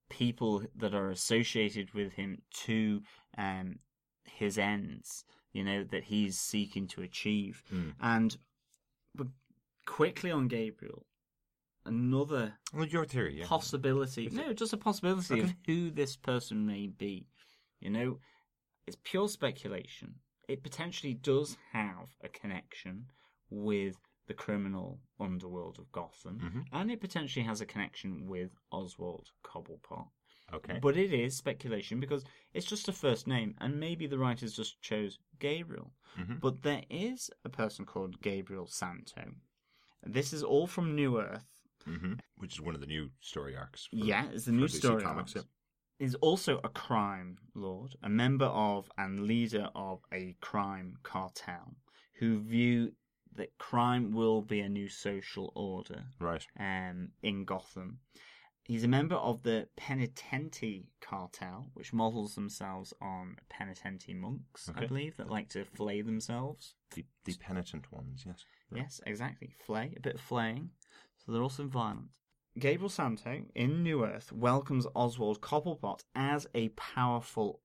people 0.09 0.63
that 0.75 0.93
are 0.93 1.09
associated 1.09 1.91
with 1.95 2.13
him 2.13 2.43
to 2.51 3.01
um, 3.37 3.79
his 4.25 4.59
ends, 4.59 5.25
you 5.53 5.63
know, 5.63 5.83
that 5.85 6.03
he's 6.05 6.37
seeking 6.37 6.87
to 6.87 7.01
achieve. 7.01 7.63
Mm. 7.73 7.93
And 8.01 8.37
but 9.15 9.27
quickly 9.85 10.31
on 10.31 10.47
Gabriel, 10.47 11.05
another 11.85 12.53
Well, 12.73 12.85
your 12.87 13.05
theory, 13.05 13.39
yeah. 13.39 13.45
possibility. 13.45 14.29
No, 14.31 14.53
just 14.53 14.73
a 14.73 14.77
possibility 14.77 15.39
of 15.41 15.53
who 15.65 15.91
this 15.91 16.15
person 16.15 16.65
may 16.65 16.87
be. 16.87 17.27
You 17.79 17.89
know, 17.89 18.19
it's 18.87 18.97
pure 19.03 19.27
speculation. 19.27 20.15
It 20.47 20.63
potentially 20.63 21.13
does 21.13 21.57
have 21.71 22.09
a 22.23 22.29
connection 22.29 23.05
with 23.49 23.95
the 24.27 24.33
criminal 24.33 24.99
underworld 25.19 25.77
of 25.79 25.91
Gotham, 25.91 26.39
Mhm. 26.39 26.65
and 26.71 26.91
it 26.91 27.01
potentially 27.01 27.45
has 27.45 27.59
a 27.61 27.65
connection 27.65 28.25
with 28.27 28.51
Oswald 28.71 29.29
Cobblepot. 29.43 30.07
Okay. 30.53 30.79
But 30.81 30.97
it 30.97 31.13
is 31.13 31.35
speculation 31.35 31.99
because 31.99 32.23
it's 32.53 32.65
just 32.65 32.87
a 32.87 32.93
first 32.93 33.27
name, 33.27 33.55
and 33.59 33.79
maybe 33.79 34.07
the 34.07 34.17
writers 34.19 34.55
just 34.55 34.81
chose 34.81 35.19
Gabriel. 35.39 35.93
Mhm. 36.17 36.39
But 36.39 36.61
there 36.61 36.83
is 36.89 37.29
a 37.43 37.49
person 37.49 37.85
called 37.85 38.21
Gabriel 38.21 38.67
Santo. 38.67 39.33
This 40.03 40.33
is 40.33 40.43
all 40.43 40.67
from 40.67 40.95
New 40.95 41.19
Earth. 41.19 41.47
hmm 41.85 42.13
Which 42.37 42.53
is 42.53 42.61
one 42.61 42.75
of 42.75 42.81
the 42.81 42.87
new 42.87 43.09
story 43.19 43.57
arcs. 43.57 43.87
for- 43.87 43.95
yeah, 43.97 44.29
it's 44.31 44.45
the 44.45 44.51
new 44.53 44.67
DC 44.67 44.77
story. 44.77 45.03
Comics. 45.03 45.35
arcs. 45.35 45.47
Is 45.99 46.15
also 46.15 46.59
a 46.63 46.69
crime 46.69 47.37
lord, 47.53 47.95
a 48.01 48.09
member 48.09 48.45
of 48.45 48.89
and 48.97 49.21
leader 49.27 49.69
of 49.75 50.01
a 50.11 50.33
crime 50.41 50.97
cartel, 51.03 51.75
who 52.19 52.39
view 52.39 52.95
that 53.33 53.57
crime 53.57 54.11
will 54.11 54.41
be 54.41 54.59
a 54.61 54.69
new 54.69 54.87
social 54.89 55.51
order. 55.55 56.05
Right. 56.19 56.45
um, 56.57 57.11
in 57.21 57.43
Gotham. 57.45 57.99
He's 58.65 58.83
a 58.83 58.87
member 58.87 59.15
of 59.15 59.43
the 59.43 59.67
Penitente 59.77 60.85
cartel, 61.01 61.69
which 61.73 61.91
models 61.93 62.35
themselves 62.35 62.93
on 63.01 63.35
penitenti 63.51 64.15
monks, 64.15 64.69
I 64.73 64.85
believe, 64.85 65.17
that 65.17 65.29
like 65.29 65.49
to 65.49 65.65
flay 65.65 66.01
themselves. 66.01 66.75
The, 66.95 67.05
the 67.25 67.33
penitent 67.35 67.91
ones, 67.91 68.23
yes. 68.25 68.45
Yes, 68.73 69.01
exactly. 69.05 69.53
Flay, 69.65 69.93
a 69.97 69.99
bit 69.99 70.15
of 70.15 70.21
flaying. 70.21 70.69
So 71.17 71.31
they're 71.31 71.43
also 71.43 71.65
violent. 71.67 72.07
Gabriel 72.57 72.89
Santo 72.89 73.41
in 73.55 73.83
New 73.83 74.05
Earth 74.05 74.31
welcomes 74.31 74.87
Oswald 74.95 75.41
Cobblepot 75.41 76.03
as 76.15 76.47
a 76.53 76.69
powerful 76.69 77.61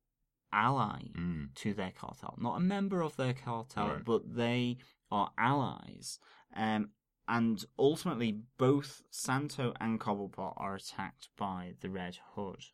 ally 0.52 1.02
Mm. 1.16 1.54
to 1.56 1.74
their 1.74 1.92
cartel. 1.92 2.34
Not 2.38 2.56
a 2.56 2.60
member 2.60 3.02
of 3.02 3.16
their 3.16 3.34
cartel, 3.34 3.88
Right. 3.88 4.04
but 4.04 4.34
they 4.34 4.78
are 5.10 5.30
allies. 5.38 6.18
Um, 6.56 6.90
and 7.28 7.64
ultimately, 7.78 8.40
both 8.56 9.02
Santo 9.10 9.74
and 9.80 10.00
Cobblepot 10.00 10.54
are 10.56 10.74
attacked 10.74 11.28
by 11.36 11.74
the 11.80 11.90
Red 11.90 12.18
Hood 12.34 12.64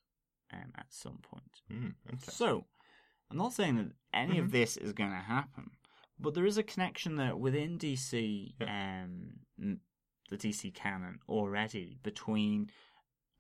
um, 0.53 0.73
at 0.77 0.87
some 0.93 1.19
point. 1.23 1.61
Mm. 1.71 1.95
Okay. 2.13 2.31
So, 2.31 2.65
I'm 3.31 3.37
not 3.37 3.53
saying 3.53 3.77
that 3.77 3.93
any 4.13 4.37
Mhm. 4.37 4.45
of 4.45 4.51
this 4.53 4.77
is 4.77 4.93
going 4.93 5.11
to 5.11 5.17
happen, 5.17 5.73
but 6.19 6.35
there 6.35 6.47
is 6.47 6.57
a 6.59 6.63
connection 6.63 7.17
there 7.17 7.35
within 7.37 7.77
DC, 7.79 8.55
um, 8.61 9.41
the 10.31 10.37
DC 10.39 10.71
canon 10.73 11.19
already 11.29 11.99
between 12.03 12.71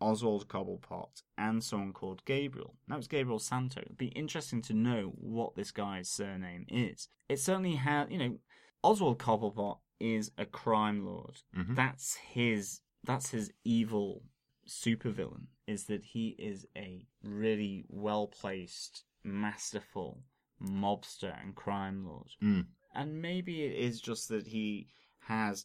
Oswald 0.00 0.48
Cobblepot 0.48 1.22
and 1.38 1.62
someone 1.62 1.92
called 1.92 2.24
Gabriel. 2.24 2.74
That 2.88 2.96
was 2.96 3.08
Gabriel 3.08 3.38
Santo. 3.38 3.80
It'd 3.80 3.96
be 3.96 4.08
interesting 4.08 4.60
to 4.62 4.74
know 4.74 5.12
what 5.16 5.54
this 5.54 5.70
guy's 5.70 6.10
surname 6.10 6.66
is. 6.68 7.08
It 7.28 7.38
certainly 7.38 7.76
has, 7.76 8.10
you 8.10 8.18
know, 8.18 8.38
Oswald 8.82 9.18
Cobblepot 9.18 9.78
is 10.14 10.31
a 10.39 10.44
crime 10.47 11.05
lord. 11.05 11.36
Mhm. 11.56 11.74
That's 11.76 12.14
his. 12.16 12.81
That's 13.05 13.31
his 13.31 13.52
evil 13.64 14.22
supervillain. 14.66 15.47
Is 15.66 15.85
that 15.86 16.05
he 16.05 16.28
is 16.39 16.66
a 16.76 17.06
really 17.22 17.85
well 17.89 18.26
placed, 18.26 19.05
masterful 19.22 20.22
mobster 20.60 21.35
and 21.43 21.55
crime 21.55 22.05
lord. 22.06 22.31
Mm. 22.43 22.66
And 22.94 23.20
maybe 23.20 23.64
it 23.64 23.76
is 23.76 24.01
just 24.01 24.28
that 24.28 24.47
he 24.48 24.89
has 25.26 25.64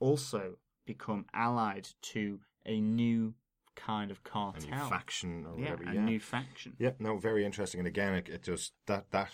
also 0.00 0.58
become 0.86 1.26
allied 1.34 1.88
to 2.02 2.40
a 2.64 2.80
new 2.80 3.34
kind 3.74 4.10
of 4.10 4.18
A 4.18 4.28
cartel. 4.28 4.70
new 4.70 4.88
faction 4.88 5.46
or 5.46 5.58
yeah, 5.58 5.70
whatever. 5.72 5.90
a 5.90 5.94
yeah. 5.94 6.04
new 6.04 6.20
faction. 6.20 6.74
Yeah, 6.78 6.92
no, 6.98 7.18
very 7.18 7.44
interesting. 7.44 7.78
And 7.80 7.86
again, 7.88 8.14
it, 8.14 8.28
it 8.28 8.42
just 8.42 8.72
that 8.86 9.10
that 9.10 9.30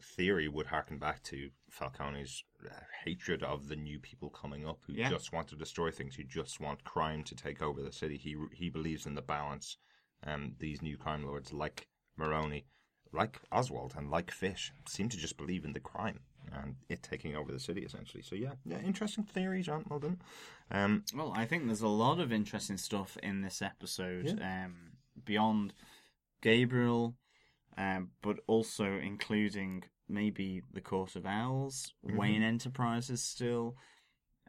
theory 0.00 0.48
would 0.48 0.66
harken 0.66 0.98
back 0.98 1.22
to 1.24 1.50
Falcone's 1.72 2.44
uh, 2.64 2.74
hatred 3.04 3.42
of 3.42 3.68
the 3.68 3.76
new 3.76 3.98
people 3.98 4.30
coming 4.30 4.66
up 4.66 4.80
who 4.86 4.92
Yeah. 4.92 5.08
just 5.08 5.32
want 5.32 5.48
to 5.48 5.56
destroy 5.56 5.90
things, 5.90 6.14
who 6.16 6.24
just 6.24 6.60
want 6.60 6.84
crime 6.84 7.24
to 7.24 7.34
take 7.34 7.62
over 7.62 7.82
the 7.82 7.92
city. 7.92 8.18
He 8.18 8.36
he 8.52 8.68
believes 8.68 9.06
in 9.06 9.14
the 9.14 9.22
balance. 9.22 9.78
Um, 10.24 10.54
these 10.58 10.82
new 10.82 10.96
crime 10.96 11.24
lords, 11.24 11.52
like 11.52 11.88
Maroni, 12.16 12.66
like 13.12 13.40
Oswald, 13.50 13.94
and 13.96 14.10
like 14.10 14.30
Fish, 14.30 14.72
seem 14.86 15.08
to 15.08 15.16
just 15.16 15.36
believe 15.36 15.64
in 15.64 15.72
the 15.72 15.80
crime 15.80 16.20
and 16.52 16.76
it 16.88 17.02
taking 17.02 17.36
over 17.36 17.52
the 17.52 17.58
city 17.60 17.82
essentially. 17.84 18.22
So 18.22 18.34
yeah, 18.34 18.54
yeah, 18.64 18.80
interesting 18.80 19.24
theories, 19.24 19.66
done. 19.66 20.20
Um, 20.70 21.04
Well, 21.14 21.32
I 21.34 21.46
think 21.46 21.66
there's 21.66 21.82
a 21.82 21.88
lot 21.88 22.18
of 22.20 22.32
interesting 22.32 22.76
stuff 22.78 23.16
in 23.22 23.42
this 23.42 23.62
episode 23.62 24.40
um, 24.40 24.92
beyond 25.24 25.74
Gabriel, 26.40 27.14
um, 27.76 28.10
but 28.22 28.38
also 28.46 28.84
including 28.84 29.84
maybe 30.12 30.62
the 30.72 30.80
Court 30.80 31.16
of 31.16 31.26
Owls, 31.26 31.92
Mhm. 32.06 32.16
Wayne 32.16 32.42
Enterprises 32.42 33.22
still. 33.22 33.76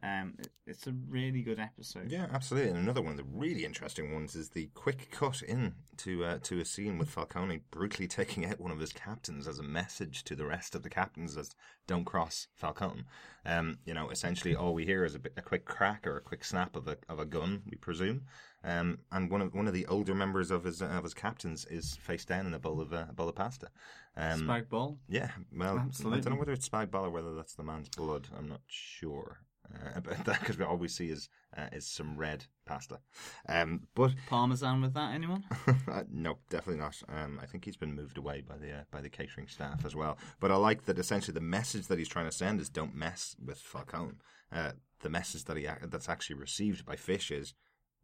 Um, 0.01 0.35
it- 0.37 0.51
it's 0.67 0.85
a 0.85 0.91
really 0.91 1.43
good 1.43 1.59
episode. 1.59 2.11
Yeah, 2.11 2.27
absolutely. 2.29 2.71
And 2.71 2.79
another 2.79 3.01
one 3.01 3.11
of 3.11 3.17
the 3.17 3.23
really 3.23 3.63
interesting 3.63 4.13
ones 4.13 4.35
is 4.35 4.49
the 4.49 4.67
quick 4.73 5.09
cut 5.11 5.41
in 5.41 5.75
to 5.97 6.25
uh, 6.25 6.39
to 6.39 6.59
a 6.59 6.65
scene 6.65 6.97
with 6.97 7.09
Falcone 7.09 7.61
brutally 7.71 8.09
taking 8.09 8.43
out 8.45 8.59
one 8.59 8.71
of 8.71 8.79
his 8.81 8.91
captains 8.91 9.47
as 9.47 9.59
a 9.59 9.63
message 9.63 10.25
to 10.25 10.35
the 10.35 10.45
rest 10.45 10.75
of 10.75 10.83
the 10.83 10.89
captains 10.89 11.37
as 11.37 11.55
don't 11.87 12.03
cross 12.03 12.47
Falcone. 12.53 13.05
Um, 13.45 13.79
you 13.85 13.93
know, 13.93 14.09
essentially 14.09 14.53
all 14.53 14.73
we 14.73 14.85
hear 14.85 15.05
is 15.05 15.15
a, 15.15 15.19
bit, 15.19 15.33
a 15.37 15.41
quick 15.41 15.63
crack 15.63 16.05
or 16.05 16.17
a 16.17 16.21
quick 16.21 16.43
snap 16.43 16.75
of 16.75 16.85
a 16.89 16.97
of 17.07 17.19
a 17.19 17.25
gun, 17.25 17.63
we 17.65 17.77
presume. 17.77 18.25
Um, 18.63 18.99
and 19.11 19.29
one 19.29 19.41
of 19.41 19.53
one 19.53 19.67
of 19.67 19.73
the 19.73 19.85
older 19.87 20.15
members 20.15 20.49
of 20.49 20.63
his 20.63 20.81
of 20.81 21.03
his 21.03 21.13
captains 21.13 21.65
is 21.65 21.95
face 21.97 22.23
down 22.23 22.45
in 22.45 22.53
a 22.53 22.59
bowl 22.59 22.79
of 22.79 22.93
uh, 22.93 23.05
a 23.09 23.13
bowl 23.13 23.29
of 23.29 23.35
pasta. 23.35 23.69
Um, 24.15 24.41
Spag 24.41 24.69
bol. 24.69 24.99
Yeah, 25.09 25.31
well, 25.55 25.79
I 25.79 26.19
don't 26.19 26.29
know 26.29 26.35
whether 26.35 26.53
it's 26.53 26.69
spag 26.69 26.91
bol 26.91 27.05
or 27.05 27.09
whether 27.09 27.33
that's 27.35 27.55
the 27.55 27.63
man's 27.63 27.89
blood. 27.89 28.27
I'm 28.37 28.47
not 28.47 28.61
sure 28.67 29.39
uh, 29.73 29.89
about 29.95 30.25
that 30.25 30.39
because 30.39 30.59
all 30.61 30.77
we 30.77 30.87
see 30.87 31.09
is 31.09 31.29
uh, 31.57 31.67
is 31.71 31.87
some 31.87 32.17
red 32.17 32.45
pasta. 32.65 32.99
Um, 33.47 33.87
but 33.95 34.13
Parmesan 34.27 34.81
with 34.81 34.93
that, 34.93 35.13
anyone? 35.13 35.43
uh, 35.91 36.03
no, 36.11 36.37
definitely 36.49 36.81
not. 36.81 37.01
Um, 37.09 37.39
I 37.41 37.45
think 37.45 37.65
he's 37.65 37.77
been 37.77 37.93
moved 37.93 38.17
away 38.17 38.41
by 38.41 38.57
the 38.57 38.71
uh, 38.71 38.83
by 38.91 39.01
the 39.01 39.09
catering 39.09 39.47
staff 39.47 39.85
as 39.85 39.95
well. 39.95 40.17
But 40.39 40.51
I 40.51 40.55
like 40.55 40.85
that 40.85 40.99
essentially 40.99 41.33
the 41.33 41.41
message 41.41 41.87
that 41.87 41.97
he's 41.97 42.07
trying 42.09 42.25
to 42.25 42.31
send 42.31 42.61
is 42.61 42.69
don't 42.69 42.95
mess 42.95 43.35
with 43.43 43.57
Falcone. 43.57 44.15
Uh, 44.51 44.71
the 45.01 45.09
message 45.09 45.45
that 45.45 45.57
he 45.57 45.67
that's 45.83 46.09
actually 46.09 46.37
received 46.37 46.85
by 46.85 46.95
Fish 46.95 47.29
is, 47.31 47.53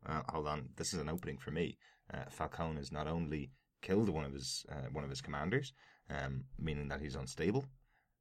uh, 0.06 0.22
hold 0.30 0.48
on, 0.48 0.70
this 0.78 0.94
is 0.94 1.00
an 1.00 1.10
opening 1.10 1.38
for 1.38 1.52
me. 1.52 1.78
Uh, 2.14 2.30
Falcone 2.30 2.78
has 2.78 2.92
not 2.92 3.08
only 3.08 3.52
killed 3.82 4.10
one 4.10 4.26
of 4.26 4.34
his 4.34 4.66
uh, 4.72 4.90
one 4.92 5.04
of 5.04 5.10
his 5.10 5.22
commanders, 5.22 5.74
um, 6.10 6.46
meaning 6.58 6.88
that 6.90 7.02
he's 7.02 7.16
unstable. 7.16 7.66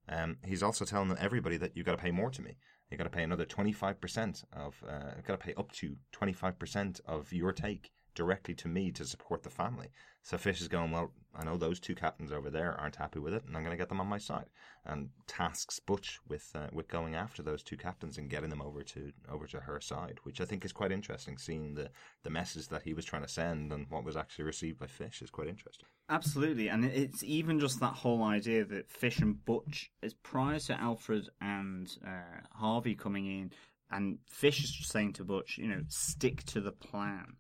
Um, 0.09 0.39
he's 0.45 0.63
also 0.63 0.85
telling 0.85 1.15
everybody 1.19 1.57
that 1.59 1.77
you 1.77 1.85
got 1.85 1.93
to 1.93 2.03
pay 2.03 2.11
more 2.11 2.31
to 2.31 2.43
me. 2.43 2.57
You 2.91 2.97
got 2.97 3.05
to 3.05 3.11
pay 3.11 3.23
another 3.23 3.45
twenty 3.45 3.73
five 3.73 4.01
percent 4.01 4.45
of. 4.53 4.83
Uh, 4.89 5.21
got 5.27 5.41
to 5.41 5.47
pay 5.47 5.55
up 5.55 5.73
to 5.73 5.97
twenty 6.13 6.33
five 6.33 6.59
percent 6.59 7.01
of 7.07 7.33
your 7.33 7.53
take 7.53 7.91
directly 8.15 8.55
to 8.55 8.69
me 8.69 8.91
to 8.93 9.05
support 9.05 9.43
the 9.43 9.51
family. 9.51 9.89
So 10.29 10.37
Fish 10.37 10.61
is 10.61 10.69
going, 10.69 10.91
well, 10.91 11.11
I 11.35 11.43
know 11.43 11.57
those 11.57 11.81
two 11.81 11.95
captains 11.95 12.33
over 12.33 12.51
there 12.51 12.79
aren't 12.79 12.97
happy 12.97 13.19
with 13.19 13.33
it, 13.33 13.45
and 13.47 13.57
I'm 13.57 13.63
going 13.63 13.75
to 13.75 13.81
get 13.81 13.89
them 13.89 13.99
on 13.99 14.09
my 14.09 14.19
side. 14.19 14.45
And 14.85 15.09
tasks 15.27 15.81
Butch 15.81 16.19
with 16.29 16.51
uh, 16.55 16.67
with 16.71 16.87
going 16.87 17.15
after 17.15 17.43
those 17.43 17.63
two 17.63 17.79
captains 17.79 18.19
and 18.19 18.29
getting 18.29 18.51
them 18.51 18.61
over 18.61 18.83
to 18.83 19.11
over 19.33 19.47
to 19.47 19.61
her 19.61 19.81
side, 19.81 20.19
which 20.25 20.43
I 20.43 20.45
think 20.45 20.67
is 20.67 20.73
quite 20.73 20.93
interesting. 20.93 21.39
Seeing 21.39 21.73
the 21.73 21.89
the 22.25 22.29
message 22.31 22.69
that 22.69 22.83
he 22.83 22.93
was 22.93 23.07
trying 23.07 23.23
to 23.23 23.29
send 23.29 23.73
and 23.73 23.87
what 23.89 24.05
was 24.05 24.19
actually 24.19 24.45
received 24.45 24.79
by 24.79 24.87
Fish 24.87 25.23
is 25.23 25.31
quite 25.31 25.49
interesting. 25.49 25.87
Absolutely, 26.11 26.69
and 26.69 26.85
it's 26.85 27.25
even 27.25 27.59
just 27.59 27.81
that 27.81 27.95
whole 27.95 28.23
idea 28.23 28.67
that 28.67 28.91
Fish 28.91 29.21
and 29.21 29.43
Butch 29.47 29.91
is 30.03 30.13
prior 30.13 30.59
to 30.59 30.79
Alfred 30.79 31.31
and 31.41 31.91
uh, 32.07 32.43
Harvey 32.53 32.95
coming 32.95 33.25
in, 33.25 33.51
and 33.91 34.19
Fish 34.27 34.63
is 34.63 34.87
saying 34.87 35.15
to 35.15 35.25
Butch, 35.25 35.57
you 35.57 35.69
know, 35.69 35.85
stick 35.89 36.45
to 36.45 36.61
the 36.61 36.73
plan, 36.73 37.37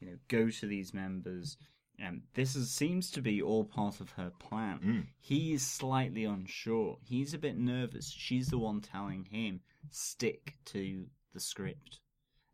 you 0.00 0.08
know, 0.08 0.16
go 0.26 0.50
to 0.50 0.66
these 0.66 0.92
members. 0.92 1.56
And 1.98 2.22
this 2.34 2.56
is, 2.56 2.70
seems 2.70 3.10
to 3.12 3.22
be 3.22 3.40
all 3.40 3.64
part 3.64 4.00
of 4.00 4.10
her 4.12 4.32
plan. 4.38 4.80
Mm. 4.84 5.06
He 5.20 5.52
is 5.52 5.64
slightly 5.64 6.24
unsure. 6.24 6.98
He's 7.04 7.34
a 7.34 7.38
bit 7.38 7.56
nervous. 7.56 8.10
She's 8.10 8.48
the 8.48 8.58
one 8.58 8.80
telling 8.80 9.24
him 9.24 9.60
stick 9.90 10.54
to 10.66 11.06
the 11.32 11.40
script, 11.40 12.00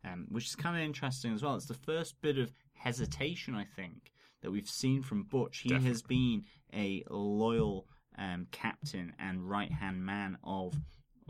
um, 0.05 0.27
which 0.29 0.45
is 0.45 0.55
kind 0.55 0.75
of 0.77 0.83
interesting 0.83 1.33
as 1.33 1.41
well. 1.41 1.55
It's 1.55 1.65
the 1.65 1.73
first 1.73 2.21
bit 2.21 2.37
of 2.37 2.53
hesitation, 2.73 3.55
I 3.55 3.65
think, 3.75 4.11
that 4.41 4.51
we've 4.51 4.69
seen 4.69 5.01
from 5.01 5.23
Butch. 5.23 5.59
He 5.59 5.73
has 5.73 6.01
been 6.01 6.43
a 6.73 7.03
loyal 7.09 7.87
um, 8.17 8.47
captain 8.51 9.13
and 9.19 9.49
right 9.49 9.71
hand 9.71 10.05
man 10.05 10.37
of 10.43 10.75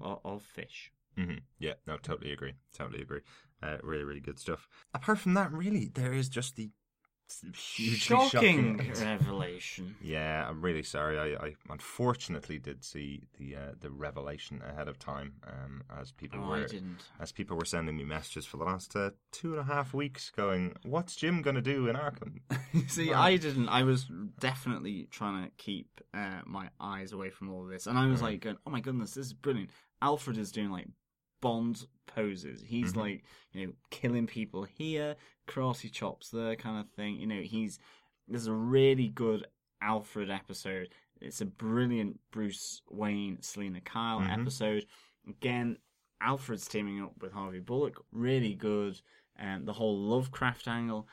of, 0.01 0.19
of 0.25 0.43
Fish. 0.43 0.91
hmm 1.17 1.35
Yeah, 1.59 1.73
no, 1.88 1.97
totally 1.97 2.31
agree. 2.33 2.53
Totally 2.73 3.01
agree. 3.01 3.21
Uh, 3.61 3.77
really, 3.83 4.03
really 4.03 4.19
good 4.19 4.39
stuff. 4.39 4.67
Apart 4.93 5.19
from 5.19 5.33
that, 5.35 5.51
really, 5.51 5.91
there 5.93 6.13
is 6.13 6.29
just 6.29 6.55
the 6.55 6.71
hugely 7.53 7.98
Shocking 7.98 8.30
shocking, 8.30 8.91
revelation. 8.99 9.95
Yeah, 10.02 10.48
I'm 10.48 10.62
really 10.62 10.84
sorry. 10.84 11.18
I, 11.20 11.45
I 11.45 11.56
unfortunately 11.70 12.60
did 12.60 12.84
see 12.84 13.24
the 13.38 13.56
uh, 13.56 13.60
the 13.80 13.90
revelation 13.90 14.62
ahead 14.68 14.88
of 14.88 14.99
time, 14.99 15.34
um, 15.48 15.84
as 15.99 16.12
people 16.12 16.40
Oh, 16.40 16.52
I 16.53 16.60
were 16.60 16.66
didn't. 16.68 17.03
as 17.20 17.32
people 17.32 17.58
were 17.58 17.66
sending 17.66 17.98
me 17.98 18.03
messages 18.03 18.45
for 18.45 18.58
the 18.58 18.64
last 18.64 18.95
uh, 18.95 19.12
two 19.32 19.52
and 19.52 19.60
a 19.60 19.64
half 19.64 19.94
weeks, 19.94 20.30
going, 20.36 20.76
"What's 20.84 21.16
Jim 21.16 21.41
gonna 21.41 21.62
do 21.62 21.88
in 21.88 21.95
Arkham?" 21.95 22.41
See, 22.88 23.14
I 23.14 23.38
didn't. 23.38 23.70
I 23.70 23.84
was 23.84 24.06
definitely 24.40 25.08
trying 25.12 25.45
to 25.45 25.52
keep 25.58 26.02
uh, 26.14 26.41
my 26.45 26.70
eyes 26.80 27.12
away 27.12 27.30
from 27.30 27.52
all 27.52 27.64
of 27.64 27.70
this, 27.70 27.88
and 27.88 27.98
I 27.98 28.08
was 28.08 28.22
Right. 28.22 28.34
like, 28.34 28.41
going, 28.41 28.58
"Oh 28.66 28.70
my 28.72 28.82
goodness, 28.82 29.14
this 29.14 29.28
is 29.28 29.34
brilliant!" 29.34 29.70
Alfred 30.02 30.38
is 30.38 30.52
doing 30.52 30.72
like 30.72 30.88
Bond 31.41 31.85
poses. 32.07 32.61
He's 32.61 32.93
Mhm. 32.93 32.97
like, 32.97 33.23
you 33.53 33.68
know, 33.68 33.73
killing 33.89 34.27
people 34.27 34.63
here, 34.63 35.15
karate 35.47 35.91
chops 35.91 36.30
there, 36.30 36.55
kind 36.55 36.80
of 36.80 36.89
thing. 36.93 37.15
You 37.19 37.27
know, 37.27 37.41
he's 37.41 37.80
there's 38.27 38.47
a 38.47 38.53
really 38.53 39.09
good 39.09 39.45
Alfred 39.81 40.30
episode. 40.30 40.93
It's 41.19 41.41
a 41.41 41.45
brilliant 41.45 42.19
Bruce 42.31 42.81
Wayne, 42.89 43.41
Selina 43.41 43.81
Kyle 43.81 44.22
Mhm. 44.22 44.39
episode. 44.41 44.88
Again, 45.27 45.77
Alfred's 46.22 46.68
teaming 46.68 47.01
up 47.01 47.18
with 47.22 47.34
Harvey 47.34 47.59
Bullock, 47.59 48.05
really 48.11 48.53
good. 48.55 49.01
And 49.35 49.68
the 49.68 49.73
whole 49.73 49.97
Lovecraft 49.97 50.68
angle. 50.68 51.07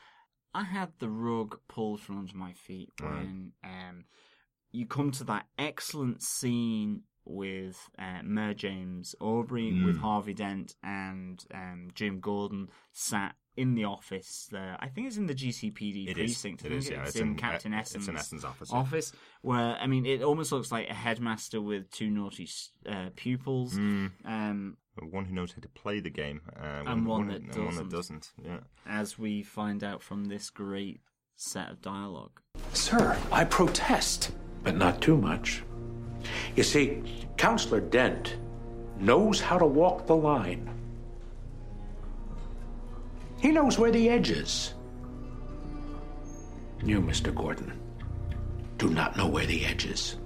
I 0.53 0.63
had 0.63 0.97
the 0.99 1.09
rug 1.09 1.59
pulled 1.67 2.01
from 2.01 2.19
under 2.19 2.35
my 2.35 2.53
feet 2.53 2.91
Right. 3.01 3.11
when 3.25 3.53
um, 3.63 4.05
you 4.71 4.85
come 4.85 5.11
to 5.11 5.23
that 5.25 5.47
excellent 5.57 6.21
scene 6.21 7.03
with 7.25 7.89
uh, 7.99 8.21
Mer 8.23 8.53
James 8.53 9.15
Aubrey, 9.19 9.71
with 9.85 9.97
Mm. 9.97 10.01
Harvey 10.01 10.33
Dent 10.33 10.75
and 10.83 11.43
um, 11.53 11.89
Jim 11.93 12.19
Gordon 12.19 12.69
sat 12.91 13.35
in 13.57 13.75
the 13.75 13.83
office 13.83 14.47
there. 14.51 14.77
I 14.79 14.87
think 14.87 15.07
it's 15.07 15.17
in 15.17 15.27
the 15.27 15.35
GCPD 15.35 16.07
It 16.09 16.17
is. 16.17 16.31
precinct. 16.31 16.63
I 16.63 16.67
It 16.67 16.69
think 16.69 16.81
is, 16.83 16.89
yeah. 16.89 16.99
It's, 17.01 17.09
It's 17.09 17.19
in, 17.19 17.27
in- 17.29 17.35
Captain 17.35 17.73
uh, 17.73 17.79
it's 17.79 17.93
in 17.93 18.01
Essen's. 18.01 18.19
Essen's 18.19 18.45
office, 18.45 18.69
yeah. 18.71 18.77
Office 18.79 19.11
where 19.41 19.75
I 19.77 19.85
mean, 19.87 20.05
it 20.05 20.21
almost 20.23 20.51
looks 20.51 20.71
like 20.71 20.89
a 20.89 20.93
headmaster 20.93 21.59
with 21.61 21.91
two 21.91 22.09
naughty 22.09 22.47
uh, 22.89 23.09
pupils. 23.15 23.73
Mm. 23.75 24.11
Um, 24.25 24.77
One 25.01 25.25
who 25.25 25.33
knows 25.35 25.51
how 25.51 25.59
to 25.61 25.69
play 25.69 25.99
the 25.99 26.09
game, 26.09 26.41
uh, 26.55 26.83
And 26.87 27.05
one 27.05 27.27
that 27.27 27.41
and 27.41 27.47
one 27.65 27.75
that 27.75 27.89
doesn't. 27.89 27.89
doesn't. 27.89 28.31
Yeah. 28.45 28.59
as 28.85 29.19
we 29.19 29.43
find 29.43 29.83
out 29.83 30.01
from 30.01 30.25
this 30.25 30.49
great 30.49 31.01
set 31.35 31.69
of 31.69 31.81
dialogue. 31.81 32.39
Sir, 32.73 33.17
I 33.31 33.43
protest, 33.45 34.31
but 34.63 34.75
not 34.77 35.01
too 35.01 35.17
much. 35.17 35.63
You 36.59 36.63
see, 36.63 37.01
Counselor 37.37 37.79
Dent 37.79 38.35
knows 38.99 39.39
how 39.39 39.57
to 39.57 39.65
walk 39.65 40.05
the 40.07 40.15
line. 40.17 40.69
He 43.39 43.49
knows 43.49 43.79
where 43.79 43.91
the 43.91 44.09
edge 44.09 44.29
is. 44.29 44.73
You, 46.83 46.99
Mr. 46.99 47.33
Gordon, 47.33 47.79
do 48.77 48.89
not 48.89 49.15
know 49.15 49.25
where 49.25 49.45
the 49.45 49.65
edge 49.65 49.85
is. 49.85 50.17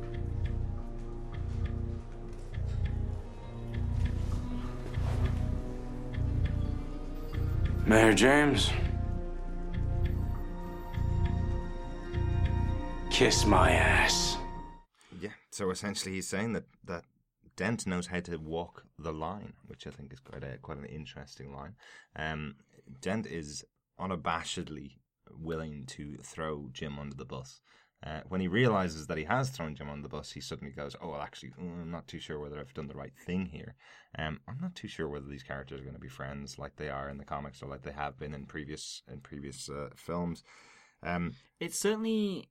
Mayor 7.85 8.13
James. 8.15 8.71
Kiss 13.11 13.45
my 13.45 13.69
ass. 13.73 14.37
So 15.53 15.69
essentially, 15.69 16.15
he's 16.15 16.27
saying 16.27 16.53
that 16.53 16.65
that 16.83 17.03
Dent 17.55 17.85
knows 17.85 18.07
how 18.07 18.21
to 18.21 18.37
walk 18.37 18.85
the 18.97 19.13
line, 19.13 19.53
which 19.67 19.85
I 19.85 19.91
think 19.91 20.11
is 20.11 20.19
quite 20.19 20.43
a 20.43 20.57
quite 20.57 20.79
an 20.79 20.85
interesting 20.85 21.53
line. 21.53 21.75
Um, 22.15 22.55
Dent 22.99 23.27
is 23.27 23.63
unabashedly 23.99 24.97
willing 25.29 25.85
to 25.85 26.17
throw 26.23 26.69
Jim 26.73 26.97
under 26.97 27.15
the 27.15 27.25
bus. 27.25 27.61
Uh, 28.03 28.21
when 28.27 28.41
he 28.41 28.47
realizes 28.47 29.05
that 29.07 29.17
he 29.19 29.25
has 29.25 29.51
thrown 29.51 29.75
Jim 29.75 29.89
on 29.89 30.01
the 30.01 30.09
bus, 30.09 30.31
he 30.31 30.41
suddenly 30.41 30.73
goes, 30.73 30.95
"Oh, 30.99 31.09
well, 31.09 31.21
actually, 31.21 31.51
mm, 31.51 31.83
I'm 31.83 31.91
not 31.91 32.07
too 32.07 32.19
sure 32.19 32.39
whether 32.39 32.59
I've 32.59 32.73
done 32.73 32.87
the 32.87 32.95
right 32.95 33.15
thing 33.15 33.45
here. 33.45 33.75
Um, 34.17 34.39
I'm 34.47 34.59
not 34.59 34.73
too 34.73 34.87
sure 34.87 35.07
whether 35.07 35.27
these 35.27 35.43
characters 35.43 35.79
are 35.79 35.83
going 35.83 35.95
to 35.95 36.01
be 36.01 36.09
friends 36.09 36.57
like 36.57 36.77
they 36.77 36.89
are 36.89 37.09
in 37.09 37.19
the 37.19 37.25
comics 37.25 37.61
or 37.61 37.69
like 37.69 37.83
they 37.83 37.91
have 37.91 38.17
been 38.17 38.33
in 38.33 38.47
previous 38.47 39.03
in 39.07 39.19
previous 39.19 39.69
uh, 39.69 39.89
films." 39.95 40.43
Um, 41.03 41.35
it's 41.59 41.77
certainly 41.77 42.49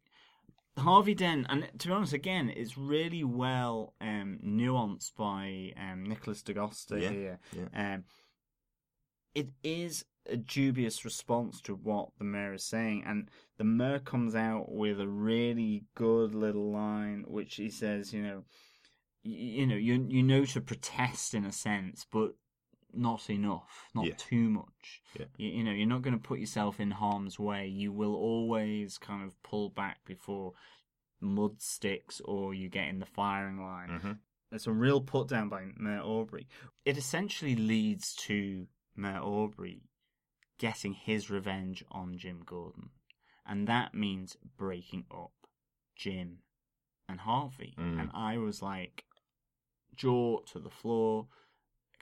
Harvey 0.79 1.15
Dent, 1.15 1.47
and 1.49 1.69
to 1.79 1.89
be 1.89 1.93
honest, 1.95 2.13
again, 2.13 2.49
it's 2.55 2.79
really 2.79 3.25
well 3.25 3.95
um, 4.01 4.39
nuanced 4.45 5.15
by 5.17 5.73
um, 5.77 6.05
Nicholas 6.05 6.43
D'Agosto 6.43 6.97
Yeah, 6.97 7.11
here. 7.11 7.39
yeah. 7.53 7.95
Um, 7.95 8.05
it 9.35 9.49
is 9.63 10.05
a 10.27 10.37
dubious 10.37 11.05
response 11.05 11.61
to 11.63 11.75
what 11.75 12.11
the 12.19 12.25
mayor 12.25 12.55
is 12.55 12.65
saying, 12.65 13.05
and 13.07 13.29
the 13.59 13.65
mayor 13.65 13.99
comes 13.99 14.35
out 14.35 14.71
with 14.71 15.01
a 15.01 15.09
really 15.09 15.85
good 15.95 16.35
little 16.35 16.71
line, 16.73 17.25
which 17.27 17.57
he 17.57 17.69
says, 17.71 18.13
you 18.13 18.23
know, 18.23 18.45
you, 19.23 19.37
you 19.61 19.67
know, 19.67 19.77
you 19.77 20.07
you 20.09 20.23
know 20.23 20.45
to 20.45 20.61
protest 20.61 21.35
in 21.35 21.45
a 21.45 21.53
sense, 21.53 22.07
but 22.11 22.33
not 22.95 23.29
enough, 23.31 23.89
not 23.95 24.07
Yeah. 24.07 24.15
too 24.17 24.49
much. 24.51 25.03
Yeah. 25.19 25.27
You, 25.37 25.49
you 25.51 25.65
know, 25.65 25.73
you're 25.73 25.87
not 25.87 26.03
going 26.03 26.17
to 26.19 26.23
put 26.23 26.39
yourself 26.39 26.81
in 26.81 26.91
harm's 26.93 27.39
way. 27.39 27.67
You 27.69 27.93
will 27.93 28.15
always 28.15 28.99
kind 28.99 29.25
of 29.25 29.41
pull 29.43 29.69
back 29.71 30.05
before 30.05 30.53
mud 31.21 31.61
sticks 31.63 32.21
or 32.25 32.53
you 32.55 32.69
get 32.69 32.89
in 32.89 32.99
the 32.99 33.07
firing 33.07 33.61
line. 33.61 33.89
Mhm. 33.89 34.19
It's 34.51 34.67
a 34.67 34.73
real 34.73 35.01
put 35.01 35.29
down 35.29 35.49
by 35.49 35.65
Mayor 35.77 36.01
Aubrey. 36.03 36.47
It 36.85 36.97
essentially 36.99 37.55
leads 37.57 38.15
to 38.27 38.67
Mayor 38.95 39.21
Aubrey 39.21 39.83
getting 40.59 40.93
his 40.93 41.31
revenge 41.31 41.85
on 41.91 42.19
Jim 42.19 42.43
Gordon. 42.45 42.91
And 43.47 43.67
that 43.67 43.95
means 43.95 44.37
breaking 44.57 45.07
up 45.11 45.33
Jim 45.97 46.43
and 47.09 47.21
Harvey. 47.21 47.75
Mm. 47.79 48.01
And 48.01 48.11
I 48.15 48.37
was 48.39 48.61
like, 48.63 49.05
jaw 49.97 50.41
to 50.53 50.59
the 50.59 50.71
floor, 50.71 51.29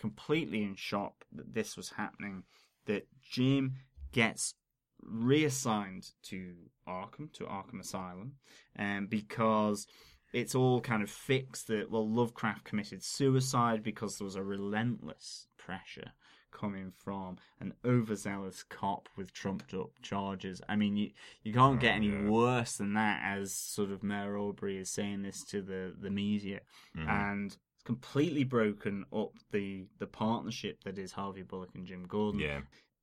completely 0.00 0.62
in 0.64 0.74
shock 0.74 1.14
that 1.32 1.54
this 1.54 1.76
was 1.76 1.90
happening. 1.90 2.42
That 2.86 3.06
Jim 3.22 3.74
gets 4.12 4.54
reassigned 5.02 6.10
to 6.24 6.54
Arkham, 6.88 7.32
to 7.34 7.44
Arkham 7.44 7.80
Asylum, 7.80 8.32
um, 8.78 9.06
because 9.06 9.86
it's 10.32 10.54
all 10.54 10.80
kind 10.80 11.02
of 11.02 11.10
fixed 11.10 11.68
that, 11.68 11.90
well, 11.90 12.08
Lovecraft 12.08 12.64
committed 12.64 13.02
suicide 13.02 13.82
because 13.82 14.16
there 14.16 14.24
was 14.24 14.36
a 14.36 14.42
relentless 14.42 15.46
pressure 15.56 16.12
coming 16.52 16.92
from 17.04 17.36
an 17.60 17.72
overzealous 17.84 18.64
cop 18.64 19.08
with 19.16 19.32
trumped 19.32 19.72
up 19.72 19.90
charges. 20.02 20.60
I 20.68 20.76
mean, 20.76 20.96
you, 20.96 21.10
you 21.42 21.52
can't 21.52 21.80
get 21.80 21.94
any 21.94 22.10
worse 22.10 22.76
than 22.76 22.94
that 22.94 23.22
as 23.24 23.54
sort 23.54 23.90
of 23.90 24.02
Mayor 24.02 24.36
Aubrey 24.36 24.78
is 24.78 24.90
saying 24.90 25.22
this 25.22 25.44
to 25.44 25.62
the, 25.62 25.94
the 26.00 26.10
media. 26.10 26.60
Mhm. 26.96 27.08
And 27.08 27.56
completely 27.90 28.44
broken 28.44 29.04
up 29.12 29.32
the, 29.50 29.86
the 29.98 30.06
partnership 30.06 30.74
that 30.84 30.96
is 30.98 31.12
Harvey 31.12 31.42
Bullock 31.42 31.70
and 31.74 31.86
Jim 31.86 32.04
Gordon 32.06 32.40
yeah, 32.40 32.60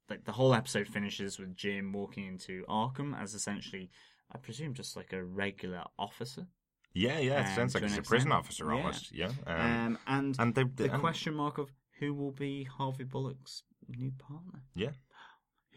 like 0.09 0.23
the 0.25 0.31
whole 0.39 0.53
episode 0.53 0.87
finishes 0.87 1.37
with 1.39 1.55
Jim 1.55 1.91
walking 1.91 2.25
into 2.25 2.63
Arkham 2.69 3.09
as 3.21 3.33
essentially, 3.33 3.89
I 4.33 4.37
presume, 4.37 4.73
just 4.73 4.95
like 4.95 5.11
a 5.13 5.21
regular 5.43 5.83
officer. 6.07 6.45
yeah, 6.93 7.19
yeah. 7.19 7.41
It 7.41 7.49
Um, 7.49 7.55
sounds 7.55 7.73
like 7.75 7.83
he's 7.83 7.97
a 7.97 8.01
prison 8.01 8.31
officer 8.31 8.71
almost. 8.71 9.11
Yeah, 9.21 9.31
Um, 9.45 9.97
and 10.07 10.35
and 10.39 10.55
they, 10.55 10.63
the 10.63 10.91
and- 10.93 11.01
question 11.01 11.33
mark 11.35 11.57
of 11.57 11.67
who 11.99 12.13
will 12.13 12.31
be 12.47 12.63
Harvey 12.77 13.03
Bullock's 13.03 13.63
new 13.89 14.11
partner? 14.27 14.59
Yeah, 14.75 14.93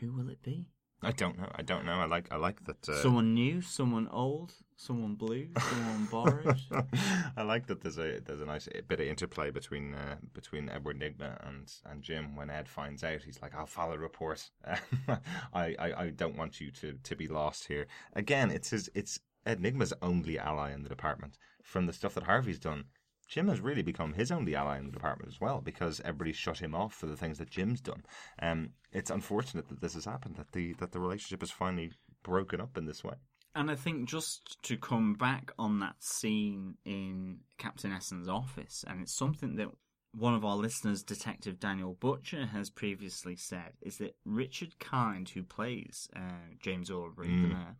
Who 0.00 0.12
will 0.16 0.28
it 0.30 0.42
be? 0.42 0.66
I 1.02 1.12
don't 1.12 1.36
know. 1.40 1.50
I 1.60 1.62
don't 1.70 1.84
know. 1.86 1.98
I 2.04 2.06
like. 2.14 2.26
I 2.30 2.36
like 2.36 2.58
that. 2.68 2.88
Uh, 2.88 3.02
someone 3.02 3.32
new, 3.34 3.62
someone 3.62 4.06
old, 4.08 4.50
someone 4.80 5.14
blue, 5.14 5.46
someone 5.58 6.06
borrowed. 6.10 6.60
I 7.36 7.42
like 7.42 7.66
that 7.66 7.82
there's 7.82 7.98
a 7.98 8.20
there's 8.20 8.40
a 8.40 8.46
nice 8.46 8.66
bit 8.88 9.00
of 9.00 9.06
interplay 9.06 9.50
between 9.50 9.94
uh, 9.94 10.16
between 10.32 10.70
Edward 10.70 10.98
Nygma 10.98 11.46
and 11.46 11.70
and 11.84 12.02
Jim. 12.02 12.34
When 12.34 12.50
Ed 12.50 12.68
finds 12.68 13.04
out, 13.04 13.22
he's 13.22 13.42
like, 13.42 13.54
"I'll 13.54 13.66
file 13.66 13.92
a 13.92 13.98
report. 13.98 14.50
I, 14.64 15.18
I 15.54 15.92
I 15.96 16.10
don't 16.10 16.36
want 16.36 16.60
you 16.60 16.70
to 16.72 16.94
to 16.94 17.14
be 17.14 17.28
lost 17.28 17.68
here." 17.68 17.86
Again, 18.14 18.50
it's 18.50 18.70
his 18.70 18.90
it's 18.94 19.20
Ed 19.44 19.60
Nygma's 19.60 19.92
only 20.00 20.38
ally 20.38 20.72
in 20.72 20.82
the 20.82 20.88
department. 20.88 21.36
From 21.62 21.86
the 21.86 21.92
stuff 21.92 22.14
that 22.14 22.24
Harvey's 22.24 22.58
done, 22.58 22.84
Jim 23.28 23.48
has 23.48 23.60
really 23.60 23.82
become 23.82 24.14
his 24.14 24.32
only 24.32 24.56
ally 24.56 24.78
in 24.78 24.86
the 24.86 24.92
department 24.92 25.30
as 25.30 25.40
well 25.40 25.60
because 25.60 26.00
everybody 26.00 26.32
shut 26.32 26.58
him 26.58 26.74
off 26.74 26.94
for 26.94 27.06
the 27.06 27.16
things 27.16 27.38
that 27.38 27.50
Jim's 27.50 27.80
done. 27.82 28.02
Um, 28.40 28.70
it's 28.92 29.10
unfortunate 29.10 29.68
that 29.68 29.82
this 29.82 29.94
has 29.94 30.06
happened 30.06 30.36
that 30.36 30.52
the 30.52 30.72
that 30.74 30.92
the 30.92 31.00
relationship 31.00 31.42
is 31.42 31.50
finally 31.50 31.92
broken 32.22 32.62
up 32.62 32.78
in 32.78 32.86
this 32.86 33.04
way. 33.04 33.14
And 33.54 33.70
I 33.70 33.74
think 33.74 34.08
just 34.08 34.62
to 34.64 34.76
come 34.76 35.14
back 35.14 35.52
on 35.58 35.80
that 35.80 35.96
scene 35.98 36.76
in 36.84 37.38
Captain 37.58 37.92
Essen's 37.92 38.28
office, 38.28 38.84
and 38.86 39.00
it's 39.02 39.12
something 39.12 39.56
that 39.56 39.68
one 40.12 40.34
of 40.34 40.44
our 40.44 40.56
listeners, 40.56 41.02
Detective 41.02 41.58
Daniel 41.58 41.94
Butcher, 41.94 42.46
has 42.46 42.70
previously 42.70 43.36
said, 43.36 43.72
is 43.82 43.98
that 43.98 44.16
Richard 44.24 44.78
Kind, 44.78 45.28
who 45.30 45.42
plays 45.42 46.08
uh, 46.14 46.54
James 46.60 46.90
Aubrey, 46.90 47.28
the 47.28 47.32
Mm. 47.32 47.48
mayor, 47.48 47.76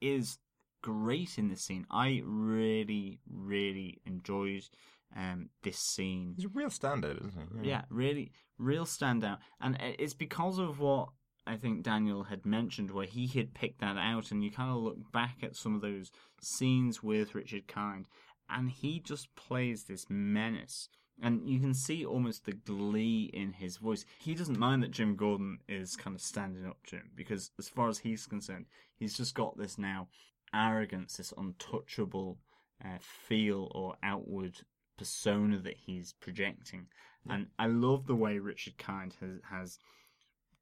is 0.00 0.38
great 0.82 1.38
in 1.38 1.48
this 1.48 1.62
scene. 1.62 1.86
I 1.90 2.22
really, 2.24 3.20
really 3.30 4.00
enjoyed 4.06 4.68
um, 5.16 5.50
this 5.62 5.78
scene. 5.78 6.34
He's 6.36 6.46
a 6.46 6.48
real 6.48 6.68
standout, 6.68 7.26
isn't 7.26 7.62
he? 7.62 7.68
Yeah, 7.68 7.82
really, 7.90 8.32
real 8.58 8.84
standout. 8.84 9.38
And 9.60 9.76
it's 9.80 10.14
because 10.14 10.58
of 10.58 10.78
what 10.78 11.08
I 11.50 11.56
think 11.56 11.82
Daniel 11.82 12.22
had 12.22 12.46
mentioned, 12.46 12.92
where 12.92 13.06
he 13.06 13.26
had 13.26 13.54
picked 13.54 13.80
that 13.80 13.96
out, 13.96 14.30
and 14.30 14.44
you 14.44 14.52
kind 14.52 14.70
of 14.70 14.76
look 14.76 15.10
back 15.10 15.38
at 15.42 15.56
some 15.56 15.74
of 15.74 15.80
those 15.80 16.12
scenes 16.40 17.02
with 17.02 17.34
Richard 17.34 17.66
Kind, 17.66 18.06
and 18.48 18.70
he 18.70 19.00
just 19.00 19.34
plays 19.34 19.84
this 19.84 20.06
menace. 20.08 20.88
And 21.20 21.48
you 21.48 21.58
can 21.58 21.74
see 21.74 22.06
almost 22.06 22.46
the 22.46 22.52
glee 22.52 23.30
in 23.34 23.52
his 23.52 23.78
voice. 23.78 24.06
He 24.20 24.34
doesn't 24.34 24.58
mind 24.58 24.82
that 24.82 24.92
Jim 24.92 25.16
Gordon 25.16 25.58
is 25.68 25.96
kind 25.96 26.14
of 26.14 26.22
standing 26.22 26.64
up 26.66 26.78
to 26.86 26.96
him, 26.96 27.10
because 27.16 27.50
as 27.58 27.68
far 27.68 27.88
as 27.88 27.98
he's 27.98 28.26
concerned, 28.26 28.66
he's 28.96 29.16
just 29.16 29.34
got 29.34 29.58
this 29.58 29.76
now 29.76 30.06
arrogance, 30.54 31.16
this 31.16 31.34
untouchable 31.36 32.38
uh, 32.84 32.98
feel 33.00 33.70
or 33.74 33.96
outward 34.02 34.54
persona 34.96 35.58
that 35.58 35.76
he's 35.76 36.14
projecting. 36.20 36.86
And 37.28 37.48
I 37.58 37.66
love 37.66 38.06
the 38.06 38.14
way 38.14 38.38
Richard 38.38 38.78
Kind 38.78 39.16
has 39.20 39.40
has 39.50 39.78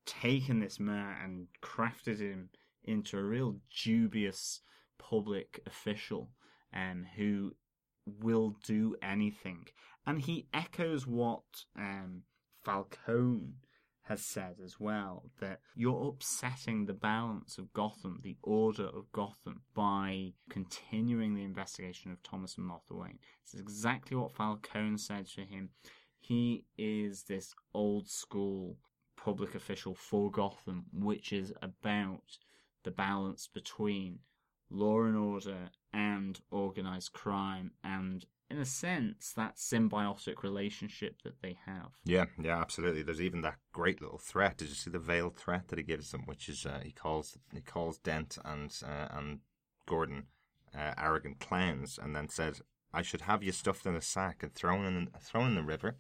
taken 0.08 0.58
this 0.58 0.80
mayor 0.80 1.16
and 1.22 1.46
crafted 1.62 2.18
him 2.18 2.48
into 2.84 3.18
a 3.18 3.22
real 3.22 3.56
dubious 3.84 4.62
public 4.98 5.60
official 5.66 6.30
um, 6.74 7.06
who 7.16 7.54
will 8.06 8.56
do 8.64 8.96
anything. 9.02 9.66
And 10.06 10.20
he 10.20 10.48
echoes 10.54 11.06
what 11.06 11.42
um, 11.76 12.22
Falcone 12.64 13.52
has 14.04 14.24
said 14.24 14.56
as 14.64 14.80
well 14.80 15.30
that 15.38 15.60
you're 15.76 16.08
upsetting 16.08 16.86
the 16.86 16.94
balance 16.94 17.58
of 17.58 17.72
Gotham, 17.74 18.20
the 18.22 18.38
order 18.42 18.86
of 18.86 19.12
Gotham, 19.12 19.60
by 19.74 20.32
continuing 20.48 21.34
the 21.34 21.44
investigation 21.44 22.10
of 22.10 22.22
Thomas 22.22 22.56
Wayne. 22.58 23.18
It's 23.44 23.54
exactly 23.54 24.16
what 24.16 24.32
Falcone 24.32 24.96
said 24.96 25.26
to 25.34 25.42
him. 25.42 25.70
He 26.18 26.64
is 26.78 27.24
this 27.24 27.54
old 27.74 28.08
school 28.08 28.78
public 29.24 29.54
official 29.54 29.94
for 29.94 30.30
Gotham, 30.30 30.86
which 30.92 31.32
is 31.32 31.52
about 31.62 32.38
the 32.84 32.90
balance 32.90 33.48
between 33.52 34.20
law 34.70 35.02
and 35.02 35.16
order 35.16 35.70
and 35.92 36.40
organized 36.50 37.12
crime 37.12 37.72
and 37.82 38.26
in 38.50 38.58
a 38.58 38.64
sense 38.64 39.32
that 39.32 39.56
symbiotic 39.56 40.42
relationship 40.42 41.20
that 41.22 41.42
they 41.42 41.58
have 41.66 41.90
Yeah, 42.04 42.26
yeah, 42.40 42.58
absolutely. 42.58 43.02
There's 43.02 43.20
even 43.20 43.42
that 43.42 43.58
great 43.72 44.00
little 44.00 44.18
threat. 44.18 44.56
Did 44.56 44.68
you 44.68 44.74
see 44.74 44.90
the 44.90 44.98
veiled 44.98 45.36
threat 45.36 45.68
that 45.68 45.78
he 45.78 45.84
gives 45.84 46.10
them, 46.10 46.22
which 46.24 46.48
is 46.48 46.64
uh, 46.64 46.80
he 46.82 46.92
calls 46.92 47.36
he 47.52 47.60
calls 47.60 47.98
Dent 47.98 48.38
and 48.44 48.74
uh, 48.84 49.08
and 49.10 49.40
Gordon 49.86 50.26
uh, 50.74 50.94
arrogant 50.96 51.40
clowns, 51.40 51.98
and 52.02 52.16
then 52.16 52.28
said, 52.28 52.60
"I 52.92 53.02
should 53.02 53.22
have 53.22 53.42
you 53.42 53.52
stuffed 53.52 53.86
in 53.86 53.94
a 53.94 54.00
sack 54.00 54.42
and 54.42 54.54
thrown 54.54 54.84
in 54.86 55.08
thrown 55.20 55.48
in 55.48 55.54
the 55.54 55.62
river, 55.62 55.96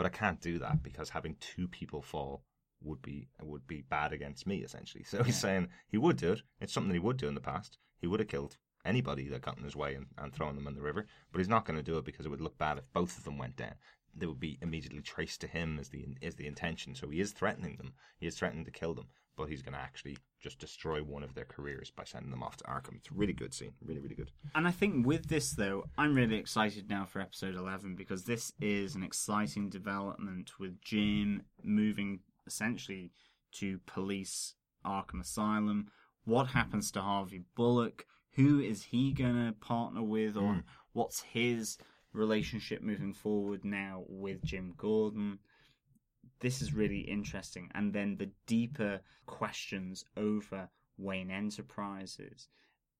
but 0.00 0.06
I 0.06 0.16
can't 0.16 0.40
do 0.40 0.58
that 0.60 0.82
because 0.82 1.10
having 1.10 1.36
two 1.40 1.68
people 1.68 2.00
fall 2.00 2.42
would 2.80 3.02
be 3.02 3.28
would 3.42 3.66
be 3.66 3.82
bad 3.82 4.14
against 4.14 4.46
me 4.46 4.62
essentially." 4.62 5.04
So 5.04 5.22
he's 5.22 5.38
saying 5.38 5.68
he 5.88 5.98
would 5.98 6.16
do 6.16 6.32
it. 6.32 6.42
It's 6.58 6.72
something 6.72 6.94
he 6.94 6.98
would 6.98 7.18
do 7.18 7.28
in 7.28 7.34
the 7.34 7.40
past. 7.42 7.76
He 8.00 8.06
would 8.06 8.20
have 8.20 8.28
killed 8.30 8.56
anybody 8.82 9.28
that 9.28 9.42
got 9.42 9.58
in 9.58 9.64
his 9.64 9.76
way 9.76 9.94
and, 9.94 10.06
and 10.16 10.32
thrown 10.32 10.54
them 10.56 10.66
in 10.66 10.74
the 10.74 10.80
river, 10.80 11.06
but 11.30 11.38
he's 11.38 11.50
not 11.50 11.66
going 11.66 11.76
to 11.76 11.82
do 11.82 11.98
it 11.98 12.06
because 12.06 12.24
it 12.24 12.30
would 12.30 12.40
look 12.40 12.56
bad 12.56 12.78
if 12.78 12.90
both 12.94 13.18
of 13.18 13.24
them 13.24 13.36
went 13.36 13.56
down 13.56 13.74
they 14.14 14.26
would 14.26 14.40
be 14.40 14.58
immediately 14.60 15.02
traced 15.02 15.40
to 15.40 15.46
him 15.46 15.78
as 15.78 15.90
the 15.90 16.06
as 16.22 16.36
the 16.36 16.46
intention. 16.46 16.94
So 16.94 17.10
he 17.10 17.20
is 17.20 17.32
threatening 17.32 17.76
them. 17.76 17.92
He 18.18 18.26
is 18.26 18.36
threatening 18.36 18.64
to 18.64 18.70
kill 18.70 18.94
them, 18.94 19.08
but 19.40 19.48
he's 19.48 19.62
going 19.62 19.72
to 19.74 19.80
actually 19.80 20.18
just 20.38 20.58
destroy 20.58 21.02
one 21.02 21.22
of 21.22 21.34
their 21.34 21.44
careers 21.46 21.90
by 21.90 22.04
sending 22.04 22.30
them 22.30 22.42
off 22.42 22.56
to 22.58 22.64
Arkham. 22.64 22.96
It's 22.96 23.10
a 23.10 23.14
really 23.14 23.32
good 23.32 23.54
scene. 23.54 23.72
Really, 23.84 24.00
really 24.00 24.14
good. 24.14 24.30
And 24.54 24.68
I 24.68 24.70
think 24.70 25.06
with 25.06 25.28
this, 25.28 25.52
though, 25.52 25.84
I'm 25.96 26.14
really 26.14 26.36
excited 26.36 26.88
now 26.90 27.04
for 27.06 27.20
episode 27.20 27.54
11 27.54 27.94
because 27.96 28.24
this 28.24 28.52
is 28.60 28.94
an 28.94 29.02
exciting 29.02 29.70
development 29.70 30.58
with 30.58 30.80
Jim 30.82 31.42
moving 31.62 32.20
essentially 32.46 33.12
to 33.52 33.80
police 33.86 34.54
Arkham 34.84 35.20
Asylum. 35.20 35.88
What 36.24 36.48
happens 36.48 36.90
to 36.92 37.00
Harvey 37.00 37.42
Bullock? 37.56 38.06
who 38.34 38.60
is 38.60 38.84
he 38.84 39.12
gonna 39.12 39.52
partner 39.60 40.00
with, 40.04 40.36
or 40.36 40.54
Mm. 40.54 40.62
what's 40.92 41.20
his 41.22 41.76
relationship 42.12 42.80
moving 42.80 43.12
forward 43.12 43.64
now 43.64 44.04
with 44.08 44.44
Jim 44.44 44.72
Gordon. 44.76 45.40
This 46.40 46.62
is 46.62 46.72
really 46.72 47.00
interesting, 47.00 47.70
and 47.74 47.92
then 47.92 48.16
the 48.16 48.30
deeper 48.46 49.00
questions 49.26 50.04
over 50.16 50.68
Wayne 50.96 51.30
Enterprises, 51.30 52.48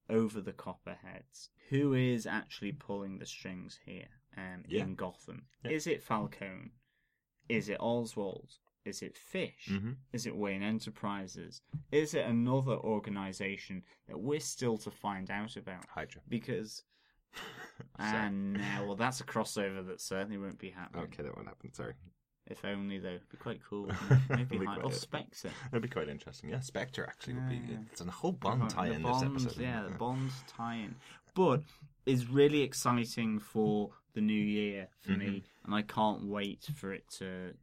over 0.08 0.40
the 0.40 0.52
Copperheads. 0.52 1.48
Who 1.70 1.94
is 1.94 2.26
actually 2.26 2.72
pulling 2.72 3.18
the 3.18 3.26
strings 3.26 3.78
here 3.84 4.08
um, 4.36 4.64
Yeah. 4.68 4.82
in 4.84 4.94
Gotham? 4.94 5.46
Yeah. 5.64 5.70
Is 5.72 5.86
it 5.86 6.02
Falcone? 6.02 6.72
Is 7.48 7.68
it 7.68 7.78
Oswald? 7.80 8.50
Is 8.84 9.02
it 9.02 9.16
Fish? 9.16 9.68
Mhm. 9.70 9.96
Is 10.12 10.26
it 10.26 10.34
Wayne 10.36 10.62
Enterprises? 10.62 11.60
Is 11.92 12.14
it 12.14 12.24
another 12.26 12.76
organization 12.76 13.82
that 14.06 14.18
we're 14.18 14.40
still 14.40 14.78
to 14.78 14.90
find 14.90 15.30
out 15.30 15.56
about? 15.56 15.86
Hydra. 15.88 16.22
Because. 16.28 16.84
and 17.98 18.54
now, 18.54 18.84
well, 18.86 18.96
that's 18.96 19.20
a 19.20 19.24
crossover 19.24 19.86
that 19.86 20.00
certainly 20.00 20.38
won't 20.38 20.58
be 20.58 20.70
happening. 20.70 21.04
Okay, 21.04 21.22
that 21.22 21.36
won't 21.36 21.48
happen. 21.48 21.72
Sorry. 21.72 21.94
If 22.50 22.64
only, 22.64 22.98
though. 22.98 23.08
It'd 23.10 23.28
be 23.30 23.36
quite 23.38 23.60
cool. 23.68 23.86
Maybe 24.28 24.42
It'd 24.42 24.48
be 24.50 24.56
Hydra. 24.58 24.82
quite- 24.82 24.84
Or 24.84 24.92
Spectre. 24.92 25.50
It'd 25.72 25.82
be 25.82 25.88
quite 25.88 26.08
interesting. 26.08 26.50
Yeah, 26.50 26.60
Spectre 26.60 27.06
actually 27.08 27.34
would 27.34 27.48
be. 27.48 27.62
It's 27.92 28.00
a 28.00 28.04
whole 28.10 28.32
Bond 28.32 28.62
Right, 28.62 28.70
tie 28.70 28.88
the 28.88 28.94
in 28.94 29.02
this 29.02 29.10
Bonds, 29.22 29.44
episode. 29.46 29.62
Yeah, 29.62 29.82
the 29.82 29.88
it? 29.88 29.98
Bonds 29.98 30.34
tie-in. 30.48 30.96
But 31.34 31.62
it's 32.06 32.26
really 32.28 32.62
exciting 32.62 33.38
for 33.38 33.90
the 34.14 34.20
new 34.20 34.32
year 34.34 34.88
for 35.00 35.12
me, 35.12 35.26
Mm-hmm. 35.26 35.64
and 35.66 35.74
I 35.74 35.82
can't 35.82 36.24
wait 36.26 36.66
for 36.74 36.92
it 36.92 37.04
to 37.18 37.54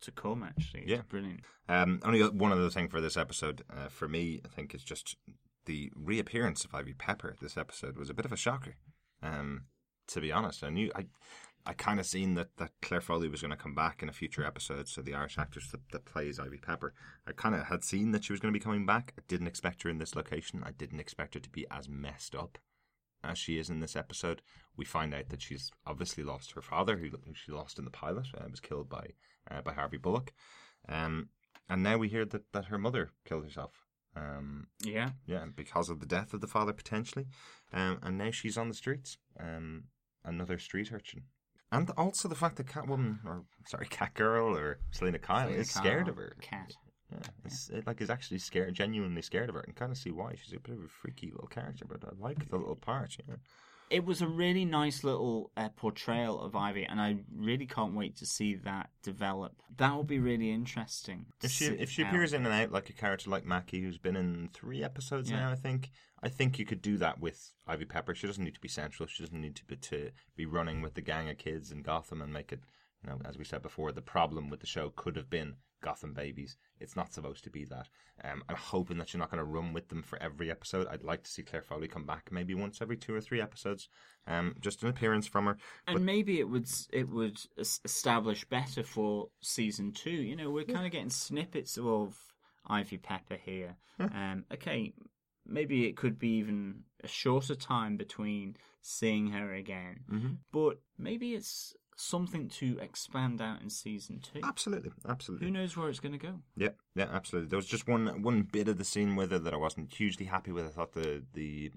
to 0.00 0.10
come. 0.10 0.42
Actually, 0.42 0.80
it's 0.80 0.90
Yeah. 0.90 1.02
brilliant. 1.08 1.40
Um, 1.68 2.00
only 2.04 2.20
one 2.28 2.50
other 2.50 2.68
thing 2.70 2.88
for 2.88 3.00
this 3.00 3.16
episode, 3.16 3.62
uh, 3.70 3.86
for 3.88 4.08
me, 4.08 4.40
I 4.44 4.48
think 4.48 4.74
is 4.74 4.82
just 4.82 5.14
the 5.66 5.92
reappearance 5.94 6.64
of 6.64 6.74
Ivy 6.74 6.94
Pepper. 6.94 7.36
This 7.40 7.56
episode 7.56 7.96
was 7.96 8.10
a 8.10 8.14
bit 8.14 8.24
of 8.24 8.32
a 8.32 8.36
shocker. 8.36 8.74
Um, 9.22 9.66
to 10.08 10.20
be 10.20 10.32
honest, 10.32 10.64
I 10.64 10.70
knew 10.70 10.90
I, 10.96 11.06
I 11.64 11.74
kind 11.74 12.00
of 12.00 12.06
seen 12.06 12.34
that, 12.34 12.56
that 12.56 12.72
Clare 12.80 13.00
Foley 13.00 13.28
was 13.28 13.40
going 13.40 13.52
to 13.52 13.56
come 13.56 13.74
back 13.74 14.02
in 14.02 14.08
a 14.08 14.12
future 14.12 14.44
episode. 14.44 14.88
So 14.88 15.00
the 15.00 15.14
Irish 15.14 15.38
actress 15.38 15.68
that, 15.70 15.80
that 15.92 16.04
plays 16.04 16.40
Ivy 16.40 16.58
Pepper, 16.58 16.92
I 17.26 17.32
kind 17.32 17.54
of 17.54 17.66
had 17.66 17.84
seen 17.84 18.10
that 18.12 18.24
she 18.24 18.32
was 18.32 18.40
going 18.40 18.52
to 18.52 18.58
be 18.58 18.62
coming 18.62 18.84
back. 18.84 19.14
I 19.16 19.22
didn't 19.28 19.46
expect 19.46 19.82
her 19.82 19.90
in 19.90 19.98
this 19.98 20.16
location. 20.16 20.62
I 20.64 20.72
didn't 20.72 20.98
expect 21.00 21.34
her 21.34 21.40
to 21.40 21.50
be 21.50 21.66
as 21.70 21.88
messed 21.88 22.34
up 22.34 22.58
as 23.22 23.38
she 23.38 23.58
is 23.58 23.70
in 23.70 23.78
this 23.78 23.94
episode. 23.94 24.42
We 24.76 24.84
find 24.84 25.14
out 25.14 25.28
that 25.28 25.42
she's 25.42 25.70
obviously 25.86 26.24
lost 26.24 26.52
her 26.52 26.62
father, 26.62 26.96
who, 26.96 27.10
who 27.10 27.34
she 27.34 27.52
lost 27.52 27.78
in 27.78 27.84
the 27.84 27.90
pilot, 27.92 28.26
uh, 28.36 28.48
was 28.50 28.58
killed 28.60 28.88
by 28.88 29.10
uh, 29.50 29.62
by 29.62 29.72
Harvey 29.72 29.98
Bullock. 29.98 30.32
Um, 30.88 31.28
and 31.68 31.82
now 31.82 31.96
we 31.96 32.08
hear 32.08 32.24
that, 32.24 32.52
that 32.52 32.66
her 32.66 32.78
mother 32.78 33.10
killed 33.24 33.44
herself. 33.44 33.84
Um, 34.16 34.66
Yeah. 34.84 35.10
yeah, 35.26 35.44
because 35.54 35.88
of 35.90 36.00
the 36.00 36.06
death 36.06 36.34
of 36.34 36.40
the 36.40 36.46
father 36.48 36.72
potentially. 36.72 37.26
Um, 37.72 37.98
and 38.02 38.18
now 38.18 38.30
she's 38.30 38.58
on 38.58 38.68
the 38.68 38.74
streets. 38.74 39.18
Um, 39.38 39.84
another 40.24 40.58
street 40.58 40.92
urchin. 40.92 41.22
And 41.72 41.90
also 41.96 42.28
the 42.28 42.34
fact 42.34 42.56
that 42.56 42.66
Catwoman, 42.66 43.18
or 43.24 43.44
sorry, 43.66 43.86
Catgirl, 43.86 44.56
or 44.56 44.78
Selina 44.90 45.18
Kyle 45.18 45.46
Selina 45.46 45.60
is 45.60 45.70
scared 45.70 46.08
of 46.08 46.16
her. 46.16 46.36
Cat. 46.40 46.74
Yeah, 47.10 47.18
it's, 47.44 47.68
it, 47.70 47.86
like 47.86 48.00
is 48.00 48.10
actually 48.10 48.38
scared, 48.38 48.74
genuinely 48.74 49.22
scared 49.22 49.48
of 49.48 49.54
her, 49.54 49.62
and 49.62 49.74
kind 49.74 49.90
of 49.90 49.98
see 49.98 50.10
why. 50.10 50.34
She's 50.42 50.52
a 50.52 50.60
bit 50.60 50.76
of 50.76 50.84
a 50.84 50.88
freaky 50.88 51.30
little 51.30 51.48
character, 51.48 51.86
but 51.88 52.04
I 52.04 52.10
like 52.18 52.48
the 52.50 52.56
little 52.56 52.76
part. 52.76 53.16
You 53.18 53.24
know? 53.26 53.38
It 53.90 54.04
was 54.04 54.22
a 54.22 54.26
really 54.26 54.64
nice 54.64 55.04
little 55.04 55.50
uh, 55.56 55.68
portrayal 55.70 56.40
of 56.40 56.56
Ivy, 56.56 56.84
and 56.84 57.00
I 57.00 57.16
really 57.34 57.66
can't 57.66 57.94
wait 57.94 58.16
to 58.18 58.26
see 58.26 58.54
that 58.56 58.90
develop. 59.02 59.52
That 59.76 59.94
will 59.94 60.04
be 60.04 60.18
really 60.18 60.50
interesting. 60.50 61.26
If 61.42 61.50
she 61.50 61.66
if 61.66 61.90
she 61.90 62.02
appears 62.02 62.32
in 62.32 62.46
and 62.46 62.54
out 62.54 62.72
like 62.72 62.88
a 62.90 62.94
character 62.94 63.30
like 63.30 63.44
Mackie, 63.44 63.82
who's 63.82 63.98
been 63.98 64.16
in 64.16 64.48
three 64.52 64.82
episodes 64.82 65.30
Yeah. 65.30 65.40
now, 65.40 65.50
I 65.52 65.56
think 65.56 65.90
I 66.22 66.28
think 66.28 66.58
you 66.58 66.64
could 66.64 66.82
do 66.82 66.96
that 66.98 67.20
with 67.20 67.52
Ivy 67.66 67.84
Pepper. 67.84 68.14
She 68.14 68.26
doesn't 68.26 68.44
need 68.44 68.54
to 68.54 68.60
be 68.60 68.68
central. 68.68 69.08
She 69.08 69.22
doesn't 69.22 69.40
need 69.40 69.56
to 69.56 69.64
be, 69.64 69.76
to 69.76 70.10
be 70.36 70.46
running 70.46 70.80
with 70.80 70.94
the 70.94 71.00
gang 71.00 71.28
of 71.28 71.38
kids 71.38 71.72
in 71.72 71.82
Gotham 71.82 72.22
and 72.22 72.32
make 72.32 72.52
it. 72.52 72.60
You 73.02 73.10
know, 73.10 73.20
as 73.24 73.36
we 73.36 73.44
said 73.44 73.62
before, 73.62 73.90
the 73.90 74.00
problem 74.00 74.48
with 74.48 74.60
the 74.60 74.66
show 74.66 74.92
could 74.94 75.16
have 75.16 75.28
been 75.28 75.56
Gotham 75.82 76.14
babies. 76.14 76.56
It's 76.78 76.94
not 76.94 77.12
supposed 77.12 77.42
to 77.42 77.50
be 77.50 77.64
that. 77.64 77.88
Um, 78.22 78.44
I'm 78.48 78.54
hoping 78.56 78.98
that 78.98 79.12
you're 79.12 79.18
not 79.18 79.32
going 79.32 79.44
to 79.44 79.44
run 79.44 79.72
with 79.72 79.88
them 79.88 80.02
for 80.02 80.22
every 80.22 80.50
episode. 80.50 80.86
I'd 80.88 81.02
like 81.02 81.24
to 81.24 81.30
see 81.30 81.42
Clare 81.42 81.62
Foley 81.62 81.88
come 81.88 82.06
back 82.06 82.28
maybe 82.30 82.54
once 82.54 82.80
every 82.80 82.96
two 82.96 83.12
or 83.12 83.20
three 83.20 83.42
episodes. 83.42 83.88
Um, 84.28 84.54
just 84.60 84.84
an 84.84 84.88
appearance 84.88 85.26
from 85.26 85.46
her. 85.46 85.56
and 85.88 86.06
maybe 86.06 86.38
it 86.38 86.48
would 86.48 86.68
it 86.92 87.08
would 87.08 87.40
establish 87.58 88.44
better 88.44 88.84
for 88.84 89.30
season 89.40 89.90
two. 89.90 90.10
You 90.10 90.36
know, 90.36 90.50
we're 90.50 90.62
kind 90.64 90.86
of 90.86 90.92
getting 90.92 91.10
snippets 91.10 91.76
of 91.76 92.16
Ivy 92.68 92.98
Pepper 92.98 93.38
here. 93.44 93.76
Um, 93.98 94.44
okay, 94.52 94.92
maybe 95.46 95.86
it 95.86 95.96
could 95.96 96.18
be 96.18 96.36
even 96.38 96.84
a 97.02 97.08
shorter 97.08 97.54
time 97.54 97.96
between 97.96 98.56
seeing 98.80 99.28
her 99.28 99.52
again, 99.54 100.04
Mhm. 100.10 100.38
but 100.52 100.80
maybe 100.98 101.34
it's 101.34 101.74
something 101.96 102.48
to 102.48 102.78
expand 102.78 103.40
out 103.40 103.60
in 103.62 103.70
season 103.70 104.18
two. 104.20 104.40
Absolutely, 104.42 104.90
absolutely. 105.06 105.46
Who 105.46 105.52
knows 105.52 105.76
where 105.76 105.88
it's 105.88 106.00
going 106.00 106.18
to 106.18 106.18
go? 106.18 106.42
Yeah, 106.56 106.70
yeah, 106.94 107.08
absolutely. 107.10 107.48
There 107.48 107.58
was 107.58 107.66
just 107.66 107.86
one 107.86 108.22
one 108.22 108.42
bit 108.42 108.68
of 108.68 108.78
the 108.78 108.84
scene 108.84 109.14
with 109.14 109.30
her 109.30 109.38
that 109.38 109.54
I 109.54 109.58
wasn't 109.58 109.92
hugely 109.92 110.26
happy 110.26 110.52
with. 110.52 110.66
I 110.66 110.70
thought 110.70 110.92
the 110.92 111.24
the 111.32 111.70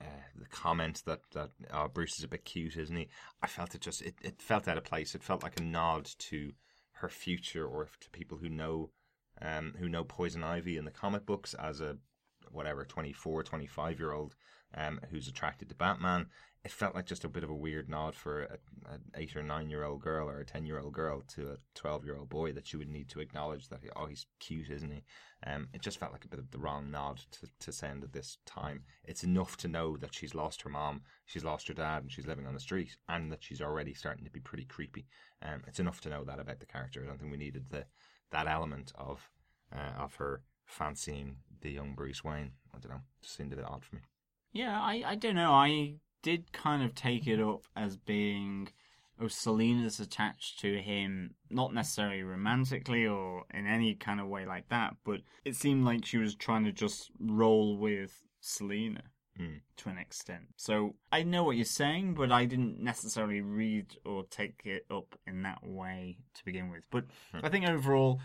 uh, 0.00 0.04
the 0.36 0.46
comment 0.48 1.02
that 1.06 1.20
that 1.32 1.50
oh, 1.70 1.88
Bruce 1.88 2.18
is 2.18 2.24
a 2.24 2.28
bit 2.28 2.44
cute, 2.44 2.76
isn't 2.76 2.96
he? 2.96 3.08
I 3.40 3.46
felt 3.46 3.74
it 3.74 3.80
just 3.80 4.02
it, 4.02 4.16
it 4.22 4.42
felt 4.42 4.68
out 4.68 4.78
of 4.78 4.84
place. 4.84 5.14
It 5.14 5.22
felt 5.22 5.42
like 5.42 5.58
a 5.58 5.62
nod 5.62 6.10
to 6.30 6.52
her 6.96 7.08
future 7.08 7.66
or 7.66 7.88
to 8.00 8.10
people 8.10 8.38
who 8.38 8.48
know 8.48 8.90
um 9.40 9.74
who 9.78 9.88
know 9.88 10.04
Poison 10.04 10.42
Ivy 10.42 10.76
in 10.76 10.84
the 10.84 10.90
comic 10.90 11.24
books 11.24 11.54
as 11.54 11.80
a 11.80 11.96
whatever 12.52 12.84
24 12.84 13.42
25 13.42 13.98
year 13.98 14.12
old 14.12 14.34
um 14.74 15.00
who's 15.10 15.28
attracted 15.28 15.68
to 15.68 15.74
Batman 15.74 16.26
it 16.64 16.70
felt 16.70 16.94
like 16.94 17.06
just 17.06 17.24
a 17.24 17.28
bit 17.28 17.42
of 17.42 17.50
a 17.50 17.54
weird 17.54 17.88
nod 17.88 18.14
for 18.14 18.42
an 18.42 19.00
eight 19.16 19.34
or 19.34 19.42
nine 19.42 19.68
year 19.68 19.82
old 19.82 20.00
girl 20.00 20.28
or 20.28 20.40
a 20.40 20.46
ten 20.46 20.64
year 20.64 20.78
old 20.78 20.92
girl 20.92 21.22
to 21.26 21.50
a 21.50 21.56
twelve 21.74 22.04
year 22.04 22.16
old 22.16 22.28
boy 22.28 22.52
that 22.52 22.66
she 22.66 22.76
would 22.76 22.88
need 22.88 23.08
to 23.08 23.20
acknowledge 23.20 23.68
that 23.68 23.80
oh 23.96 24.06
he's 24.06 24.26
cute 24.38 24.70
isn't 24.70 24.92
he? 24.92 25.02
Um, 25.44 25.68
it 25.74 25.82
just 25.82 25.98
felt 25.98 26.12
like 26.12 26.24
a 26.24 26.28
bit 26.28 26.38
of 26.38 26.52
the 26.52 26.58
wrong 26.58 26.90
nod 26.90 27.20
to, 27.32 27.48
to 27.58 27.72
send 27.72 28.04
at 28.04 28.12
this 28.12 28.38
time. 28.46 28.84
It's 29.02 29.24
enough 29.24 29.56
to 29.58 29.68
know 29.68 29.96
that 29.96 30.14
she's 30.14 30.36
lost 30.36 30.62
her 30.62 30.70
mom, 30.70 31.02
she's 31.26 31.42
lost 31.42 31.66
her 31.66 31.74
dad, 31.74 32.02
and 32.02 32.12
she's 32.12 32.28
living 32.28 32.46
on 32.46 32.54
the 32.54 32.60
street, 32.60 32.96
and 33.08 33.32
that 33.32 33.42
she's 33.42 33.60
already 33.60 33.92
starting 33.92 34.24
to 34.24 34.30
be 34.30 34.38
pretty 34.38 34.64
creepy. 34.64 35.06
Um, 35.42 35.64
it's 35.66 35.80
enough 35.80 36.00
to 36.02 36.10
know 36.10 36.22
that 36.24 36.38
about 36.38 36.60
the 36.60 36.66
character. 36.66 37.02
I 37.02 37.08
don't 37.08 37.18
think 37.18 37.32
we 37.32 37.38
needed 37.38 37.66
the 37.70 37.86
that 38.30 38.46
element 38.46 38.92
of 38.94 39.28
uh, 39.74 40.00
of 40.00 40.14
her 40.14 40.42
fancying 40.72 41.36
the 41.60 41.70
young 41.70 41.94
Bruce 41.94 42.24
Wayne. 42.24 42.52
I 42.74 42.78
don't 42.78 42.90
know, 42.90 43.00
it 43.22 43.28
seemed 43.28 43.52
a 43.52 43.56
bit 43.56 43.64
odd 43.68 43.84
for 43.84 43.96
me. 43.96 44.02
Yeah, 44.52 44.80
I, 44.80 45.02
I 45.06 45.14
don't 45.14 45.36
know. 45.36 45.52
I 45.52 45.94
did 46.22 46.52
kind 46.52 46.82
of 46.82 46.94
take 46.94 47.26
it 47.26 47.40
up 47.40 47.64
as 47.76 47.96
being, 47.96 48.68
oh, 49.20 49.28
Selina's 49.28 49.98
attached 50.00 50.60
to 50.60 50.80
him, 50.80 51.34
not 51.50 51.72
necessarily 51.74 52.22
romantically 52.22 53.06
or 53.06 53.44
in 53.52 53.66
any 53.66 53.94
kind 53.94 54.20
of 54.20 54.28
way 54.28 54.44
like 54.46 54.68
that, 54.68 54.96
but 55.04 55.20
it 55.44 55.56
seemed 55.56 55.84
like 55.84 56.04
she 56.04 56.18
was 56.18 56.34
trying 56.34 56.64
to 56.64 56.72
just 56.72 57.10
roll 57.18 57.76
with 57.76 58.22
Selina 58.40 59.02
Mm. 59.40 59.62
to 59.78 59.88
an 59.88 59.96
extent. 59.96 60.42
So 60.56 60.94
I 61.10 61.22
know 61.22 61.42
what 61.42 61.56
you're 61.56 61.64
saying, 61.64 62.12
but 62.12 62.30
I 62.30 62.44
didn't 62.44 62.78
necessarily 62.80 63.40
read 63.40 63.96
or 64.04 64.24
take 64.24 64.60
it 64.66 64.84
up 64.90 65.18
in 65.26 65.40
that 65.44 65.66
way 65.66 66.18
to 66.34 66.44
begin 66.44 66.68
with. 66.70 66.82
But 66.90 67.06
I 67.42 67.48
think 67.48 67.66
overall, 67.66 68.20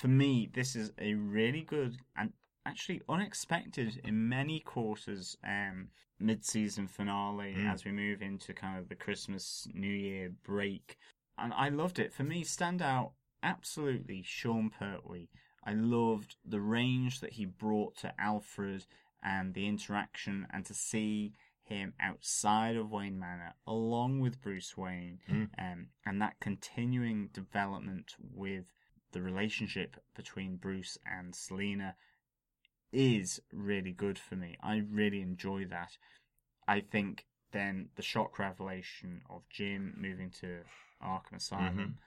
for 0.00 0.08
me, 0.08 0.48
this 0.54 0.74
is 0.74 0.92
a 0.98 1.14
really 1.14 1.60
good 1.62 1.96
and 2.16 2.32
actually 2.66 3.02
unexpected 3.08 4.00
in 4.04 4.28
many 4.28 4.60
quarters 4.60 5.36
um, 5.44 5.88
mid-season 6.18 6.86
finale 6.86 7.54
Mm. 7.56 7.72
as 7.72 7.84
we 7.84 7.92
move 7.92 8.22
into 8.22 8.52
kind 8.54 8.78
of 8.78 8.88
the 8.88 8.94
Christmas 8.94 9.68
New 9.74 9.92
Year 10.08 10.30
break. 10.42 10.96
And 11.38 11.52
I 11.52 11.68
loved 11.68 11.98
it. 11.98 12.12
For 12.12 12.22
me, 12.22 12.44
stand 12.44 12.80
out 12.82 13.12
absolutely 13.42 14.22
Sean 14.22 14.70
Pertwee. 14.70 15.28
I 15.64 15.72
loved 15.74 16.36
the 16.44 16.60
range 16.60 17.20
that 17.20 17.32
he 17.34 17.44
brought 17.44 17.96
to 17.98 18.14
Alfred 18.18 18.86
and 19.22 19.52
the 19.54 19.66
interaction 19.66 20.46
and 20.52 20.64
to 20.66 20.74
see 20.74 21.32
him 21.62 21.92
outside 22.00 22.76
of 22.76 22.90
Wayne 22.90 23.18
Manor 23.18 23.52
along 23.66 24.20
with 24.20 24.40
Bruce 24.40 24.76
Wayne 24.76 25.20
Mm. 25.28 25.48
um, 25.58 25.86
and 26.06 26.20
that 26.22 26.40
continuing 26.40 27.28
development 27.28 28.16
with 28.18 28.66
the 29.12 29.22
relationship 29.22 29.96
between 30.14 30.56
Bruce 30.56 30.98
and 31.04 31.34
Selina 31.34 31.96
is 32.92 33.40
really 33.52 33.92
good 33.92 34.18
for 34.18 34.36
me. 34.36 34.56
I 34.62 34.78
really 34.78 35.20
enjoy 35.20 35.64
that. 35.66 35.96
I 36.66 36.80
think 36.80 37.26
then 37.52 37.88
the 37.96 38.02
shock 38.02 38.38
revelation 38.38 39.22
of 39.28 39.48
Jim 39.48 39.94
moving 39.96 40.30
to 40.40 40.60
Arkham 41.02 41.34
Asylum, 41.36 41.78
Mhm. 41.78 41.98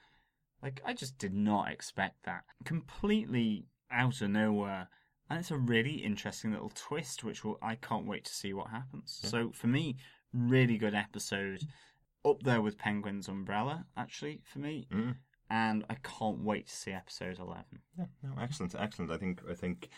like 0.62 0.80
I 0.84 0.94
just 0.94 1.18
did 1.18 1.34
not 1.34 1.70
expect 1.70 2.22
that. 2.24 2.44
Completely 2.64 3.66
out 3.90 4.20
of 4.20 4.30
nowhere. 4.30 4.88
And 5.28 5.38
it's 5.38 5.50
a 5.50 5.58
really 5.58 6.02
interesting 6.04 6.52
little 6.52 6.70
twist, 6.70 7.24
which 7.24 7.44
will, 7.44 7.58
I 7.62 7.76
can't 7.76 8.06
wait 8.06 8.24
to 8.24 8.34
see 8.34 8.52
what 8.52 8.70
happens. 8.70 9.20
Yeah. 9.22 9.30
So 9.30 9.52
for 9.52 9.66
me, 9.68 9.96
really 10.32 10.76
good 10.76 10.94
episode. 10.94 11.66
Up 12.26 12.42
there 12.42 12.62
with 12.62 12.78
Penguin's 12.78 13.28
Umbrella, 13.28 13.86
actually, 13.96 14.42
for 14.44 14.58
me. 14.58 14.86
Mm. 14.90 15.16
And 15.50 15.84
I 15.90 15.94
can't 16.02 16.38
wait 16.38 16.68
to 16.68 16.74
see 16.74 16.92
episode 16.92 17.38
11. 17.38 17.64
Yeah, 17.98 18.06
no, 18.22 18.30
excellent, 18.40 18.74
excellent. 18.78 19.10
I 19.10 19.18
think 19.18 19.42
I 19.48 19.54
think 19.54 19.90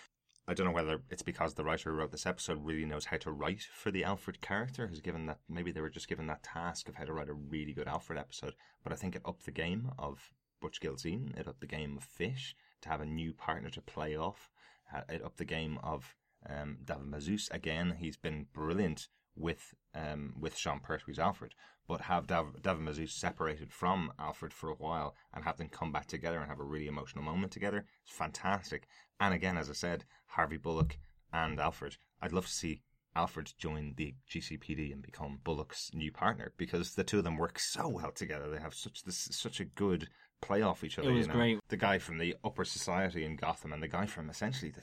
I 0.49 0.55
don't 0.55 0.67
know 0.67 0.73
whether 0.73 1.01
it's 1.11 1.23
because 1.23 1.55
the 1.55 1.65
writer 1.65 1.91
who 1.91 1.97
wrote 1.97 2.13
this 2.13 2.27
episode 2.27 2.65
really 2.65 2.85
knows 2.85 3.07
how 3.07 3.17
to 3.19 3.33
write 3.33 3.63
for 3.63 3.91
the 3.91 4.05
Alfred 4.05 4.41
character, 4.41 4.87
has 4.87 5.01
given 5.01 5.27
that 5.27 5.39
maybe 5.49 5.73
they 5.73 5.81
were 5.81 5.91
just 5.91 6.09
given 6.09 6.27
that 6.29 6.43
task 6.43 6.89
of 6.89 6.95
how 6.97 7.05
to 7.05 7.13
write 7.13 7.29
a 7.29 7.35
really 7.35 7.73
good 7.73 7.89
Alfred 7.89 8.19
episode. 8.19 8.55
But 8.83 8.93
I 8.93 8.97
think 8.97 9.17
it 9.17 9.23
upped 9.25 9.45
the 9.45 9.51
game 9.51 9.91
of 9.99 10.33
Butch 10.61 10.81
Gilzean, 10.81 11.39
it 11.39 11.49
upped 11.49 11.61
the 11.61 11.67
game 11.67 11.97
of 11.97 12.05
Fish 12.05 12.55
to 12.83 12.89
have 12.89 13.01
a 13.01 13.07
new 13.07 13.33
partner 13.33 13.71
to 13.71 13.81
play 13.81 14.17
off. 14.17 14.51
Uh, 14.95 15.03
It 15.09 15.25
upped 15.25 15.39
the 15.39 15.45
game 15.45 15.79
of 15.83 16.15
um, 16.49 16.79
David 16.85 17.07
Mazouz 17.11 17.51
again. 17.53 17.97
He's 17.99 18.17
been 18.17 18.47
brilliant 18.53 19.09
with 19.37 19.75
um, 19.95 20.35
with 20.39 20.57
Sean 20.57 20.81
Pertwee's 20.81 21.19
Alfred, 21.19 21.55
but 21.89 22.03
have 22.03 22.27
Dav- 22.27 22.63
David 22.63 22.83
Mazouz 22.83 23.11
separated 23.11 23.73
from 23.73 24.13
Alfred 24.19 24.53
for 24.53 24.71
a 24.71 24.75
while 24.75 25.15
and 25.33 25.45
have 25.45 25.57
them 25.57 25.69
come 25.69 25.93
back 25.93 26.07
together 26.07 26.39
and 26.39 26.49
have 26.49 26.61
a 26.61 26.65
really 26.65 26.87
emotional 26.87 27.25
moment 27.25 27.53
together. 27.53 27.87
It's 28.05 28.17
fantastic. 28.17 28.87
And 29.21 29.33
again, 29.33 29.57
as 29.57 29.71
I 29.71 29.75
said, 29.75 30.05
Harvey 30.27 30.57
Bullock 30.57 30.99
and 31.33 31.59
Alfred. 31.59 31.97
I'd 32.21 32.33
love 32.33 32.47
to 32.47 32.53
see 32.53 32.83
Alfred 33.15 33.53
join 33.59 33.95
the 33.97 34.15
GCPD 34.31 34.93
and 34.93 35.03
become 35.03 35.41
Bullock's 35.43 35.91
new 35.95 36.13
partner 36.13 36.53
because 36.57 36.95
the 36.95 37.05
two 37.05 37.19
of 37.19 37.25
them 37.25 37.39
work 37.39 37.59
so 37.59 37.89
well 37.89 38.13
together. 38.13 38.51
They 38.51 38.61
have 38.61 38.75
such 38.75 39.05
this 39.05 39.29
such 39.33 39.61
a 39.61 39.65
good 39.65 40.09
play 40.43 40.63
off 40.63 40.85
each 40.85 40.99
other. 40.99 41.09
It 41.09 41.13
you 41.13 41.19
was 41.19 41.29
know? 41.29 41.35
great. 41.35 41.59
The 41.69 41.77
guy 41.77 41.99
from 41.99 42.19
the 42.19 42.37
upper 42.45 42.65
society 42.65 43.25
in 43.25 43.37
Gotham 43.37 43.73
and 43.73 43.83
the 43.83 43.89
guy 43.89 44.07
from 44.07 44.29
essentially 44.29 44.71
the 44.71 44.83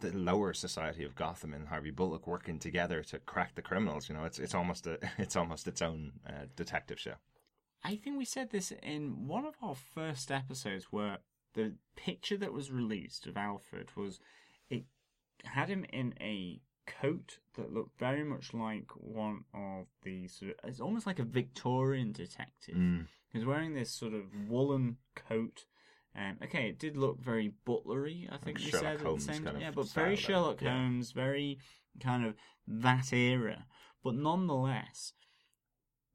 the 0.00 0.12
lower 0.12 0.52
society 0.52 1.04
of 1.04 1.14
Gotham 1.14 1.54
and 1.54 1.68
Harvey 1.68 1.90
Bullock 1.90 2.26
working 2.26 2.58
together 2.58 3.02
to 3.04 3.18
crack 3.20 3.54
the 3.54 3.62
criminals. 3.62 4.08
You 4.08 4.14
know, 4.14 4.24
it's 4.24 4.38
it's 4.38 4.54
almost 4.54 4.86
a 4.86 4.98
it's 5.18 5.36
almost 5.36 5.66
its 5.66 5.82
own 5.82 6.12
uh, 6.28 6.46
detective 6.56 6.98
show. 6.98 7.14
I 7.82 7.96
think 7.96 8.16
we 8.16 8.24
said 8.24 8.50
this 8.50 8.72
in 8.82 9.28
one 9.28 9.44
of 9.44 9.54
our 9.62 9.74
first 9.74 10.30
episodes 10.30 10.86
where 10.90 11.18
the 11.52 11.74
picture 11.96 12.36
that 12.38 12.52
was 12.52 12.70
released 12.70 13.26
of 13.26 13.36
Alfred 13.36 13.94
was 13.96 14.20
it 14.70 14.84
had 15.44 15.68
him 15.68 15.84
in 15.92 16.14
a 16.20 16.60
coat 16.86 17.38
that 17.56 17.72
looked 17.72 17.98
very 17.98 18.24
much 18.24 18.52
like 18.52 18.90
one 18.96 19.44
of 19.54 19.86
the 20.02 20.28
sort 20.28 20.52
of 20.52 20.68
it's 20.68 20.80
almost 20.80 21.06
like 21.06 21.18
a 21.18 21.24
Victorian 21.24 22.12
detective. 22.12 22.74
Mm. 22.74 23.06
He's 23.32 23.44
wearing 23.44 23.74
this 23.74 23.90
sort 23.90 24.14
of 24.14 24.24
woolen 24.48 24.98
coat. 25.14 25.64
Um, 26.16 26.38
okay, 26.44 26.68
it 26.68 26.78
did 26.78 26.96
look 26.96 27.20
very 27.20 27.52
butlery. 27.64 28.28
I 28.30 28.36
think 28.36 28.58
we 28.58 28.64
Sherlock 28.64 28.82
said 28.82 29.00
Holmes 29.00 29.24
at 29.24 29.26
the 29.28 29.34
same 29.34 29.44
kind 29.44 29.46
time. 29.46 29.56
of 29.56 29.62
Yeah, 29.62 29.70
but 29.72 29.88
very. 29.88 30.16
Sherlock 30.16 30.60
Yeah. 30.62 30.76
Holmes, 30.76 31.12
very 31.12 31.58
kind 32.00 32.24
of 32.24 32.34
that 32.68 33.12
era. 33.12 33.66
But 34.02 34.14
nonetheless, 34.14 35.12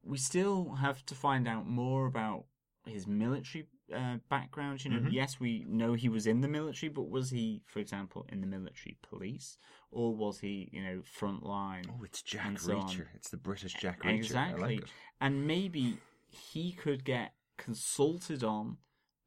we 0.04 0.18
still 0.18 0.76
have 0.76 1.06
to 1.08 1.16
find 1.16 1.48
out 1.48 1.68
more 1.68 2.06
about 2.06 2.46
his 2.86 3.08
military 3.08 3.68
uh, 3.94 4.18
background. 4.30 4.86
You 4.86 4.92
know, 4.92 5.00
Mhm. 5.00 5.12
yes, 5.12 5.40
we 5.40 5.66
know 5.68 5.94
he 5.94 6.10
was 6.10 6.28
in 6.28 6.42
the 6.42 6.48
military, 6.48 6.90
but 6.92 7.10
was 7.10 7.32
he, 7.32 7.64
for 7.66 7.80
example, 7.80 8.24
in 8.30 8.40
the 8.40 8.46
military 8.46 8.98
police, 9.02 9.58
or 9.90 10.16
was 10.16 10.40
he, 10.42 10.70
you 10.72 10.84
know, 10.84 11.02
front 11.02 11.42
line? 11.44 11.86
Oh, 11.90 12.04
it's 12.04 12.22
Jack 12.22 12.60
so 12.60 12.78
on? 12.78 12.88
Reacher. 12.88 13.08
It's 13.16 13.30
the 13.32 13.38
British 13.38 13.74
Jack 13.74 14.04
Reacher. 14.04 14.14
Exactly, 14.16 14.78
like 14.78 14.88
and 15.20 15.48
maybe 15.48 15.98
he 16.28 16.72
could 16.72 17.04
get 17.04 17.34
consulted 17.58 18.44
on 18.44 18.78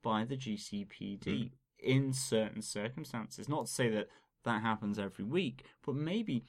by 0.02 0.24
the 0.24 0.36
GCPD 0.36 1.50
Hmm. 1.50 1.54
in 1.78 2.12
certain 2.12 2.62
circumstances. 2.62 3.48
Not 3.48 3.66
to 3.66 3.72
say 3.72 3.88
that 3.90 4.08
that 4.44 4.62
happens 4.62 4.98
every 4.98 5.24
week, 5.24 5.64
but 5.84 5.94
maybe 5.94 6.44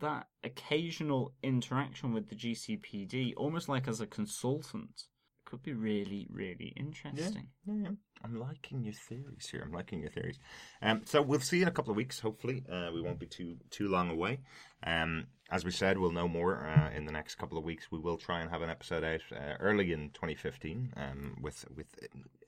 that 0.00 0.28
occasional 0.42 1.34
interaction 1.42 2.12
with 2.12 2.28
the 2.28 2.34
GCPD, 2.34 3.34
almost 3.36 3.68
like 3.68 3.86
as 3.88 4.00
a 4.00 4.06
consultant, 4.06 5.04
could 5.44 5.62
be 5.62 5.72
really, 5.74 6.26
really 6.30 6.72
interesting. 6.76 7.48
Yeah, 7.66 7.74
yeah. 7.74 7.90
I'm 8.22 8.38
liking 8.40 8.82
your 8.82 8.94
theories 8.94 9.46
here. 9.50 9.62
I'm 9.62 9.72
liking 9.72 10.00
your 10.00 10.10
theories. 10.10 10.38
Um, 10.80 11.02
so 11.04 11.20
we'll 11.20 11.40
see 11.40 11.58
you 11.58 11.62
in 11.62 11.68
a 11.68 11.72
couple 11.72 11.90
of 11.90 11.96
weeks. 11.96 12.18
Hopefully, 12.20 12.64
uh, 12.70 12.90
we 12.92 13.02
won't 13.02 13.18
be 13.20 13.26
too 13.26 13.58
too 13.70 13.88
long 13.88 14.10
away. 14.10 14.40
Um, 14.82 15.26
as 15.50 15.64
we 15.64 15.70
said, 15.70 15.98
we'll 15.98 16.10
know 16.10 16.28
more 16.28 16.66
uh, 16.66 16.90
in 16.96 17.04
the 17.06 17.12
next 17.12 17.34
couple 17.36 17.58
of 17.58 17.64
weeks. 17.64 17.90
We 17.90 17.98
will 17.98 18.16
try 18.16 18.40
and 18.40 18.50
have 18.50 18.62
an 18.62 18.70
episode 18.70 19.04
out 19.04 19.20
uh, 19.32 19.54
early 19.60 19.92
in 19.92 20.10
2015 20.10 20.94
um, 20.96 21.36
with 21.40 21.64
with 21.76 21.94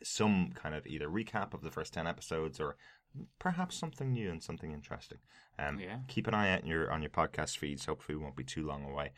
some 0.03 0.53
kind 0.55 0.75
of 0.75 0.87
either 0.87 1.09
recap 1.09 1.53
of 1.55 1.63
the 1.63 1.71
first 1.71 1.93
ten 1.93 2.07
episodes 2.07 2.59
or 2.59 2.77
perhaps 3.39 3.77
something 3.77 4.13
new 4.13 4.31
and 4.31 4.43
something 4.43 4.73
interesting. 4.73 5.19
Um, 5.59 5.79
Yeah. 5.79 5.99
Keep 6.09 6.27
an 6.27 6.35
eye 6.35 6.53
out 6.53 6.63
on 6.63 6.69
your 6.69 6.91
on 6.91 7.03
your 7.03 7.11
podcast 7.11 7.59
feeds. 7.59 7.85
Hopefully, 7.87 8.17
we 8.17 8.23
won't 8.23 8.37
be 8.37 8.45
too 8.45 8.67
long 8.67 8.85
away. 8.85 9.13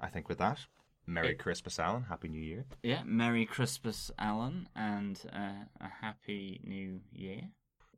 I 0.00 0.08
think 0.08 0.28
with 0.28 0.38
that, 0.38 0.66
Merry 1.06 1.34
Christmas, 1.34 1.78
Alan. 1.78 2.04
Happy 2.04 2.28
New 2.28 2.40
Year. 2.40 2.64
Yeah, 2.82 3.02
Merry 3.04 3.44
Christmas, 3.44 4.10
Alan, 4.18 4.68
and 4.74 5.20
uh, 5.32 5.64
a 5.80 5.88
Happy 6.00 6.60
New 6.64 7.00
Year. 7.12 7.50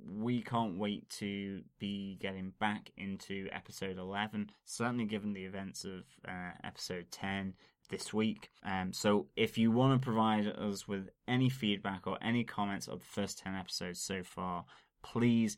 We 0.06 0.42
can't 0.42 0.78
wait 0.78 1.08
to 1.20 1.62
be 1.78 2.18
getting 2.20 2.52
back 2.60 2.90
into 2.96 3.48
episode 3.52 3.98
11, 3.98 4.50
certainly 4.64 5.04
given 5.04 5.32
the 5.32 5.44
events 5.44 5.84
of 5.84 6.02
uh, 6.28 6.50
episode 6.62 7.06
10 7.10 7.54
this 7.90 8.12
week. 8.12 8.50
Um, 8.64 8.92
so 8.92 9.26
if 9.36 9.58
you 9.58 9.70
want 9.70 10.00
to 10.00 10.04
provide 10.04 10.46
us 10.46 10.88
with 10.88 11.08
any 11.26 11.48
feedback 11.48 12.06
or 12.06 12.18
any 12.22 12.44
comments 12.44 12.86
of 12.88 13.00
the 13.00 13.06
first 13.06 13.38
10 13.38 13.54
episodes 13.54 14.00
so 14.00 14.22
far, 14.22 14.64
please 15.02 15.56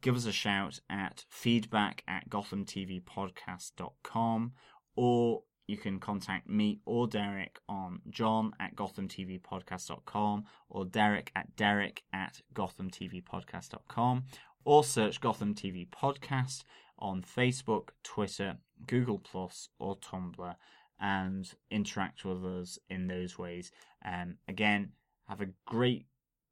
give 0.00 0.16
us 0.16 0.26
a 0.26 0.32
shout 0.32 0.80
at 0.90 1.24
feedback 1.28 2.02
at 2.06 2.28
gothamtvpodcast.com 2.28 4.52
or 4.96 5.42
you 5.68 5.76
can 5.76 6.00
contact 6.00 6.48
me 6.48 6.80
or 6.84 7.06
Derek 7.06 7.60
on 7.68 8.00
john 8.10 8.52
at 8.58 8.74
gothamtvpodcast.com 8.74 10.44
or 10.70 10.84
derek 10.84 11.30
at 11.36 11.54
derek 11.56 12.02
at 12.12 12.40
gothamtvpodcast.com 12.54 14.24
or 14.68 14.84
search 14.84 15.20
Gotham 15.20 15.54
TV 15.54 15.88
Podcast 15.88 16.62
on 16.98 17.22
Facebook, 17.22 17.88
Twitter, 18.02 18.58
Google 18.86 19.18
Plus, 19.18 19.70
or 19.78 19.96
Tumblr 19.96 20.54
and 21.00 21.54
interact 21.70 22.24
with 22.24 22.44
us 22.44 22.78
in 22.90 23.06
those 23.06 23.38
ways. 23.38 23.70
Um, 24.04 24.36
again, 24.46 24.92
have 25.26 25.40
a 25.40 25.48
great, 25.64 26.04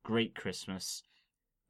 great 0.02 0.34
Christmas. 0.34 1.02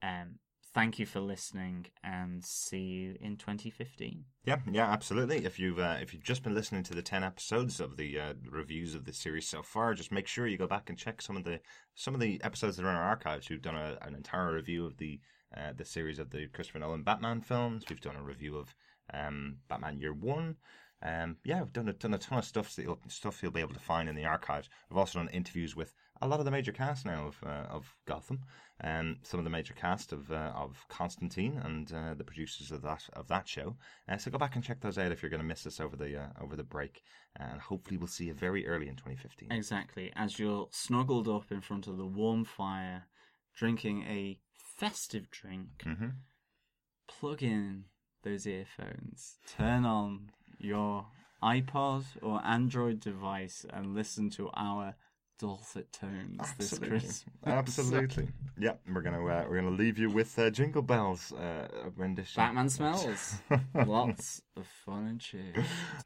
Um, 0.02 0.38
thank 0.76 0.98
you 0.98 1.06
for 1.06 1.20
listening 1.20 1.86
and 2.04 2.44
see 2.44 2.82
you 2.82 3.16
in 3.22 3.36
2015. 3.36 4.22
Yeah, 4.44 4.58
yeah, 4.70 4.92
absolutely. 4.92 5.46
If 5.46 5.58
you've 5.58 5.78
uh, 5.78 5.96
if 6.02 6.12
you've 6.12 6.22
just 6.22 6.42
been 6.42 6.54
listening 6.54 6.82
to 6.84 6.94
the 6.94 7.02
ten 7.02 7.24
episodes 7.24 7.80
of 7.80 7.96
the 7.96 8.20
uh, 8.20 8.34
reviews 8.48 8.94
of 8.94 9.06
the 9.06 9.12
series 9.14 9.48
so 9.48 9.62
far, 9.62 9.94
just 9.94 10.12
make 10.12 10.26
sure 10.26 10.46
you 10.46 10.58
go 10.58 10.66
back 10.66 10.90
and 10.90 10.98
check 10.98 11.22
some 11.22 11.36
of 11.36 11.44
the 11.44 11.60
some 11.94 12.14
of 12.14 12.20
the 12.20 12.38
episodes 12.44 12.76
that 12.76 12.84
are 12.84 12.90
in 12.90 12.94
our 12.94 13.02
archives. 13.02 13.48
We've 13.48 13.62
done 13.62 13.74
a, 13.74 13.96
an 14.02 14.14
entire 14.14 14.52
review 14.52 14.84
of 14.84 14.98
the 14.98 15.18
uh, 15.56 15.72
the 15.74 15.84
series 15.86 16.18
of 16.18 16.28
the 16.28 16.46
Christopher 16.48 16.80
Nolan 16.80 17.02
Batman 17.02 17.40
films. 17.40 17.84
We've 17.88 18.00
done 18.00 18.16
a 18.16 18.22
review 18.22 18.58
of 18.58 18.74
um, 19.14 19.56
Batman 19.68 19.98
Year 19.98 20.12
One. 20.12 20.56
Um, 21.06 21.36
yeah, 21.44 21.62
we've 21.62 21.72
done 21.72 21.88
a, 21.88 21.92
done 21.92 22.14
a 22.14 22.18
ton 22.18 22.38
of 22.38 22.44
stuff 22.44 22.74
that 22.74 22.82
you'll, 22.82 22.98
stuff 23.08 23.40
you'll 23.42 23.52
be 23.52 23.60
able 23.60 23.74
to 23.74 23.80
find 23.80 24.08
in 24.08 24.16
the 24.16 24.24
archives. 24.24 24.68
We've 24.90 24.98
also 24.98 25.20
done 25.20 25.28
interviews 25.28 25.76
with 25.76 25.92
a 26.20 26.26
lot 26.26 26.38
of 26.40 26.44
the 26.46 26.50
major 26.50 26.72
cast 26.72 27.04
now 27.06 27.28
of 27.28 27.36
uh, 27.46 27.66
of 27.70 27.94
Gotham, 28.06 28.40
and 28.80 29.18
some 29.22 29.38
of 29.38 29.44
the 29.44 29.50
major 29.50 29.74
cast 29.74 30.12
of 30.12 30.32
uh, 30.32 30.52
of 30.56 30.84
Constantine 30.88 31.60
and 31.62 31.92
uh, 31.92 32.14
the 32.14 32.24
producers 32.24 32.72
of 32.72 32.82
that 32.82 33.04
of 33.12 33.28
that 33.28 33.46
show. 33.46 33.76
Uh, 34.08 34.16
so 34.16 34.30
go 34.30 34.38
back 34.38 34.56
and 34.56 34.64
check 34.64 34.80
those 34.80 34.98
out 34.98 35.12
if 35.12 35.22
you're 35.22 35.30
going 35.30 35.42
to 35.42 35.46
miss 35.46 35.66
us 35.66 35.78
over 35.78 35.94
the 35.96 36.18
uh, 36.18 36.26
over 36.42 36.56
the 36.56 36.64
break, 36.64 37.02
and 37.38 37.60
hopefully 37.60 37.98
we'll 37.98 38.06
see 38.08 38.26
you 38.26 38.34
very 38.34 38.66
early 38.66 38.88
in 38.88 38.96
2015. 38.96 39.52
Exactly. 39.52 40.10
As 40.16 40.38
you're 40.38 40.68
snuggled 40.72 41.28
up 41.28 41.52
in 41.52 41.60
front 41.60 41.86
of 41.86 41.98
the 41.98 42.06
warm 42.06 42.44
fire, 42.44 43.04
drinking 43.54 44.02
a 44.08 44.38
festive 44.78 45.30
drink, 45.30 45.84
Mhm. 45.84 46.14
plug 47.06 47.42
in 47.42 47.84
those 48.22 48.46
earphones, 48.46 49.38
turn 49.46 49.84
on 49.84 50.30
your 50.58 51.06
iPod 51.42 52.04
or 52.22 52.44
Android 52.44 53.00
device, 53.00 53.66
and 53.70 53.94
listen 53.94 54.30
to 54.30 54.50
our 54.54 54.94
dulcet 55.38 55.92
tones 55.92 56.38
this 56.58 56.72
Absolutely, 56.72 56.88
Christmas. 56.88 57.24
absolutely. 57.44 58.28
Yeah, 58.58 58.72
we're 58.92 59.02
gonna 59.02 59.24
uh, 59.24 59.44
we're 59.48 59.56
gonna 59.60 59.76
leave 59.76 59.98
you 59.98 60.08
with 60.10 60.38
uh, 60.38 60.50
Jingle 60.50 60.82
Bells 60.82 61.32
uh, 61.32 61.68
rendition. 61.96 62.40
Batman 62.40 62.68
smells. 62.68 63.34
Lots 63.74 64.42
of 64.56 64.66
fun 64.84 65.06
and 65.06 65.20
cheer. 65.20 65.52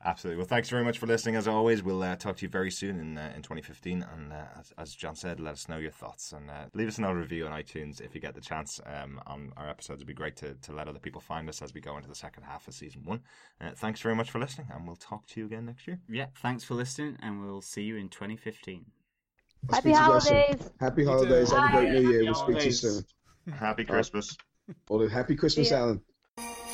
Absolutely. 0.04 0.38
Well, 0.38 0.46
thanks 0.46 0.68
very 0.68 0.84
much 0.84 0.98
for 0.98 1.06
listening. 1.06 1.36
As 1.36 1.46
always, 1.46 1.82
we'll 1.82 2.02
uh, 2.02 2.16
talk 2.16 2.36
to 2.38 2.42
you 2.42 2.48
very 2.48 2.70
soon 2.70 2.98
in 2.98 3.18
uh, 3.18 3.32
in 3.36 3.42
2015. 3.42 4.04
And 4.12 4.32
uh, 4.32 4.36
as, 4.58 4.72
as 4.78 4.94
John 4.94 5.14
said, 5.14 5.38
let 5.38 5.52
us 5.52 5.68
know 5.68 5.78
your 5.78 5.92
thoughts 5.92 6.32
and 6.32 6.50
uh, 6.50 6.66
leave 6.74 6.88
us 6.88 6.98
another 6.98 7.16
review 7.16 7.46
on 7.46 7.52
iTunes 7.52 8.00
if 8.00 8.14
you 8.14 8.20
get 8.20 8.34
the 8.34 8.40
chance 8.40 8.80
um, 8.86 9.20
on 9.26 9.52
our 9.56 9.68
episodes. 9.68 9.98
It'd 9.98 10.08
be 10.08 10.14
great 10.14 10.36
to, 10.36 10.54
to 10.54 10.72
let 10.72 10.88
other 10.88 10.98
people 10.98 11.20
find 11.20 11.48
us 11.48 11.62
as 11.62 11.72
we 11.72 11.80
go 11.80 11.96
into 11.96 12.08
the 12.08 12.14
second 12.14 12.42
half 12.42 12.66
of 12.66 12.74
season 12.74 13.02
one. 13.04 13.20
Uh, 13.60 13.70
thanks 13.76 14.00
very 14.00 14.14
much 14.14 14.30
for 14.30 14.38
listening, 14.40 14.66
and 14.74 14.86
we'll 14.86 14.96
talk 14.96 15.26
to 15.28 15.40
you 15.40 15.46
again 15.46 15.66
next 15.66 15.86
year. 15.86 16.00
Yeah, 16.08 16.26
thanks 16.38 16.64
for 16.64 16.74
listening, 16.74 17.16
and 17.22 17.44
we'll 17.44 17.62
see 17.62 17.82
you 17.82 17.96
in 17.96 18.08
2015. 18.08 18.86
I'll 19.68 19.74
Happy 19.76 19.92
speak 19.92 19.96
to 19.96 20.02
you 20.02 20.08
guys 20.12 20.24
soon. 20.24 20.36
holidays. 20.36 20.70
Happy 20.80 21.04
holidays. 21.04 21.52
Have 21.52 21.64
a 21.74 21.76
great 21.76 21.90
new 21.92 22.10
year. 22.10 22.24
We'll 22.24 22.34
speak 22.34 22.58
to 22.58 22.64
you 22.66 22.72
soon. 22.72 23.04
Happy 23.52 23.84
Christmas. 23.84 24.36
Or 24.88 25.08
happy 25.08 25.34
Christmas, 25.36 25.68
See. 25.68 25.74
Alan. 25.74 26.00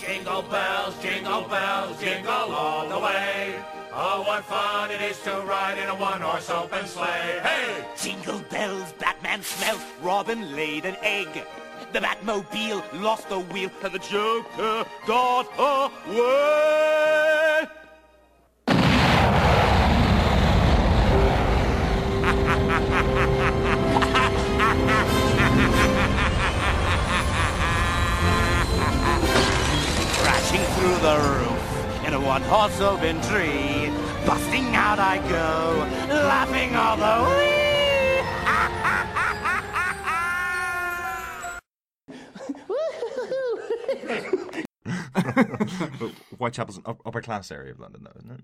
Jingle 0.01 0.43
bells, 0.43 0.95
jingle 1.03 1.43
bells, 1.49 1.99
jingle 2.01 2.31
all 2.33 2.89
the 2.89 2.99
way. 2.99 3.55
Oh, 3.93 4.23
what 4.27 4.45
fun 4.45 4.91
it 4.91 5.01
is 5.01 5.19
to 5.23 5.31
ride 5.47 5.79
in 5.79 5.89
a 5.89 5.95
one-horse 5.95 6.51
open 6.51 6.87
sleigh. 6.87 7.41
Hey! 7.43 7.85
Jingle 7.97 8.41
bells, 8.51 8.93
Batman 8.99 9.43
smelt, 9.43 9.81
Robin 10.03 10.55
laid 10.55 10.85
an 10.85 10.97
egg. 11.03 11.29
The 11.95 12.01
Batmobile 12.01 12.83
lost 13.01 13.29
the 13.31 13.41
wheel, 13.41 13.71
and 13.83 13.95
the 13.95 13.99
Joker 13.99 14.85
got 15.07 15.47
away. 15.59 17.36
The 31.01 31.17
roof 31.17 32.07
in 32.07 32.15
a 32.15 32.21
one-horse 32.21 32.81
open 32.81 33.21
tree. 33.23 33.91
Busting 34.27 34.75
out 34.75 34.99
I 34.99 35.19
go, 35.29 36.15
laughing 36.15 36.75
all 36.75 36.97
the 36.97 37.31
way. 37.31 37.53
Whitechapel's 46.39 46.79
an 46.79 46.83
upper 46.87 47.21
class 47.21 47.51
area 47.51 47.73
of 47.73 47.81
London, 47.81 48.05
though, 48.05 48.13
isn't 48.19 48.31
it? 48.31 48.41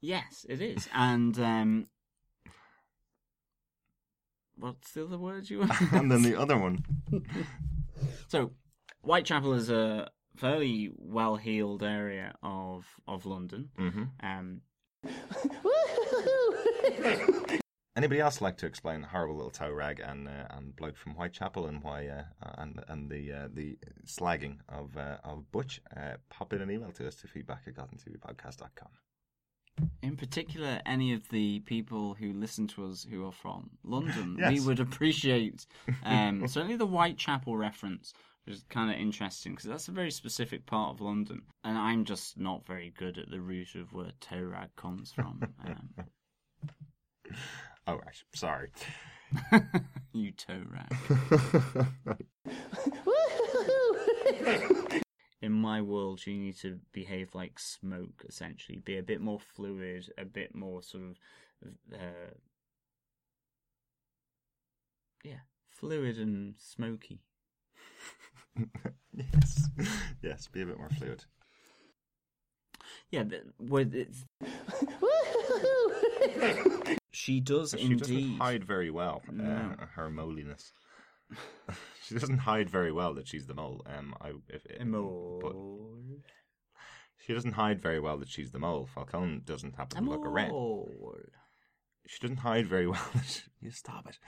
Yes, 0.00 0.46
it 0.48 0.60
is. 0.60 0.88
And 0.94 1.38
um, 1.38 1.86
what's 4.56 4.92
the 4.92 5.04
other 5.04 5.18
word 5.18 5.50
you 5.50 5.60
want? 5.60 5.92
and 5.92 6.10
then 6.10 6.22
the 6.22 6.36
other 6.38 6.56
one. 6.56 6.84
So, 8.28 8.52
Whitechapel 9.02 9.52
is 9.52 9.68
a 9.68 10.08
fairly 10.40 10.90
well-heeled 10.96 11.82
area 11.82 12.34
of 12.42 12.86
of 13.06 13.26
London. 13.26 13.70
Mhm. 13.78 14.08
Um, 14.22 14.62
Anybody 17.96 18.20
else 18.20 18.40
like 18.40 18.56
to 18.58 18.66
explain 18.66 19.02
the 19.02 19.08
horrible 19.08 19.34
little 19.36 19.50
toe 19.50 19.70
rag 19.70 20.00
and 20.00 20.28
uh, 20.28 20.46
and 20.50 20.74
bloke 20.76 20.96
from 20.96 21.12
Whitechapel 21.12 21.66
and 21.66 21.82
why 21.82 22.06
uh, 22.06 22.24
and 22.58 22.82
and 22.88 23.10
the 23.10 23.32
uh, 23.32 23.48
the 23.52 23.76
slagging 24.06 24.58
of 24.68 24.96
uh, 24.96 25.18
of 25.24 25.50
Butch? 25.52 25.80
Uh, 25.94 26.14
pop 26.30 26.52
in 26.52 26.62
an 26.62 26.70
email 26.70 26.92
to 26.92 27.06
us 27.08 27.16
to 27.16 27.26
feedback 27.26 27.62
at 27.66 27.74
gothamtvpodcast.com. 27.74 28.88
in 30.02 30.16
particular, 30.16 30.80
any 30.86 31.12
of 31.12 31.28
the 31.30 31.60
people 31.60 32.14
who 32.14 32.32
listen 32.32 32.66
to 32.68 32.86
us 32.86 33.04
who 33.10 33.26
are 33.26 33.32
from 33.32 33.70
London, 33.82 34.38
we 34.48 34.60
would 34.60 34.80
appreciate 34.80 35.66
um, 36.04 36.46
certainly 36.48 36.76
the 36.76 36.86
Whitechapel 36.86 37.56
reference, 37.56 38.14
which 38.50 38.58
is 38.58 38.64
kind 38.68 38.90
of 38.90 38.96
interesting 38.96 39.52
because 39.52 39.68
that's 39.68 39.86
a 39.86 39.92
very 39.92 40.10
specific 40.10 40.66
part 40.66 40.92
of 40.92 41.00
London, 41.00 41.42
and 41.62 41.78
I'm 41.78 42.04
just 42.04 42.36
not 42.36 42.66
very 42.66 42.92
good 42.98 43.16
at 43.16 43.30
the 43.30 43.40
root 43.40 43.76
of 43.76 43.92
where 43.92 44.10
toe 44.20 44.42
rag 44.42 44.74
comes 44.76 45.12
from. 45.12 45.40
Um, 45.64 45.90
Oh 47.86 47.94
right, 47.94 48.22
sorry. 48.34 48.70
you 50.12 50.32
toe 50.32 50.62
rag. 50.68 50.92
In 55.42 55.52
my 55.52 55.80
world, 55.80 56.26
you 56.26 56.36
need 56.36 56.56
to 56.58 56.80
behave 56.92 57.32
like 57.34 57.60
smoke, 57.60 58.24
essentially. 58.28 58.78
Be 58.78 58.98
a 58.98 59.02
bit 59.02 59.20
more 59.20 59.38
fluid, 59.38 60.10
a 60.18 60.24
bit 60.24 60.56
more 60.56 60.82
sort 60.82 61.04
of. 61.04 61.16
Uh, 61.94 62.34
yeah, 65.22 65.42
fluid 65.70 66.18
and 66.18 66.54
smoky. 66.58 67.20
Yes, 69.14 69.68
yes, 70.22 70.46
be 70.48 70.62
a 70.62 70.66
bit 70.66 70.78
more 70.78 70.90
fluid. 70.90 71.24
Yeah, 73.10 73.24
but 73.24 73.42
with 73.58 73.94
it's... 73.94 74.24
she 77.12 77.40
does 77.40 77.74
She 77.76 77.84
indeed. 77.86 77.98
doesn't 78.00 78.38
hide 78.38 78.64
very 78.64 78.90
well 78.90 79.22
uh, 79.28 79.32
No. 79.32 79.74
her 79.94 80.10
moliness. 80.10 80.72
she 82.04 82.14
doesn't 82.14 82.38
hide 82.38 82.68
very 82.70 82.92
well 82.92 83.14
that 83.14 83.28
she's 83.28 83.46
the 83.46 83.54
mole. 83.54 83.82
Um, 83.86 84.14
I 84.20 84.30
if, 84.48 84.66
if 84.66 84.78
but 85.40 85.54
she 87.24 87.34
doesn't 87.34 87.52
hide 87.52 87.80
very 87.80 88.00
well 88.00 88.18
that 88.18 88.28
she's 88.28 88.50
the 88.50 88.58
mole. 88.58 88.88
Falcone 88.94 89.40
doesn't 89.44 89.76
happen 89.76 90.04
to 90.04 90.10
look 90.10 90.26
around. 90.26 90.50
Mole. 90.50 90.90
She 92.06 92.18
doesn't 92.20 92.38
hide 92.38 92.66
very 92.66 92.86
well. 92.88 93.06
that 93.14 93.24
she- 93.26 93.42
you 93.60 93.70
stop 93.70 94.08
it. 94.08 94.18